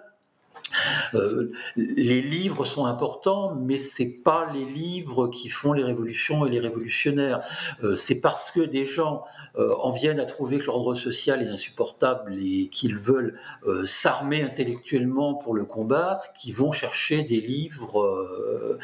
euh, 1.14 1.52
les 1.76 2.20
livres 2.20 2.64
sont 2.64 2.86
importants, 2.86 3.54
mais 3.54 3.78
c'est 3.78 4.20
pas 4.24 4.50
les 4.52 4.64
livres 4.64 5.28
qui 5.28 5.48
font 5.48 5.72
les 5.72 5.84
révolutions 5.84 6.46
et 6.46 6.50
les 6.50 6.60
révolutionnaires. 6.60 7.40
Euh, 7.82 7.96
c'est 7.96 8.20
parce 8.20 8.50
que 8.50 8.60
des 8.60 8.84
gens 8.84 9.24
euh, 9.58 9.72
en 9.80 9.90
viennent 9.90 10.20
à 10.20 10.24
trouver 10.24 10.58
que 10.58 10.66
l'ordre 10.66 10.94
social 10.94 11.42
est 11.42 11.48
insupportable 11.48 12.36
et 12.40 12.68
qu'ils 12.68 12.96
veulent 12.96 13.38
s'armer 13.84 14.42
intellectuellement 14.42 15.34
pour 15.34 15.54
le 15.54 15.64
combattre, 15.64 16.32
qu'ils 16.32 16.54
vont 16.54 16.72
chercher 16.72 17.22
des 17.22 17.40
livres. 17.40 18.78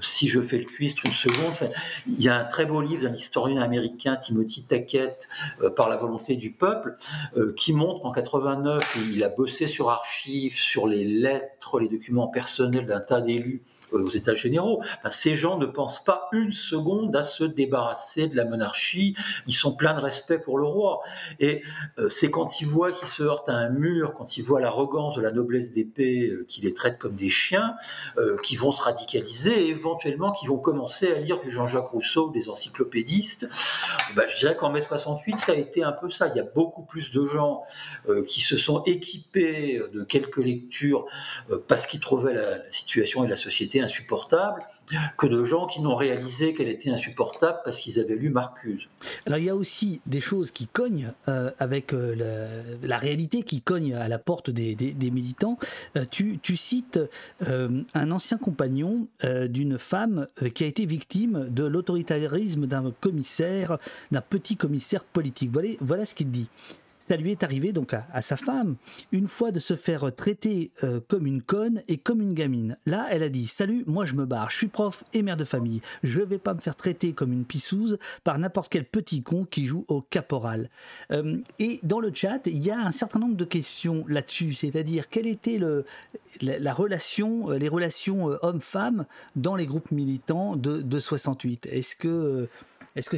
si 0.00 0.28
je 0.28 0.40
fais 0.40 0.58
le 0.58 0.64
cuistre 0.64 1.02
une 1.04 1.12
seconde, 1.12 1.70
il 2.06 2.22
y 2.22 2.28
a 2.28 2.36
un 2.36 2.44
très 2.44 2.66
beau 2.66 2.80
livre 2.80 3.02
d'un 3.02 3.14
historien 3.14 3.60
américain, 3.60 4.16
Timothy 4.16 4.64
Tackett, 4.64 5.28
par 5.76 5.88
la 5.88 5.96
volonté 5.96 6.36
du 6.36 6.50
peuple, 6.50 6.96
qui 7.56 7.72
montre 7.72 8.02
qu'en 8.02 8.12
89, 8.12 8.98
il 9.12 9.24
a 9.24 9.28
bossé 9.28 9.66
sur 9.66 9.90
archives, 9.90 10.56
sur 10.56 10.86
les 10.86 11.04
lettres, 11.20 11.80
les 11.80 11.88
documents 11.88 12.28
personnels 12.28 12.86
d'un 12.86 13.00
tas 13.00 13.20
d'élus 13.20 13.62
euh, 13.92 14.04
aux 14.04 14.10
États 14.10 14.34
généraux. 14.34 14.82
Ces 15.10 15.34
gens 15.34 15.58
ne 15.58 15.66
pensent 15.66 16.04
pas 16.04 16.28
une 16.32 16.52
seconde 16.52 17.14
à 17.16 17.24
se 17.24 17.44
débarrasser 17.44 18.28
de 18.28 18.36
la 18.36 18.44
monarchie. 18.44 19.16
Ils 19.46 19.54
sont 19.54 19.74
pleins 19.74 19.94
de 19.94 20.00
respect 20.00 20.38
pour 20.38 20.58
le 20.58 20.66
roi. 20.66 21.00
Et 21.40 21.62
euh, 21.98 22.08
c'est 22.08 22.30
quand 22.30 22.60
ils 22.60 22.66
voient 22.66 22.92
qu'ils 22.92 23.08
se 23.08 23.22
heurtent 23.22 23.48
à 23.48 23.54
un 23.54 23.70
mur, 23.70 24.14
quand 24.14 24.36
ils 24.36 24.44
voient 24.44 24.60
l'arrogance 24.60 25.16
de 25.16 25.22
la 25.22 25.32
noblesse 25.32 25.72
d'épée 25.72 26.28
euh, 26.28 26.44
qui 26.48 26.60
les 26.60 26.74
traite 26.74 26.98
comme 26.98 27.14
des 27.14 27.30
chiens, 27.30 27.74
euh, 28.18 28.36
qui 28.42 28.56
vont 28.56 28.72
se 28.72 28.82
radicaliser 28.82 29.66
et 29.66 29.70
éventuellement 29.70 30.32
qui 30.32 30.46
vont 30.46 30.58
commencer 30.58 31.12
à 31.12 31.18
lire 31.18 31.40
du 31.40 31.50
Jean-Jacques 31.50 31.88
Rousseau, 31.88 32.30
des 32.30 32.48
encyclopédistes. 32.48 33.48
Ben, 34.14 34.28
je 34.28 34.38
dirais 34.38 34.56
qu'en 34.56 34.70
mai 34.70 34.82
68, 34.82 35.36
ça 35.36 35.52
a 35.52 35.54
été 35.54 35.82
un 35.82 35.92
peu 35.92 36.10
ça. 36.10 36.28
Il 36.28 36.36
y 36.36 36.40
a 36.40 36.44
beaucoup 36.44 36.82
plus 36.82 37.10
de 37.10 37.26
gens 37.26 37.62
euh, 38.08 38.24
qui 38.24 38.40
se 38.40 38.56
sont 38.56 38.82
équipés 38.84 39.82
de 39.92 40.04
quelques 40.04 40.38
lectures 40.38 41.06
euh, 41.50 41.58
parce 41.66 41.86
qu'ils 41.86 42.00
trouvaient 42.00 42.34
la, 42.34 42.70
situation 42.70 43.24
et 43.24 43.28
la 43.28 43.36
société 43.36 43.80
insupportable, 43.80 44.62
que 45.16 45.26
de 45.26 45.44
gens 45.44 45.66
qui 45.66 45.80
n'ont 45.80 45.94
réalisé 45.94 46.54
qu'elle 46.54 46.68
était 46.68 46.90
insupportable 46.90 47.58
parce 47.64 47.78
qu'ils 47.78 47.98
avaient 48.00 48.16
lu 48.16 48.30
Marcuse. 48.30 48.88
Alors 49.26 49.38
il 49.38 49.44
y 49.44 49.50
a 49.50 49.56
aussi 49.56 50.00
des 50.06 50.20
choses 50.20 50.50
qui 50.50 50.66
cognent 50.66 51.12
euh, 51.28 51.50
avec 51.58 51.92
euh, 51.92 52.14
la, 52.82 52.98
réalité 52.98 53.42
qui 53.42 53.60
cogne 53.60 53.94
à 53.94 54.08
la 54.08 54.18
porte 54.18 54.50
des, 54.50 54.76
militants. 55.10 55.58
Euh, 55.96 56.04
tu, 56.10 56.38
cites 56.56 57.00
un 57.40 58.10
ancien 58.10 58.38
compagnon 58.38 59.06
d'une 59.22 59.78
femme 59.78 60.28
qui 60.54 60.64
a 60.64 60.66
été 60.66 60.86
victime 60.86 61.48
de 61.50 61.64
l'autoritarisme 61.64 62.66
d'un 62.66 62.92
commissaire, 63.00 63.78
d'un 64.12 64.20
petit 64.20 64.56
commissaire 64.56 65.04
politique. 65.04 65.50
Voilà 65.80 66.06
ce 66.06 66.14
qu'il 66.14 66.30
dit. 66.30 66.48
Ça 67.04 67.16
lui 67.18 67.32
est 67.32 67.42
arrivé 67.42 67.72
donc 67.72 67.92
à, 67.92 68.22
sa 68.22 68.38
femme, 68.38 68.76
une 69.12 69.28
fois 69.28 69.52
de 69.52 69.58
se 69.58 69.76
faire 69.76 70.10
traiter 70.16 70.70
euh, 70.82 71.00
comme 71.06 71.26
une 71.26 71.42
conne 71.42 71.82
et 71.86 71.98
comme 71.98 72.22
une 72.22 72.32
gamine. 72.32 72.78
Là, 72.86 73.06
elle 73.10 73.22
a 73.22 73.28
dit 73.28 73.46
Salut, 73.46 73.84
moi 73.86 74.06
je 74.06 74.14
me 74.14 74.24
barre, 74.24 74.50
je 74.50 74.56
suis 74.56 74.68
prof 74.68 75.04
et 75.12 75.22
mère 75.22 75.36
de 75.36 75.44
famille. 75.44 75.82
Je 76.02 76.22
vais 76.22 76.38
pas 76.38 76.54
me 76.54 76.60
faire 76.60 76.76
traiter 76.76 77.12
comme 77.12 77.32
une 77.32 77.44
pissouse 77.44 77.98
par 78.24 78.38
n'importe 78.38 78.72
quel 78.72 78.86
petit 78.86 79.22
con 79.22 79.44
qui 79.44 79.66
joue 79.66 79.84
au 79.88 80.00
caporal. 80.00 80.70
Euh, 81.10 81.36
et 81.58 81.78
dans 81.82 82.00
le 82.00 82.10
chat, 82.14 82.46
il 82.46 82.64
y 82.64 82.70
a 82.70 82.78
un 82.78 82.92
certain 82.92 83.18
nombre 83.18 83.36
de 83.36 83.44
questions 83.44 84.06
là-dessus, 84.08 84.54
c'est-à-dire 84.54 85.10
quelle 85.10 85.26
était 85.26 85.58
la, 86.40 86.58
la 86.58 86.72
relation, 86.72 87.50
euh, 87.50 87.58
les 87.58 87.68
relations 87.68 88.30
hommes-femmes 88.40 89.04
dans 89.36 89.56
les 89.56 89.66
groupes 89.66 89.90
militants 89.90 90.56
de, 90.56 90.80
de 90.80 90.98
68. 90.98 91.66
Est-ce 91.66 91.96
que 91.96 92.48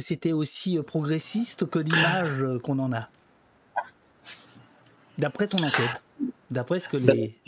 c'était 0.01 0.33
aussi 0.33 0.77
progressiste 0.85 1.69
que 1.69 1.79
l'image 1.79 2.43
qu'on 2.63 2.79
en 2.79 2.91
a? 2.91 3.07
D'après 5.17 5.47
ton 5.47 5.57
enquête, 5.57 6.03
d'après 6.51 6.79
ce 6.79 6.89
que 6.89 6.97
les 6.97 7.39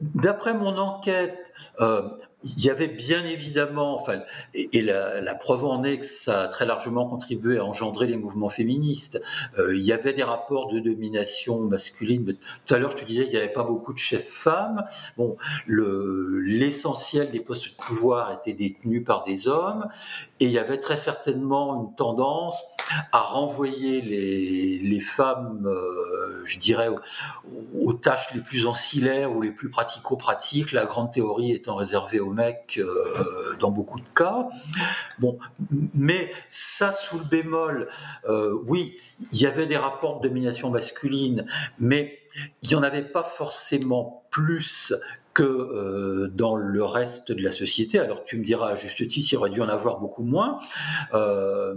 D'après 0.00 0.54
mon 0.54 0.76
enquête, 0.76 1.36
euh, 1.80 2.08
il 2.56 2.64
y 2.64 2.70
avait 2.70 2.88
bien 2.88 3.24
évidemment, 3.24 4.00
enfin, 4.00 4.20
et, 4.54 4.82
la, 4.82 5.34
preuve 5.34 5.64
en 5.64 5.82
est 5.82 5.98
que 5.98 6.06
ça 6.06 6.42
a 6.42 6.48
très 6.48 6.64
largement 6.64 7.06
contribué 7.06 7.58
à 7.58 7.64
engendrer 7.64 8.06
les 8.06 8.16
mouvements 8.16 8.48
féministes. 8.48 9.20
Euh, 9.58 9.76
il 9.76 9.82
y 9.82 9.92
avait 9.92 10.12
des 10.12 10.22
rapports 10.22 10.72
de 10.72 10.78
domination 10.78 11.60
masculine. 11.60 12.36
Tout 12.66 12.74
à 12.74 12.78
l'heure, 12.78 12.92
je 12.92 12.98
te 12.98 13.04
disais 13.04 13.24
qu'il 13.24 13.32
n'y 13.32 13.38
avait 13.38 13.52
pas 13.52 13.64
beaucoup 13.64 13.92
de 13.92 13.98
chefs 13.98 14.28
femmes. 14.28 14.84
Bon, 15.16 15.36
le 15.66 16.40
l'essentiel 16.40 17.30
des 17.30 17.40
postes 17.40 17.70
de 17.70 17.76
pouvoir 17.76 18.32
étaient 18.32 18.52
détenus 18.52 19.04
par 19.04 19.24
des 19.24 19.48
hommes, 19.48 19.88
et 20.40 20.46
il 20.46 20.52
y 20.52 20.58
avait 20.58 20.78
très 20.78 20.96
certainement 20.96 21.82
une 21.82 21.94
tendance 21.96 22.62
à 23.12 23.20
renvoyer 23.20 24.00
les, 24.00 25.00
femmes, 25.00 25.66
euh, 25.66 26.42
je 26.44 26.58
dirais, 26.58 26.88
aux, 26.88 26.96
aux 27.82 27.92
tâches 27.92 28.32
les 28.34 28.40
plus 28.40 28.66
ancillaires 28.66 29.32
ou 29.32 29.42
les 29.42 29.50
plus 29.50 29.70
pratico-pratiques, 29.70 30.72
la 30.72 30.84
grande 30.84 31.12
théorie 31.12 31.52
étant 31.52 31.74
réservée 31.74 32.20
aux 32.20 32.32
euh, 32.78 33.56
dans 33.60 33.70
beaucoup 33.70 34.00
de 34.00 34.08
cas. 34.14 34.48
Bon, 35.18 35.38
mais 35.94 36.32
ça 36.50 36.92
sous 36.92 37.18
le 37.18 37.24
bémol, 37.24 37.88
euh, 38.28 38.58
oui, 38.66 38.96
il 39.32 39.40
y 39.40 39.46
avait 39.46 39.66
des 39.66 39.76
rapports 39.76 40.20
de 40.20 40.28
domination 40.28 40.70
masculine, 40.70 41.46
mais 41.78 42.18
il 42.62 42.68
n'y 42.68 42.74
en 42.74 42.82
avait 42.82 43.02
pas 43.02 43.22
forcément 43.22 44.24
plus 44.30 44.94
que 45.36 45.42
euh, 45.42 46.28
dans 46.28 46.56
le 46.56 46.82
reste 46.82 47.30
de 47.30 47.42
la 47.42 47.52
société. 47.52 47.98
Alors 47.98 48.24
tu 48.24 48.38
me 48.38 48.42
diras 48.42 48.70
à 48.70 48.74
juste 48.74 49.06
titre, 49.06 49.28
il 49.30 49.36
aurait 49.36 49.50
dû 49.50 49.60
en 49.60 49.68
avoir 49.68 49.98
beaucoup 50.00 50.22
moins. 50.22 50.58
Euh, 51.12 51.74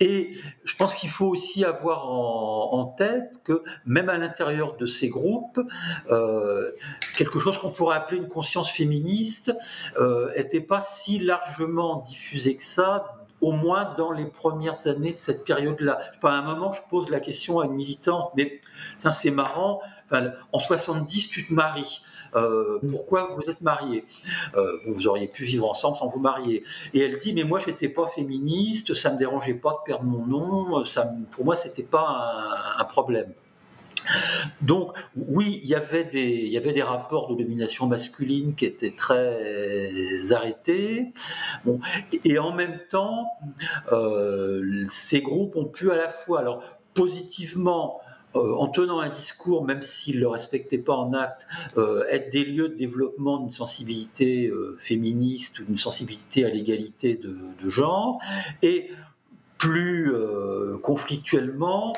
et 0.00 0.32
je 0.64 0.76
pense 0.76 0.94
qu'il 0.94 1.10
faut 1.10 1.26
aussi 1.26 1.62
avoir 1.62 2.08
en, 2.10 2.86
tête 2.96 3.32
que 3.44 3.62
même 3.84 4.08
à 4.08 4.16
l'intérieur 4.16 4.76
de 4.78 4.86
ces 4.86 5.10
groupes, 5.10 5.60
euh, 6.10 6.70
quelque 7.18 7.38
chose 7.38 7.58
qu'on 7.58 7.68
pourrait 7.68 7.96
appeler 7.96 8.16
une 8.16 8.28
conscience 8.28 8.70
féministe 8.70 9.54
euh, 9.98 10.32
était 10.34 10.62
pas 10.62 10.80
si 10.80 11.18
largement 11.18 11.96
diffusée 11.98 12.56
que 12.56 12.64
ça 12.64 13.14
au 13.42 13.52
moins 13.52 13.94
dans 13.96 14.10
les 14.10 14.26
premières 14.26 14.86
années 14.86 15.12
de 15.12 15.18
cette 15.18 15.44
période-là. 15.44 15.98
À 16.22 16.28
un 16.28 16.42
moment, 16.42 16.72
je 16.72 16.80
pose 16.88 17.10
la 17.10 17.20
question 17.20 17.60
à 17.60 17.66
une 17.66 17.72
militante, 17.72 18.32
mais 18.36 18.60
c'est 19.10 19.30
marrant, 19.30 19.80
en 20.52 20.58
70, 20.58 21.28
tu 21.28 21.46
te 21.46 21.52
maries. 21.52 22.02
Euh, 22.36 22.78
pourquoi 22.90 23.30
vous 23.30 23.50
êtes 23.50 23.60
mariés 23.60 24.04
euh, 24.54 24.78
Vous 24.86 25.06
auriez 25.08 25.28
pu 25.28 25.44
vivre 25.44 25.68
ensemble 25.68 25.96
sans 25.96 26.08
vous 26.08 26.20
marier. 26.20 26.62
Et 26.94 27.00
elle 27.00 27.18
dit, 27.18 27.32
mais 27.32 27.44
moi, 27.44 27.58
j'étais 27.58 27.88
pas 27.88 28.06
féministe, 28.06 28.94
ça 28.94 29.12
me 29.12 29.18
dérangeait 29.18 29.54
pas 29.54 29.70
de 29.70 29.84
perdre 29.84 30.04
mon 30.04 30.26
nom, 30.26 30.84
ça, 30.84 31.10
pour 31.30 31.44
moi, 31.44 31.56
c'était 31.56 31.82
pas 31.82 32.76
un, 32.78 32.84
problème. 32.84 33.32
Donc 34.60 34.96
oui, 35.14 35.60
il 35.62 35.68
y 35.68 35.76
avait 35.76 36.02
des 36.02 36.24
il 36.24 36.48
y 36.48 36.56
avait 36.56 36.72
des 36.72 36.82
rapports 36.82 37.28
de 37.28 37.40
domination 37.40 37.86
masculine 37.86 38.54
qui 38.54 38.64
étaient 38.64 38.90
très 38.90 40.32
arrêtés. 40.32 41.12
Bon, 41.64 41.78
et 42.24 42.38
en 42.40 42.52
même 42.52 42.80
temps, 42.90 43.28
euh, 43.92 44.84
ces 44.88 45.20
groupes 45.20 45.54
ont 45.54 45.66
pu 45.66 45.92
à 45.92 45.96
la 45.96 46.08
fois 46.08 46.40
alors 46.40 46.64
positivement 46.94 48.00
euh, 48.36 48.54
en 48.54 48.68
tenant 48.68 49.00
un 49.00 49.08
discours, 49.08 49.64
même 49.64 49.82
s'ils 49.82 50.16
ne 50.16 50.20
le 50.20 50.28
respectaient 50.28 50.78
pas 50.78 50.94
en 50.94 51.12
acte, 51.12 51.48
euh, 51.76 52.04
être 52.10 52.30
des 52.30 52.44
lieux 52.44 52.68
de 52.68 52.76
développement 52.76 53.38
d'une 53.38 53.50
sensibilité 53.50 54.46
euh, 54.46 54.76
féministe 54.78 55.58
ou 55.58 55.64
d'une 55.64 55.78
sensibilité 55.78 56.44
à 56.44 56.50
l'égalité 56.50 57.16
de, 57.16 57.36
de, 57.60 57.68
genre, 57.68 58.20
et 58.62 58.90
plus 59.60 60.14
euh, 60.14 60.78
conflictuellement, 60.78 61.92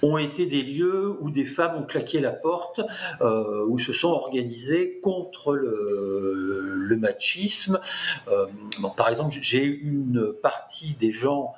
ont 0.00 0.16
été 0.16 0.46
des 0.46 0.62
lieux 0.62 1.16
où 1.20 1.30
des 1.30 1.44
femmes 1.44 1.76
ont 1.82 1.82
claqué 1.82 2.20
la 2.20 2.30
porte, 2.30 2.80
euh, 3.20 3.66
où 3.66 3.80
se 3.80 3.92
sont 3.92 4.10
organisées 4.10 5.00
contre 5.00 5.54
le, 5.54 6.76
le 6.76 6.96
machisme. 6.96 7.80
Euh, 8.28 8.46
bon, 8.80 8.90
par 8.90 9.08
exemple, 9.08 9.36
j'ai 9.40 9.64
une 9.64 10.32
partie 10.40 10.94
des 11.00 11.10
gens 11.10 11.52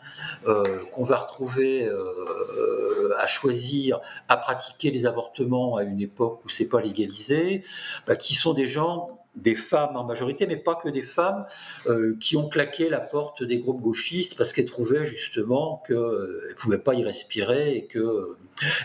euh, 0.46 0.64
qu'on 0.94 1.04
va 1.04 1.18
retrouver 1.18 1.84
euh, 1.84 3.14
à 3.18 3.26
choisir 3.26 4.00
à 4.30 4.38
pratiquer 4.38 4.90
les 4.90 5.04
avortements 5.04 5.76
à 5.76 5.82
une 5.82 6.00
époque 6.00 6.40
où 6.46 6.48
c'est 6.48 6.68
pas 6.68 6.80
légalisé, 6.80 7.62
bah, 8.06 8.16
qui 8.16 8.34
sont 8.34 8.54
des 8.54 8.66
gens 8.66 9.06
des 9.34 9.54
femmes 9.54 9.96
en 9.96 10.04
majorité, 10.04 10.46
mais 10.46 10.56
pas 10.56 10.74
que 10.74 10.88
des 10.88 11.02
femmes, 11.02 11.46
euh, 11.86 12.16
qui 12.20 12.36
ont 12.36 12.48
claqué 12.48 12.88
la 12.88 13.00
porte 13.00 13.42
des 13.42 13.58
groupes 13.58 13.80
gauchistes 13.80 14.36
parce 14.36 14.52
qu'elles 14.52 14.66
trouvaient 14.66 15.06
justement 15.06 15.82
qu'elles 15.86 15.96
ne 15.96 16.54
pouvaient 16.56 16.78
pas 16.78 16.94
y 16.94 17.02
respirer 17.02 17.76
et 17.76 17.86
qu'elles 17.86 18.02
euh, 18.02 18.36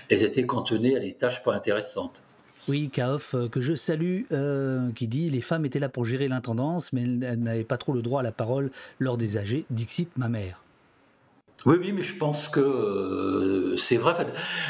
étaient 0.09 0.45
cantonnées 0.45 0.95
à 0.95 0.99
des 0.99 1.13
tâches 1.13 1.43
pas 1.43 1.53
intéressantes. 1.53 2.21
Oui, 2.67 2.89
Kaof, 2.91 3.33
euh, 3.33 3.47
que 3.47 3.61
je 3.61 3.75
salue, 3.75 4.23
qui 4.95 5.07
dit 5.07 5.29
Les 5.29 5.41
femmes 5.41 5.65
étaient 5.65 5.79
là 5.79 5.89
pour 5.89 6.05
gérer 6.05 6.27
l'intendance, 6.27 6.93
mais 6.93 7.03
elles 7.03 7.39
n'avaient 7.39 7.63
pas 7.63 7.77
trop 7.77 7.93
le 7.93 8.01
droit 8.01 8.21
à 8.21 8.23
la 8.23 8.31
parole 8.31 8.71
lors 8.99 9.17
des 9.17 9.37
âgés. 9.37 9.65
Dixit, 9.69 10.09
ma 10.17 10.27
mère. 10.29 10.61
Oui, 11.67 11.75
oui, 11.81 11.91
mais 11.91 12.01
je 12.01 12.15
pense 12.15 12.47
que 12.47 13.75
c'est 13.77 13.97
vrai. 13.97 14.25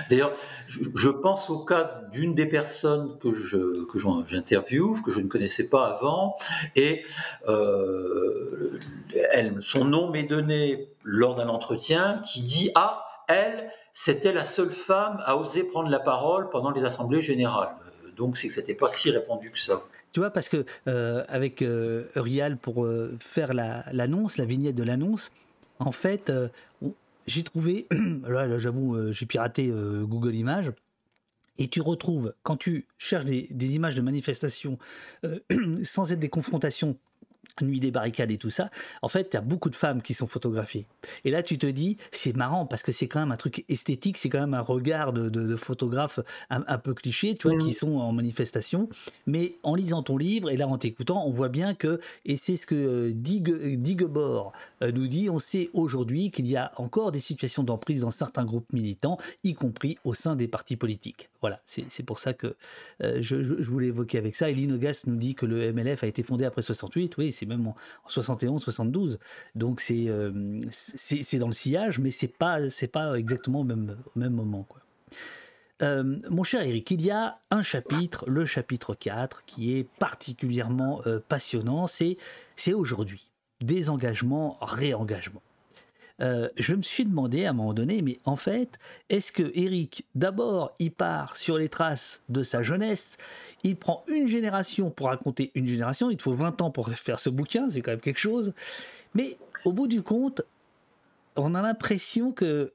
D'ailleurs, 0.10 0.34
je 0.68 1.10
pense 1.10 1.48
au 1.52 1.64
cas 1.64 2.02
d'une 2.12 2.34
des 2.34 2.48
personnes 2.48 3.20
que 3.20 3.34
je 3.34 3.72
que 3.92 4.00
j'interviewe, 4.26 5.00
que 5.06 5.12
je 5.12 5.20
ne 5.20 5.28
connaissais 5.28 5.70
pas 5.70 5.86
avant, 5.86 6.36
et 6.76 7.06
euh, 7.48 8.80
son 9.62 9.86
nom 9.86 10.10
m'est 10.10 10.24
donné 10.24 10.90
lors 11.04 11.36
d'un 11.36 11.50
entretien 11.50 12.20
qui 12.26 12.42
dit 12.42 12.72
ah 12.74 13.06
elle 13.28 13.70
c'était 13.94 14.34
la 14.34 14.46
seule 14.46 14.72
femme 14.72 15.22
à 15.24 15.38
oser 15.38 15.66
prendre 15.66 15.90
la 15.90 16.00
parole 16.00 16.50
pendant 16.50 16.72
les 16.72 16.84
assemblées 16.84 17.22
générales. 17.22 17.76
Donc 18.16 18.38
c'est 18.38 18.48
que 18.48 18.56
c'était 18.56 18.76
pas 18.76 18.88
si 18.88 19.12
répandu 19.12 19.52
que 19.52 19.60
ça. 19.60 19.84
Tu 20.14 20.20
vois, 20.20 20.32
parce 20.32 20.50
que 20.50 20.66
euh, 20.88 21.24
avec 21.28 21.62
euh, 21.62 22.06
Urial 22.16 22.58
pour 22.58 22.86
euh, 22.86 23.16
faire 23.20 23.54
l'annonce, 23.54 24.38
la, 24.38 24.46
vignette 24.46 24.74
de 24.74 24.84
l'annonce, 24.84 25.32
en 25.80 25.92
fait, 25.92 26.32
j'ai 27.28 27.44
trouvé, 27.44 27.88
là, 28.28 28.58
j'avoue, 28.58 28.96
euh, 28.96 29.12
j'ai 29.12 29.26
piraté 29.26 29.70
euh, 29.70 30.06
Google 30.06 30.34
Images, 30.34 30.72
et 31.60 31.68
tu 31.68 31.82
retrouves, 31.82 32.34
quand 32.44 32.56
tu 32.56 32.88
cherches 32.98 33.26
des, 33.26 33.48
images 33.76 33.96
de 33.96 34.02
manifestations 34.02 34.78
euh, 35.26 35.40
sans 35.84 36.12
être 36.12 36.20
des 36.20 36.30
confrontations 36.30 36.98
Nuit 37.62 37.80
des 37.80 37.92
barricades 37.92 38.32
et 38.32 38.38
tout 38.38 38.50
ça, 38.50 38.70
en 39.02 39.10
fait, 39.10 39.32
tu 39.32 39.38
as 39.38 39.42
beaucoup 39.42 39.70
de 39.70 39.76
femmes 39.76 40.02
qui 40.02 40.14
sont 40.14 40.28
photographiées. 40.28 40.86
Et 41.26 41.32
là, 41.32 41.44
tu 41.44 41.58
te 41.58 41.68
dis, 41.68 41.98
c'est 42.12 42.36
marrant 42.36 42.66
parce 42.66 42.84
que 42.84 42.92
c'est 42.92 43.08
quand 43.08 43.20
même 43.20 43.32
un 43.32 43.38
truc 43.38 43.66
esthétique, 43.70 44.18
c'est 44.18 44.30
quand 44.30 44.40
même 44.40 44.54
un 44.54 44.62
regard 44.62 45.14
de, 45.14 45.30
de, 45.30 45.56
photographe 45.56 46.20
un, 46.50 46.78
peu 46.78 46.94
cliché, 46.94 47.36
tu 47.36 47.50
vois, 47.50 47.58
qui 47.58 47.74
sont 47.74 47.98
en 47.98 48.12
manifestation. 48.12 48.90
Mais 49.26 49.56
en 49.64 49.76
lisant 49.76 50.04
ton 50.04 50.18
livre 50.18 50.50
et 50.50 50.58
là 50.58 50.68
en 50.68 50.78
t'écoutant, 50.78 51.26
on 51.26 51.32
voit 51.32 51.50
bien 51.50 51.74
que, 51.74 52.00
et 52.26 52.38
c'est 52.38 52.56
ce 52.56 52.66
que 52.66 52.76
euh, 52.76 53.12
Digebor 53.14 54.54
euh, 54.84 54.92
nous 54.92 55.08
dit, 55.08 55.30
on 55.30 55.40
sait 55.40 55.70
aujourd'hui 55.74 56.32
qu'il 56.32 56.48
y 56.48 56.56
a 56.56 56.72
encore 56.78 57.12
des 57.12 57.20
situations 57.20 57.64
d'emprise 57.64 58.02
dans 58.02 58.12
certains 58.12 58.46
groupes 58.46 58.72
militants, 58.74 59.18
y 59.44 59.54
compris 59.54 59.98
au 60.04 60.14
sein 60.14 60.36
des 60.36 60.48
partis 60.48 60.76
politiques. 60.76 61.30
Voilà, 61.42 61.62
c'est 61.66 62.04
pour 62.04 62.20
ça 62.20 62.34
que 62.34 62.56
euh, 63.04 63.20
je, 63.22 63.44
je, 63.44 63.70
voulais 63.70 63.88
évoquer 63.88 64.18
avec 64.18 64.36
ça. 64.36 64.50
Et 64.50 64.54
Linogas 64.54 65.04
nous 65.06 65.16
dit 65.16 65.36
que 65.36 65.46
le 65.46 65.72
MLF 65.72 66.04
a 66.04 66.08
été 66.08 66.24
fondé 66.24 66.46
après 66.46 66.62
68. 66.62 67.18
Oui, 67.18 67.32
c'est 67.32 67.46
même 67.48 67.68
en, 67.68 67.76
71, 68.08 68.62
72. 68.62 69.20
Donc 69.56 69.84
euh, 69.90 70.62
c'est 70.72 71.24
c'est 71.24 71.40
dans 71.40 71.48
le 71.48 71.54
sillage, 71.54 72.00
mais 72.00 72.12
c'est 72.12 72.28
pas 72.28 72.70
c'est 72.70 72.88
pas 72.88 73.18
exactement 73.18 73.62
au 73.62 73.64
même, 73.64 73.98
au 74.16 74.20
même 74.20 74.34
moment. 74.34 74.64
Quoi. 74.64 74.82
Euh, 75.82 76.18
mon 76.30 76.44
cher 76.44 76.62
Eric, 76.62 76.92
il 76.92 77.02
y 77.02 77.12
a 77.12 77.40
un 77.52 77.64
chapitre, 77.64 78.26
le 78.28 78.46
chapitre 78.46 78.96
4, 78.96 79.46
qui 79.46 79.78
est 79.78 79.84
particulièrement 80.00 81.02
passionnant. 81.28 81.88
C'est 81.88 82.18
aujourd'hui. 82.74 83.30
Désengagement, 83.62 84.58
réengagement. 84.62 85.42
Euh, 86.22 86.50
je 86.58 86.74
me 86.74 86.82
suis 86.82 87.06
demandé 87.06 87.46
à 87.46 87.52
un 87.52 87.54
moment 87.54 87.74
donné, 87.74 88.02
mais 88.02 88.20
en 88.26 88.38
fait, 88.38 88.80
est-ce 89.10 89.32
que 89.32 89.52
Eric, 89.54 90.06
d'abord, 90.16 90.74
il 90.80 90.92
part 90.92 91.38
sur 91.38 91.58
les 91.58 91.70
traces 91.70 92.22
de 92.30 92.44
sa 92.44 92.64
jeunesse, 92.64 93.18
il 93.64 93.76
prend 93.76 94.04
une 94.08 94.28
génération 94.28 94.90
pour 94.90 95.08
raconter 95.08 95.52
une 95.54 95.68
génération, 95.68 96.10
il 96.10 96.18
te 96.18 96.24
faut 96.24 96.34
20 96.34 96.62
ans 96.62 96.72
pour 96.72 96.90
faire 96.90 97.20
ce 97.20 97.30
bouquin, 97.30 97.70
c'est 97.70 97.82
quand 97.82 97.92
même 97.92 98.00
quelque 98.00 98.20
chose, 98.20 98.54
mais 99.14 99.38
au 99.64 99.74
bout 99.74 99.88
du 99.88 100.02
compte, 100.02 100.42
on 101.36 101.54
a 101.54 101.62
l'impression 101.62 102.32
que 102.32 102.74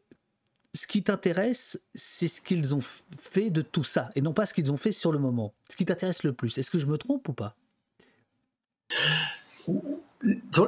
ce 0.74 0.86
qui 0.86 1.02
t'intéresse, 1.02 1.80
c'est 1.94 2.28
ce 2.28 2.40
qu'ils 2.40 2.74
ont 2.74 2.80
fait 2.80 3.50
de 3.50 3.62
tout 3.62 3.84
ça, 3.84 4.10
et 4.14 4.20
non 4.20 4.32
pas 4.32 4.46
ce 4.46 4.54
qu'ils 4.54 4.70
ont 4.72 4.76
fait 4.76 4.92
sur 4.92 5.12
le 5.12 5.18
moment. 5.18 5.52
Ce 5.68 5.76
qui 5.76 5.84
t'intéresse 5.84 6.22
le 6.22 6.32
plus. 6.32 6.56
Est-ce 6.58 6.70
que 6.70 6.78
je 6.78 6.86
me 6.86 6.96
trompe 6.96 7.28
ou 7.28 7.32
pas? 7.32 7.56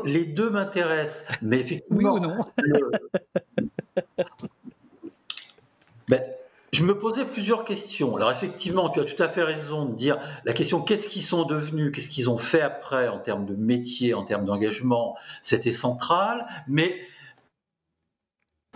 Les 0.05 0.25
deux 0.25 0.51
m'intéressent, 0.51 1.25
mais 1.43 1.61
effectivement. 1.61 1.97
Oui 1.97 2.05
ou 2.05 2.19
non 2.21 2.37
ben, 6.09 6.23
Je 6.73 6.85
me 6.85 6.99
posais 6.99 7.25
plusieurs 7.25 7.65
questions. 7.65 8.17
Alors 8.17 8.31
effectivement, 8.31 8.89
tu 8.91 9.01
as 9.01 9.05
tout 9.05 9.23
à 9.23 9.29
fait 9.29 9.43
raison 9.43 9.85
de 9.87 9.95
dire 9.95 10.19
la 10.45 10.53
question 10.53 10.81
qu'est-ce 10.81 11.09
qu'ils 11.09 11.23
sont 11.23 11.45
devenus, 11.45 11.93
qu'est-ce 11.93 12.09
qu'ils 12.09 12.31
ont 12.31 12.39
fait 12.39 12.63
après 12.63 13.09
en 13.09 13.19
termes 13.19 13.47
de 13.47 13.55
métier, 13.55 14.15
en 14.15 14.25
termes 14.25 14.45
d'engagement, 14.45 15.17
c'était 15.43 15.73
central, 15.73 16.47
mais 16.69 17.01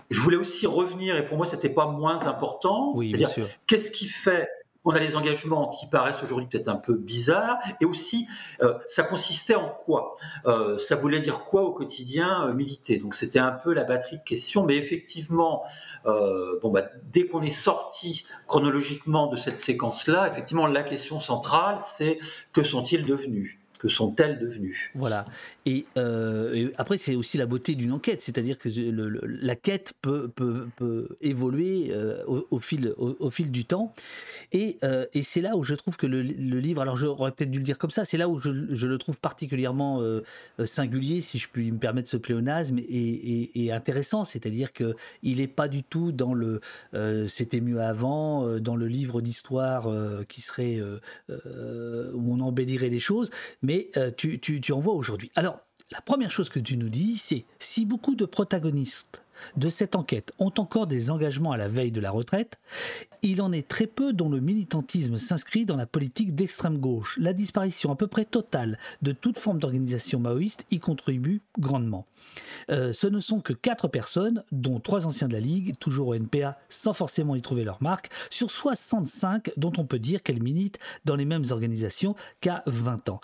je 0.09 0.19
voulais 0.21 0.37
aussi 0.37 0.65
revenir, 0.65 1.15
et 1.17 1.23
pour 1.23 1.37
moi, 1.37 1.45
c'était 1.45 1.69
pas 1.69 1.85
moins 1.85 2.25
important. 2.25 2.93
Oui, 2.95 3.13
C'est-à-dire, 3.15 3.47
qu'est-ce 3.67 3.91
qui 3.91 4.07
fait 4.07 4.49
on 4.85 4.91
a 4.91 4.99
des 4.99 5.15
engagements 5.15 5.69
qui 5.69 5.87
paraissent 5.87 6.23
aujourd'hui 6.23 6.47
peut-être 6.47 6.69
un 6.69 6.77
peu 6.77 6.95
bizarres, 6.95 7.57
et 7.81 7.85
aussi, 7.85 8.27
euh, 8.61 8.75
ça 8.85 9.03
consistait 9.03 9.55
en 9.55 9.69
quoi? 9.69 10.15
Euh, 10.45 10.77
Ça 10.77 10.95
voulait 10.95 11.19
dire 11.19 11.43
quoi 11.43 11.63
au 11.63 11.73
quotidien 11.73 12.47
euh, 12.47 12.53
militer? 12.53 12.97
Donc 12.97 13.13
c'était 13.13 13.39
un 13.39 13.51
peu 13.51 13.73
la 13.73 13.83
batterie 13.83 14.17
de 14.17 14.23
questions, 14.23 14.63
mais 14.63 14.77
effectivement, 14.77 15.63
bon, 16.05 16.71
bah, 16.71 16.85
dès 17.11 17.27
qu'on 17.27 17.41
est 17.41 17.49
sorti 17.51 18.25
chronologiquement 18.47 19.27
de 19.27 19.35
cette 19.35 19.59
séquence-là, 19.59 20.27
effectivement, 20.31 20.65
la 20.65 20.83
question 20.83 21.19
centrale, 21.19 21.77
c'est 21.79 22.19
que 22.53 22.63
sont-ils 22.63 23.05
devenus? 23.05 23.57
Que 23.79 23.89
sont-elles 23.89 24.39
devenues? 24.39 24.91
Voilà. 24.95 25.25
Euh, 25.97 26.53
et, 26.53 26.71
après, 26.77 26.97
c'est 26.97 27.15
aussi 27.15 27.37
la 27.37 27.45
beauté 27.45 27.75
d'une 27.75 27.91
enquête, 27.91 28.21
c'est-à-dire 28.21 28.57
que 28.57 28.69
la 29.23 29.55
quête 29.55 29.93
peut, 30.01 30.31
évoluer 31.21 31.91
euh, 31.91 32.23
au, 32.27 32.59
fil, 32.59 33.51
du 33.51 33.65
temps. 33.65 33.93
Euh, 34.55 35.05
et, 35.13 35.23
c'est 35.23 35.41
là 35.41 35.55
où 35.55 35.63
je 35.63 35.75
trouve 35.75 35.97
que 35.97 36.07
le, 36.07 36.21
livre, 36.21 36.81
alors 36.81 36.97
j'aurais 36.97 37.31
peut-être 37.31 37.51
dû 37.51 37.59
le 37.59 37.63
dire 37.63 37.77
comme 37.77 37.91
ça, 37.91 38.05
c'est 38.05 38.17
là 38.17 38.27
où 38.29 38.39
je, 38.39 38.49
le 38.49 38.97
trouve 38.97 39.17
particulièrement 39.17 40.01
singulier, 40.65 41.21
si 41.21 41.39
je 41.39 41.47
puis 41.49 41.71
me 41.71 41.77
permettre 41.77 42.09
ce 42.09 42.17
pléonasme, 42.17 42.79
et, 42.79 43.69
intéressant, 43.71 44.25
c'est-à-dire 44.25 44.73
qu'il 44.73 44.95
n'est 45.23 45.47
pas 45.47 45.67
du 45.67 45.83
tout 45.83 46.11
dans 46.11 46.33
le 46.33 46.61
c'était 47.27 47.61
mieux 47.61 47.81
avant, 47.81 48.59
dans 48.59 48.75
le 48.75 48.87
livre 48.87 49.21
d'histoire 49.21 49.89
qui 50.27 50.41
serait 50.41 50.81
où 51.29 52.33
on 52.33 52.39
embellirait 52.39 52.89
les 52.89 52.99
choses, 52.99 53.29
mais 53.61 53.91
tu, 54.17 54.39
tu, 54.39 54.61
tu 54.61 54.71
en 54.71 54.79
vois 54.79 54.93
aujourd'hui. 54.93 55.31
Alors, 55.35 55.58
la 55.91 56.01
première 56.01 56.31
chose 56.31 56.49
que 56.49 56.59
tu 56.59 56.77
nous 56.77 56.89
dis, 56.89 57.17
c'est 57.17 57.45
si 57.59 57.85
beaucoup 57.85 58.15
de 58.15 58.25
protagonistes 58.25 59.23
de 59.57 59.69
cette 59.69 59.95
enquête 59.95 60.33
ont 60.37 60.51
encore 60.57 60.85
des 60.85 61.09
engagements 61.09 61.51
à 61.51 61.57
la 61.57 61.67
veille 61.67 61.91
de 61.91 62.01
la 62.01 62.11
retraite, 62.11 62.59
il 63.21 63.41
en 63.41 63.51
est 63.51 63.67
très 63.67 63.87
peu 63.87 64.13
dont 64.13 64.29
le 64.29 64.39
militantisme 64.39 65.17
s'inscrit 65.17 65.65
dans 65.65 65.77
la 65.77 65.85
politique 65.85 66.35
d'extrême 66.35 66.77
gauche. 66.77 67.17
La 67.19 67.33
disparition 67.33 67.91
à 67.91 67.95
peu 67.95 68.07
près 68.07 68.25
totale 68.25 68.77
de 69.01 69.11
toute 69.13 69.39
forme 69.39 69.59
d'organisation 69.59 70.19
maoïste 70.19 70.65
y 70.71 70.79
contribue 70.79 71.41
grandement. 71.57 72.05
Euh, 72.69 72.93
ce 72.93 73.07
ne 73.07 73.19
sont 73.19 73.39
que 73.39 73.53
quatre 73.53 73.87
personnes, 73.87 74.43
dont 74.51 74.79
trois 74.79 75.07
anciens 75.07 75.27
de 75.27 75.33
la 75.33 75.39
Ligue, 75.39 75.77
toujours 75.79 76.09
au 76.09 76.15
NPA 76.15 76.59
sans 76.69 76.93
forcément 76.93 77.35
y 77.35 77.41
trouver 77.41 77.63
leur 77.63 77.81
marque, 77.81 78.09
sur 78.29 78.51
65 78.51 79.51
dont 79.57 79.73
on 79.77 79.85
peut 79.85 79.99
dire 79.99 80.21
qu'elles 80.21 80.43
militent 80.43 80.79
dans 81.05 81.15
les 81.15 81.25
mêmes 81.25 81.45
organisations 81.49 82.15
qu'à 82.41 82.63
20 82.67 83.09
ans. 83.09 83.21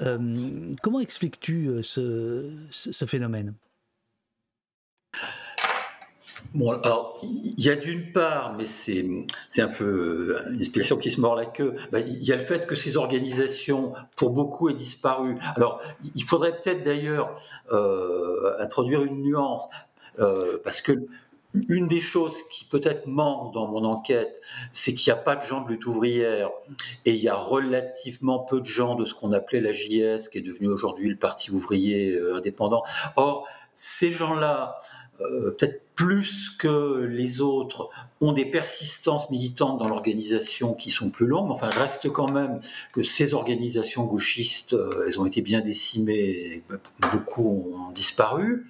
Euh, 0.00 0.70
comment 0.82 1.00
expliques-tu 1.00 1.68
euh, 1.68 1.82
ce, 1.82 3.04
phénomène? 3.06 3.54
Bon, 6.54 6.70
alors, 6.70 7.18
il 7.22 7.60
y 7.60 7.68
a 7.68 7.76
d'une 7.76 8.12
part, 8.12 8.54
mais 8.56 8.64
c'est, 8.64 9.04
un 9.58 9.68
peu 9.68 10.40
une 10.50 10.60
explication 10.60 10.96
qui 10.96 11.10
se 11.10 11.20
mord 11.20 11.36
la 11.36 11.46
queue, 11.46 11.74
ben, 11.92 12.04
il 12.06 12.24
y 12.24 12.32
a 12.32 12.36
le 12.36 12.42
fait 12.42 12.66
que 12.66 12.74
ces 12.74 12.96
organisations, 12.96 13.92
pour 14.16 14.30
beaucoup, 14.30 14.70
aient 14.70 14.74
disparu. 14.74 15.36
Alors, 15.56 15.82
il 16.14 16.24
faudrait 16.24 16.58
peut-être 16.60 16.84
d'ailleurs 16.84 17.34
euh, 17.72 18.54
introduire 18.60 19.02
une 19.02 19.22
nuance, 19.22 19.64
euh, 20.20 20.58
parce 20.64 20.80
que 20.80 20.92
une 21.54 21.86
des 21.86 22.00
choses 22.00 22.36
qui 22.50 22.64
peut-être 22.64 23.06
manque 23.06 23.54
dans 23.54 23.66
mon 23.66 23.84
enquête, 23.84 24.40
c'est 24.72 24.92
qu'il 24.92 25.12
n'y 25.12 25.18
a 25.18 25.22
pas 25.22 25.36
de 25.36 25.42
gens 25.42 25.62
de 25.62 25.70
lutte 25.70 25.86
ouvrière 25.86 26.50
et 27.04 27.12
il 27.12 27.20
y 27.20 27.28
a 27.28 27.34
relativement 27.34 28.38
peu 28.38 28.60
de 28.60 28.66
gens 28.66 28.94
de 28.94 29.04
ce 29.04 29.14
qu'on 29.14 29.32
appelait 29.32 29.60
la 29.60 29.72
JS, 29.72 30.28
qui 30.30 30.38
est 30.38 30.42
devenu 30.42 30.68
aujourd'hui 30.68 31.08
le 31.08 31.16
Parti 31.16 31.50
ouvrier 31.50 32.12
euh, 32.12 32.36
indépendant. 32.36 32.82
Or, 33.16 33.46
ces 33.74 34.10
gens-là, 34.10 34.76
euh, 35.20 35.50
peut-être 35.50 35.82
plus 35.94 36.50
que 36.50 37.00
les 37.10 37.40
autres, 37.40 37.90
ont 38.20 38.32
des 38.32 38.44
persistances 38.44 39.30
militantes 39.30 39.78
dans 39.78 39.88
l'organisation 39.88 40.74
qui 40.74 40.90
sont 40.90 41.10
plus 41.10 41.26
longues. 41.26 41.50
Enfin, 41.50 41.68
reste 41.70 42.08
quand 42.10 42.30
même 42.30 42.60
que 42.92 43.02
ces 43.02 43.34
organisations 43.34 44.04
gauchistes, 44.04 44.74
euh, 44.74 45.06
elles 45.06 45.18
ont 45.18 45.26
été 45.26 45.42
bien 45.42 45.60
décimées, 45.60 46.14
et 46.14 46.62
beaucoup 47.12 47.72
ont 47.74 47.90
disparu. 47.90 48.66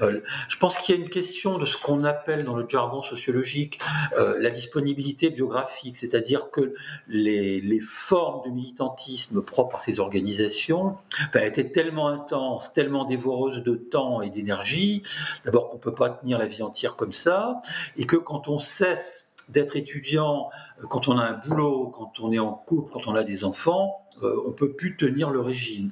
Euh, 0.00 0.20
je 0.48 0.56
pense 0.56 0.76
qu'il 0.76 0.94
y 0.94 0.98
a 0.98 1.00
une 1.00 1.10
question 1.10 1.58
de 1.58 1.66
ce 1.66 1.76
qu'on 1.76 2.04
appelle 2.04 2.44
dans 2.44 2.56
le 2.56 2.66
jargon 2.68 3.02
sociologique 3.02 3.78
euh, 4.18 4.36
la 4.38 4.50
disponibilité 4.50 5.30
biographique, 5.30 5.96
c'est-à-dire 5.96 6.50
que 6.50 6.74
les, 7.08 7.60
les, 7.60 7.80
formes 7.80 8.48
de 8.48 8.54
militantisme 8.54 9.42
propres 9.42 9.76
à 9.76 9.80
ces 9.80 10.00
organisations 10.00 10.96
enfin, 11.28 11.40
étaient 11.40 11.70
tellement 11.70 12.08
intenses, 12.08 12.72
tellement 12.72 13.04
dévoreuses 13.04 13.62
de 13.62 13.74
temps 13.74 14.22
et 14.22 14.30
d'énergie, 14.30 15.02
d'abord 15.44 15.68
qu'on 15.68 15.76
ne 15.76 15.82
peut 15.82 15.94
pas 15.94 16.10
tenir 16.10 16.38
la 16.38 16.46
vie 16.46 16.62
entière 16.62 16.96
comme 16.96 17.12
ça, 17.12 17.60
et 17.96 18.06
que 18.06 18.16
quand 18.16 18.48
on 18.48 18.58
cesse 18.58 19.31
d'être 19.52 19.76
étudiant, 19.76 20.50
euh, 20.80 20.86
quand 20.88 21.08
on 21.08 21.18
a 21.18 21.22
un 21.22 21.32
boulot, 21.34 21.92
quand 21.94 22.20
on 22.20 22.32
est 22.32 22.38
en 22.38 22.52
couple, 22.52 22.92
quand 22.92 23.06
on 23.06 23.14
a 23.14 23.24
des 23.24 23.44
enfants, 23.44 24.04
euh, 24.22 24.42
on 24.46 24.52
peut 24.52 24.72
plus 24.72 24.96
tenir 24.96 25.30
le 25.30 25.40
régime. 25.40 25.90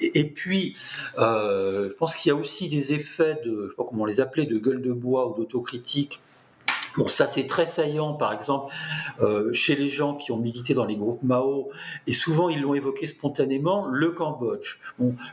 Et, 0.00 0.24
puis, 0.24 0.76
euh, 1.18 1.88
je 1.88 1.92
pense 1.94 2.16
qu'il 2.16 2.30
y 2.30 2.32
a 2.32 2.36
aussi 2.36 2.68
des 2.68 2.92
effets 2.92 3.40
de, 3.44 3.64
je 3.64 3.70
sais 3.70 3.76
pas 3.76 3.84
comment 3.84 4.02
on 4.02 4.06
les 4.06 4.20
appelait, 4.20 4.46
de 4.46 4.58
gueule 4.58 4.82
de 4.82 4.92
bois 4.92 5.28
ou 5.28 5.34
d'autocritique. 5.34 6.20
Bon, 6.98 7.08
ça 7.08 7.26
c'est 7.26 7.46
très 7.46 7.66
saillant, 7.66 8.12
par 8.12 8.34
exemple, 8.34 8.70
chez 9.54 9.74
les 9.76 9.88
gens 9.88 10.14
qui 10.14 10.30
ont 10.30 10.36
milité 10.36 10.74
dans 10.74 10.84
les 10.84 10.96
groupes 10.96 11.22
Mao, 11.22 11.70
et 12.06 12.12
souvent 12.12 12.50
ils 12.50 12.60
l'ont 12.60 12.74
évoqué 12.74 13.06
spontanément, 13.06 13.86
le 13.86 14.10
Cambodge. 14.10 14.76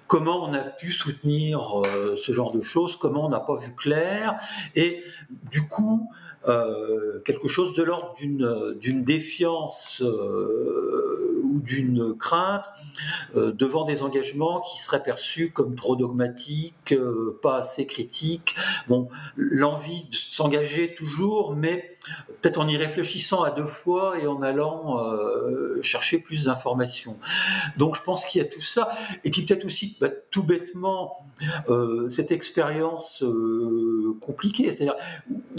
Comment 0.07 0.45
on 0.45 0.53
a 0.53 0.59
pu 0.59 0.93
soutenir 0.93 1.81
ce 2.15 2.31
genre 2.31 2.53
de 2.53 2.61
choses, 2.61 2.95
comment 2.95 3.25
on 3.25 3.29
n'a 3.29 3.41
pas 3.41 3.57
vu 3.57 3.75
clair, 3.75 4.37
et 4.77 5.03
du 5.51 5.67
coup, 5.67 6.09
euh, 6.49 7.19
quelque 7.25 7.47
chose 7.47 7.75
de 7.75 7.83
l'ordre 7.83 8.15
d'une 8.17 9.03
défiance 9.03 10.01
euh, 10.01 11.41
ou 11.43 11.59
d'une 11.59 12.17
crainte 12.17 12.65
euh, 13.35 13.51
devant 13.51 13.85
des 13.85 14.01
engagements 14.01 14.61
qui 14.61 14.79
seraient 14.79 15.03
perçus 15.03 15.51
comme 15.51 15.75
trop 15.75 15.95
dogmatiques, 15.95 16.95
pas 17.41 17.57
assez 17.57 17.85
critiques. 17.85 18.55
Bon, 18.87 19.09
l'envie 19.35 20.03
de 20.09 20.15
s'engager 20.15 20.95
toujours, 20.95 21.55
mais 21.55 21.97
peut-être 22.41 22.59
en 22.59 22.67
y 22.67 22.77
réfléchissant 22.77 23.43
à 23.43 23.51
deux 23.51 23.65
fois 23.65 24.17
et 24.19 24.27
en 24.27 24.41
allant 24.41 24.99
chercher 25.81 26.19
plus 26.19 26.45
d'informations. 26.45 27.17
Donc 27.77 27.95
je 27.95 28.01
pense 28.01 28.25
qu'il 28.25 28.41
y 28.41 28.45
a 28.45 28.47
tout 28.47 28.61
ça. 28.61 28.89
Et 29.23 29.31
puis 29.31 29.43
peut-être 29.43 29.65
aussi, 29.65 29.97
bah, 29.99 30.09
tout 30.31 30.43
bêtement, 30.43 31.17
cette 32.09 32.31
expérience 32.31 33.23
compliquée. 34.21 34.67
C'est-à-dire, 34.67 34.95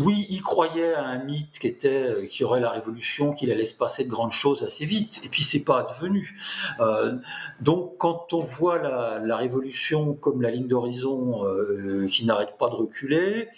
oui, 0.00 0.26
y 0.30 0.40
croire 0.40 0.60
à 0.96 1.02
un 1.02 1.24
mythe 1.24 1.58
qui 1.58 1.66
était 1.66 1.88
euh, 1.88 2.26
qui 2.26 2.44
aurait 2.44 2.60
la 2.60 2.70
révolution, 2.70 3.32
qu'il 3.32 3.50
allait 3.50 3.64
se 3.64 3.74
passer 3.74 4.04
de 4.04 4.10
grandes 4.10 4.30
choses 4.30 4.62
assez 4.62 4.84
vite. 4.84 5.20
Et 5.24 5.28
puis 5.28 5.42
c'est 5.42 5.64
pas 5.64 5.80
advenu. 5.80 6.36
Euh, 6.80 7.16
donc 7.60 7.96
quand 7.98 8.32
on 8.32 8.38
voit 8.38 8.78
la, 8.78 9.36
révolution 9.36 10.14
comme 10.14 10.42
la 10.42 10.50
ligne 10.50 10.66
d'horizon 10.66 11.46
euh, 11.46 12.06
qui 12.08 12.26
n'arrête 12.26 12.56
pas 12.58 12.68
de 12.68 12.74
reculer, 12.74 13.48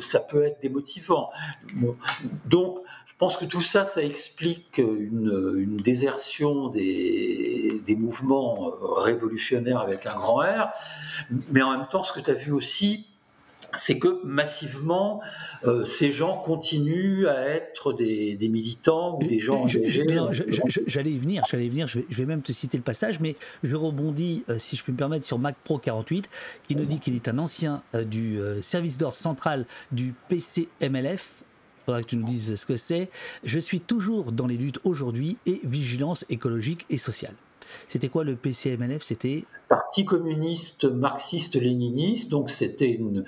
ça 0.00 0.20
peut 0.20 0.44
être 0.44 0.47
démotivant. 0.60 1.30
Donc 2.46 2.78
je 3.06 3.14
pense 3.18 3.36
que 3.36 3.44
tout 3.44 3.62
ça, 3.62 3.84
ça 3.84 4.02
explique 4.02 4.78
une, 4.78 5.76
désertion 5.76 6.68
des, 6.68 7.68
des, 7.86 7.96
mouvements 7.96 8.72
révolutionnaires 8.96 9.80
avec 9.80 10.06
un 10.06 10.14
grand 10.14 10.38
R. 10.38 10.68
Mais 11.50 11.62
en 11.62 11.76
même 11.76 11.88
temps, 11.90 12.02
ce 12.02 12.12
que 12.12 12.20
tu 12.20 12.30
as 12.30 12.34
vu 12.34 12.52
aussi, 12.52 13.06
c'est 13.74 13.98
que 13.98 14.24
massivement, 14.24 15.20
euh, 15.64 15.84
ces 15.84 16.10
gens 16.10 16.38
continuent 16.38 17.26
à 17.26 17.48
être 17.48 17.92
des, 17.92 18.36
militants 18.48 19.18
ou 19.18 19.26
des 19.26 19.38
gens 19.38 19.62
engagés. 19.62 20.06
J'allais 20.86 21.10
y 21.10 21.18
venir, 21.18 21.44
j'allais 21.50 21.68
venir. 21.68 21.86
Je 21.86 22.00
vais, 22.10 22.24
même 22.24 22.42
te 22.42 22.52
citer 22.52 22.76
le 22.76 22.82
passage, 22.82 23.20
mais 23.20 23.36
je 23.62 23.76
rebondis, 23.76 24.44
euh, 24.48 24.58
si 24.58 24.76
je 24.76 24.82
puis 24.82 24.92
me 24.92 24.98
permettre, 24.98 25.26
sur 25.26 25.38
Mac 25.38 25.56
Pro 25.64 25.78
48, 25.78 26.30
qui 26.66 26.76
nous 26.76 26.84
dit 26.84 26.98
qu'il 26.98 27.14
est 27.14 27.28
un 27.28 27.38
ancien 27.38 27.82
euh, 27.94 28.04
du 28.04 28.38
service 28.62 28.98
d'ordre 28.98 29.16
central 29.16 29.66
du 29.92 30.14
PCMLF. 30.28 31.42
Il 31.42 31.84
faudra 31.84 32.02
que 32.02 32.08
tu 32.08 32.16
nous 32.16 32.26
dises 32.26 32.54
ce 32.54 32.66
que 32.66 32.76
c'est. 32.76 33.10
Je 33.44 33.58
suis 33.58 33.80
toujours 33.80 34.32
dans 34.32 34.46
les 34.46 34.56
luttes 34.56 34.80
aujourd'hui 34.84 35.38
et 35.46 35.60
vigilance 35.64 36.24
écologique 36.28 36.86
et 36.90 36.98
sociale. 36.98 37.34
C'était 37.88 38.08
quoi 38.08 38.24
le 38.24 38.36
PCMLF 38.36 39.02
C'était 39.02 39.44
Parti 39.68 40.06
communiste 40.06 40.84
marxiste-léniniste, 40.84 42.30
donc 42.30 42.48
c'était 42.48 42.90
une, 42.90 43.24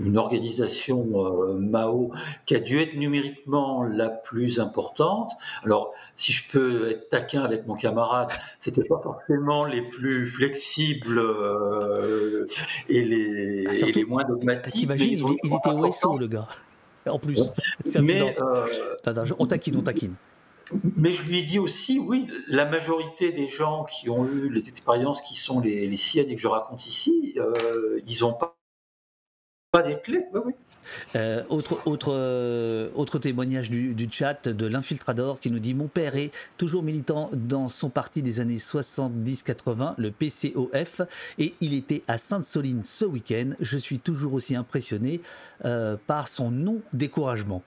une, 0.00 0.18
organisation 0.18 1.06
euh, 1.14 1.54
Mao 1.54 2.10
qui 2.46 2.56
a 2.56 2.58
dû 2.58 2.80
être 2.80 2.96
numériquement 2.96 3.84
la 3.84 4.08
plus 4.08 4.58
importante. 4.58 5.30
Alors, 5.62 5.92
si 6.16 6.32
je 6.32 6.50
peux 6.50 6.90
être 6.90 7.10
taquin 7.10 7.42
avec 7.42 7.68
mon 7.68 7.76
camarade, 7.76 8.28
c'était 8.58 8.82
pas 8.82 9.00
forcément 9.00 9.64
les 9.64 9.82
plus 9.82 10.26
flexibles 10.26 11.20
euh, 11.20 12.46
et, 12.88 13.02
les, 13.02 13.66
ah, 13.68 13.74
et, 13.74 13.92
les, 13.92 14.04
moins 14.04 14.24
dogmatiques. 14.24 14.74
T'imagines, 14.74 15.10
il, 15.10 15.36
il, 15.44 15.54
était 15.54 15.70
OSO, 15.70 16.18
le 16.18 16.26
gars. 16.26 16.48
En 17.06 17.18
plus. 17.18 17.52
Mais, 18.00 18.34
euh, 18.40 18.66
on 19.38 19.46
taquine, 19.46 19.76
on 19.76 19.82
taquine. 19.82 20.14
Mais 20.96 21.12
je 21.12 21.22
lui 21.22 21.38
ai 21.38 21.42
dit 21.42 21.58
aussi, 21.58 21.98
oui, 21.98 22.26
la 22.48 22.64
majorité 22.64 23.32
des 23.32 23.48
gens 23.48 23.84
qui 23.84 24.08
ont 24.08 24.26
eu 24.26 24.50
les 24.50 24.68
expériences 24.68 25.20
qui 25.22 25.36
sont 25.36 25.60
les, 25.60 25.96
siennes 25.96 26.30
et 26.30 26.36
que 26.36 26.40
je 26.40 26.48
raconte 26.48 26.86
ici, 26.86 27.34
euh, 27.36 28.00
ils 28.06 28.20
n'ont 28.22 28.34
pas, 28.34 28.56
pas 29.70 29.82
des 29.82 29.98
clés. 30.00 30.24
Oui. 30.34 30.54
Euh, 31.16 31.42
autre, 31.48 31.86
autre, 31.86 32.12
euh, 32.12 32.90
autre 32.94 33.18
témoignage 33.18 33.70
du, 33.70 33.94
du 33.94 34.06
chat 34.10 34.48
de 34.48 34.66
l'infiltrador 34.66 35.40
qui 35.40 35.50
nous 35.50 35.58
dit 35.58 35.72
Mon 35.72 35.86
père 35.86 36.14
est 36.14 36.30
toujours 36.58 36.82
militant 36.82 37.30
dans 37.32 37.70
son 37.70 37.88
parti 37.88 38.20
des 38.20 38.40
années 38.40 38.58
70-80, 38.58 39.94
le 39.96 40.10
PCOF, 40.10 41.00
et 41.38 41.54
il 41.62 41.72
était 41.72 42.02
à 42.06 42.18
Sainte-Soline 42.18 42.84
ce 42.84 43.06
week-end. 43.06 43.52
Je 43.60 43.78
suis 43.78 43.98
toujours 43.98 44.34
aussi 44.34 44.56
impressionné 44.56 45.20
par 46.06 46.28
son 46.28 46.50
non-découragement 46.50 47.62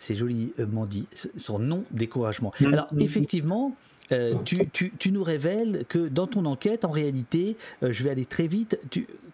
c'est 0.00 0.16
joliment 0.16 0.84
dit, 0.84 1.06
son 1.36 1.60
non-découragement. 1.60 2.52
Mm. 2.60 2.66
Alors, 2.66 2.88
effectivement, 2.98 3.76
euh, 4.12 4.34
tu, 4.44 5.12
nous 5.12 5.22
révèles 5.22 5.84
que 5.88 6.08
dans 6.08 6.26
ton 6.26 6.44
enquête, 6.44 6.84
en 6.84 6.90
réalité, 6.90 7.56
euh, 7.82 7.92
je 7.92 8.02
vais 8.02 8.10
aller 8.10 8.24
très 8.24 8.48
vite, 8.48 8.78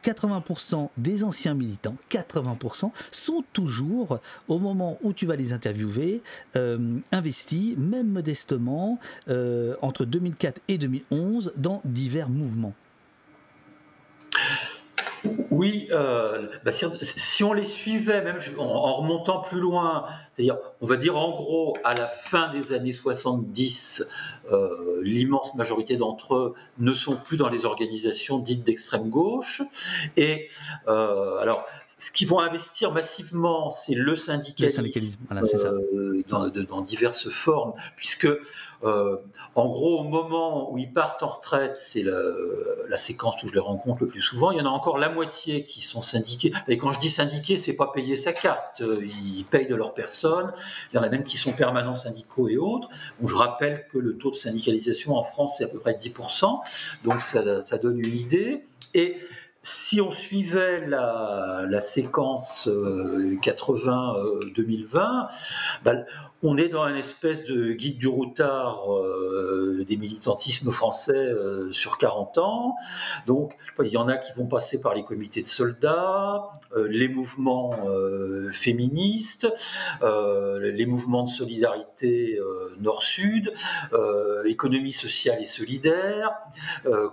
80% 0.05 0.91
des 0.99 1.25
anciens 1.25 1.55
militants, 1.55 1.97
80%, 2.11 2.91
sont 3.11 3.45
toujours, 3.53 4.21
au 4.49 4.59
moment 4.59 4.99
où 5.03 5.13
tu 5.13 5.25
vas 5.25 5.37
les 5.37 5.53
interviewer, 5.53 6.21
euh, 6.57 6.99
investis, 7.11 7.77
même 7.79 8.09
modestement, 8.09 8.99
entre 9.81 10.05
2004 10.05 10.61
et 10.69 10.79
2011, 10.79 11.53
dans 11.57 11.81
divers 11.85 12.29
mouvements. 12.29 12.75
Oui, 15.51 15.89
euh, 15.93 16.47
bah, 16.65 16.73
si, 16.73 16.85
si 17.03 17.45
on 17.45 17.53
les 17.53 17.65
suivait, 17.65 18.23
même 18.23 18.39
en, 18.59 18.63
en 18.65 18.93
remontant 18.95 19.41
plus 19.41 19.61
loin, 19.61 20.07
c'est-à-dire, 20.35 20.59
on 20.81 20.87
va 20.87 20.97
dire 20.97 21.17
en 21.17 21.31
gros, 21.31 21.77
à 21.85 21.95
la 21.95 22.07
fin 22.07 22.49
des 22.53 22.73
années 22.73 22.93
70, 22.93 24.07
euh, 24.53 25.01
l'immense 25.03 25.55
majorité 25.55 25.97
d'entre 25.97 26.35
eux 26.35 26.55
ne 26.79 26.95
sont 26.95 27.17
plus 27.17 27.37
dans 27.37 27.49
les 27.49 27.65
organisations 27.65 28.39
dites 28.39 28.65
d'extrême 28.65 29.09
gauche. 29.09 29.63
Et 30.17 30.49
euh, 30.89 31.39
alors, 31.39 31.65
ce 31.99 32.11
qu'ils 32.13 32.29
vont 32.29 32.41
investir 32.41 32.93
massivement, 32.93 33.71
c'est 33.71 33.95
le 33.95 34.17
syndicalisme, 34.17 34.77
syndicalisme, 34.83 35.17
voilà, 35.31 35.47
ça. 35.47 35.57
euh, 35.69 36.23
dans, 36.29 36.49
de- 36.49 36.63
dans 36.63 36.83
diverses 36.83 37.31
formes, 37.31 37.73
puisque 37.97 38.29
euh, 38.85 39.17
en 39.55 39.69
gros, 39.69 40.01
au 40.01 40.05
moment 40.05 40.73
où 40.73 40.79
ils 40.79 40.93
partent 40.93 41.23
en 41.23 41.29
retraite, 41.29 41.77
c'est 41.77 42.03
la, 42.03 42.99
séquence 42.99 43.43
où 43.43 43.49
je 43.49 43.53
les 43.53 43.61
rencontre 43.61 44.05
le 44.05 44.09
plus 44.09 44.23
souvent. 44.23 44.51
Il 44.51 44.59
y 44.59 44.61
en 44.61 44.67
a 44.67 44.71
encore 44.71 44.97
la 44.97 45.11
moitié 45.11 45.65
qui 45.65 45.83
sont 45.83 46.01
syndiqués. 46.03 46.53
Et 46.67 46.79
quand 46.79 46.93
je 46.93 46.99
dis 46.99 47.11
syndiqués, 47.11 47.59
c'est 47.59 47.75
pas 47.75 47.91
payer 47.93 48.17
sa 48.17 48.33
carte. 48.33 48.81
Euh, 48.81 49.05
Ils 49.05 49.45
payent 49.45 49.67
de 49.67 49.75
leur 49.75 49.93
personne. 49.93 50.53
Il 50.93 50.97
y 50.97 50.99
en 50.99 51.03
a 51.03 51.09
même 51.09 51.25
qui 51.25 51.37
sont 51.37 51.53
permanents 51.53 51.97
syndicaux 51.97 52.49
et 52.49 52.57
autres. 52.57 52.89
Je 53.23 53.35
rappelle 53.35 53.87
que 53.93 53.99
le 53.99 54.17
taux 54.17 54.31
de 54.31 54.37
syndicalisation 54.37 55.15
en 55.15 55.25
France, 55.25 55.57
c'est 55.59 55.65
à 55.65 55.69
peu 55.69 55.79
près 55.79 55.93
10%. 55.93 56.61
Donc, 57.05 57.21
ça, 57.21 57.79
donne 57.79 57.99
une 57.99 58.17
idée. 58.17 58.65
Et 58.95 59.19
si 59.63 60.01
on 60.01 60.13
suivait 60.13 60.87
la, 60.87 61.81
séquence 61.83 62.69
euh, 62.69 63.37
80-2020, 63.43 65.29
bah, 65.85 65.93
on 66.47 66.57
est 66.57 66.69
dans 66.69 66.87
une 66.87 66.97
espèce 66.97 67.45
de 67.45 67.73
guide 67.73 67.99
du 67.99 68.07
routard 68.07 68.93
euh, 68.93 69.85
des 69.87 69.97
militantismes 69.97 70.71
français 70.71 71.15
euh, 71.15 71.73
sur 71.73 71.99
40 71.99 72.39
ans. 72.39 72.77
Donc, 73.27 73.57
il 73.83 73.89
y 73.89 73.97
en 73.97 74.09
a 74.09 74.17
qui 74.17 74.33
vont 74.37 74.47
passer 74.47 74.81
par 74.81 74.95
les 74.95 75.05
comités 75.05 75.43
de 75.43 75.49
soldats, 75.49 76.45
euh, 76.77 76.87
les 76.89 77.09
mouvements 77.09 77.75
féministes, 78.53 79.49
les 80.03 80.87
mouvements 80.87 81.25
de 81.25 81.31
solidarité 81.31 82.39
nord-sud, 82.79 83.53
économie 84.45 84.93
sociale 84.93 85.43
et 85.43 85.47
solidaire, 85.47 86.33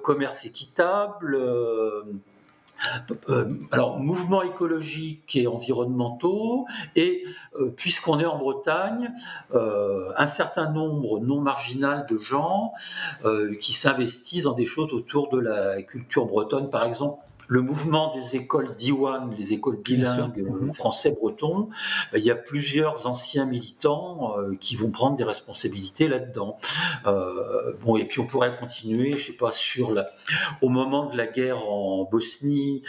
commerce 0.04 0.46
équitable. 0.46 1.38
Euh, 3.30 3.54
alors, 3.72 4.00
mouvements 4.00 4.44
écologiques 4.44 5.36
et 5.36 5.48
environnementaux, 5.48 6.66
et 6.96 7.24
euh, 7.60 7.74
puisqu'on 7.76 8.20
est 8.20 8.26
en 8.26 8.38
Bretagne, 8.38 9.12
euh, 9.54 10.12
un 10.18 10.28
certain 10.28 10.72
nombre 10.72 11.20
non 11.20 11.42
marginal 11.42 12.06
de 12.10 12.18
gens 12.20 12.74
qui 13.60 13.74
s'investissent 13.74 14.44
dans 14.44 14.54
des 14.54 14.66
choses 14.66 14.94
autour 14.94 15.30
de 15.30 15.40
la 15.40 15.82
culture 15.82 16.26
bretonne, 16.26 16.70
par 16.70 16.86
exemple. 16.86 17.20
Le 17.48 17.62
mouvement 17.62 18.14
des 18.16 18.36
écoles 18.36 18.76
d'Iwan, 18.76 19.34
les 19.38 19.54
écoles 19.54 19.78
bilingues 19.78 20.40
euh, 20.40 20.74
français-breton, 20.74 21.70
ben, 22.12 22.18
il 22.18 22.24
y 22.24 22.32
a 22.32 22.36
plusieurs 22.36 23.08
anciens 23.08 23.46
militants 23.46 24.38
euh, 24.38 24.56
qui 24.60 24.76
vont 24.76 24.92
prendre 24.92 25.18
des 25.18 25.24
responsabilités 25.24 26.08
là-dedans. 26.08 26.58
Euh, 27.06 27.74
bon, 27.82 27.98
et 27.98 28.06
puis 28.06 28.20
on 28.20 28.26
pourrait 28.26 28.58
continuer, 28.58 29.18
je 29.18 29.28
sais 29.28 29.38
pas, 29.38 29.52
sur 29.52 29.92
la, 29.92 30.08
au 30.62 30.70
moment 30.70 31.08
de 31.08 31.18
la 31.18 31.28
guerre 31.28 31.70
en 31.70 32.04
Bosnie, 32.04 32.82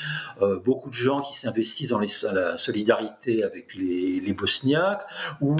euh, 0.43 0.59
beaucoup 0.59 0.91
de 0.91 0.95
gens 0.95 1.21
qui 1.21 1.35
s'investissent 1.35 1.91
dans 1.91 1.99
les, 1.99 2.09
la 2.33 2.57
solidarité 2.59 3.43
avec 3.43 3.75
les, 3.75 4.21
les 4.21 4.33
Bosniaques, 4.33 5.07
ou 5.41 5.57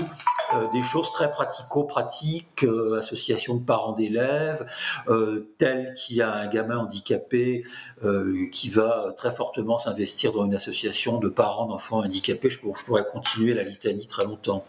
des 0.73 0.83
choses 0.83 1.11
très 1.13 1.31
pratico-pratiques, 1.31 2.65
euh, 2.65 2.99
associations 2.99 3.57
de 3.57 3.65
parents 3.65 3.93
d'élèves, 3.93 4.67
euh, 5.09 5.47
tel 5.59 5.95
qu'il 5.95 6.17
y 6.17 6.23
a 6.23 6.33
un 6.33 6.47
gamin 6.49 6.79
handicapé 6.79 7.65
euh, 8.05 8.47
qui 8.53 8.69
va 8.69 9.13
très 9.17 9.33
fortement 9.33 9.79
s'investir 9.79 10.33
dans 10.33 10.45
une 10.45 10.55
association 10.55 11.19
de 11.19 11.29
parents 11.29 11.67
d'enfants 11.67 11.99
handicapés. 11.99 12.51
Je, 12.51 12.59
pour- 12.61 12.77
je 12.77 12.85
pourrais 12.85 13.05
continuer 13.05 13.55
la 13.55 13.63
litanie 13.63 14.07
très 14.07 14.25
longtemps. 14.25 14.65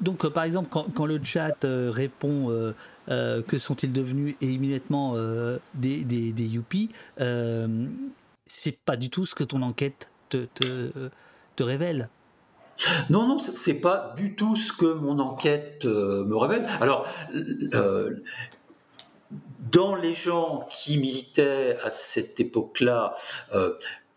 Donc, 0.00 0.24
euh, 0.24 0.30
par 0.30 0.44
exemple, 0.44 0.68
quand, 0.70 1.06
le 1.06 1.20
chat 1.24 1.64
euh, 1.64 1.90
répond 1.90 2.50
euh, 2.50 2.74
euh, 3.08 3.42
que 3.42 3.58
sont-ils 3.58 3.92
devenus 3.92 4.36
et 4.40 4.48
immédiatement 4.48 5.12
euh, 5.16 5.58
des, 5.74 6.04
des, 6.04 6.32
des 6.32 6.44
yuppies, 6.46 6.90
euh, 7.20 7.86
c'est 8.46 8.76
pas 8.78 8.96
du 8.96 9.08
tout 9.10 9.26
ce 9.26 9.34
que 9.34 9.44
ton 9.44 9.62
enquête 9.62 10.10
te, 10.28 10.44
te, 10.54 10.90
te 11.56 11.62
révèle. 11.62 12.08
Non, 13.10 13.26
non, 13.26 13.38
c'est- 13.38 13.74
pas 13.80 14.14
du 14.16 14.34
tout 14.36 14.56
ce 14.56 14.72
que 14.72 14.86
mon 14.92 15.18
enquête 15.18 15.82
euh, 15.84 16.24
me 16.24 16.36
révèle. 16.36 16.66
Alors, 16.80 17.06
euh, 17.74 18.22
dans 19.72 19.94
les 19.94 20.14
gens 20.14 20.66
qui 20.70 20.98
militaient 20.98 21.76
à 21.84 21.90
cette 21.90 22.38
époque-là, 22.40 23.14
euh, 23.54 23.74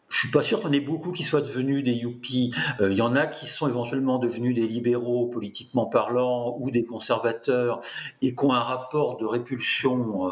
je 0.10 0.18
suis 0.20 0.32
pas 0.32 0.42
sûr 0.42 0.58
qu'il 0.60 0.68
y 0.68 0.70
en 0.72 0.74
ait 0.74 0.80
beaucoup 0.80 1.12
qui 1.12 1.24
soient 1.24 1.42
devenus 1.42 1.84
des 1.84 1.94
yuppies. 1.94 2.54
Euh, 2.82 2.92
Il 2.92 2.98
y 2.98 3.02
en 3.02 3.16
a 3.16 3.28
qui 3.28 3.46
sont 3.48 3.68
éventuellement 3.68 4.18
devenus 4.18 4.56
des 4.56 4.68
libéraux 4.68 5.28
politiquement 5.28 5.86
parlant 5.86 6.56
ou 6.60 6.72
des 6.72 6.84
conservateurs 6.84 7.80
et 8.22 8.34
qui 8.34 8.46
ont 8.46 8.54
un 8.54 8.60
rapport 8.60 9.18
de 9.18 9.26
répulsion 9.26 10.28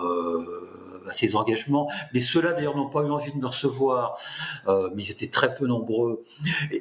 à 1.09 1.13
ces 1.13 1.35
engagements. 1.35 1.89
Mais 2.13 2.21
ceux-là, 2.21 2.53
d'ailleurs, 2.53 2.75
n'ont 2.75 2.89
pas 2.89 3.01
eu 3.01 3.11
envie 3.11 3.31
de 3.31 3.37
me 3.37 3.47
recevoir. 3.47 4.17
Euh, 4.67 4.89
mais 4.95 5.03
ils 5.03 5.11
étaient 5.11 5.29
très 5.29 5.53
peu 5.53 5.67
nombreux. 5.67 6.23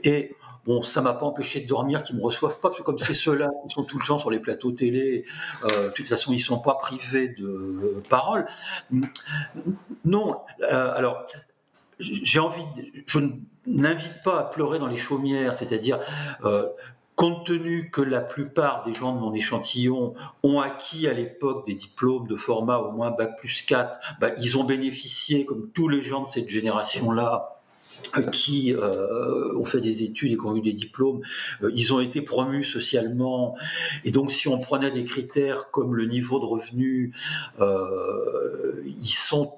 Et, 0.05 0.35
bon, 0.65 0.82
ça 0.82 1.01
m'a 1.01 1.12
pas 1.12 1.27
empêché 1.27 1.61
de 1.61 1.66
dormir 1.66 2.03
qu'ils 2.03 2.16
me 2.16 2.23
reçoivent 2.23 2.59
pas, 2.61 2.69
parce 2.69 2.78
que 2.78 2.82
comme 2.85 2.98
c'est 2.98 3.15
ceux-là 3.15 3.51
qui 3.66 3.74
sont 3.74 3.85
tout 3.85 3.98
le 3.98 4.07
temps 4.07 4.19
sur 4.19 4.31
les 4.31 4.40
plateaux 4.40 4.73
télé, 4.73 5.24
euh, 5.65 5.89
de 5.89 5.93
toute 5.93 6.09
façon, 6.09 6.32
ils 6.32 6.40
sont 6.40 6.61
pas 6.61 6.74
privés 6.74 7.28
de 7.28 8.03
parole. 8.09 8.47
Non, 10.05 10.36
euh, 10.62 10.93
alors 10.94 11.24
j'ai 11.98 12.40
envie, 12.40 12.62
je 13.07 13.19
n'invite 13.66 14.23
pas 14.23 14.40
à 14.40 14.44
pleurer 14.44 14.78
dans 14.78 14.86
les 14.86 14.98
chaumières, 14.98 15.55
c'est-à-dire 15.55 15.98
compte 17.17 17.47
tenu 17.47 17.91
que 17.91 18.03
la 18.03 18.21
plupart 18.21 18.85
des 18.85 18.93
gens 18.93 19.15
de 19.15 19.19
mon 19.19 19.35
échantillon 19.35 20.15
ont 20.43 20.61
acquis 20.61 21.09
à 21.09 21.15
l'époque 21.15 21.67
des 21.67 21.75
diplômes 21.75 22.29
de 22.29 22.37
format 22.37 22.77
au 22.79 22.93
moins 22.93 23.11
bac 23.11 23.39
plus 23.39 23.63
4, 23.63 23.99
bah, 24.21 24.29
ils 24.39 24.59
ont 24.59 24.65
bénéficié, 24.65 25.47
comme 25.47 25.71
tous 25.71 25.89
les 25.89 26.03
gens 26.03 26.25
de 26.25 26.29
cette 26.29 26.51
génération-là, 26.51 27.57
euh, 28.19 28.23
qui 28.23 28.75
euh, 28.75 29.57
ont 29.57 29.65
fait 29.65 29.81
des 29.81 30.03
études 30.03 30.33
et 30.33 30.37
qui 30.37 30.45
ont 30.45 30.55
eu 30.57 30.61
des 30.61 30.75
diplômes, 30.75 31.23
euh, 31.63 31.73
ils 31.75 31.95
ont 31.95 32.01
été 32.01 32.21
promus 32.21 32.65
socialement. 32.65 33.57
Et 34.05 34.11
donc, 34.11 34.31
si 34.31 34.49
on 34.49 34.61
prenait 34.61 34.91
des 34.91 35.05
critères 35.05 35.71
comme 35.71 35.95
le 35.95 36.05
niveau 36.05 36.39
de 36.39 36.45
revenu, 36.45 37.15
euh, 37.61 38.83
ils 38.85 39.07
sont 39.07 39.55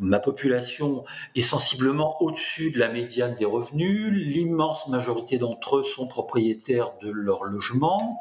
ma 0.00 0.18
population 0.18 1.04
est 1.34 1.42
sensiblement 1.42 2.22
au-dessus 2.22 2.70
de 2.70 2.78
la 2.78 2.88
médiane 2.88 3.34
des 3.34 3.44
revenus. 3.44 4.10
L'immense 4.12 4.88
majorité 4.88 5.38
d'entre 5.38 5.78
eux 5.78 5.84
sont 5.84 6.06
propriétaires 6.06 6.92
de 7.02 7.10
leur 7.10 7.44
logement. 7.44 8.18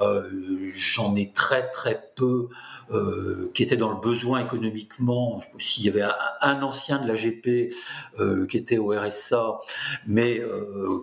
Euh, 0.00 0.68
J'en 0.68 1.16
ai 1.16 1.30
très 1.32 1.68
très 1.70 2.10
peu 2.14 2.48
euh, 2.90 3.50
qui 3.54 3.62
étaient 3.62 3.76
dans 3.76 3.90
le 3.90 4.00
besoin 4.00 4.40
économiquement. 4.40 5.42
S'il 5.58 5.84
y 5.84 5.88
avait 5.88 6.04
un, 6.40 6.62
ancien 6.62 6.98
de 6.98 7.08
l'AGP 7.08 7.72
euh, 8.18 8.46
qui 8.46 8.56
était 8.56 8.78
au 8.78 8.88
RSA, 8.88 9.58
mais 10.06 10.40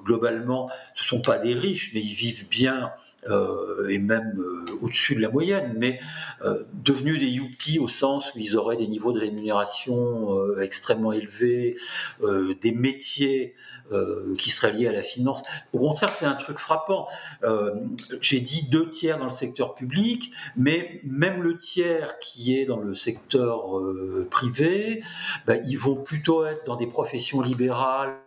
globalement, 0.04 0.70
ce 0.96 1.06
sont 1.06 1.22
pas 1.22 1.40
des 1.40 1.54
riches, 1.54 1.92
mais 1.94 2.02
ils 2.02 2.14
vivent 2.14 2.48
bien. 2.50 2.92
Euh, 3.30 3.88
et 3.90 4.00
même 4.00 4.40
euh, 4.40 4.66
au-dessus 4.82 5.16
de 5.16 5.22
la 5.22 5.30
moyenne, 5.30 5.74
mais 5.78 6.00
euh, 6.44 6.64
devenus 6.74 7.20
des 7.20 7.28
yuppies 7.28 7.80
au 7.80 7.88
sens 7.88 8.34
où 8.34 8.40
ils 8.40 8.58
auraient 8.58 8.78
des 8.78 8.88
niveaux 8.88 9.12
de 9.12 9.20
rémunération 9.20 10.38
euh, 10.38 10.62
extrêmement 10.62 11.14
élevés, 11.14 11.78
euh, 12.22 12.54
des 12.62 12.72
métiers 12.72 13.56
euh, 13.92 14.36
qui 14.38 14.50
seraient 14.50 14.74
liés 14.74 14.88
à 14.88 14.92
la 14.92 15.04
finance. 15.04 15.44
Au 15.74 15.80
contraire, 15.80 16.10
c'est 16.10 16.26
un 16.26 16.36
truc 16.36 16.60
frappant. 16.60 17.08
J'ai 18.22 18.40
dit 18.40 18.68
deux 18.70 18.90
tiers 18.90 19.18
dans 19.18 19.26
le 19.26 19.30
secteur 19.30 19.76
public, 19.76 20.32
mais 20.56 21.02
même 21.04 21.44
le 21.44 21.58
tiers 21.58 22.20
qui 22.20 22.58
est 22.58 22.66
dans 22.66 22.80
le 22.80 22.94
secteur 22.96 23.82
privé, 24.30 25.04
ben, 25.46 25.62
ils 25.68 25.78
vont 25.78 25.96
plutôt 25.96 26.46
être 26.46 26.66
dans 26.66 26.76
des 26.76 26.88
professions 26.88 27.42
libérales 27.42 28.23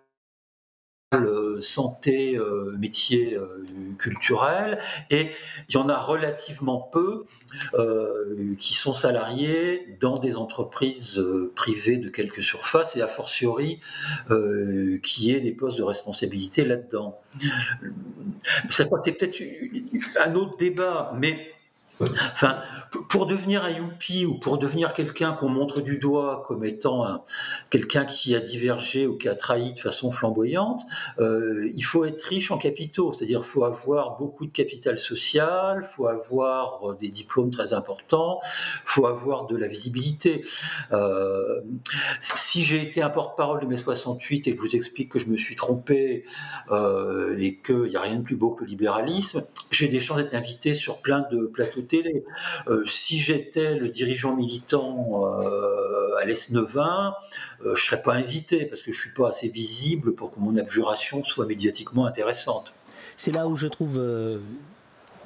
santé, 1.61 2.37
euh, 2.37 2.75
métiers 2.79 3.35
euh, 3.35 3.65
culturels, 3.99 4.79
et 5.11 5.31
il 5.69 5.75
y 5.75 5.77
en 5.79 5.89
a 5.89 5.99
relativement 5.99 6.81
peu 6.81 7.25
euh, 7.75 8.55
qui 8.59 8.75
sont 8.75 8.95
salariés 8.95 9.97
dans 10.01 10.19
des 10.19 10.37
entreprises 10.37 11.19
euh, 11.19 11.53
privées 11.55 11.97
de 11.97 12.09
quelques 12.09 12.45
surfaces, 12.45 12.97
et 12.97 13.03
a 13.03 13.07
fortiori 13.07 13.81
euh, 14.31 14.99
qui 15.03 15.33
aient 15.33 15.41
des 15.41 15.53
postes 15.53 15.79
de 15.79 15.83
responsabilité 15.83 16.65
là-dedans. 16.65 17.19
C'est 18.71 18.89
peut-être 18.89 19.27
un 20.25 20.35
autre 20.35 20.57
débat, 20.57 21.13
mais 21.19 21.56
Enfin, 22.01 22.59
pour 23.09 23.27
devenir 23.27 23.65
un 23.65 23.71
youpi 23.71 24.27
ou 24.27 24.35
pour 24.39 24.59
devenir 24.59 24.93
quelqu'un 24.93 25.33
qu'on 25.33 25.49
montre 25.49 25.81
du 25.81 25.97
doigt 25.97 26.43
comme 26.47 26.65
étant 26.65 27.25
quelqu'un 27.71 28.05
qui 28.05 28.35
a 28.35 28.41
divergé 28.41 29.07
ou 29.07 29.17
qui 29.17 29.29
a 29.29 29.35
trahi 29.35 29.73
de 29.75 29.79
façon 29.79 30.11
flamboyante, 30.11 30.83
euh, 31.19 31.71
il 31.75 31.83
faut 31.83 32.05
être 32.05 32.23
riche 32.23 32.51
en 32.51 32.59
capitaux, 32.59 33.13
c'est-à-dire 33.13 33.41
il 33.43 33.47
faut 33.47 33.65
avoir 33.65 34.19
beaucoup 34.19 34.47
de 34.47 34.53
capital 34.53 34.99
social, 34.99 35.83
il 35.85 35.89
faut 35.89 36.07
avoir 36.07 36.95
des 37.01 37.09
diplômes 37.09 37.51
très 37.51 37.73
importants, 37.73 38.41
il 38.43 38.81
faut 38.85 39.07
avoir 39.07 39.47
de 39.47 39.57
la 39.57 39.67
visibilité. 39.67 40.43
Euh, 40.93 41.61
si 42.21 42.63
j'ai 42.63 42.83
été 42.83 43.03
un 43.03 43.11
porte-parole 43.11 43.61
de 43.61 43.67
mai 43.67 43.77
68 43.77 44.49
et 44.49 44.55
que 44.55 44.57
je 44.57 44.69
vous 44.69 44.77
explique 44.77 45.11
que 45.11 45.19
je 45.19 45.27
me 45.27 45.37
suis 45.37 45.57
trompé 45.57 46.25
euh, 46.71 47.37
et 47.39 47.57
qu'il 47.57 47.85
n'y 47.85 47.97
a 47.97 48.01
rien 48.01 48.17
de 48.17 48.23
plus 48.23 48.37
beau 48.37 48.51
que 48.51 48.65
le 48.65 48.71
libéralisme, 48.71 49.45
j'ai 49.71 49.89
des 49.89 50.01
chances 50.01 50.19
d'être 50.19 50.35
invité 50.35 50.75
sur 50.75 51.01
plein 51.01 51.27
de 51.31 51.47
plateaux 51.47 51.83
télé. 51.83 52.25
Euh, 52.69 52.85
si 52.87 53.19
j'étais 53.19 53.77
le 53.77 53.89
dirigeant 53.89 54.37
militant 54.37 55.25
euh, 55.43 56.17
à 56.21 56.25
l'Est-Nevin, 56.25 57.15
euh, 57.65 57.75
je 57.75 57.85
serais 57.85 58.03
pas 58.03 58.15
invité 58.15 58.67
parce 58.67 58.83
que 58.83 58.93
je 58.93 59.01
suis 59.01 59.13
pas 59.13 59.29
assez 59.29 59.49
visible 59.49 60.15
pour 60.15 60.31
que 60.31 60.41
mon 60.41 60.57
abjuration 60.57 61.25
soit 61.25 61.47
médiatiquement 61.47 62.07
intéressante. 62.07 62.73
C'est 63.17 63.33
là 63.33 63.49
où 63.49 63.57
je 63.57 63.67
trouve 63.67 63.99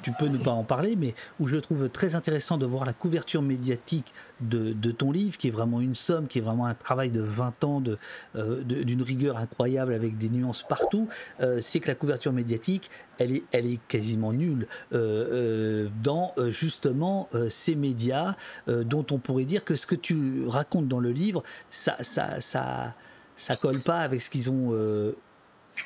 tu 0.01 0.11
peux 0.11 0.27
ne 0.27 0.37
pas 0.37 0.51
en 0.51 0.63
parler, 0.63 0.95
mais 0.95 1.15
où 1.39 1.47
je 1.47 1.57
trouve 1.57 1.89
très 1.89 2.15
intéressant 2.15 2.57
de 2.57 2.65
voir 2.65 2.85
la 2.85 2.93
couverture 2.93 3.41
médiatique 3.41 4.13
de, 4.41 4.91
ton 4.91 5.11
livre, 5.11 5.37
qui 5.37 5.47
est 5.47 5.51
vraiment 5.51 5.81
une 5.81 5.95
somme, 5.95 6.27
qui 6.27 6.39
est 6.39 6.41
vraiment 6.41 6.65
un 6.65 6.73
travail 6.73 7.11
de 7.11 7.21
20 7.21 7.63
ans 7.63 7.83
euh, 8.35 8.63
d'une 8.63 9.03
rigueur 9.03 9.37
incroyable 9.37 9.93
avec 9.93 10.17
des 10.17 10.29
nuances 10.29 10.63
partout, 10.63 11.07
euh, 11.41 11.59
c'est 11.61 11.79
que 11.79 11.87
la 11.87 11.95
couverture 11.95 12.33
médiatique, 12.33 12.89
elle 13.19 13.35
est, 13.35 13.43
elle 13.51 13.67
est 13.67 13.79
quasiment 13.87 14.33
nulle 14.33 14.67
euh, 14.93 15.89
dans 16.03 16.33
justement 16.49 17.29
ces 17.49 17.75
médias 17.75 18.35
dont 18.67 19.05
on 19.11 19.19
pourrait 19.19 19.45
dire 19.45 19.63
que 19.63 19.75
ce 19.75 19.85
que 19.85 19.95
tu 19.95 20.45
racontes 20.47 20.87
dans 20.87 20.99
le 20.99 21.11
livre, 21.11 21.43
ça, 21.69 21.95
ça, 22.01 22.41
ça, 22.41 22.95
ça 23.35 23.55
colle 23.55 23.79
pas 23.79 23.99
avec 23.99 24.21
ce 24.21 24.29
qu'ils 24.29 24.49
ont 24.49 24.73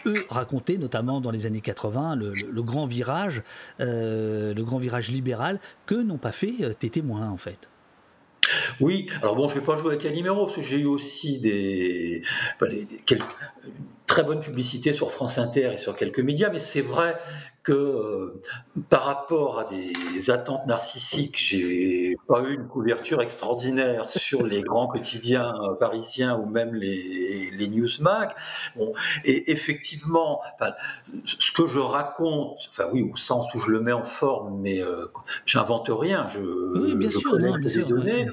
eux 0.06 0.26
racontaient, 0.30 0.78
notamment 0.78 1.22
dans 1.22 1.32
les 1.32 1.46
années 1.46 1.62
80, 1.62 2.16
le, 2.16 2.62
grand 2.62 2.88
virage, 2.88 3.44
euh, 3.80 4.54
le 4.54 4.64
grand 4.64 4.80
virage 4.80 5.10
libéral 5.10 5.60
que 5.86 5.96
n'ont 5.96 6.18
pas 6.18 6.32
fait 6.32 6.56
euh, 6.62 6.74
tes 6.74 6.90
témoins 6.90 7.30
en 7.30 7.38
fait. 7.38 7.70
Oui, 8.80 9.08
alors 9.22 9.36
bon, 9.36 9.48
je 9.50 9.56
ne 9.56 9.60
vais 9.60 9.66
pas 9.66 9.76
jouer 9.76 9.90
avec 9.90 10.02
Calimero, 10.02 10.46
parce 10.46 10.58
que 10.58 10.62
j'ai 10.62 10.78
eu 10.78 10.86
aussi 10.86 11.40
des, 11.40 12.22
très 14.06 14.24
bonne 14.24 14.40
publicité 14.40 14.94
sur 14.94 15.12
France 15.12 15.38
Inter 15.38 15.72
et 15.74 15.78
sur 15.78 15.96
quelques 15.96 16.20
médias, 16.20 16.50
mais 16.50 16.60
c'est 16.60 16.82
vrai 16.82 17.18
que 17.66 17.74
euh, 17.74 18.42
par 18.90 19.04
rapport 19.06 19.60
à 19.60 19.66
des 19.66 20.30
attentes 20.30 20.68
narcissiques, 20.68 21.38
j'ai 21.38 22.16
pas 22.28 22.42
eu 22.42 22.54
une 22.54 22.68
couverture 22.68 23.22
extraordinaire 23.22 24.08
sur 24.08 24.46
les 24.46 24.62
grands 24.62 24.86
quotidiens 24.88 25.52
euh, 25.64 25.74
parisiens 25.74 26.38
ou 26.38 26.46
même 26.46 26.76
les, 26.76 27.50
les 27.52 27.68
Newsmag. 27.68 28.30
Bon, 28.76 28.94
et 29.26 29.52
effectivement, 29.52 30.42
ce 31.26 31.52
que 31.52 31.66
je 31.66 31.80
raconte, 31.80 32.60
enfin 32.70 32.88
oui, 32.94 33.10
au 33.12 33.18
sens 33.18 33.52
où 33.56 33.60
je 33.60 33.72
le 33.72 33.80
mets 33.82 33.92
en 33.92 34.04
forme, 34.04 34.60
mais 34.62 34.82
euh, 34.82 35.08
j'invente 35.48 35.90
rien, 35.90 36.28
je, 36.28 36.40
je 36.42 37.20
connais 37.20 37.52
les 37.58 37.84
données, 37.84 38.28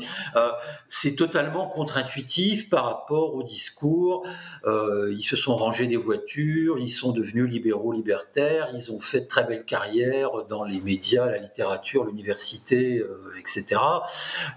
c'est 0.89 1.17
totalement 1.17 1.69
contre-intuitif 1.69 2.69
par 2.69 2.85
rapport 2.85 3.35
au 3.35 3.43
discours. 3.43 4.27
ils 4.67 5.25
se 5.25 5.37
sont 5.37 5.57
rangés 5.57 5.87
des 5.87 5.97
voitures, 5.97 6.77
ils 6.79 6.91
sont 6.91 7.13
devenus 7.13 7.49
libéraux 7.49 7.93
libertaires, 7.93 8.69
ils 8.75 8.93
ont 8.93 9.01
fait 9.01 9.22
très 9.27 9.45
belle 9.45 9.65
carrière 9.65 10.31
dans 10.49 10.65
les 10.65 10.81
médias, 10.81 11.27
la 11.27 11.39
littérature, 11.39 12.05
l'université, 12.05 12.99
euh, 12.99 13.39
etc. 13.39 13.81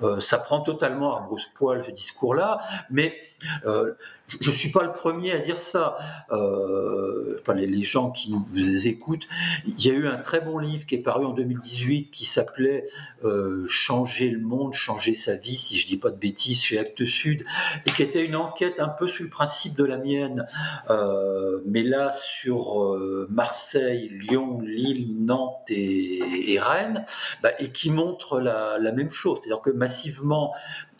Euh, 0.01 0.19
ça 0.19 0.37
prend 0.37 0.61
totalement 0.61 1.17
à 1.17 1.21
brousse-poil 1.21 1.83
ce 1.85 1.91
discours-là, 1.91 2.59
mais 2.89 3.17
euh, 3.65 3.93
je 4.27 4.49
ne 4.49 4.55
suis 4.55 4.71
pas 4.71 4.83
le 4.83 4.91
premier 4.91 5.31
à 5.31 5.39
dire 5.39 5.59
ça. 5.59 5.97
Euh, 6.31 7.41
les, 7.53 7.83
gens 7.83 8.09
qui 8.09 8.33
nous 8.33 8.87
écoutent, 8.87 9.27
il 9.67 9.85
y 9.85 9.91
a 9.91 9.93
eu 9.93 10.07
un 10.07 10.17
très 10.17 10.41
bon 10.41 10.57
livre 10.57 10.85
qui 10.85 10.95
est 10.95 10.99
paru 10.99 11.25
en 11.25 11.33
2018 11.33 12.09
qui 12.09 12.25
s'appelait 12.25 12.85
euh, 13.23 13.65
Changer 13.67 14.29
le 14.29 14.39
monde, 14.39 14.73
changer 14.73 15.13
sa 15.13 15.35
vie, 15.35 15.57
si 15.57 15.77
je 15.77 15.87
dis 15.87 15.97
pas 15.97 16.09
de 16.09 16.17
bêtises, 16.17 16.61
chez 16.61 16.79
Actes 16.79 17.05
Sud, 17.05 17.45
et 17.85 17.91
qui 17.91 18.03
était 18.03 18.23
une 18.23 18.35
enquête 18.35 18.79
un 18.79 18.87
peu 18.87 19.07
sur 19.07 19.23
le 19.23 19.29
principe 19.29 19.75
de 19.75 19.83
la 19.83 19.97
mienne, 19.97 20.45
euh, 20.89 21.61
mais 21.65 21.83
là 21.83 22.11
sur 22.13 22.83
euh, 22.83 23.27
Marseille, 23.29 24.09
Lyon, 24.09 24.61
Lille, 24.61 25.15
Nantes 25.19 25.69
et, 25.69 26.59
Rennes, 26.59 27.05
bah, 27.41 27.51
et 27.59 27.69
qui 27.69 27.91
montre 27.91 28.39
la, 28.39 28.77
la 28.79 28.91
même 28.91 29.11
chose, 29.11 29.39
c'est-à-dire 29.41 29.61
que 29.61 29.71
massivement 29.71 30.53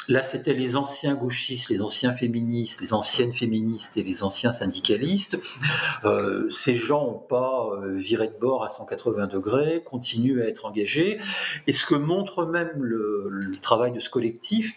Là, 0.09 0.23
c'était 0.23 0.53
les 0.53 0.75
anciens 0.75 1.15
gauchistes, 1.15 1.69
les 1.69 1.81
anciens 1.81 2.13
féministes, 2.13 2.81
les 2.81 2.93
anciennes 2.93 3.33
féministes 3.33 3.97
et 3.97 4.03
les 4.03 4.23
anciens 4.23 4.53
syndicalistes. 4.53 5.37
Euh, 6.03 6.49
ces 6.49 6.75
gens 6.75 7.05
n'ont 7.05 7.19
pas 7.19 7.69
euh, 7.73 7.95
viré 7.95 8.27
de 8.27 8.39
bord 8.39 8.63
à 8.63 8.69
180 8.69 9.27
degrés, 9.27 9.81
continuent 9.83 10.41
à 10.41 10.47
être 10.47 10.65
engagés. 10.65 11.19
Et 11.67 11.73
ce 11.73 11.85
que 11.85 11.95
montre 11.95 12.45
même 12.45 12.71
le, 12.75 13.27
le 13.29 13.57
travail 13.57 13.91
de 13.91 13.99
ce 13.99 14.09
collectif, 14.09 14.75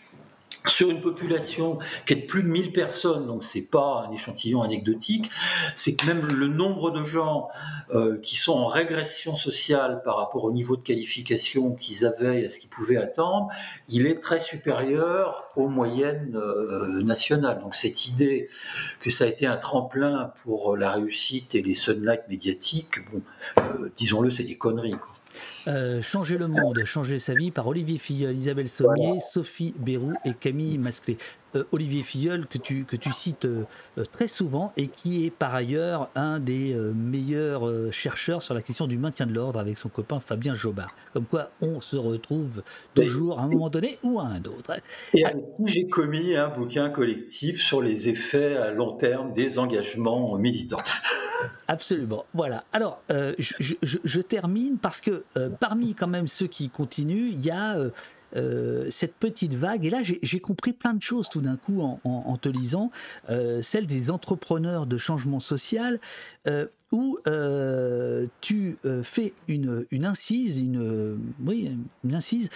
sur 0.68 0.90
une 0.90 1.00
population 1.00 1.78
qui 2.06 2.14
est 2.14 2.16
de 2.16 2.26
plus 2.26 2.42
de 2.42 2.48
1000 2.48 2.72
personnes, 2.72 3.26
donc 3.26 3.44
c'est 3.44 3.70
pas 3.70 4.06
un 4.08 4.12
échantillon 4.12 4.62
anecdotique, 4.62 5.30
c'est 5.76 5.94
que 5.94 6.06
même 6.06 6.26
le 6.26 6.48
nombre 6.48 6.90
de 6.90 7.02
gens 7.02 7.48
euh, 7.94 8.18
qui 8.20 8.36
sont 8.36 8.52
en 8.52 8.66
régression 8.66 9.36
sociale 9.36 10.02
par 10.04 10.16
rapport 10.16 10.44
au 10.44 10.52
niveau 10.52 10.76
de 10.76 10.82
qualification 10.82 11.72
qu'ils 11.72 12.04
avaient 12.04 12.46
à 12.46 12.50
ce 12.50 12.58
qu'ils 12.58 12.70
pouvaient 12.70 12.96
attendre, 12.96 13.48
il 13.88 14.06
est 14.06 14.20
très 14.20 14.40
supérieur 14.40 15.44
aux 15.56 15.68
moyennes 15.68 16.36
euh, 16.36 17.02
nationales. 17.02 17.60
Donc 17.60 17.74
cette 17.74 18.06
idée 18.06 18.48
que 19.00 19.10
ça 19.10 19.24
a 19.24 19.26
été 19.26 19.46
un 19.46 19.56
tremplin 19.56 20.32
pour 20.42 20.76
la 20.76 20.92
réussite 20.92 21.54
et 21.54 21.62
les 21.62 21.74
sunlight 21.74 22.22
médiatiques, 22.28 22.98
euh, 23.58 23.90
disons-le, 23.96 24.30
c'est 24.30 24.44
des 24.44 24.58
conneries. 24.58 24.94
Euh, 25.66 26.02
changer 26.02 26.38
le 26.38 26.48
monde, 26.48 26.82
changer 26.84 27.18
sa 27.18 27.34
vie 27.34 27.50
par 27.50 27.66
Olivier 27.66 27.98
Filleul, 27.98 28.36
Isabelle 28.36 28.68
Sommier, 28.68 29.20
Sophie 29.20 29.74
Bérou 29.78 30.12
et 30.24 30.34
Camille 30.34 30.78
Masclé. 30.78 31.18
Euh, 31.54 31.64
Olivier 31.72 32.02
Filleul 32.02 32.46
que 32.46 32.58
tu, 32.58 32.84
que 32.84 32.96
tu 32.96 33.12
cites 33.12 33.46
euh, 33.46 33.64
très 34.12 34.26
souvent 34.26 34.72
et 34.76 34.88
qui 34.88 35.24
est 35.24 35.30
par 35.30 35.54
ailleurs 35.54 36.10
un 36.14 36.38
des 36.38 36.74
meilleurs 36.94 37.92
chercheurs 37.92 38.42
sur 38.42 38.54
la 38.54 38.62
question 38.62 38.86
du 38.86 38.98
maintien 38.98 39.26
de 39.26 39.32
l'ordre 39.32 39.58
avec 39.58 39.78
son 39.78 39.88
copain 39.88 40.20
Fabien 40.20 40.54
Jobard. 40.54 40.88
Comme 41.12 41.24
quoi 41.24 41.50
on 41.60 41.80
se 41.80 41.96
retrouve 41.96 42.62
toujours 42.94 43.38
à 43.38 43.42
un 43.42 43.48
moment 43.48 43.70
donné 43.70 43.98
ou 44.02 44.20
à 44.20 44.24
un 44.24 44.42
autre. 44.44 44.72
Et 45.14 45.24
avec 45.24 45.42
qui 45.56 45.66
j'ai 45.66 45.88
commis 45.88 46.36
un 46.36 46.48
bouquin 46.48 46.90
collectif 46.90 47.60
sur 47.60 47.82
les 47.82 48.08
effets 48.08 48.56
à 48.56 48.70
long 48.70 48.96
terme 48.96 49.32
des 49.32 49.58
engagements 49.58 50.36
militants. 50.36 50.76
Absolument. 51.68 52.24
Voilà. 52.34 52.64
Alors, 52.72 53.02
euh, 53.10 53.34
je, 53.38 54.20
termine 54.20 54.78
parce 54.78 55.00
que 55.00 55.24
euh, 55.36 55.48
parmi 55.48 55.94
quand 55.94 56.06
même 56.06 56.28
ceux 56.28 56.46
qui 56.46 56.68
continuent, 56.68 57.28
il 57.30 57.44
y 57.44 57.50
a 57.50 57.76
euh, 58.36 58.88
cette 58.90 59.14
petite 59.14 59.54
vague. 59.54 59.84
Et 59.84 59.90
là, 59.90 60.02
j'ai 60.02 60.40
compris 60.40 60.72
plein 60.72 60.94
de 60.94 61.02
choses 61.02 61.28
tout 61.28 61.40
d'un 61.40 61.56
coup 61.56 61.80
en, 61.82 62.36
te 62.36 62.48
lisant, 62.48 62.90
celle 63.62 63.86
des 63.86 64.10
entrepreneurs 64.10 64.86
de 64.86 64.98
changement 64.98 65.40
social, 65.40 66.00
où 66.92 67.18
tu 68.40 68.78
fais 69.02 69.32
une, 69.48 69.86
une 69.90 70.04
incise, 70.04 70.58
une, 70.58 71.18
oui, 71.44 71.76
une 72.04 72.14
incise 72.14 72.48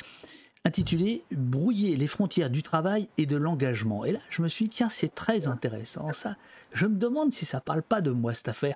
intitulée 0.64 1.22
Brouiller 1.32 1.96
les 1.96 2.06
frontières 2.06 2.50
du 2.50 2.62
travail 2.62 3.08
et 3.18 3.26
de 3.26 3.36
l'engagement. 3.36 4.04
Et 4.04 4.12
là, 4.12 4.18
je 4.30 4.42
me 4.42 4.48
suis 4.48 4.66
dit, 4.66 4.70
tiens, 4.70 4.88
c'est 4.88 5.14
très 5.14 5.48
intéressant 5.48 6.12
ça. 6.12 6.36
Je 6.72 6.86
me 6.86 6.96
demande 6.96 7.32
si 7.32 7.44
ça 7.44 7.60
parle 7.60 7.82
pas 7.82 8.00
de 8.00 8.10
moi 8.10 8.32
cette 8.32 8.48
affaire, 8.48 8.74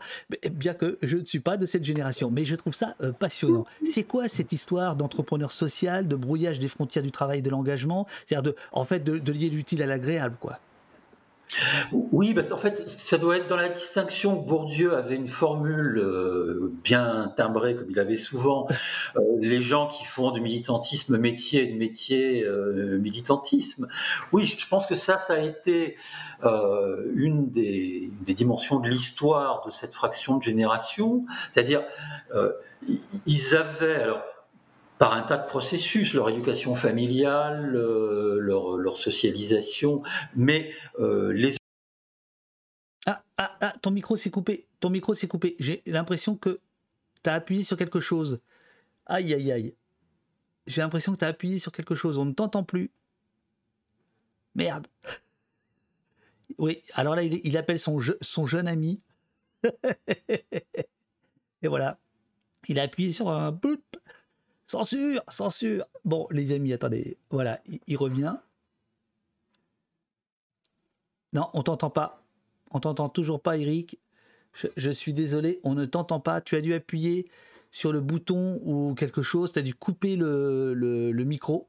bien 0.50 0.74
que 0.74 0.98
je 1.02 1.16
ne 1.16 1.24
suis 1.24 1.40
pas 1.40 1.56
de 1.56 1.64
cette 1.64 1.84
génération, 1.84 2.30
mais 2.30 2.44
je 2.44 2.54
trouve 2.54 2.74
ça 2.74 2.94
euh, 3.00 3.12
passionnant. 3.12 3.64
C'est 3.84 4.04
quoi 4.04 4.28
cette 4.28 4.52
histoire 4.52 4.96
d'entrepreneur 4.96 5.52
social, 5.52 6.06
de 6.06 6.16
brouillage 6.16 6.58
des 6.58 6.68
frontières 6.68 7.04
du 7.04 7.10
travail 7.10 7.38
et 7.38 7.42
de 7.42 7.50
l'engagement? 7.50 8.06
C'est-à-dire 8.26 8.52
en 8.72 8.84
fait, 8.84 9.00
de 9.00 9.32
lier 9.32 9.48
l'utile 9.48 9.82
à 9.82 9.86
l'agréable, 9.86 10.36
quoi. 10.40 10.60
Oui, 11.92 12.34
parce 12.34 12.50
en 12.52 12.56
fait, 12.56 12.88
ça 12.88 13.18
doit 13.18 13.36
être 13.36 13.48
dans 13.48 13.56
la 13.56 13.68
distinction. 13.68 14.34
Bourdieu 14.34 14.94
avait 14.94 15.14
une 15.14 15.28
formule 15.28 15.98
euh, 15.98 16.72
bien 16.82 17.32
timbrée, 17.36 17.76
comme 17.76 17.90
il 17.90 17.98
avait 17.98 18.16
souvent. 18.16 18.66
Euh, 19.16 19.20
les 19.40 19.60
gens 19.60 19.86
qui 19.86 20.04
font 20.04 20.32
du 20.32 20.40
militantisme 20.40 21.16
métier 21.18 21.62
et 21.62 21.72
de 21.72 21.78
métier 21.78 22.44
euh, 22.44 22.98
militantisme. 22.98 23.88
Oui, 24.32 24.46
je 24.58 24.66
pense 24.66 24.86
que 24.86 24.94
ça, 24.94 25.18
ça 25.18 25.34
a 25.34 25.40
été 25.40 25.96
une 27.14 27.50
des, 27.50 28.10
des, 28.26 28.34
dimensions 28.34 28.80
de 28.80 28.88
l'histoire 28.88 29.64
de 29.66 29.70
cette 29.70 29.94
fraction 29.94 30.36
de 30.36 30.42
génération. 30.42 31.24
C'est-à-dire, 31.52 31.82
ils 33.26 33.56
avaient 33.56 34.02
alors 34.02 34.22
par 34.98 35.12
un 35.12 35.22
tas 35.22 35.36
de 35.36 35.46
processus, 35.46 36.14
leur 36.14 36.28
éducation 36.30 36.74
familiale, 36.74 37.66
leur, 37.66 38.96
socialisation, 38.96 40.02
mais 40.34 40.72
euh, 40.98 41.32
les... 41.32 41.56
Ah, 43.04 43.22
ah, 43.36 43.56
ah, 43.60 43.72
ton 43.82 43.90
micro 43.90 44.16
s'est 44.16 44.30
coupé, 44.30 44.66
ton 44.80 44.90
micro 44.90 45.12
s'est 45.14 45.28
coupé. 45.28 45.54
J'ai 45.58 45.82
l'impression 45.86 46.36
que 46.36 46.60
tu 47.22 47.30
as 47.30 47.34
appuyé 47.34 47.62
sur 47.62 47.76
quelque 47.76 48.00
chose. 48.00 48.40
Aïe, 49.04 49.34
aïe, 49.34 49.52
aïe. 49.52 49.74
J'ai 50.66 50.80
l'impression 50.80 51.12
que 51.12 51.18
tu 51.18 51.24
as 51.24 51.28
appuyé 51.28 51.58
sur 51.58 51.72
quelque 51.72 51.94
chose. 51.94 52.18
On 52.18 52.24
ne 52.24 52.32
t'entend 52.32 52.64
plus. 52.64 52.90
Merde. 54.54 54.86
Oui, 56.58 56.82
alors 56.94 57.14
là, 57.14 57.22
il, 57.22 57.56
appelle 57.58 57.78
son, 57.78 57.98
son 58.20 58.46
jeune 58.46 58.66
ami. 58.66 59.00
Et 61.62 61.68
voilà. 61.68 61.98
Il 62.68 62.80
a 62.80 62.84
appuyé 62.84 63.12
sur 63.12 63.28
un. 63.28 63.52
Censure, 64.66 65.22
censure. 65.28 65.86
Bon, 66.04 66.26
les 66.30 66.52
amis, 66.52 66.72
attendez. 66.72 67.16
Voilà, 67.30 67.60
il, 67.86 67.96
revient. 67.96 68.34
Non, 71.32 71.48
on 71.54 71.62
t'entend 71.62 71.90
pas. 71.90 72.22
On 72.72 72.80
t'entend 72.80 73.08
toujours 73.08 73.40
pas, 73.40 73.56
Eric. 73.56 73.98
Je, 74.76 74.90
suis 74.90 75.12
désolé, 75.12 75.60
on 75.62 75.74
ne 75.74 75.84
t'entend 75.84 76.18
pas. 76.18 76.40
Tu 76.40 76.56
as 76.56 76.60
dû 76.60 76.74
appuyer 76.74 77.30
sur 77.70 77.92
le 77.92 78.00
bouton 78.00 78.60
ou 78.64 78.94
quelque 78.94 79.22
chose. 79.22 79.52
Tu 79.52 79.60
as 79.60 79.62
dû 79.62 79.74
couper 79.74 80.16
le, 80.16 80.74
le- 80.74 81.12
le 81.12 81.24
micro. 81.24 81.68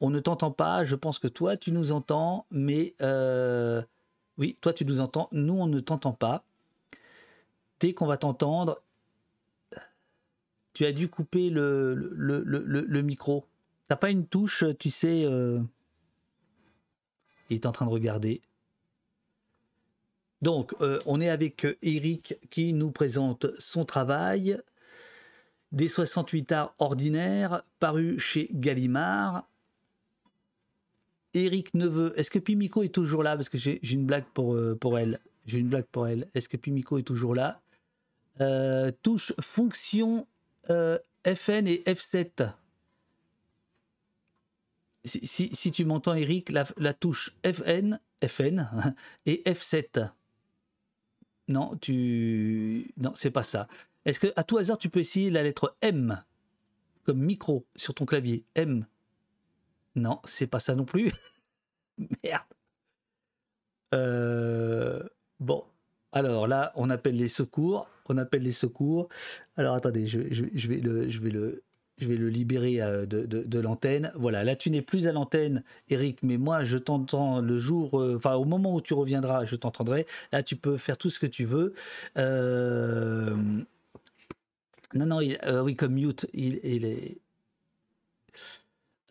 On 0.00 0.10
ne 0.10 0.20
t'entend 0.20 0.52
pas. 0.52 0.84
Je 0.84 0.94
pense 0.94 1.18
que 1.18 1.26
toi, 1.26 1.56
tu 1.56 1.72
nous 1.72 1.90
entends. 1.90 2.46
Mais 2.52 2.94
euh, 3.02 3.82
oui, 4.36 4.56
toi, 4.60 4.72
tu 4.72 4.84
nous 4.84 5.00
entends. 5.00 5.28
Nous, 5.32 5.54
on 5.54 5.66
ne 5.66 5.80
t'entend 5.80 6.12
pas. 6.12 6.44
Dès 7.80 7.94
qu'on 7.94 8.06
va 8.06 8.16
t'entendre, 8.16 8.80
tu 10.78 10.86
as 10.86 10.92
dû 10.92 11.08
couper 11.08 11.50
le, 11.50 11.92
le, 11.92 12.44
le, 12.44 12.62
le- 12.62 13.02
micro. 13.02 13.44
T'as 13.88 13.96
pas 13.96 14.10
une 14.10 14.28
touche, 14.28 14.62
tu 14.78 14.90
sais. 14.90 15.24
euh, 15.24 15.58
Il 17.50 17.56
est 17.56 17.66
en 17.66 17.72
train 17.72 17.84
de 17.84 17.90
regarder. 17.90 18.42
Donc, 20.40 20.76
euh, 20.80 21.00
on 21.04 21.20
est 21.20 21.30
avec 21.30 21.64
euh, 21.64 21.76
Eric 21.82 22.36
qui 22.50 22.74
nous 22.74 22.92
présente 22.92 23.46
son 23.58 23.84
travail. 23.84 24.56
Des 25.72 25.88
68 25.88 26.52
arts 26.52 26.74
ordinaires, 26.78 27.64
paru 27.80 28.20
chez 28.20 28.48
Gallimard. 28.52 29.48
Eric 31.34 31.74
Neveu, 31.74 32.12
est-ce 32.14 32.30
que 32.30 32.38
Pimico 32.38 32.84
est 32.84 32.94
toujours 32.94 33.24
là? 33.24 33.34
Parce 33.34 33.48
que 33.48 33.58
j'ai 33.58 33.80
une 33.82 34.06
blague 34.06 34.26
pour, 34.32 34.56
elle. 34.96 35.18
J'ai 35.44 35.58
une 35.58 35.70
blague 35.70 35.86
pour 35.86 36.06
elle. 36.06 36.28
Est-ce 36.36 36.48
que 36.48 36.56
Pimico 36.56 36.98
est 36.98 37.02
toujours 37.02 37.34
là? 37.34 37.60
Touche 39.02 39.32
fonction 39.40 40.24
euh, 40.70 40.98
FN 41.26 41.66
et 41.66 41.82
F7. 41.86 42.54
Si, 45.04 45.48
si- 45.54 45.72
tu 45.72 45.84
m'entends, 45.84 46.14
Eric, 46.14 46.50
la, 46.50 46.64
la 46.76 46.92
touche 46.92 47.34
FN, 47.44 47.98
FN 48.26 48.68
et 49.26 49.42
F7. 49.46 50.10
Non, 51.48 51.76
tu. 51.76 52.92
Non, 52.98 53.12
c'est 53.14 53.30
pas 53.30 53.42
ça. 53.42 53.68
Est-ce 54.04 54.20
que, 54.20 54.32
à 54.36 54.44
tout 54.44 54.58
hasard, 54.58 54.78
tu 54.78 54.90
peux 54.90 55.00
essayer 55.00 55.30
la 55.30 55.42
lettre 55.42 55.76
M 55.80 56.22
comme 57.04 57.20
micro 57.20 57.66
sur 57.76 57.94
ton 57.94 58.06
clavier? 58.06 58.44
M. 58.54 58.86
Non, 59.96 60.20
c'est 60.24 60.46
pas 60.46 60.60
ça 60.60 60.74
non 60.74 60.84
plus. 60.84 61.12
Merde. 62.24 62.44
Euh, 63.94 65.02
Bon, 65.40 65.64
alors 66.12 66.48
là, 66.48 66.72
on 66.74 66.90
appelle 66.90 67.16
les 67.16 67.28
secours. 67.28 67.88
On 68.08 68.18
appelle 68.18 68.42
les 68.42 68.52
secours. 68.52 69.08
Alors 69.56 69.74
attendez, 69.74 70.06
je, 70.06 70.18
vais 70.18 70.80
le, 70.80 71.08
je 71.08 71.20
vais 71.20 71.30
le, 71.30 72.28
libérer 72.28 72.80
euh, 72.82 73.06
de, 73.06 73.58
l'antenne. 73.60 74.12
Voilà, 74.16 74.44
là 74.44 74.56
tu 74.56 74.70
n'es 74.70 74.82
plus 74.82 75.06
à 75.08 75.12
l'antenne, 75.12 75.62
Eric, 75.88 76.22
mais 76.22 76.36
moi 76.38 76.64
je 76.64 76.78
t'entends 76.78 77.40
le 77.40 77.58
jour, 77.58 78.00
euh, 78.00 78.16
enfin 78.16 78.34
au 78.34 78.44
moment 78.44 78.74
où 78.74 78.80
tu 78.80 78.94
reviendras, 78.94 79.44
je 79.44 79.56
t'entendrai. 79.56 80.06
Là 80.32 80.42
tu 80.42 80.56
peux 80.56 80.76
faire 80.76 80.96
tout 80.98 81.10
ce 81.10 81.18
que 81.18 81.26
tu 81.26 81.44
veux. 81.44 81.74
Euh, 82.16 83.36
Non, 84.94 85.06
non, 85.06 85.20
il- 85.20 85.38
oui, 85.64 85.76
comme 85.76 85.94
mute, 85.94 86.26
il, 86.34 86.84
est. 86.84 87.18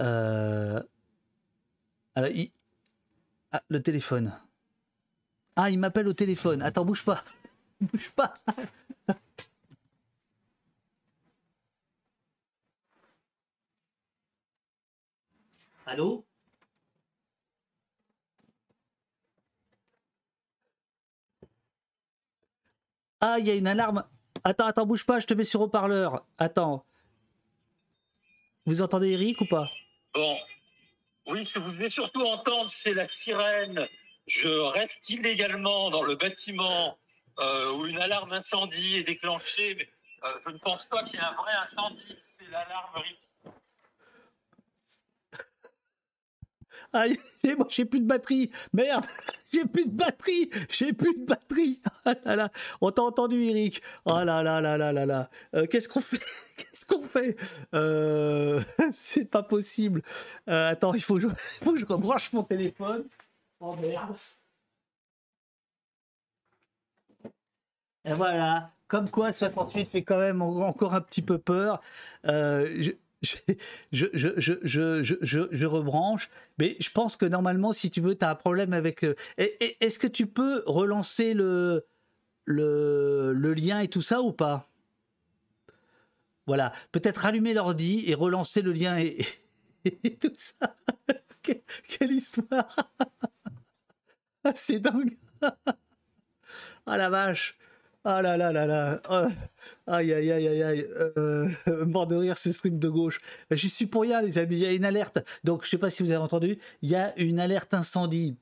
Euh, 0.01 0.81
Ah, 3.51 3.61
le 3.69 3.81
téléphone. 3.81 4.33
Ah, 5.55 5.69
il 5.69 5.79
m'appelle 5.79 6.07
au 6.07 6.13
téléphone. 6.13 6.61
Attends, 6.61 6.85
bouge 6.85 7.03
pas. 7.03 7.23
Bouge 7.81 8.11
pas. 8.15 8.33
Allô? 15.87 16.27
Ah, 23.21 23.37
il 23.39 23.47
y 23.47 23.51
a 23.51 23.55
une 23.55 23.67
alarme. 23.67 24.03
Attends, 24.43 24.65
attends, 24.65 24.85
bouge 24.85 25.05
pas, 25.05 25.21
je 25.21 25.27
te 25.27 25.33
mets 25.33 25.45
sur 25.45 25.61
haut-parleur. 25.61 26.25
Attends. 26.37 26.85
Vous 28.65 28.81
entendez 28.81 29.11
Eric 29.11 29.39
ou 29.39 29.45
pas? 29.45 29.71
Bon. 30.13 30.37
Oui, 31.27 31.45
ce 31.45 31.53
que 31.53 31.59
vous 31.59 31.71
devez 31.71 31.89
surtout 31.89 32.21
entendre, 32.21 32.69
c'est 32.69 32.93
la 32.93 33.07
sirène. 33.07 33.87
Je 34.27 34.49
reste 34.49 35.09
illégalement 35.09 35.89
dans 35.89 36.03
le 36.03 36.15
bâtiment 36.15 36.97
euh, 37.39 37.71
où 37.71 37.85
une 37.85 37.99
alarme 37.99 38.33
incendie 38.33 38.97
est 38.97 39.03
déclenchée, 39.03 39.89
euh, 40.25 40.33
je 40.45 40.51
ne 40.51 40.57
pense 40.57 40.85
pas 40.87 41.03
qu'il 41.03 41.17
y 41.17 41.23
ait 41.23 41.25
un 41.25 41.33
vrai 41.33 41.53
incendie. 41.63 42.15
C'est 42.19 42.49
l'alarme 42.49 43.01
Aïe, 46.93 47.19
j'ai- 47.69 47.85
plus 47.85 47.99
de 47.99 48.05
batterie. 48.07 48.49
Merde, 48.73 49.05
j'ai 49.53 49.65
plus 49.65 49.85
de 49.85 49.91
batterie. 49.95 50.49
J'ai 50.69 50.93
plus 50.93 51.13
de 51.13 51.25
batterie. 51.25 51.81
Ah 52.05 52.13
là 52.25 52.35
là. 52.35 52.51
On 52.81 52.91
t'a 52.91 53.01
entendu, 53.03 53.43
Eric. 53.43 53.81
Oh 54.05 54.11
là 54.23 54.41
là 54.43 54.61
là 54.61 54.77
là 54.77 54.91
là 54.93 55.05
là. 55.05 55.29
Euh, 55.55 55.65
Qu'est-ce 55.67 55.87
qu'on 55.89 56.01
fait? 56.01 56.19
Qu'est-ce 56.57 56.85
qu'on 56.85 57.03
fait? 57.03 57.35
Euh, 57.73 58.61
C'est 58.91 59.25
pas 59.25 59.43
possible. 59.43 60.01
Euh, 60.49 60.71
attends, 60.71 60.93
il 60.93 61.01
faut 61.03 61.15
que, 61.15 61.21
je, 61.21 61.27
faut 61.27 61.73
que 61.73 61.79
je 61.79 61.85
rebranche 61.85 62.31
mon 62.33 62.43
téléphone. 62.43 63.05
Oh 63.59 63.75
merde. 63.75 64.15
Et 68.05 68.13
voilà. 68.13 68.71
Comme 68.87 69.09
quoi, 69.09 69.33
68 69.33 69.89
fait 69.89 70.03
quand 70.03 70.19
même 70.19 70.41
en- 70.41 70.65
encore 70.67 70.93
un 70.93 71.01
petit 71.01 71.21
peu 71.21 71.37
peur. 71.37 71.81
Je, 73.21 73.37
je, 73.91 74.27
je, 74.37 75.47
je, 75.51 75.65
rebranche. 75.65 76.29
Mais 76.59 76.75
je 76.79 76.89
pense 76.91 77.17
que 77.17 77.25
normalement, 77.25 77.73
si 77.73 77.89
tu 77.89 78.01
veux, 78.01 78.15
tu 78.17 78.23
as 78.25 78.29
un 78.31 78.35
problème 78.35 78.73
avec. 78.73 79.03
euh, 79.03 79.15
Est-ce 79.37 79.99
que 79.99 80.07
tu 80.07 80.27
peux 80.27 80.63
relancer 80.65 81.33
le, 81.33 81.85
le, 82.45 83.33
le 83.33 83.53
lien 83.53 83.79
et 83.79 83.87
tout 83.87 84.01
ça 84.01 84.21
ou 84.21 84.31
pas? 84.31 84.69
Voilà. 86.45 86.71
Peut-être 86.91 87.25
allumer 87.25 87.53
l'ordi 87.53 88.03
et 88.07 88.13
relancer 88.15 88.61
le 88.61 88.71
lien 88.71 88.97
et, 88.97 89.19
tout 90.19 90.31
ça. 90.35 90.75
Que- 91.43 91.53
Quelle 91.87 92.11
histoire 92.11 92.75
Ah, 94.43 94.53
C'est 94.55 94.79
dingue 94.79 95.17
Ah 96.85 96.97
la 96.97 97.09
vache 97.09 97.57
Ah 98.09 98.21
là 98.21 98.37
là 98.37 98.53
là 98.53 98.65
là 98.65 99.01
Oh. 99.09 99.27
Aïe 99.85 100.13
aïe 100.13 100.31
aïe 100.31 100.47
aïe 100.47 100.63
aïe 100.63 100.87
euh, 101.17 101.49
Mort 101.85 102.07
de 102.07 102.15
rire 102.15 102.37
ce 102.37 102.53
stream 102.53 102.79
de 102.79 102.87
gauche. 102.87 103.19
J'y 103.51 103.69
suis 103.69 103.85
pour 103.85 104.03
rien 104.03 104.21
les 104.21 104.37
amis, 104.37 104.55
il 104.55 104.59
y 104.61 104.65
a 104.65 104.71
une 104.71 104.85
alerte. 104.85 105.19
Donc 105.43 105.65
je 105.65 105.69
sais 105.69 105.77
pas 105.77 105.89
si 105.89 106.03
vous 106.03 106.11
avez 106.11 106.21
entendu, 106.23 106.57
il 106.81 106.89
y 106.89 106.95
a 106.95 107.17
une 107.19 107.37
alerte 107.37 107.73
incendie 107.73 108.37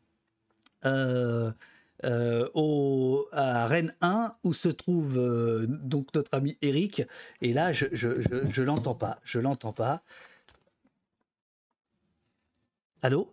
euh, 0.86 1.52
euh, 2.04 2.48
au, 2.54 3.28
à 3.32 3.66
Rennes 3.68 3.96
1 4.02 4.36
où 4.44 4.54
se 4.54 4.70
trouve 4.70 5.16
donc 5.68 6.14
notre 6.14 6.36
ami 6.36 6.58
Eric. 6.62 7.02
Et 7.42 7.52
là 7.54 7.74
je, 7.74 7.88
je, 7.92 8.22
je, 8.22 8.52
je 8.52 8.62
l'entends 8.62 8.94
pas, 8.96 9.20
je 9.24 9.40
l'entends 9.40 9.74
pas. 9.74 10.04
Allô? 13.02 13.32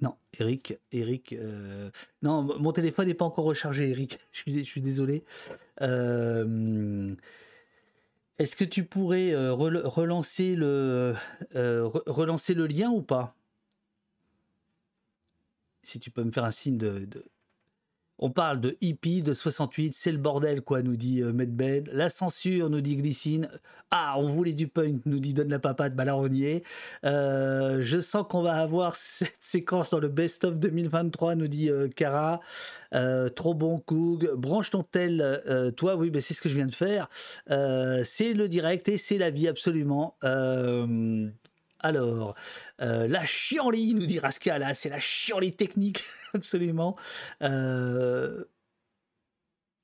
Non, 0.00 0.14
Eric, 0.38 0.78
Eric, 0.92 1.32
euh, 1.32 1.90
non, 2.22 2.42
mon 2.42 2.72
téléphone 2.72 3.06
n'est 3.08 3.14
pas 3.14 3.24
encore 3.24 3.44
rechargé, 3.46 3.88
Eric. 3.90 4.18
Je 4.32 4.62
suis, 4.62 4.82
désolé. 4.82 5.24
Euh, 5.80 7.14
Est-ce 8.38 8.56
que 8.56 8.64
tu 8.64 8.84
pourrais 8.84 9.32
euh, 9.32 9.52
rel- 9.54 9.82
relancer 9.84 10.54
le 10.56 11.14
re- 11.54 12.02
relancer 12.06 12.54
le 12.54 12.66
lien 12.66 12.90
ou 12.90 13.00
pas? 13.02 13.34
Si 15.82 16.00
tu 16.00 16.10
peux 16.10 16.24
me 16.24 16.32
faire 16.32 16.44
un 16.44 16.50
signe 16.50 16.76
de- 16.78 17.06
On 18.18 18.30
parle 18.30 18.60
de 18.60 18.76
hippie 18.80 19.22
de 19.22 19.34
68, 19.34 19.94
c'est 19.94 20.12
le 20.12 20.18
bordel 20.18 20.62
quoi, 20.62 20.82
nous 20.82 20.96
dit 20.96 21.22
euh. 21.22 21.32
La 21.92 22.08
censure, 22.08 22.70
nous 22.70 22.80
dit 22.80 22.96
Glycine. 22.96 23.48
Ah, 23.90 24.14
on 24.18 24.28
voulait 24.28 24.54
du 24.54 24.68
punk, 24.68 25.02
nous 25.04 25.20
dit 25.20 25.34
Donne 25.34 25.50
la 25.50 25.58
papade, 25.58 25.94
bah. 25.94 26.04
Euh, 27.04 27.78
je 27.82 28.00
sens 28.00 28.24
qu'on 28.28 28.42
va 28.42 28.54
avoir 28.54 28.96
cette 28.96 29.40
séquence 29.40 29.90
dans 29.90 30.00
le 30.00 30.08
best-of 30.08 30.56
2023, 30.56 31.34
nous 31.34 31.48
dit 31.48 31.70
euh, 31.70 31.88
Cara. 31.88 32.40
Euh, 32.94 33.28
trop 33.28 33.54
bon, 33.54 33.78
Coug. 33.78 34.30
Branche 34.34 34.70
ton 34.70 34.82
tel, 34.82 35.42
toi, 35.76 35.96
oui, 35.96 36.10
mais 36.12 36.20
c'est 36.20 36.34
ce 36.34 36.40
que 36.40 36.48
je 36.48 36.54
viens 36.54 36.66
de 36.66 36.74
faire. 36.74 37.08
C'est 37.48 38.32
le 38.32 38.48
direct 38.48 38.88
et 38.88 38.96
c'est 38.96 39.18
la 39.18 39.30
vie, 39.30 39.48
absolument. 39.48 40.16
Alors, 41.80 42.34
euh, 42.80 43.06
la 43.06 43.24
chienlit, 43.24 43.94
nous 43.94 44.06
dit 44.06 44.18
Rascal, 44.18 44.62
ah, 44.62 44.74
c'est 44.74 44.88
la 44.88 45.00
chienlit 45.00 45.52
technique, 45.52 46.04
absolument. 46.34 46.96
Euh, 47.42 48.44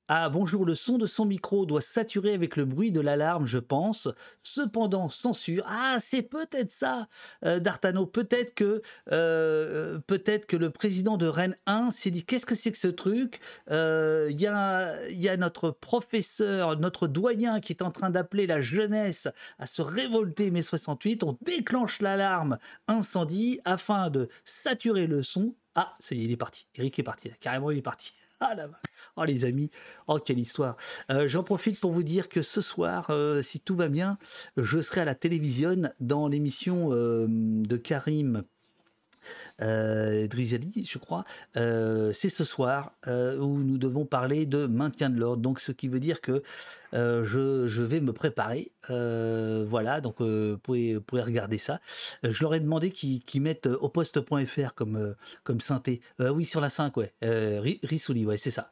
Ah 0.09 0.27
bonjour, 0.29 0.65
le 0.65 0.75
son 0.75 0.97
de 0.97 1.05
son 1.05 1.23
micro 1.25 1.65
doit 1.65 1.79
saturer 1.81 2.33
avec 2.33 2.57
le 2.57 2.65
bruit 2.65 2.91
de 2.91 2.99
l'alarme, 2.99 3.45
je 3.45 3.57
pense. 3.57 4.09
Cependant, 4.41 5.07
censure. 5.09 5.63
Ah, 5.65 5.95
c'est 6.01 6.21
peut-être 6.23 6.71
ça, 6.71 7.07
euh, 7.45 7.59
D'Artano. 7.59 8.05
Peut-être 8.05 8.53
que, 8.53 8.81
euh, 9.13 9.99
peut-être 10.05 10.45
que 10.45 10.57
le 10.57 10.71
président 10.71 11.15
de 11.15 11.25
Rennes 11.25 11.55
1 11.67 11.89
s'est 11.89 12.11
dit 12.11 12.25
qu'est-ce 12.25 12.45
que 12.45 12.53
c'est 12.53 12.73
que 12.73 12.77
ce 12.77 12.89
truc? 12.89 13.39
Euh, 13.71 14.27
Il 14.29 14.39
y, 14.41 14.45
a, 14.47 15.09
y 15.09 15.29
a 15.29 15.37
notre 15.37 15.71
professeur, 15.71 16.77
notre 16.77 17.07
doyen 17.07 17.61
qui 17.61 17.71
est 17.71 17.81
en 17.81 17.91
train 17.91 18.09
d'appeler 18.09 18.45
la 18.45 18.59
jeunesse 18.61 19.29
à 19.57 19.65
se 19.67 19.81
révolter 19.81 20.51
mai 20.51 20.61
68. 20.63 21.23
On 21.23 21.37
déclenche 21.41 22.01
l'alarme 22.01 22.57
incendie 22.89 23.61
afin 23.63 24.09
de 24.09 24.27
saturer 24.43 25.07
le 25.07 25.23
son. 25.23 25.55
Ah, 25.75 25.93
ça 26.01 26.13
y 26.13 26.23
il 26.23 26.31
est 26.31 26.37
parti. 26.37 26.67
Eric 26.75 26.99
est 26.99 27.03
parti. 27.03 27.29
là. 27.29 27.35
Carrément, 27.39 27.71
il 27.71 27.77
est 27.77 27.81
parti. 27.81 28.11
Ah 28.45 28.55
la 28.55 28.67
vache. 28.67 28.81
Oh 29.15 29.25
les 29.25 29.45
amis, 29.45 29.69
oh 30.07 30.17
quelle 30.17 30.39
histoire. 30.39 30.75
Euh, 31.11 31.27
J'en 31.27 31.43
profite 31.43 31.79
pour 31.79 31.91
vous 31.91 32.01
dire 32.01 32.29
que 32.29 32.41
ce 32.41 32.61
soir, 32.61 33.11
euh, 33.11 33.43
si 33.43 33.59
tout 33.59 33.75
va 33.75 33.87
bien, 33.87 34.17
je 34.57 34.81
serai 34.81 35.01
à 35.01 35.05
la 35.05 35.13
télévision 35.13 35.75
dans 35.99 36.27
l'émission 36.27 36.91
euh, 36.91 37.27
de 37.29 37.77
Karim 37.77 38.43
euh, 39.61 40.27
je 40.31 40.97
crois. 40.97 41.25
Euh, 41.57 42.11
C'est 42.13 42.29
ce 42.29 42.43
soir 42.43 42.93
euh, 43.07 43.37
où 43.37 43.59
nous 43.59 43.77
devons 43.77 44.05
parler 44.05 44.45
de 44.45 44.65
maintien 44.65 45.09
de 45.09 45.19
l'ordre. 45.19 45.41
Donc 45.41 45.59
ce 45.59 45.71
qui 45.71 45.87
veut 45.87 45.99
dire 45.99 46.21
que 46.21 46.43
euh, 46.93 47.23
je, 47.25 47.67
je 47.67 47.81
vais 47.81 47.99
me 48.01 48.13
préparer. 48.13 48.71
Voilà, 48.89 50.01
donc 50.01 50.21
vous, 50.21 50.57
pouvez, 50.57 50.95
vous 50.95 51.01
pouvez 51.01 51.21
regarder 51.23 51.57
ça. 51.57 51.79
Je 52.23 52.43
leur 52.43 52.53
ai 52.53 52.59
demandé 52.59 52.91
qu'ils 52.91 53.23
qu'ils 53.23 53.41
mettent 53.41 53.67
euh, 53.67 53.77
oposte.fr 53.81 54.73
comme, 54.75 55.15
comme 55.43 55.59
synthé. 55.61 56.01
Oui, 56.19 56.45
sur 56.45 56.61
la 56.61 56.69
5, 56.69 56.95
ouais. 56.97 57.13
Ri- 57.21 57.79
Rissouli, 57.83 58.25
ouais, 58.25 58.37
c'est 58.37 58.51
ça. 58.51 58.69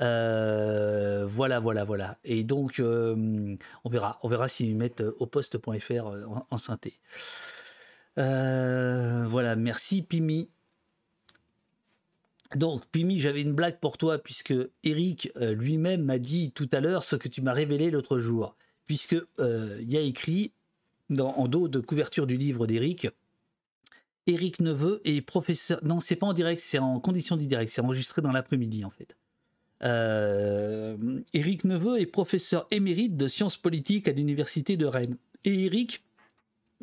Voilà, 0.00 1.60
voilà, 1.60 1.84
voilà. 1.84 2.18
Et 2.24 2.44
donc, 2.44 2.80
on 2.80 3.90
verra. 3.90 4.18
On 4.22 4.28
verra 4.28 4.48
s'ils 4.48 4.76
mettent 4.76 5.00
euh, 5.00 5.16
oposte.fr 5.18 6.06
en, 6.06 6.46
en 6.50 6.58
synthé. 6.58 6.98
Euh, 8.18 9.26
voilà, 9.26 9.56
merci 9.56 10.02
Pimi. 10.02 10.50
Donc, 12.54 12.84
Pimi, 12.92 13.18
j'avais 13.18 13.42
une 13.42 13.54
blague 13.54 13.80
pour 13.80 13.96
toi, 13.96 14.18
puisque 14.18 14.54
Eric 14.84 15.32
euh, 15.36 15.54
lui-même 15.54 16.02
m'a 16.02 16.18
dit 16.18 16.52
tout 16.52 16.68
à 16.72 16.80
l'heure 16.80 17.02
ce 17.02 17.16
que 17.16 17.28
tu 17.28 17.40
m'as 17.40 17.54
révélé 17.54 17.90
l'autre 17.90 18.18
jour. 18.18 18.56
Puisque 18.86 19.16
euh, 19.38 19.78
il 19.80 19.90
y 19.90 19.96
a 19.96 20.00
écrit 20.02 20.52
en 21.18 21.48
dos 21.48 21.68
de 21.68 21.80
couverture 21.80 22.26
du 22.26 22.36
livre 22.36 22.66
d'Eric 22.66 23.08
Eric 24.26 24.60
Neveu 24.60 25.00
est 25.04 25.20
professeur. 25.20 25.80
Non, 25.82 26.00
c'est 26.00 26.16
pas 26.16 26.26
en 26.26 26.32
direct, 26.32 26.60
c'est 26.60 26.78
en 26.78 27.00
condition 27.00 27.36
direct, 27.36 27.70
c'est 27.72 27.80
enregistré 27.80 28.22
dans 28.22 28.32
l'après-midi 28.32 28.84
en 28.84 28.90
fait. 28.90 29.16
Euh, 29.82 30.96
Eric 31.32 31.64
Neveu 31.64 32.00
est 32.00 32.06
professeur 32.06 32.66
émérite 32.70 33.16
de 33.16 33.26
sciences 33.26 33.56
politiques 33.56 34.06
à 34.06 34.12
l'université 34.12 34.76
de 34.76 34.86
Rennes. 34.86 35.16
Et 35.44 35.64
Eric, 35.64 36.04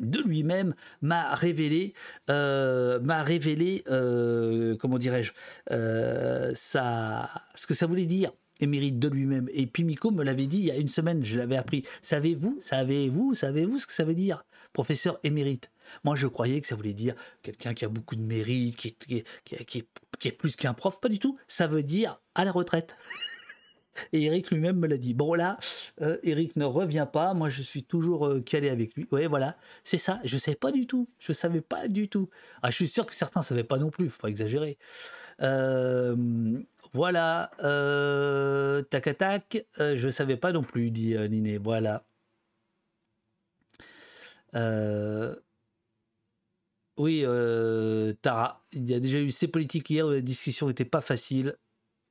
de 0.00 0.18
lui-même, 0.20 0.74
m'a 1.02 1.34
révélé, 1.34 1.94
euh, 2.30 2.98
m'a 3.00 3.22
révélé, 3.22 3.84
euh, 3.88 4.76
comment 4.76 4.98
dirais-je, 4.98 5.32
euh, 5.70 6.52
ça, 6.54 7.28
ce 7.54 7.66
que 7.66 7.74
ça 7.74 7.86
voulait 7.86 8.06
dire. 8.06 8.32
Émérite 8.62 8.98
de 8.98 9.08
lui-même. 9.08 9.48
Et 9.54 9.66
Pimico 9.66 10.10
me 10.10 10.22
l'avait 10.22 10.46
dit 10.46 10.58
il 10.58 10.64
y 10.66 10.70
a 10.70 10.76
une 10.76 10.86
semaine, 10.88 11.24
je 11.24 11.38
l'avais 11.38 11.56
appris. 11.56 11.82
Savez-vous, 12.02 12.58
savez-vous, 12.60 13.32
savez-vous 13.34 13.78
ce 13.78 13.86
que 13.86 13.94
ça 13.94 14.04
veut 14.04 14.12
dire 14.14 14.44
Professeur 14.74 15.18
émérite? 15.24 15.70
Moi, 16.04 16.14
je 16.14 16.26
croyais 16.26 16.60
que 16.60 16.66
ça 16.66 16.74
voulait 16.74 16.92
dire 16.92 17.14
quelqu'un 17.42 17.72
qui 17.72 17.86
a 17.86 17.88
beaucoup 17.88 18.16
de 18.16 18.20
mérite, 18.20 18.76
qui 18.76 18.92
qui 18.92 19.24
qui 19.46 19.64
qui 19.64 19.78
est- 19.78 20.26
est 20.26 20.32
plus 20.32 20.56
qu'un 20.56 20.74
prof. 20.74 21.00
Pas 21.00 21.08
du 21.08 21.18
tout. 21.18 21.38
Ça 21.48 21.66
veut 21.68 21.82
dire 21.82 22.20
à 22.34 22.44
la 22.44 22.52
retraite. 22.52 22.96
Et 24.12 24.24
Eric 24.24 24.50
lui-même 24.50 24.76
me 24.78 24.86
l'a 24.86 24.96
dit. 24.96 25.14
Bon 25.14 25.34
là, 25.34 25.58
euh, 26.00 26.18
Eric 26.22 26.56
ne 26.56 26.64
revient 26.64 27.06
pas. 27.12 27.34
Moi, 27.34 27.50
je 27.50 27.62
suis 27.62 27.84
toujours 27.84 28.26
euh, 28.26 28.40
calé 28.40 28.70
avec 28.70 28.94
lui. 28.94 29.06
Ouais, 29.10 29.26
voilà, 29.26 29.56
c'est 29.84 29.98
ça. 29.98 30.20
Je 30.24 30.38
savais 30.38 30.56
pas 30.56 30.72
du 30.72 30.86
tout. 30.86 31.08
Je 31.18 31.32
savais 31.32 31.60
pas 31.60 31.88
du 31.88 32.08
tout. 32.08 32.28
Ah, 32.62 32.70
je 32.70 32.76
suis 32.76 32.88
sûr 32.88 33.06
que 33.06 33.14
certains 33.14 33.42
savaient 33.42 33.64
pas 33.64 33.78
non 33.78 33.90
plus. 33.90 34.08
Faut 34.10 34.22
pas 34.22 34.28
exagérer. 34.28 34.78
Euh, 35.42 36.16
voilà. 36.92 37.50
Euh, 37.62 38.82
tac 38.82 39.06
à 39.06 39.14
tac. 39.14 39.66
Euh, 39.80 39.96
je 39.96 40.08
savais 40.08 40.36
pas 40.36 40.52
non 40.52 40.62
plus, 40.62 40.90
dit 40.90 41.16
euh, 41.16 41.28
Niné. 41.28 41.58
Voilà. 41.58 42.04
Euh, 44.54 45.34
oui, 46.96 47.22
euh, 47.24 48.12
Tara, 48.20 48.64
il 48.72 48.88
y 48.90 48.94
a 48.94 49.00
déjà 49.00 49.18
eu 49.20 49.30
ces 49.30 49.48
politiques 49.48 49.88
hier 49.90 50.06
où 50.06 50.10
la 50.10 50.20
discussion 50.20 50.68
n'était 50.68 50.84
pas 50.84 51.00
facile. 51.00 51.56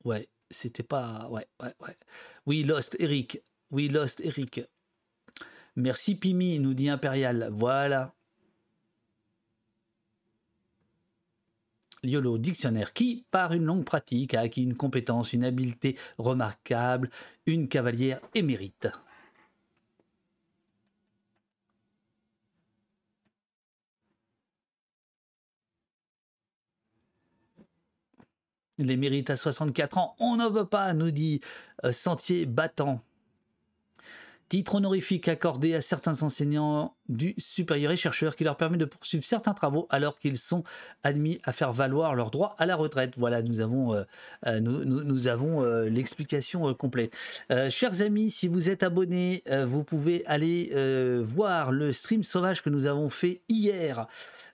Ouais, 0.03 0.29
c'était 0.49 0.83
pas. 0.83 1.27
Ouais, 1.29 1.47
ouais, 1.61 1.73
ouais. 1.81 1.97
Oui, 2.45 2.63
Lost, 2.63 2.95
Eric. 2.99 3.41
Oui, 3.71 3.87
Lost, 3.87 4.21
Eric. 4.21 4.61
Merci 5.75 6.15
Pimi, 6.15 6.59
nous 6.59 6.73
dit 6.73 6.89
Impérial. 6.89 7.49
Voilà. 7.51 8.13
YOLO, 12.03 12.37
dictionnaire 12.37 12.93
qui, 12.93 13.25
par 13.29 13.53
une 13.53 13.65
longue 13.65 13.85
pratique, 13.85 14.33
a 14.33 14.41
acquis 14.41 14.63
une 14.63 14.75
compétence, 14.75 15.33
une 15.33 15.43
habileté 15.43 15.97
remarquable, 16.17 17.09
une 17.45 17.67
cavalière 17.67 18.21
émérite. 18.33 18.87
Les 28.79 28.95
mérites 28.95 29.29
à 29.29 29.35
64 29.35 29.97
ans, 29.97 30.15
on 30.19 30.37
n'en 30.37 30.49
veut 30.49 30.65
pas, 30.65 30.93
nous 30.93 31.11
dit 31.11 31.41
euh, 31.83 31.91
Sentier 31.91 32.45
Battant. 32.45 33.01
Titre 34.47 34.75
honorifique 34.75 35.27
accordé 35.27 35.75
à 35.75 35.81
certains 35.81 36.23
enseignants 36.23 36.95
du 37.07 37.35
supérieur 37.37 37.91
et 37.91 37.97
chercheurs 37.97 38.35
qui 38.35 38.43
leur 38.43 38.57
permet 38.57 38.77
de 38.77 38.85
poursuivre 38.85 39.23
certains 39.23 39.53
travaux 39.53 39.85
alors 39.91 40.17
qu'ils 40.17 40.39
sont 40.39 40.63
admis 41.03 41.39
à 41.43 41.53
faire 41.53 41.71
valoir 41.71 42.15
leur 42.15 42.31
droit 42.31 42.55
à 42.57 42.65
la 42.65 42.75
retraite. 42.75 43.13
Voilà, 43.17 43.43
nous 43.43 43.59
avons, 43.59 43.93
euh, 43.93 44.03
euh, 44.47 45.89
l'explication 45.89 46.73
complète. 46.73 47.15
Chers 47.69 48.01
amis, 48.01 48.31
si 48.31 48.47
vous 48.47 48.69
êtes 48.69 48.81
abonnés, 48.81 49.43
vous 49.67 49.83
pouvez 49.83 50.25
aller 50.25 50.71
voir 51.21 51.71
le 51.71 51.93
stream 51.93 52.23
sauvage 52.23 52.63
que 52.63 52.71
nous 52.71 52.87
avons 52.87 53.11
fait 53.11 53.41
hier. 53.49 54.07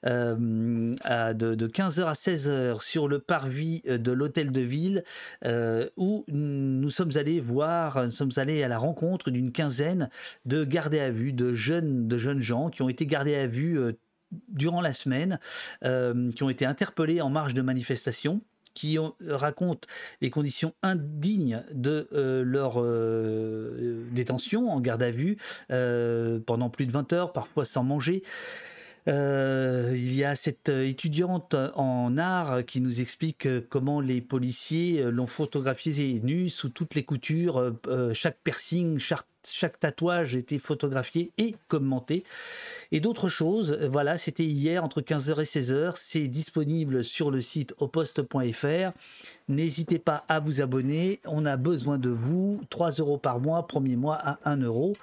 Euh, 0.06 1.34
de, 1.34 1.56
de 1.56 1.68
15h 1.68 2.06
à 2.06 2.14
16h 2.14 2.82
sur 2.82 3.07
le 3.07 3.19
parvis 3.19 3.82
euh, 3.88 3.98
de 3.98 4.11
l'hôtel 4.11 4.52
de 4.52 4.61
ville 4.61 5.03
euh, 5.45 5.90
où 5.98 6.23
nous 6.27 6.90
sommes 6.90 7.11
allés 7.15 7.40
voir, 7.40 8.03
nous 8.06 8.11
sommes 8.11 8.32
allés 8.38 8.64
à 8.64 8.68
la 8.68 8.77
rencontre 8.77 9.32
d'une 9.32 9.52
quinzaine 9.52 10.10
de 10.45 10.64
gardés 10.64 10.99
à 10.99 11.10
vue, 11.11 11.34
de 11.34 11.53
jeunes, 11.53 12.07
de 12.07 12.18
jeunes 12.18 12.41
gens 12.41 12.69
qui 12.69 12.82
ont 12.82 12.90
été 12.90 13.06
gardés 13.06 13.36
à 13.36 13.48
vue 13.48 13.80
durant 14.49 14.82
la 14.82 14.94
semaine, 14.94 15.40
qui 15.82 16.44
ont 16.44 16.49
été 16.49 16.65
interpellés 16.65 17.22
en 17.22 17.30
marge 17.30 17.53
de 17.53 17.61
manifestation 17.61 18.41
qui 18.73 18.99
ont- 18.99 19.15
racontent 19.27 19.88
les 20.22 20.30
conditions 20.30 20.73
indignes 20.84 21.64
de 21.72 22.07
leur 22.44 22.84
détention 24.11 24.69
en 24.69 24.82
garde 24.82 25.03
à 25.03 25.11
vue 25.11 25.38
pendant 26.45 26.69
plus 26.69 26.86
de 26.86 26.91
20 26.91 27.14
heures, 27.14 27.34
parfois 27.34 27.65
sans 27.65 27.84
manger. 27.84 28.23
Euh, 29.07 29.94
il 29.94 30.15
y 30.15 30.23
a 30.23 30.36
cette 30.36 30.69
euh, 30.69 30.88
étudiante 30.88 31.56
en 31.76 32.18
art 32.18 32.65
qui 32.65 32.82
nous 32.82 33.02
explique 33.02 33.45
euh, 33.45 33.61
comment 33.69 34.02
les 34.02 34.19
policiers 34.19 35.03
l'ont 35.03 35.27
photographiée 35.27 36.19
nue 36.23 36.49
sous 36.49 36.69
toutes 36.69 36.95
les 36.95 37.03
coutures, 37.03 37.73
chaque 38.14 38.40
piercing, 38.44 38.98
chaque, 38.98 39.27
chaque 39.48 39.80
tatouage 39.80 40.36
était 40.36 40.57
photographié 40.57 41.32
et 41.38 41.56
commenté. 41.68 42.23
Et 42.91 42.99
d'autres 42.99 43.27
choses, 43.27 43.77
voilà, 43.91 44.18
c'était 44.18 44.45
hier 44.45 44.84
entre 44.84 45.02
15h 45.02 45.41
et 45.41 45.44
16h, 45.44 45.94
c'est 45.95 46.27
disponible 46.27 47.03
sur 47.03 47.30
le 47.30 47.41
site 47.41 47.76
oposte.fr. 47.77 48.91
N'hésitez 49.48 49.99
pas 49.99 50.26
à 50.27 50.40
vous 50.40 50.61
abonner, 50.61 51.19
on 51.26 51.45
a 51.45 51.57
besoin 51.57 51.98
de 51.98 52.10
vous, 52.10 52.61
3 52.69 52.91
euros 52.91 53.18
par 53.18 53.40
mois, 53.40 53.68
premier 53.68 53.95
mois 53.95 54.15
à 54.15 54.40
1 54.49 54.57
euro. 54.61 54.94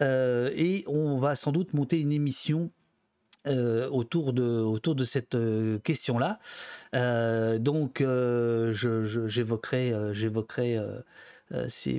Et 0.00 0.84
on 0.86 1.18
va 1.18 1.36
sans 1.36 1.52
doute 1.52 1.74
monter 1.74 1.98
une 1.98 2.12
émission 2.12 2.70
euh, 3.46 3.88
autour, 3.90 4.32
de, 4.32 4.42
autour 4.42 4.94
de 4.94 5.04
cette 5.04 5.34
euh, 5.34 5.78
question-là. 5.80 6.38
Euh, 6.94 7.58
donc, 7.58 8.00
euh, 8.00 8.72
je- 8.72 9.26
j'évoquerai, 9.26 9.92
j'évoquerai 10.12 10.78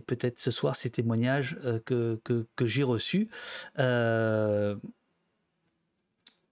peut-être 0.07 0.39
ce 0.39 0.51
soir 0.51 0.75
ces 0.75 0.89
témoignages 0.89 1.57
que, 1.85 2.19
que, 2.23 2.45
que 2.55 2.65
j'ai 2.65 2.83
reçus. 2.83 3.29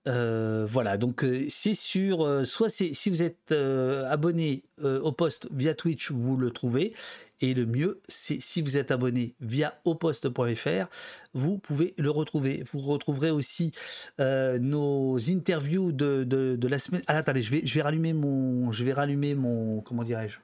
Voilà, 0.05 0.97
donc 0.97 1.25
c'est 1.49 1.73
sur, 1.73 2.45
soit 2.45 2.69
si 2.69 3.09
vous 3.09 3.21
êtes 3.21 3.51
abonné 3.51 4.63
au 4.83 5.11
poste 5.11 5.47
via 5.51 5.73
Twitch, 5.73 6.11
vous 6.11 6.37
le 6.37 6.51
trouvez, 6.51 6.93
et 7.41 7.53
le 7.53 7.65
mieux, 7.65 8.01
c'est 8.07 8.39
si 8.39 8.61
vous 8.61 8.77
êtes 8.77 8.91
abonné 8.91 9.35
via 9.41 9.73
oposte.fr, 9.85 10.87
vous 11.33 11.57
pouvez 11.57 11.93
le 11.97 12.11
retrouver. 12.11 12.63
Vous 12.71 12.79
retrouverez 12.79 13.31
aussi 13.31 13.71
euh, 14.19 14.59
nos 14.59 15.17
interviews 15.29 15.91
de, 15.91 16.23
de, 16.23 16.67
la 16.67 16.79
semaine. 16.79 17.01
Ah, 17.07 17.17
attendez, 17.17 17.41
je 17.41 17.51
vais, 17.51 17.65
je 17.65 17.73
vais 17.73 17.81
rallumer 17.81 18.13
mon, 18.13 18.71
je 18.71 18.83
vais 18.83 18.93
rallumer 18.93 19.35
mon, 19.35 19.81
comment 19.81 20.03
dirais-je? 20.03 20.37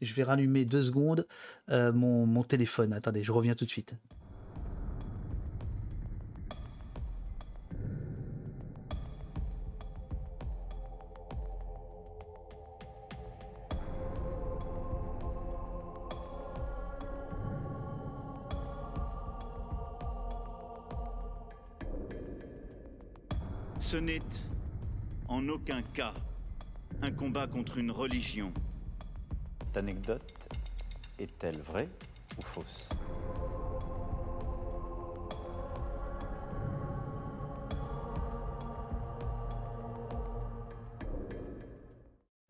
Je 0.00 0.12
vais 0.14 0.24
rallumer 0.24 0.64
deux 0.64 0.82
secondes 0.82 1.26
euh, 1.70 1.92
mon, 1.92 2.26
mon 2.26 2.42
téléphone. 2.42 2.92
Attendez, 2.92 3.22
je 3.22 3.32
reviens 3.32 3.54
tout 3.54 3.64
de 3.64 3.70
suite. 3.70 3.94
Ce 23.96 24.00
n'est 24.02 24.20
en 25.26 25.48
aucun 25.48 25.80
cas 25.80 26.12
un 27.00 27.10
combat 27.10 27.46
contre 27.46 27.78
une 27.78 27.90
religion. 27.90 28.52
Cette 29.62 29.76
anecdote 29.78 30.34
est-elle 31.18 31.62
vraie 31.62 31.88
ou 32.36 32.42
fausse? 32.42 32.90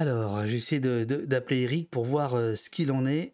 Alors, 0.01 0.45
j'essaie 0.47 0.81
de- 0.81 1.05
de- 1.05 1.25
d'appeler 1.27 1.61
Eric 1.61 1.93
pour 1.93 2.07
voir 2.07 2.35
euh, 2.35 2.57
ce 2.57 2.69
qu'il 2.69 2.91
en 2.91 3.07
est. 3.07 3.33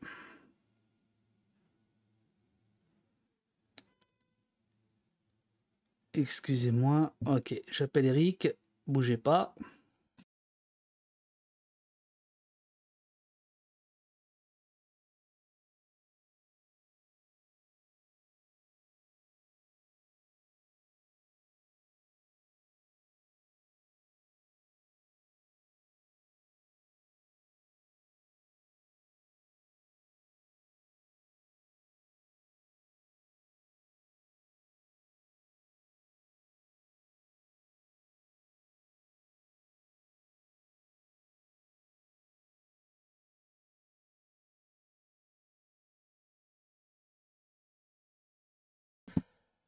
Excusez-moi. 6.14 7.14
Ok, 7.26 7.54
j'appelle 7.70 8.06
Eric. 8.06 8.48
Bougez 8.86 9.16
pas. 9.16 9.54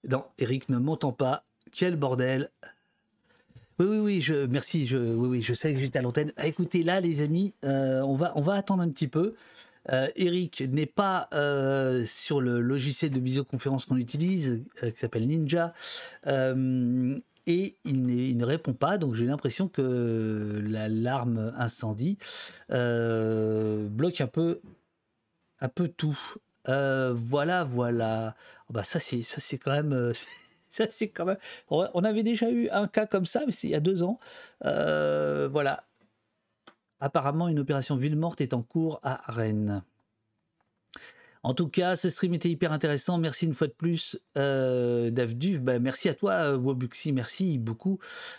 Non, 0.09 0.25
Eric 0.39 0.69
ne 0.69 0.79
m'entend 0.79 1.13
pas. 1.13 1.45
Quel 1.73 1.97
bordel. 1.97 2.51
Oui, 3.79 3.87
oui, 3.87 3.99
oui, 3.99 4.21
je, 4.21 4.47
merci. 4.47 4.87
Je, 4.87 4.99
oui, 4.99 5.43
je 5.43 5.55
sais 5.55 5.73
que 5.73 5.81
j'étais 5.81 5.99
à 5.99 6.03
l'antenne. 6.03 6.33
Ah, 6.37 6.47
Écoutez, 6.47 6.83
là, 6.83 7.01
les 7.01 7.23
amis, 7.23 7.55
euh, 7.65 8.03
on, 8.03 8.15
va, 8.15 8.55
attendre 8.55 8.83
un 8.83 8.91
petit 8.91 9.09
peu. 9.09 9.35
Euh, 9.93 10.09
Eric 10.17 10.63
n'est 10.63 10.87
pas 10.87 11.29
euh, 11.35 12.05
sur 12.07 12.41
le 12.41 12.61
logiciel 12.61 13.11
de 13.11 13.19
visioconférence 13.19 13.85
qu'on 13.85 13.97
utilise, 13.97 14.63
qui 14.81 14.97
s'appelle 14.97 15.27
Ninja. 15.27 15.75
Et 17.47 17.77
il, 17.85 18.37
ne 18.39 18.45
répond 18.47 18.73
pas, 18.73 18.97
donc 18.97 19.15
j'ai 19.15 19.27
l'impression 19.27 19.69
que 19.69 20.63
l'alarme 20.67 21.53
incendie 21.59 22.17
bloque 22.71 24.21
un 24.21 24.27
peu, 24.27 24.61
un 25.61 25.69
peu 25.69 25.89
tout. 25.89 26.19
Euh, 26.69 27.13
voilà, 27.15 27.65
voilà. 27.65 28.35
Oh, 28.69 28.73
bah 28.73 28.85
ça 28.85 29.01
c'est, 29.01 29.23
quand 29.59 29.73
même, 29.73 29.93
euh, 29.93 30.13
on 31.71 32.05
avait 32.05 32.23
déjà 32.23 32.51
eu 32.51 32.69
un 32.71 32.89
cas 32.89 33.07
comme 33.07 33.27
ça, 33.27 33.43
mais 33.47 33.53
c'est 33.53 33.69
il 33.69 33.71
y 33.71 33.75
a 33.75 33.81
deux 33.81 34.03
ans. 34.03 34.19
Euh, 34.65 35.49
voilà. 35.51 35.85
Apparemment, 37.01 37.49
une 37.49 37.59
opération 37.59 37.97
ville 37.97 38.17
morte 38.17 38.41
est 38.41 38.55
en 38.55 38.63
cours 38.63 39.01
à 39.03 39.21
Rennes. 39.31 39.83
En 41.45 41.53
tout 41.53 41.69
cas, 41.69 41.95
ce 41.95 42.09
stream 42.09 42.33
était 42.33 42.49
hyper 42.49 42.73
intéressant. 42.73 43.19
Merci 43.19 43.45
une 43.45 43.53
fois 43.53 43.67
de 43.67 43.75
plus, 43.75 44.19
euh, 44.39 45.11
Davduv. 45.11 45.61
Bah, 45.61 45.79
merci 45.79 46.09
à 46.09 46.15
toi, 46.15 46.33
euh, 46.33 46.57
Wobuxi. 46.57 47.13
Merci 47.13 47.59
beaucoup. 47.59 47.99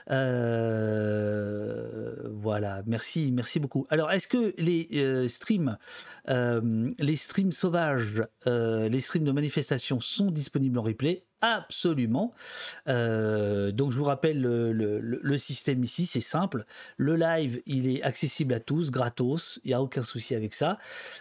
Euh, 0.10 1.06
voilà, 2.34 2.82
merci, 2.88 3.32
merci 3.32 3.60
beaucoup. 3.60 3.86
Alors, 3.92 4.12
est-ce 4.12 4.28
que 4.28 4.56
les 4.58 4.88
euh, 4.94 5.28
streams, 5.28 5.78
les 6.28 7.16
streams 7.16 7.52
sauvages, 7.52 8.24
les 8.48 9.02
streams 9.02 9.26
de 9.26 9.32
manifestation 9.32 10.00
sont 10.00 10.32
disponibles 10.32 10.80
en 10.80 10.84
replay? 10.84 11.25
Absolument. 11.42 12.34
Euh, 12.88 13.72
donc 13.72 13.92
je 13.92 13.98
vous 13.98 14.04
rappelle 14.04 14.42
le, 14.42 15.38
système 15.38 15.84
ici, 15.84 16.06
c'est 16.06 16.22
simple. 16.22 16.66
Le 16.98 17.16
live, 17.16 17.62
il 17.66 17.88
est 17.88 18.02
accessible 18.02 18.54
à 18.54 18.60
tous, 18.60 18.90
gratos. 18.90 19.60
Il 19.64 19.68
n'y 19.68 19.74
a 19.74 19.82
aucun 19.82 20.02
souci 20.02 20.34
avec 20.34 20.54
ça. 20.54 20.80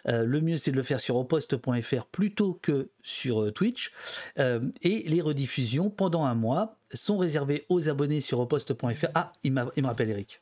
Euh, 0.08 0.24
le 0.24 0.40
mieux, 0.40 0.56
c'est 0.56 0.70
de 0.70 0.76
le 0.76 0.82
faire 0.82 1.00
sur 1.00 1.16
oposte.fr 1.16 2.06
plutôt 2.06 2.54
que 2.54 2.90
sur 3.02 3.42
euh, 3.42 3.50
Twitch. 3.50 3.92
Et 4.36 5.04
les 5.06 5.20
rediffusions 5.20 5.90
pendant 5.90 6.24
un 6.24 6.34
mois 6.34 6.78
sont 6.92 7.18
réservées 7.18 7.66
aux 7.68 7.88
abonnés 7.88 8.20
sur 8.20 8.40
oposte.fr. 8.40 9.08
Ah, 9.14 9.32
il 9.42 9.52
me 9.52 9.86
rappelle 9.86 10.10
Eric. 10.10 10.40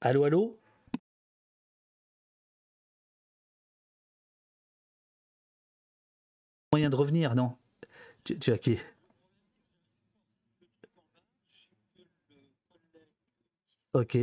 Allô, 0.00 0.24
allô? 0.24 0.58
Moyen 6.72 6.90
de 6.90 6.96
revenir, 6.96 7.34
non? 7.34 7.56
Tu, 8.24 8.38
tu 8.38 8.52
as 8.52 8.58
qui? 8.58 8.78
Ok. 13.92 14.16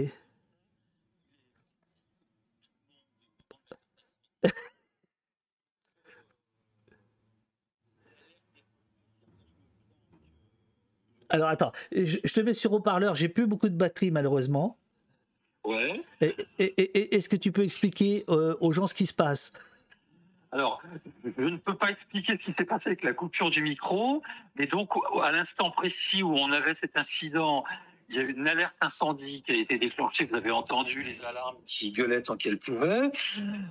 Alors 11.29 11.49
attends, 11.49 11.71
je, 11.91 12.17
je 12.23 12.33
te 12.33 12.39
mets 12.41 12.53
sur 12.53 12.71
haut-parleur, 12.73 13.15
j'ai 13.15 13.29
plus 13.29 13.47
beaucoup 13.47 13.69
de 13.69 13.75
batterie 13.75 14.11
malheureusement. 14.11 14.77
Ouais. 15.65 16.01
Et- 16.21 16.35
et- 16.59 16.65
et- 16.81 16.97
et- 16.99 17.15
Est-ce 17.15 17.27
que 17.27 17.35
tu 17.35 17.51
peux 17.51 17.63
expliquer 17.63 18.23
euh, 18.29 18.55
aux 18.61 18.71
gens 18.71 18.85
ce 18.87 18.93
qui 18.93 19.07
se 19.07 19.13
passe? 19.13 19.51
Alors, 20.55 20.81
je 21.37 21.43
ne 21.43 21.57
peux 21.57 21.75
pas 21.75 21.91
expliquer 21.91 22.37
ce 22.37 22.45
qui 22.45 22.53
s'est 22.53 22.63
passé 22.63 22.87
avec 22.87 23.03
la 23.03 23.11
coupure 23.11 23.49
du 23.49 23.61
micro, 23.61 24.23
mais 24.57 24.67
donc 24.67 24.89
à 25.21 25.29
l'instant 25.33 25.69
précis 25.69 26.23
où 26.23 26.33
on 26.33 26.49
avait 26.53 26.73
cet 26.73 26.95
incident, 26.95 27.65
il 28.07 28.15
y 28.15 28.19
a 28.19 28.21
eu 28.21 28.31
une 28.31 28.47
alerte 28.47 28.77
incendie 28.79 29.41
qui 29.41 29.51
a 29.51 29.55
été 29.55 29.77
déclenchée. 29.77 30.23
Vous 30.23 30.35
avez 30.35 30.51
entendu 30.51 31.03
les 31.03 31.25
alarmes 31.25 31.57
qui 31.65 31.91
gueulaient 31.91 32.21
tant 32.21 32.37
qu'elles 32.37 32.57
pouvaient. 32.57 33.11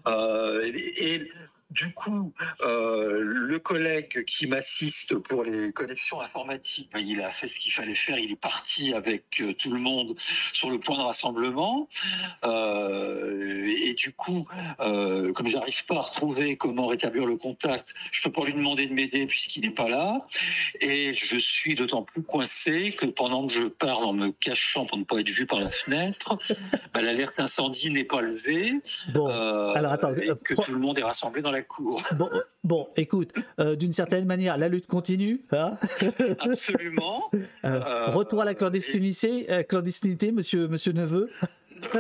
Euh, 0.07 0.71
et, 0.75 1.33
du 1.75 1.93
coup, 1.93 2.33
euh, 2.61 3.19
le 3.21 3.59
collègue 3.59 4.25
qui 4.25 4.47
m'assiste 4.47 5.17
pour 5.17 5.43
les 5.43 5.73
connexions 5.73 6.21
informatiques, 6.21 6.89
ben, 6.93 7.01
il 7.01 7.21
a 7.21 7.33
fait 7.33 7.49
ce 7.49 7.59
qu'il 7.59 7.73
fallait 7.73 7.97
faire. 7.97 8.17
Il 8.17 8.31
est 8.31 8.41
parti 8.41 8.95
avec 8.95 9.41
euh, 9.41 9.53
tout 9.55 9.73
le 9.73 9.81
monde 9.81 10.15
sur 10.53 10.71
le 10.71 10.79
point 10.79 10.97
de 10.97 11.03
rassemblement. 11.03 11.89
Euh, 12.45 13.75
et 13.77 13.95
du 13.95 14.13
coup, 14.13 14.47
euh, 14.79 15.33
comme 15.33 15.49
j'arrive 15.49 15.85
pas 15.87 15.97
à 15.97 16.01
retrouver 16.03 16.57
comment 16.57 16.87
rétablir 16.87 17.27
le 17.27 17.37
contact, 17.37 17.89
je 18.13 18.23
peux 18.23 18.31
pas 18.31 18.45
lui 18.45 18.55
demander 18.55 18.87
de 18.87 18.95
m'aider 18.95 19.27
puisqu'il 19.27 19.63
n'est 19.63 19.75
pas 19.75 19.89
là. 19.89 20.27
Et 20.81 21.17
je 21.17 21.39
suis 21.39 21.75
d'autant 21.75 22.05
plus 22.05 22.23
coincé 22.23 22.93
que 22.93 23.07
pendant 23.07 23.49
que 23.49 23.53
je 23.53 23.65
parle 23.65 24.05
en 24.05 24.13
me 24.13 24.31
cachant 24.31 24.87
pour 24.87 24.97
ne 24.97 25.05
pas 25.05 25.19
être 25.19 25.31
vu 25.31 25.47
par 25.47 25.59
la 25.59 25.71
fenêtre, 25.71 26.39
bah, 26.95 27.03
l'alerte 27.03 27.41
incendie 27.41 27.91
n'est 27.91 28.05
pas 28.05 28.21
levée. 28.21 28.75
Bon, 29.13 29.27
alors 29.27 29.93
attends, 29.93 30.15
et 30.15 30.31
que 30.45 30.55
tout 30.55 30.71
le 30.71 30.79
monde 30.79 31.01
est 31.01 31.03
rassemblé 31.03 31.43
dans 31.43 31.51
la 31.51 31.64
cour. 31.65 32.03
Bon, 32.17 32.31
bon 32.63 32.89
écoute, 32.97 33.33
euh, 33.59 33.75
d'une 33.77 33.93
certaine 33.93 34.25
manière, 34.27 34.57
la 34.59 34.69
lutte 34.69 34.87
continue. 34.87 35.43
hein 35.53 35.79
Absolument. 36.41 37.31
Euh, 37.65 37.81
retour 38.09 38.43
à 38.43 38.45
la 38.45 38.55
clandestinité, 38.55 39.51
euh, 39.51 39.63
clandestinité 39.63 40.33
monsieur, 40.33 40.69
monsieur 40.69 40.93
Neveu. 40.93 41.31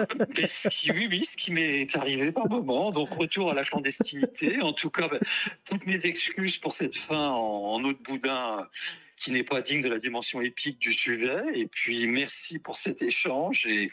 Qui- 0.71 0.93
oui, 0.93 1.09
oui, 1.11 1.25
ce 1.25 1.37
qui 1.37 1.53
m'est 1.53 1.95
arrivé 1.97 2.33
par 2.33 2.49
moment. 2.49 2.91
Donc, 2.91 3.11
retour 3.15 3.51
à 3.51 3.55
la 3.55 3.65
clandestinité. 3.65 4.61
En 4.63 4.73
tout 4.73 4.91
cas, 4.91 5.09
ben, 5.09 5.19
toutes 5.65 5.87
mes 5.87 6.07
excuses 6.07 6.59
pour 6.59 6.73
cette 6.73 6.95
fin 6.95 7.31
en, 7.31 7.75
en 7.75 7.85
eau 7.85 7.93
de 7.93 7.99
boudin 7.99 8.67
qui 9.25 9.33
n'est 9.33 9.43
pas 9.43 9.63
digne 9.63 9.81
de 9.81 9.89
la 9.89 9.99
dimension 9.99 10.43
épique 10.43 10.79
du 10.79 10.93
sujet. 10.93 11.43
Et 11.55 11.67
puis, 11.67 12.07
merci 12.07 12.59
pour 12.59 12.77
cet 12.77 13.01
échange 13.01 13.65
et 13.67 13.91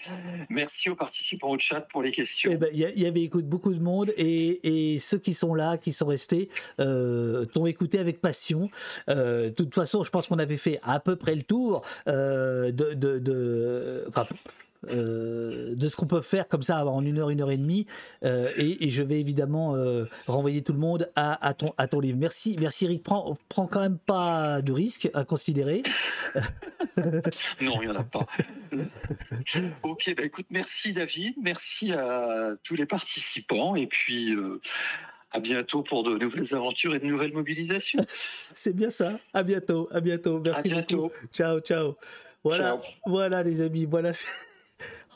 merci 0.49 0.89
aux 0.89 0.95
participants 0.95 1.51
au 1.51 1.57
chat 1.57 1.79
pour 1.79 2.03
les 2.03 2.11
questions. 2.11 2.51
Eh 2.53 2.57
ben, 2.57 2.69
Il 2.73 2.79
y, 2.79 3.01
y 3.01 3.05
avait 3.05 3.21
écoute, 3.21 3.47
beaucoup 3.47 3.73
de 3.73 3.79
monde 3.79 4.13
et, 4.17 4.93
et 4.93 4.99
ceux 4.99 5.19
qui 5.19 5.33
sont 5.33 5.55
là, 5.55 5.77
qui 5.77 5.93
sont 5.93 6.07
restés, 6.07 6.49
euh, 6.81 7.45
t'ont 7.45 7.65
écouté 7.65 7.97
avec 7.97 8.19
passion. 8.19 8.69
Euh, 9.07 9.45
de 9.45 9.53
toute 9.53 9.73
façon, 9.73 10.03
je 10.03 10.09
pense 10.09 10.27
qu'on 10.27 10.39
avait 10.39 10.57
fait 10.57 10.81
à 10.83 10.99
peu 10.99 11.15
près 11.15 11.35
le 11.35 11.43
tour 11.43 11.81
euh, 12.09 12.71
de, 12.71 14.05
euh, 14.89 15.75
de 15.75 15.87
ce 15.87 15.95
qu'on 15.95 16.07
peut 16.07 16.21
faire 16.21 16.47
comme 16.47 16.63
ça 16.63 16.85
en 16.85 17.05
une 17.05 17.19
heure, 17.19 17.29
une 17.29 17.41
heure 17.41 17.51
et 17.51 17.57
demie. 17.57 17.85
Euh, 18.23 18.51
et, 18.57 18.85
et 18.85 18.89
je 18.89 19.03
vais 19.03 19.19
évidemment 19.19 19.75
euh, 19.75 20.05
renvoyer 20.27 20.61
tout 20.63 20.73
le 20.73 20.79
monde 20.79 21.09
à, 21.15 21.45
à 21.45 21.53
ton, 21.53 21.73
à 21.77 21.87
ton 21.87 21.99
livre. 21.99 22.17
Merci, 22.19 22.55
merci 22.59 22.85
Eric. 22.85 23.03
Prends, 23.03 23.37
prends 23.49 23.67
quand 23.67 23.81
même 23.81 23.97
pas 23.99 24.61
de 24.61 24.71
risques 24.71 25.09
à 25.13 25.23
considérer. 25.23 25.83
Non, 27.61 27.81
il 27.81 27.87
n'y 27.87 27.87
en 27.87 27.95
a 27.95 28.03
pas. 28.03 28.25
ok, 29.83 30.13
bah 30.17 30.23
écoute, 30.23 30.45
merci 30.49 30.91
David, 30.91 31.35
merci 31.41 31.93
à 31.93 32.55
tous 32.63 32.75
les 32.75 32.85
participants 32.85 33.75
et 33.75 33.87
puis 33.87 34.35
à 35.31 35.39
bientôt 35.39 35.83
pour 35.83 36.03
de 36.03 36.17
nouvelles 36.17 36.53
aventures 36.53 36.93
et 36.95 36.99
de 36.99 37.05
nouvelles 37.05 37.33
mobilisations. 37.33 38.03
C'est 38.53 38.75
bien 38.75 38.89
ça. 38.89 39.19
À 39.33 39.43
bientôt, 39.43 39.87
à 39.91 40.01
bientôt. 40.01 40.41
Merci 40.43 40.59
À 40.59 40.63
bientôt. 40.63 40.97
beaucoup. 41.03 41.27
Ciao, 41.33 41.59
ciao. 41.61 41.95
Voilà, 42.43 42.63
Ciao. 42.71 42.79
voilà 43.05 43.43
les 43.43 43.61
amis, 43.61 43.85
voilà. 43.85 44.11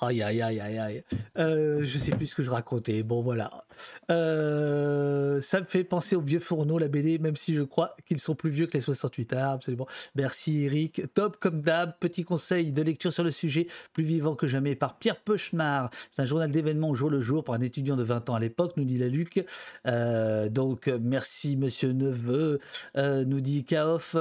Aïe, 0.01 0.21
aïe, 0.21 0.41
aïe, 0.41 0.59
aïe, 0.59 0.77
aïe. 0.77 1.03
Euh, 1.37 1.85
je 1.85 1.97
sais 1.97 2.11
plus 2.11 2.27
ce 2.27 2.35
que 2.35 2.43
je 2.43 2.51
racontais. 2.51 3.01
Bon, 3.01 3.21
voilà. 3.21 3.65
Euh, 4.11 5.41
ça 5.41 5.61
me 5.61 5.65
fait 5.65 5.85
penser 5.85 6.17
aux 6.17 6.21
vieux 6.21 6.39
fourneaux, 6.39 6.77
la 6.77 6.89
BD, 6.89 7.17
même 7.17 7.37
si 7.37 7.55
je 7.55 7.61
crois 7.61 7.95
qu'ils 8.05 8.19
sont 8.19 8.35
plus 8.35 8.49
vieux 8.49 8.67
que 8.67 8.73
les 8.73 8.81
68 8.81 9.33
heures. 9.33 9.51
Absolument. 9.51 9.87
Merci, 10.15 10.65
Eric. 10.65 11.03
Top 11.13 11.37
comme 11.37 11.61
d'hab. 11.61 11.93
Petit 11.99 12.23
conseil 12.23 12.73
de 12.73 12.81
lecture 12.81 13.13
sur 13.13 13.23
le 13.23 13.31
sujet, 13.31 13.67
plus 13.93 14.03
vivant 14.03 14.35
que 14.35 14.47
jamais, 14.47 14.75
par 14.75 14.97
Pierre 14.97 15.21
Peuchmar. 15.21 15.89
C'est 16.11 16.21
un 16.21 16.25
journal 16.25 16.51
d'événements 16.51 16.89
au 16.89 16.95
jour 16.95 17.09
le 17.09 17.21
jour 17.21 17.43
pour 17.43 17.53
un 17.53 17.61
étudiant 17.61 17.95
de 17.95 18.03
20 18.03 18.29
ans 18.29 18.35
à 18.35 18.39
l'époque, 18.39 18.73
nous 18.75 18.85
dit 18.85 18.97
la 18.97 19.07
Luc. 19.07 19.45
Euh, 19.87 20.49
donc, 20.49 20.87
merci, 20.87 21.55
monsieur 21.55 21.93
Neveu. 21.93 22.59
Euh, 22.97 23.23
nous 23.23 23.39
dit 23.39 23.63
Kaof. 23.63 24.17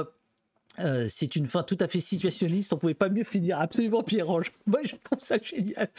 Euh, 0.79 1.07
c'est 1.09 1.35
une 1.35 1.47
fin 1.47 1.63
tout 1.63 1.77
à 1.79 1.87
fait 1.87 1.99
situationniste, 1.99 2.73
on 2.73 2.77
pouvait 2.77 2.93
pas 2.93 3.09
mieux 3.09 3.23
finir, 3.23 3.59
absolument 3.59 4.03
Pierre-Ange. 4.03 4.51
Moi 4.65 4.81
je 4.83 4.95
trouve 5.03 5.21
ça 5.21 5.37
génial. 5.41 5.89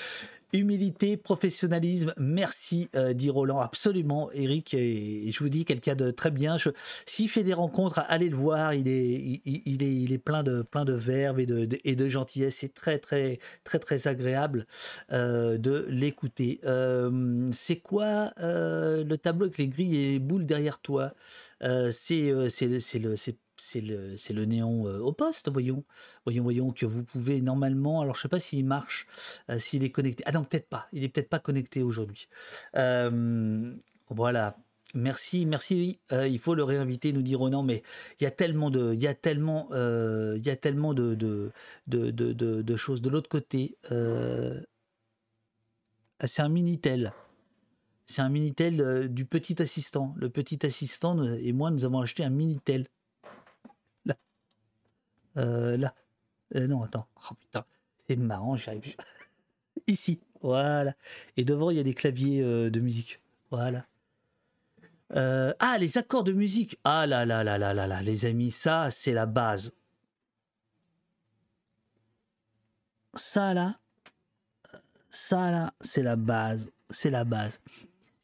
Humilité, 0.52 1.16
professionnalisme, 1.16 2.14
merci, 2.18 2.88
euh, 2.94 3.12
dit 3.12 3.30
Roland, 3.30 3.58
absolument, 3.58 4.30
Eric, 4.32 4.74
et, 4.74 5.28
je 5.30 5.38
vous 5.40 5.48
dis 5.48 5.64
quelqu'un 5.64 5.96
de 5.96 6.12
très 6.12 6.30
bien. 6.30 6.56
S'il 7.04 7.28
fait 7.28 7.42
des 7.42 7.52
rencontres, 7.52 8.04
allez 8.06 8.28
le 8.28 8.36
voir, 8.36 8.72
il 8.72 8.86
est, 8.86 9.40
il, 9.44 9.82
est, 9.82 9.92
il 9.92 10.12
est 10.12 10.18
plein 10.18 10.44
de, 10.44 10.62
plein 10.62 10.84
de 10.84 10.96
et 11.38 11.46
de, 11.46 11.68
et 11.84 11.96
de 11.96 12.08
gentillesse, 12.08 12.58
c'est 12.60 12.72
très, 12.72 12.98
très, 12.98 13.40
très, 13.64 13.80
très 13.80 14.06
agréable 14.06 14.66
euh, 15.12 15.58
de 15.58 15.84
l'écouter. 15.88 16.60
C'est 17.52 17.76
quoi 17.76 18.32
le 18.38 19.14
tableau 19.16 19.46
avec 19.46 19.58
les 19.58 19.66
grilles 19.66 19.96
et 19.96 20.10
les 20.12 20.18
boules 20.20 20.46
derrière 20.46 20.78
toi? 20.78 21.12
C'est 21.60 22.30
le, 22.30 23.16
c'est 23.56 23.80
le, 23.80 24.44
néon 24.44 24.86
euh, 24.86 24.98
au 24.98 25.12
poste, 25.12 25.50
voyons. 25.50 25.84
Voyons, 26.24 26.42
voyons, 26.42 26.72
que 26.72 26.86
vous 26.86 27.04
pouvez 27.04 27.40
normalement. 27.40 28.00
Alors, 28.00 28.16
je 28.16 28.22
sais 28.22 28.28
pas 28.28 28.40
s'il 28.40 28.64
marche, 28.64 29.06
euh, 29.50 29.58
s'il 29.58 29.84
est 29.84 29.90
connecté. 29.90 30.22
Ah 30.26 30.32
non, 30.32 30.44
peut-être 30.44 30.68
pas. 30.68 30.88
Il 30.92 31.04
est 31.04 31.08
peut-être 31.08 31.28
pas 31.28 31.38
connecté 31.38 31.82
aujourd'hui. 31.82 32.28
Euh, 32.76 33.74
voilà. 34.08 34.56
Merci, 34.94 35.46
merci. 35.46 35.98
il 36.12 36.38
faut 36.38 36.54
le 36.54 36.62
réinviter, 36.62 37.12
nous 37.12 37.22
dit 37.22 37.34
Ronan. 37.34 37.62
Mais 37.62 37.82
il 38.20 38.24
y 38.24 38.26
a 38.26 38.30
tellement 38.30 38.70
de, 38.70 38.94
il 38.94 39.00
y 39.00 39.08
a 39.08 39.14
tellement, 39.14 39.58
de, 40.94 41.52
choses 42.76 43.02
de 43.02 43.10
l'autre 43.10 43.28
côté. 43.28 43.76
Ah, 46.18 46.26
c'est 46.26 46.42
un 46.42 46.48
minitel. 46.48 47.12
C'est 48.06 48.22
un 48.22 48.28
minitel 48.28 49.12
du 49.12 49.26
petit 49.26 49.60
assistant. 49.60 50.14
Le 50.16 50.30
petit 50.30 50.64
assistant 50.64 51.22
et 51.24 51.52
moi, 51.52 51.70
nous 51.72 51.84
avons 51.84 52.00
acheté 52.00 52.22
un 52.24 52.30
minitel. 52.30 52.86
Là. 55.36 55.42
Euh, 55.42 55.76
là. 55.76 55.94
Euh, 56.54 56.66
non, 56.66 56.82
attends. 56.82 57.06
Oh 57.30 57.34
putain. 57.34 57.64
C'est 58.08 58.16
marrant, 58.16 58.56
j'arrive. 58.56 58.96
Ici. 59.86 60.20
Voilà. 60.42 60.94
Et 61.36 61.44
devant, 61.44 61.70
il 61.70 61.76
y 61.76 61.80
a 61.80 61.82
des 61.82 61.94
claviers 61.94 62.42
euh, 62.42 62.70
de 62.70 62.80
musique. 62.80 63.20
Voilà. 63.50 63.86
Ah, 65.10 65.78
les 65.78 65.98
accords 65.98 66.24
de 66.24 66.32
musique. 66.32 66.78
Ah 66.82 67.06
là 67.06 67.24
là 67.24 67.44
là 67.44 67.58
là 67.58 67.72
là 67.72 67.86
là, 67.86 68.02
les 68.02 68.24
amis, 68.24 68.50
ça, 68.50 68.90
c'est 68.90 69.12
la 69.12 69.26
base. 69.26 69.72
Ça 73.14 73.54
là, 73.54 73.78
ça 75.10 75.50
là, 75.50 75.72
c'est 75.80 76.02
la 76.02 76.16
base. 76.16 76.70
C'est 76.90 77.10
la 77.10 77.24
base. 77.24 77.60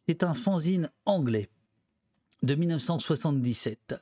C'est 0.09 0.25
un 0.25 0.35
fanzine 0.35 0.91
anglais 1.07 1.49
de 2.43 2.55
1977. 2.55 3.95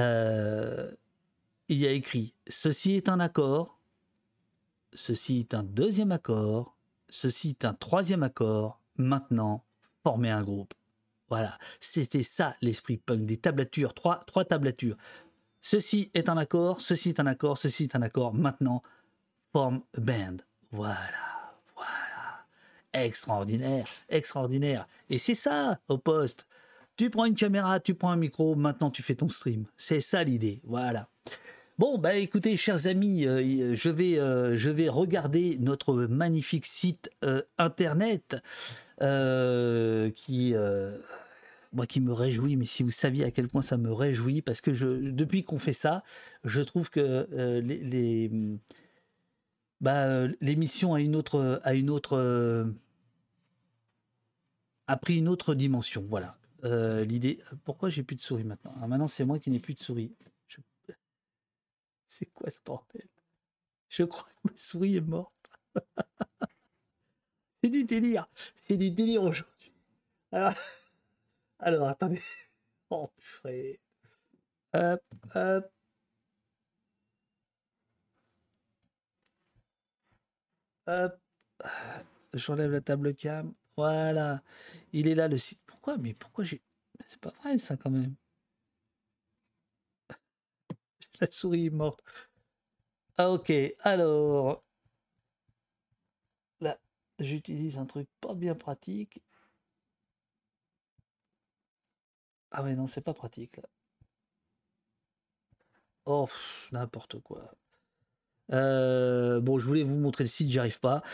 Euh, 0.00 0.92
il 1.72 1.80
y 1.80 1.86
a 1.86 1.90
écrit 1.90 2.34
Ceci 2.48 2.92
est 2.92 3.08
un 3.08 3.20
accord, 3.20 3.80
ceci 4.92 5.38
est 5.40 5.54
un 5.54 5.62
deuxième 5.62 6.12
accord, 6.12 6.76
ceci 7.08 7.50
est 7.50 7.64
un 7.64 7.72
troisième 7.72 8.22
accord, 8.22 8.80
maintenant, 8.96 9.64
formez 10.02 10.30
un 10.30 10.42
groupe. 10.42 10.74
Voilà, 11.28 11.58
c'était 11.80 12.22
ça 12.22 12.56
l'esprit 12.60 12.98
punk, 12.98 13.24
des 13.24 13.38
tablatures, 13.38 13.94
trois, 13.94 14.22
trois 14.26 14.44
tablatures. 14.44 14.96
Ceci 15.62 16.10
est 16.12 16.28
un 16.28 16.36
accord, 16.36 16.80
ceci 16.80 17.10
est 17.10 17.20
un 17.20 17.26
accord, 17.26 17.56
ceci 17.56 17.84
est 17.84 17.96
un 17.96 18.02
accord, 18.02 18.34
maintenant, 18.34 18.82
forme 19.52 19.82
a 19.96 20.00
band. 20.00 20.36
Voilà, 20.72 21.54
voilà. 21.74 22.46
Extraordinaire, 22.92 23.86
extraordinaire. 24.10 24.86
Et 25.08 25.18
c'est 25.18 25.34
ça, 25.34 25.80
au 25.88 25.96
poste. 25.96 26.46
Tu 26.96 27.08
prends 27.08 27.24
une 27.24 27.34
caméra, 27.34 27.80
tu 27.80 27.94
prends 27.94 28.10
un 28.10 28.16
micro, 28.16 28.54
maintenant 28.54 28.90
tu 28.90 29.02
fais 29.02 29.14
ton 29.14 29.30
stream. 29.30 29.64
C'est 29.78 30.02
ça 30.02 30.22
l'idée, 30.22 30.60
voilà. 30.64 31.08
Bon, 31.78 31.98
bah 31.98 32.14
écoutez, 32.16 32.56
chers 32.56 32.86
amis, 32.86 33.26
euh, 33.26 33.74
je, 33.74 33.88
vais, 33.88 34.18
euh, 34.18 34.56
je 34.58 34.68
vais 34.68 34.88
regarder 34.88 35.56
notre 35.58 35.94
magnifique 36.04 36.66
site 36.66 37.10
euh, 37.24 37.42
internet 37.58 38.36
euh, 39.00 40.10
qui, 40.10 40.54
euh, 40.54 40.98
moi, 41.72 41.86
qui 41.86 42.00
me 42.00 42.12
réjouit, 42.12 42.56
mais 42.56 42.66
si 42.66 42.82
vous 42.82 42.90
saviez 42.90 43.24
à 43.24 43.30
quel 43.30 43.48
point 43.48 43.62
ça 43.62 43.78
me 43.78 43.90
réjouit, 43.90 44.42
parce 44.42 44.60
que 44.60 44.70
depuis 44.70 45.44
qu'on 45.44 45.58
fait 45.58 45.72
ça, 45.72 46.02
je 46.44 46.60
trouve 46.60 46.90
que 46.90 47.26
euh, 47.32 48.56
bah, 49.80 50.04
euh, 50.06 50.28
l'émission 50.40 50.92
a 50.94 51.00
une 51.00 51.16
autre, 51.16 51.60
a 51.64 51.74
une 51.74 51.88
autre, 51.90 52.18
euh, 52.18 52.64
a 54.86 54.96
pris 54.98 55.16
une 55.16 55.28
autre 55.28 55.54
dimension. 55.54 56.04
Voilà. 56.08 56.36
Euh, 56.64 57.04
L'idée. 57.04 57.40
Pourquoi 57.64 57.88
j'ai 57.88 58.02
plus 58.02 58.16
de 58.16 58.20
souris 58.20 58.44
maintenant? 58.44 58.74
Ah, 58.80 58.86
Maintenant, 58.86 59.08
c'est 59.08 59.24
moi 59.24 59.38
qui 59.38 59.50
n'ai 59.50 59.58
plus 59.58 59.74
de 59.74 59.80
souris. 59.80 60.12
C'est 62.12 62.26
quoi 62.26 62.50
ce 62.50 62.60
bordel? 62.62 63.08
Je 63.88 64.02
crois 64.04 64.28
que 64.28 64.50
ma 64.50 64.56
souris 64.58 64.96
est 64.96 65.00
morte. 65.00 65.58
c'est 67.62 67.70
du 67.70 67.84
délire. 67.84 68.28
C'est 68.56 68.76
du 68.76 68.90
délire 68.90 69.22
aujourd'hui. 69.22 69.72
Alors, 70.32 70.54
alors 71.58 71.88
attendez. 71.88 72.20
Oh, 72.90 73.10
purée. 73.16 73.80
Hop, 74.74 75.02
hop. 75.34 75.72
Hop. 80.86 81.18
J'enlève 82.34 82.70
la 82.72 82.80
table 82.80 83.14
cam. 83.14 83.54
Voilà. 83.76 84.42
Il 84.92 85.08
est 85.08 85.14
là 85.14 85.28
le 85.28 85.38
site. 85.38 85.62
Pourquoi? 85.66 85.96
Mais 85.98 86.14
pourquoi 86.14 86.44
j'ai. 86.44 86.62
C'est 87.06 87.20
pas 87.20 87.30
vrai 87.42 87.58
ça 87.58 87.76
quand 87.76 87.90
même. 87.90 88.14
La 91.22 91.30
souris 91.30 91.66
est 91.66 91.70
morte. 91.70 92.02
Ah 93.16 93.30
ok. 93.30 93.52
Alors. 93.84 94.64
Là, 96.60 96.80
j'utilise 97.20 97.78
un 97.78 97.86
truc 97.86 98.08
pas 98.20 98.34
bien 98.34 98.56
pratique. 98.56 99.22
Ah 102.50 102.64
ouais, 102.64 102.74
non, 102.74 102.88
c'est 102.88 103.02
pas 103.02 103.14
pratique 103.14 103.56
là. 103.58 103.68
Oh, 106.06 106.28
n'importe 106.72 107.20
quoi. 107.20 107.54
Euh, 108.52 109.40
bon, 109.40 109.58
je 109.58 109.66
voulais 109.66 109.84
vous 109.84 109.94
montrer 109.94 110.24
le 110.24 110.28
site, 110.28 110.50
j'y 110.50 110.58
arrive 110.58 110.80
pas. 110.80 111.04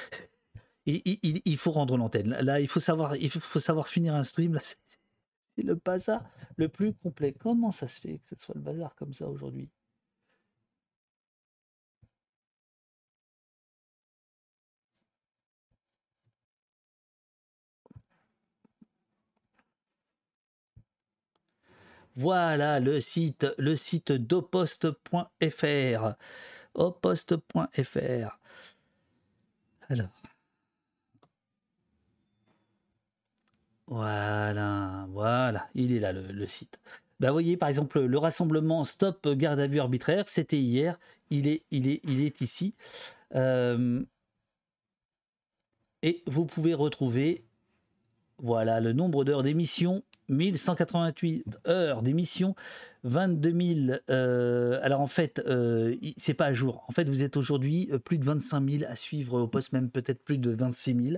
Il, 0.87 1.59
faut 1.59 1.71
rendre 1.71 1.99
l'antenne. 1.99 2.31
Là, 2.31 2.61
il 2.61 2.69
faut 2.69 2.81
savoir, 2.81 3.15
il 3.17 3.31
faut, 3.31 3.61
savoir 3.61 3.89
finir 3.89 4.15
un 4.15 4.25
stream. 4.25 4.55
Là, 4.55 4.61
c'est 4.63 5.63
le 5.63 5.75
bazar 5.75 6.31
le 6.57 6.71
plus 6.71 6.95
complet. 6.95 7.35
Comment 7.35 7.73
ça 7.73 7.89
se 7.89 8.01
fait 8.01 8.21
que 8.21 8.29
ce 8.29 8.37
soit 8.39 8.55
le 8.55 8.63
bazar 8.63 8.97
comme 8.97 9.13
ça 9.13 9.29
aujourd'hui? 9.29 9.71
Voilà 22.19 22.81
le 22.81 23.01
site, 23.01 23.47
le 23.59 23.77
site 23.77 24.11
doposte.fr. 24.11 26.15
Oposte.fr. 26.75 28.39
Alors. 29.89 30.09
Voilà, 33.87 35.07
voilà, 35.11 35.69
il 35.77 35.93
est 35.93 36.01
là 36.01 36.13
le, 36.13 36.47
site. 36.49 36.81
Vous 37.21 37.31
voyez, 37.31 37.57
par 37.57 37.69
exemple, 37.69 38.01
le 38.01 38.19
rassemblement 38.19 38.85
Stop 38.85 39.29
Garde 39.29 39.61
à 39.61 39.69
vue 39.69 39.79
arbitraire, 39.79 40.29
c'était 40.29 40.59
hier, 40.59 40.99
il 41.31 41.47
est 41.47 42.41
ici. 42.41 42.75
Euh, 43.37 44.03
Et 46.03 46.25
vous 46.27 46.47
pouvez 46.47 46.75
retrouver 46.75 47.45
voilà 48.39 48.81
le 48.81 48.93
nombre 48.93 49.25
d'heures 49.25 49.45
d'émission 49.45 50.03
1188 50.29 51.59
heures 51.67 52.03
d'émission, 52.03 52.55
22 53.05 53.87
000. 53.87 53.99
euh, 54.11 54.79
alors 54.83 55.01
en 55.01 55.07
fait, 55.07 55.43
euh, 55.47 55.95
c'est 56.17 56.35
pas 56.35 56.47
à 56.47 56.53
jour. 56.53 56.85
En 56.89 56.93
fait, 56.93 57.09
vous 57.09 57.23
êtes 57.23 57.37
aujourd'hui 57.37 57.89
euh, 57.93 57.99
plus 57.99 58.19
de 58.19 58.25
25 58.25 58.69
000 58.69 58.85
à 58.91 58.97
suivre 58.97 59.41
au 59.41 59.47
poste, 59.49 59.73
même 59.73 59.91
peut-être 59.91 60.23
plus 60.23 60.39
de 60.39 60.51
26 60.51 60.95
000. 61.11 61.17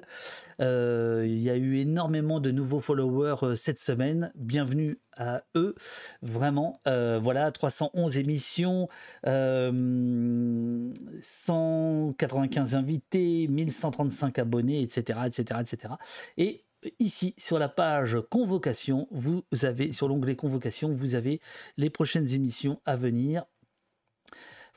Euh, 0.61 1.25
il 1.27 1.39
y 1.39 1.51
a 1.51 1.57
eu 1.57 1.79
énormément 1.79 2.41
de 2.41 2.51
nouveaux 2.51 2.81
followers 2.81 3.57
cette 3.57 3.79
semaine. 3.79 4.31
Bienvenue 4.35 4.99
à 5.17 5.43
eux. 5.57 5.75
Vraiment, 6.23 6.81
voilà, 6.87 7.51
311 7.51 8.19
émissions, 8.19 8.89
euh, 9.27 10.93
195 11.23 12.75
invités, 12.75 13.47
1135 13.49 14.39
abonnés, 14.39 14.83
etc., 14.83 15.21
etc., 15.27 15.61
etc. 15.61 15.95
Et 16.37 16.65
ici, 16.99 17.35
sur 17.39 17.59
la 17.59 17.69
page 17.69 18.17
convocation, 18.31 19.09
vous 19.11 19.45
avez, 19.63 19.93
sur 19.93 20.09
l'onglet 20.09 20.37
convocation, 20.37 20.93
vous 20.93 21.15
avez 21.15 21.41
les 21.77 21.91
prochaines 21.91 22.29
émissions 22.33 22.81
à 22.87 22.97
venir. 22.97 23.45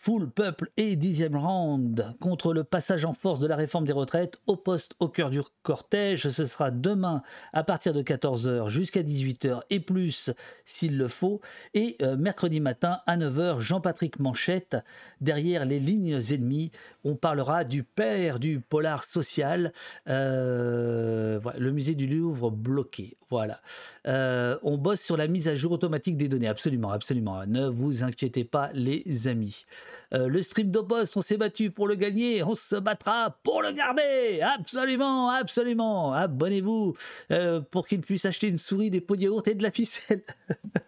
Full 0.04 0.30
Peuple 0.30 0.70
et 0.76 0.98
dixième 0.98 1.38
round 1.38 2.14
contre 2.20 2.54
le 2.54 2.66
passage 2.66 3.06
en 3.06 3.14
force 3.14 3.40
de 3.40 3.48
la 3.48 3.56
réforme 3.56 3.86
des 3.86 3.94
retraites 3.94 4.36
au 4.48 4.58
poste 4.58 4.96
au 5.00 5.08
cœur 5.08 5.30
du 5.30 5.40
cortège. 5.62 6.30
Ce 6.30 6.46
sera 6.46 6.72
demain 6.72 7.24
à 7.54 7.64
partir 7.64 7.94
de 7.94 8.02
14h 8.02 8.68
jusqu'à 8.68 9.02
18h 9.02 9.62
et 9.70 9.80
plus 9.80 10.30
s'il 10.66 10.98
le 10.98 11.08
faut. 11.08 11.40
Et 11.74 11.96
euh, 12.02 12.18
mercredi 12.18 12.60
matin 12.60 13.00
à 13.08 13.16
9h, 13.16 13.62
Jean-Patrick 13.62 14.20
Manchette, 14.20 14.76
derrière 15.22 15.64
les 15.64 15.80
lignes 15.80 16.20
ennemies. 16.32 16.74
On 17.04 17.16
parlera 17.16 17.64
du 17.64 17.84
père 17.84 18.40
du 18.40 18.60
polar 18.60 19.04
social, 19.04 19.74
euh, 20.08 21.40
le 21.58 21.72
musée 21.72 21.96
du 21.96 22.08
Louvre 22.08 22.52
bloqué. 22.52 23.18
Voilà. 23.30 23.62
Euh, 24.08 24.58
on 24.64 24.78
bosse 24.78 25.02
sur 25.02 25.18
la 25.18 25.28
mise 25.28 25.48
à 25.48 25.56
jour 25.56 25.72
automatique 25.72 26.18
des 26.18 26.28
données. 26.28 26.48
Absolument, 26.48 26.92
absolument. 26.92 27.46
Ne 27.46 27.68
vous 27.68 28.04
inquiétez 28.04 28.44
pas, 28.44 28.70
les 28.74 29.28
amis. 29.28 29.66
Euh, 30.14 30.28
le 30.28 30.42
stream 30.44 30.72
de 30.72 30.80
poste, 30.80 31.18
on 31.18 31.22
s'est 31.22 31.38
battu 31.38 31.72
pour 31.72 31.88
le 31.88 31.96
gagner, 31.96 32.44
on 32.44 32.54
se 32.54 32.76
battra 32.76 33.38
pour 33.44 33.62
le 33.62 33.72
garder. 33.72 34.42
Absolument, 34.42 35.30
absolument. 35.30 36.14
Abonnez-vous 36.14 36.94
euh, 37.32 37.62
pour 37.62 37.88
qu'il 37.88 38.02
puisse 38.02 38.26
acheter 38.26 38.48
une 38.48 38.58
souris, 38.58 38.90
des 38.90 39.02
pots 39.02 39.16
de 39.16 39.22
yaourt 39.22 39.48
et 39.48 39.56
de 39.56 39.64
la 39.64 39.72
ficelle. 39.72 40.24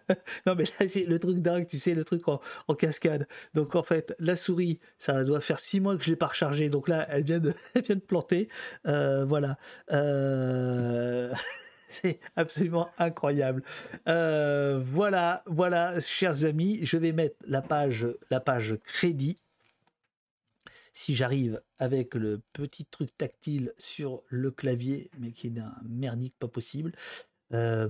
non, 0.46 0.54
mais 0.54 0.64
là, 0.64 0.86
j'ai 0.86 1.06
le 1.06 1.18
truc 1.18 1.38
dingue, 1.38 1.66
tu 1.66 1.78
sais, 1.78 1.94
le 1.94 2.04
truc 2.04 2.28
en, 2.28 2.40
en 2.68 2.74
cascade. 2.74 3.26
Donc, 3.54 3.74
en 3.74 3.82
fait, 3.82 4.14
la 4.18 4.36
souris, 4.36 4.78
ça 4.98 5.24
doit 5.24 5.40
faire 5.40 5.58
six 5.58 5.80
mois 5.80 5.96
que 5.96 6.04
je 6.04 6.10
l'ai 6.10 6.16
pas 6.16 6.28
rechargée. 6.28 6.68
Donc 6.68 6.88
là, 6.88 7.06
elle 7.10 7.24
vient 7.24 7.40
de, 7.40 7.52
elle 7.74 7.82
vient 7.82 7.96
de 7.96 8.00
planter. 8.00 8.48
Euh, 8.86 9.24
voilà. 9.24 9.56
C'est 11.88 12.20
absolument 12.36 12.88
incroyable. 12.98 13.62
Euh, 14.08 14.82
voilà, 14.84 15.42
voilà, 15.46 16.00
chers 16.00 16.44
amis, 16.44 16.80
je 16.82 16.96
vais 16.96 17.12
mettre 17.12 17.36
la 17.46 17.62
page, 17.62 18.06
la 18.30 18.40
page 18.40 18.76
crédit. 18.84 19.36
Si 20.92 21.14
j'arrive 21.14 21.60
avec 21.78 22.14
le 22.14 22.40
petit 22.54 22.86
truc 22.86 23.14
tactile 23.16 23.74
sur 23.76 24.22
le 24.28 24.50
clavier, 24.50 25.10
mais 25.18 25.32
qui 25.32 25.48
est 25.48 25.50
d'un 25.50 25.74
merdique 25.84 26.34
pas 26.38 26.48
possible. 26.48 26.92
Euh, 27.54 27.88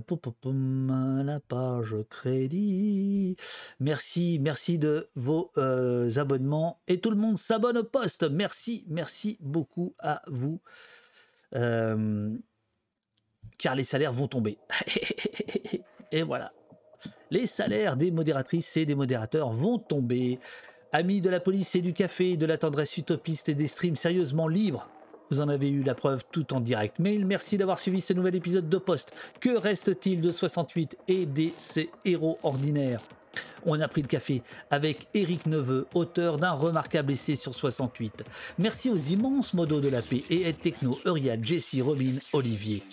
la 1.24 1.40
page 1.40 1.94
crédit. 2.10 3.36
Merci, 3.81 4.39
merci 4.40 4.78
de 4.78 5.09
vos 5.14 5.52
euh, 5.56 6.10
abonnements. 6.16 6.81
Et 6.89 7.01
tout 7.01 7.10
le 7.10 7.16
monde 7.16 7.39
s'abonne 7.39 7.78
au 7.78 7.85
poste. 7.85 8.24
Merci, 8.24 8.85
merci 8.89 9.39
beaucoup 9.40 9.94
à 9.98 10.23
vous. 10.27 10.60
Car 13.59 13.74
les 13.74 13.85
salaires 13.85 14.12
vont 14.12 14.28
tomber. 14.28 14.59
et 16.12 16.23
voilà. 16.23 16.53
Les 17.31 17.47
salaires 17.47 17.97
des 17.97 18.11
modératrices 18.11 18.77
et 18.77 18.87
des 18.87 18.95
modérateurs 18.95 19.51
vont 19.51 19.78
tomber. 19.78 20.39
Amis 20.93 21.20
de 21.20 21.28
la 21.28 21.41
police 21.41 21.74
et 21.74 21.81
du 21.81 21.93
café, 21.93 22.37
de 22.37 22.47
la 22.47 22.57
tendresse 22.57 22.97
utopiste 22.97 23.49
et 23.49 23.55
des 23.55 23.69
streams 23.69 23.97
sérieusement 23.97 24.49
libres. 24.49 24.89
Vous 25.31 25.41
en 25.41 25.49
avez 25.49 25.69
eu 25.69 25.83
la 25.83 25.95
preuve 25.95 26.24
tout 26.31 26.55
en 26.55 26.61
direct. 26.61 27.01
Mail, 27.01 27.27
merci 27.27 27.59
d'avoir 27.59 27.78
suivi 27.78 28.01
ce 28.01 28.12
nouvel 28.12 28.37
épisode 28.37 28.69
de 28.69 28.78
Poste. 28.78 29.12
Que 29.41 29.57
reste-t-il 29.57 30.20
de 30.20 30.31
68 30.31 30.97
et 31.09 31.27
de 31.27 31.49
ces 31.59 31.91
héros 32.05 32.39
ordinaires? 32.45 33.03
On 33.66 33.81
a 33.81 33.89
pris 33.89 34.03
le 34.03 34.09
café 34.09 34.43
avec 34.70 35.09
Éric 35.12 35.47
Neveu, 35.47 35.87
auteur 35.95 36.39
d'un 36.39 36.53
remarquable 36.53 37.12
essai 37.12 37.35
sur 37.35 37.55
68. 37.55 38.23
Merci 38.59 38.91
aux 38.91 38.97
immenses 38.97 39.53
modos 39.53 39.81
de 39.81 39.89
la 39.89 40.03
paix 40.03 40.23
et 40.31 40.49
Ed 40.49 40.61
Techno, 40.61 40.99
Uriel, 41.05 41.45
Jessie, 41.45 41.83
Robin, 41.83 42.19
Olivier. 42.33 42.85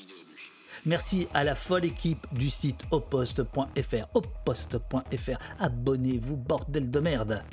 Merci 0.85 1.29
à 1.33 1.45
la 1.45 1.55
folle 1.55 1.85
équipe 1.85 2.27
du 2.33 2.49
site 2.49 2.81
oposte.fr. 2.91 4.07
Oposte.fr. 4.13 5.37
Abonnez-vous, 5.59 6.35
bordel 6.35 6.91
de 6.91 6.99
merde. 6.99 7.43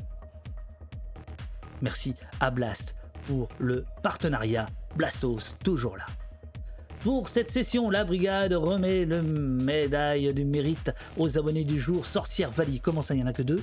Merci 1.81 2.15
à 2.41 2.51
Blast 2.51 2.97
pour 3.23 3.49
le 3.59 3.85
partenariat. 4.03 4.67
Blastos, 4.97 5.57
toujours 5.63 5.97
là. 5.97 6.07
Pour 7.01 7.29
cette 7.29 7.51
session, 7.51 7.89
la 7.89 8.05
brigade 8.05 8.53
remet 8.53 9.05
le 9.05 9.23
médaille 9.23 10.35
du 10.35 10.45
mérite 10.45 10.93
aux 11.17 11.39
abonnés 11.39 11.65
du 11.65 11.79
jour. 11.79 12.07
Sorcière 12.07 12.51
Vali, 12.51 12.81
comment 12.81 13.01
ça, 13.01 13.15
il 13.15 13.19
n'y 13.19 13.25
en 13.25 13.29
a 13.29 13.33
que 13.33 13.43
deux? 13.43 13.63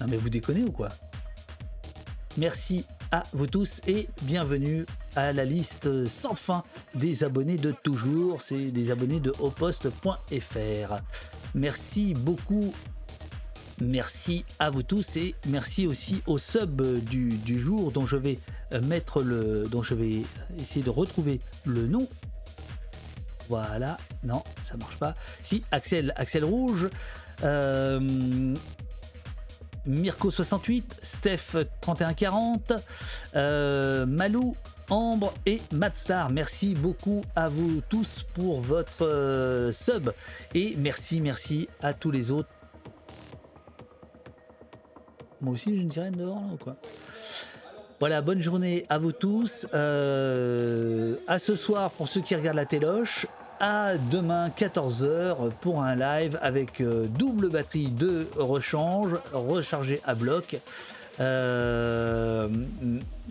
Non 0.00 0.06
mais 0.08 0.16
vous 0.16 0.28
déconnez 0.28 0.64
ou 0.64 0.72
quoi? 0.72 0.88
Merci 2.36 2.84
à 3.10 3.22
vous 3.32 3.46
tous 3.46 3.80
et 3.86 4.08
bienvenue 4.22 4.84
à 5.16 5.32
la 5.32 5.44
liste 5.44 6.06
sans 6.06 6.34
fin 6.34 6.62
des 6.94 7.24
abonnés 7.24 7.56
de 7.56 7.70
toujours. 7.70 8.42
C'est 8.42 8.70
des 8.70 8.90
abonnés 8.90 9.20
de 9.20 9.32
oposte.fr. 9.40 10.94
Merci 11.54 12.14
beaucoup. 12.14 12.74
Merci 13.80 14.44
à 14.58 14.70
vous 14.70 14.82
tous 14.82 15.16
et 15.16 15.34
merci 15.46 15.86
aussi 15.86 16.22
au 16.26 16.38
sub 16.38 16.82
du, 17.04 17.28
du 17.28 17.60
jour 17.60 17.92
dont 17.92 18.06
je 18.06 18.16
vais 18.16 18.38
mettre 18.82 19.22
le. 19.22 19.64
dont 19.70 19.82
je 19.82 19.94
vais 19.94 20.22
essayer 20.58 20.84
de 20.84 20.90
retrouver 20.90 21.40
le 21.64 21.86
nom. 21.86 22.08
Voilà, 23.48 23.96
non, 24.24 24.42
ça 24.62 24.76
marche 24.76 24.98
pas. 24.98 25.14
Si, 25.42 25.64
Axel, 25.70 26.12
Axel 26.16 26.44
Rouge. 26.44 26.88
Euh, 27.44 28.54
Mirko68, 29.88 30.82
Steph3140, 31.02 32.78
euh, 33.34 34.06
Malou, 34.06 34.54
Ambre 34.90 35.32
et 35.46 35.60
Matstar. 35.72 36.30
Merci 36.30 36.74
beaucoup 36.74 37.22
à 37.34 37.48
vous 37.48 37.80
tous 37.88 38.24
pour 38.34 38.60
votre 38.60 39.04
euh, 39.04 39.72
sub. 39.72 40.10
Et 40.54 40.74
merci, 40.78 41.20
merci 41.20 41.68
à 41.82 41.92
tous 41.94 42.10
les 42.10 42.30
autres. 42.30 42.48
Moi 45.40 45.54
aussi, 45.54 45.78
je 45.78 45.84
ne 45.84 45.88
dirais 45.88 46.10
dehors 46.10 46.40
là 46.40 46.54
ou 46.54 46.56
quoi? 46.56 46.76
Voilà, 48.00 48.22
bonne 48.22 48.40
journée 48.40 48.86
à 48.88 48.98
vous 48.98 49.12
tous. 49.12 49.66
Euh, 49.74 51.16
à 51.26 51.38
ce 51.38 51.56
soir 51.56 51.90
pour 51.90 52.08
ceux 52.08 52.20
qui 52.20 52.34
regardent 52.34 52.56
la 52.56 52.66
téloche. 52.66 53.26
À 53.60 53.96
demain 53.98 54.50
14h 54.50 55.50
pour 55.60 55.82
un 55.82 55.96
live 55.96 56.38
avec 56.40 56.80
euh, 56.80 57.08
double 57.08 57.48
batterie 57.48 57.90
de 57.90 58.28
rechange, 58.36 59.16
rechargé 59.32 60.00
à 60.06 60.14
bloc. 60.14 60.60
Euh, 61.18 62.48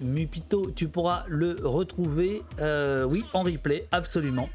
Mupito, 0.02 0.70
tu 0.72 0.90
pourras 0.90 1.24
le 1.30 1.56
retrouver, 1.64 2.44
euh, 2.60 3.06
oui, 3.06 3.24
en 3.32 3.44
replay, 3.44 3.88
absolument. 3.94 4.50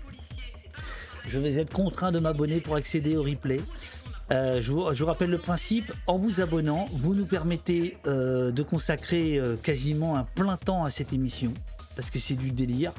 Je 1.27 1.39
vais 1.39 1.55
être 1.55 1.73
contraint 1.73 2.13
de 2.13 2.19
m'abonner 2.19 2.61
pour 2.61 2.77
accéder 2.77 3.17
au 3.17 3.23
replay. 3.23 3.61
Je, 4.31 4.73
vous, 4.73 5.07
rappelle 5.07 5.31
le 5.31 5.39
principe, 5.39 5.91
en 6.07 6.19
vous 6.19 6.43
abonnant, 6.43 6.87
vous 6.93 7.15
nous 7.15 7.27
permettez 7.27 7.99
de 8.07 8.63
consacrer 8.63 9.41
quasiment 9.63 10.17
un 10.17 10.25
plein 10.25 10.57
temps 10.57 10.85
à 10.85 10.91
cette 10.91 11.13
émission, 11.13 11.53
parce 11.97 12.11
que 12.11 12.19
c'est 12.19 12.35
du 12.35 12.51
délire. 12.51 12.93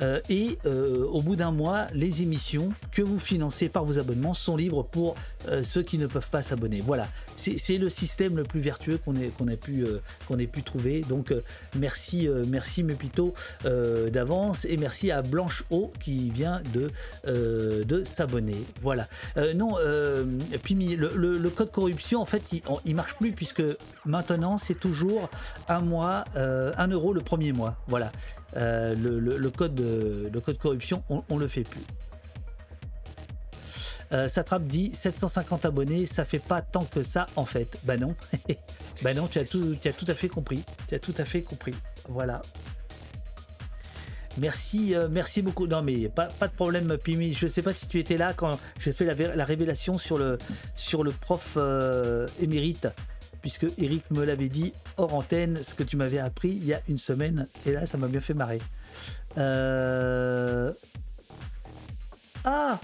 Euh, 0.00 0.20
et 0.28 0.58
au 0.64 1.22
bout 1.22 1.36
d'un 1.36 1.52
mois, 1.52 1.86
les 1.94 2.22
émissions 2.22 2.72
que 2.92 3.02
vous 3.02 3.18
financez 3.18 3.68
par 3.68 3.84
vos 3.84 3.98
abonnements 3.98 4.34
sont 4.34 4.56
libres 4.56 4.84
pour 4.84 5.14
euh, 5.48 5.64
ceux 5.64 5.82
qui 5.82 5.98
ne 5.98 6.06
peuvent 6.06 6.30
pas 6.30 6.42
s'abonner. 6.42 6.80
Voilà, 6.80 7.08
c'est 7.36 7.78
le 7.78 7.88
système 7.88 8.36
le 8.36 8.42
plus 8.42 8.60
vertueux 8.60 8.98
qu'on 8.98 9.14
ait, 9.16 9.56
pu, 9.56 10.62
trouver. 10.62 11.00
Donc 11.02 11.34
merci, 11.76 12.28
merci 12.48 12.82
Mepito 12.82 13.34
d'avance 13.64 14.64
et 14.64 14.76
merci 14.76 15.10
à 15.10 15.22
Blanche 15.22 15.64
O 15.70 15.90
qui 16.00 16.30
vient 16.30 16.60
de, 16.72 18.04
s'abonner. 18.04 18.64
Voilà. 18.80 19.08
non, 19.54 19.76
le, 19.78 21.48
code 21.48 21.70
corruption, 21.70 22.20
en 22.20 22.26
fait, 22.26 22.52
il, 22.52 22.62
il 22.84 22.94
marche 22.94 23.14
plus 23.14 23.32
puisque 23.32 23.62
maintenant, 24.04 24.58
c'est 24.58 24.78
toujours 24.78 25.28
un 25.68 25.80
mois, 25.80 26.24
euh, 26.36 26.72
un 26.76 26.88
euro 26.88 27.12
le 27.12 27.20
premier 27.20 27.52
mois. 27.52 27.76
Voilà. 27.88 28.12
Euh, 28.56 28.94
le, 28.94 29.50
code, 29.50 30.58
corruption, 30.58 31.02
on, 31.08 31.22
on 31.28 31.38
le 31.38 31.48
fait 31.48 31.64
plus. 31.64 31.82
Euh, 34.12 34.28
Satrap 34.28 34.64
dit 34.64 34.90
750 34.92 35.64
abonnés, 35.66 36.04
ça 36.04 36.24
fait 36.24 36.40
pas 36.40 36.62
tant 36.62 36.84
que 36.84 37.02
ça 37.02 37.26
en 37.36 37.44
fait. 37.44 37.78
Bah 37.84 37.96
non, 37.96 38.16
bah 39.02 39.14
non, 39.14 39.28
tu 39.28 39.38
as, 39.38 39.44
tout, 39.44 39.76
tu 39.80 39.88
as 39.88 39.92
tout 39.92 40.06
à 40.08 40.14
fait 40.14 40.28
compris. 40.28 40.64
Tu 40.88 40.94
as 40.94 40.98
tout 40.98 41.14
à 41.16 41.24
fait 41.24 41.42
compris. 41.42 41.74
Voilà. 42.08 42.40
Merci, 44.38 44.94
euh, 44.94 45.08
merci 45.10 45.42
beaucoup. 45.42 45.66
Non, 45.66 45.82
mais 45.82 46.08
pas, 46.08 46.28
de 46.28 46.54
problème, 46.54 46.96
Pimi. 46.98 47.34
Je 47.34 47.46
sais 47.46 47.62
pas 47.62 47.72
si 47.72 47.88
tu 47.88 47.98
étais 47.98 48.16
là 48.16 48.32
quand 48.32 48.58
j'ai 48.80 48.92
fait 48.92 49.04
la 49.04 49.44
révélation 49.44 49.98
sur 49.98 50.18
le, 50.18 50.38
sur 50.74 51.04
le 51.04 51.12
prof 51.12 51.54
euh, 51.56 52.26
émérite, 52.40 52.88
puisque 53.40 53.66
Eric 53.78 54.02
me 54.10 54.24
l'avait 54.24 54.48
dit 54.48 54.72
hors 54.96 55.14
antenne, 55.14 55.62
ce 55.62 55.74
que 55.74 55.82
tu 55.82 55.96
m'avais 55.96 56.18
appris 56.18 56.50
il 56.50 56.64
y 56.66 56.74
a 56.74 56.80
une 56.88 56.98
semaine. 56.98 57.46
Et 57.66 57.72
là, 57.72 57.86
ça 57.86 57.98
m'a 57.98 58.08
bien 58.08 58.20
fait 58.20 58.34
marrer. 58.34 58.60
Euh, 59.38 60.72
Ah 62.44 62.80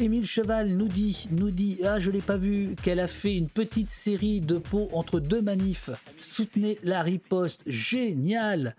Émile 0.00 0.26
Cheval 0.26 0.70
nous 0.70 0.88
dit, 0.88 1.28
nous 1.30 1.52
dit, 1.52 1.78
ah 1.84 2.00
je 2.00 2.10
l'ai 2.10 2.20
pas 2.20 2.36
vu, 2.36 2.74
qu'elle 2.82 2.98
a 2.98 3.06
fait 3.06 3.36
une 3.36 3.48
petite 3.48 3.88
série 3.88 4.40
de 4.40 4.58
pots 4.58 4.88
entre 4.92 5.20
deux 5.20 5.40
manifs. 5.40 5.88
Soutenez 6.18 6.80
la 6.82 7.00
riposte, 7.02 7.62
génial, 7.64 8.74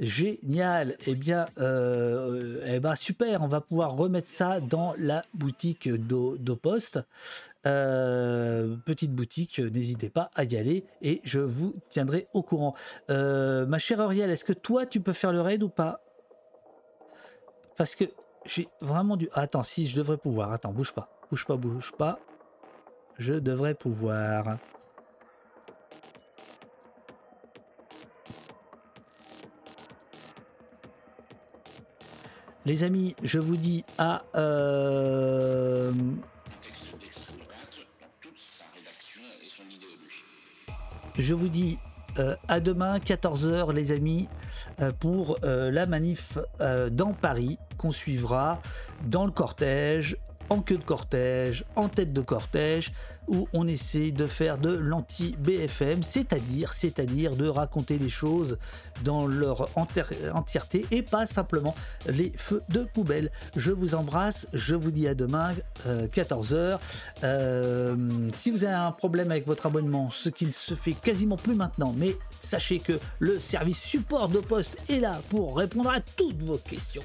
génial. 0.00 0.96
Eh 1.06 1.14
bien, 1.14 1.46
euh, 1.58 2.60
eh 2.66 2.80
ben 2.80 2.96
super, 2.96 3.42
on 3.42 3.46
va 3.46 3.60
pouvoir 3.60 3.92
remettre 3.96 4.26
ça 4.26 4.58
dans 4.58 4.92
la 4.98 5.24
boutique 5.34 5.88
d'O- 5.88 6.36
d'Opost. 6.36 6.98
Euh, 7.64 8.76
petite 8.84 9.12
boutique, 9.12 9.58
n'hésitez 9.58 10.10
pas 10.10 10.30
à 10.36 10.44
y 10.44 10.56
aller 10.56 10.84
et 11.02 11.20
je 11.24 11.40
vous 11.40 11.74
tiendrai 11.88 12.28
au 12.32 12.42
courant. 12.42 12.74
Euh, 13.10 13.66
ma 13.66 13.78
chère 13.78 13.98
Auriel, 13.98 14.30
est-ce 14.30 14.44
que 14.44 14.52
toi 14.52 14.86
tu 14.86 15.00
peux 15.00 15.12
faire 15.12 15.32
le 15.32 15.40
raid 15.40 15.62
ou 15.62 15.68
pas? 15.68 16.00
Parce 17.76 17.96
que 17.96 18.04
j'ai 18.44 18.68
vraiment 18.80 19.16
du. 19.16 19.28
Attends, 19.34 19.62
si 19.62 19.86
je 19.86 19.96
devrais 19.96 20.16
pouvoir. 20.16 20.52
Attends, 20.52 20.72
bouge 20.72 20.92
pas. 20.92 21.08
Bouge 21.30 21.44
pas, 21.44 21.56
bouge 21.56 21.92
pas. 21.98 22.20
Je 23.18 23.34
devrais 23.34 23.74
pouvoir. 23.74 24.58
Les 32.64 32.82
amis, 32.82 33.14
je 33.22 33.38
vous 33.38 33.56
dis 33.56 33.84
à. 33.98 34.24
euh, 34.34 35.92
Je 41.18 41.32
vous 41.32 41.48
dis 41.48 41.78
euh, 42.18 42.36
à 42.48 42.60
demain, 42.60 42.98
14h, 42.98 43.72
les 43.72 43.92
amis, 43.92 44.28
euh, 44.80 44.90
pour 44.98 45.38
euh, 45.44 45.70
la 45.70 45.86
manif 45.86 46.38
dans 46.90 47.12
Paris 47.12 47.58
qu'on 47.78 47.90
suivra 47.90 48.60
dans 49.06 49.24
le 49.24 49.30
cortège, 49.30 50.16
en 50.50 50.60
queue 50.60 50.78
de 50.78 50.84
cortège, 50.84 51.64
en 51.74 51.88
tête 51.88 52.12
de 52.12 52.20
cortège, 52.20 52.92
où 53.28 53.48
on 53.52 53.66
essaie 53.66 54.12
de 54.12 54.26
faire 54.26 54.58
de 54.58 54.70
l'anti-BFM, 54.70 56.02
c'est-à-dire, 56.02 56.72
c'est-à-dire 56.72 57.34
de 57.34 57.48
raconter 57.48 57.98
les 57.98 58.08
choses 58.08 58.56
dans 59.02 59.26
leur 59.26 59.68
entièreté 59.76 60.86
et 60.90 61.02
pas 61.02 61.26
simplement 61.26 61.74
les 62.08 62.32
feux 62.36 62.62
de 62.68 62.84
poubelle. 62.84 63.30
Je 63.56 63.72
vous 63.72 63.94
embrasse, 63.94 64.46
je 64.52 64.74
vous 64.74 64.92
dis 64.92 65.08
à 65.08 65.14
demain, 65.14 65.54
14h. 65.86 66.78
si 68.32 68.50
vous 68.50 68.64
avez 68.64 68.74
un 68.74 68.92
problème 68.92 69.30
avec 69.32 69.46
votre 69.46 69.66
abonnement, 69.66 70.10
ce 70.10 70.28
qui 70.28 70.46
ne 70.46 70.52
se 70.52 70.74
fait 70.74 70.92
quasiment 70.92 71.36
plus 71.36 71.54
maintenant, 71.54 71.94
mais 71.96 72.16
sachez 72.40 72.78
que 72.78 72.98
le 73.18 73.40
service 73.40 73.80
support 73.80 74.28
de 74.28 74.38
poste 74.38 74.78
est 74.88 75.00
là 75.00 75.20
pour 75.30 75.56
répondre 75.56 75.90
à 75.90 76.00
toutes 76.00 76.42
vos 76.42 76.58
questions. 76.58 77.02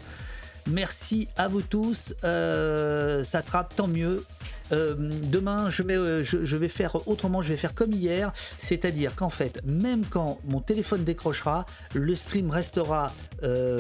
Merci 0.68 1.28
à 1.38 1.48
vous 1.48 1.62
tous. 1.62 2.14
Euh, 2.24 3.24
ça 3.24 3.42
trappe, 3.42 3.76
tant 3.76 3.88
mieux. 3.88 4.24
Euh, 4.72 4.96
demain, 4.98 5.70
je 5.70 5.84
vais, 5.84 5.96
euh, 5.96 6.24
je, 6.24 6.56
vais 6.56 6.70
faire 6.70 7.08
autrement. 7.08 7.42
Je 7.42 7.50
vais 7.50 7.58
faire 7.58 7.74
comme 7.74 7.92
hier, 7.92 8.32
c'est-à-dire 8.60 9.16
qu'en 9.16 9.30
fait, 9.30 9.62
même 9.66 10.06
quand 10.10 10.40
mon 10.46 10.62
téléphone 10.62 11.04
décrochera, 11.04 11.66
le 11.94 12.16
stream 12.16 12.50
restera 12.50 13.12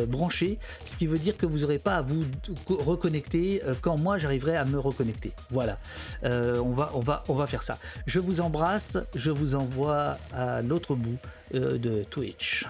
branché, 0.07 0.57
ce 0.85 0.97
qui 0.97 1.05
veut 1.05 1.19
dire 1.19 1.37
que 1.37 1.45
vous 1.45 1.59
n'aurez 1.59 1.77
pas 1.77 1.97
à 1.97 2.01
vous 2.01 2.25
reconnecter 2.67 3.61
quand 3.81 3.95
moi 3.97 4.17
j'arriverai 4.17 4.57
à 4.57 4.65
me 4.65 4.79
reconnecter. 4.79 5.31
Voilà, 5.51 5.77
on 6.23 6.71
va, 6.71 7.23
on 7.27 7.35
va, 7.35 7.47
faire 7.47 7.63
ça. 7.63 7.77
Je 8.07 8.19
vous 8.19 8.41
embrasse. 8.41 8.97
Je 9.15 9.29
vous 9.29 9.53
envoie 9.55 10.17
à 10.33 10.61
l'autre 10.61 10.95
bout 10.95 11.17
de 11.53 12.03
Twitch. 12.09 12.65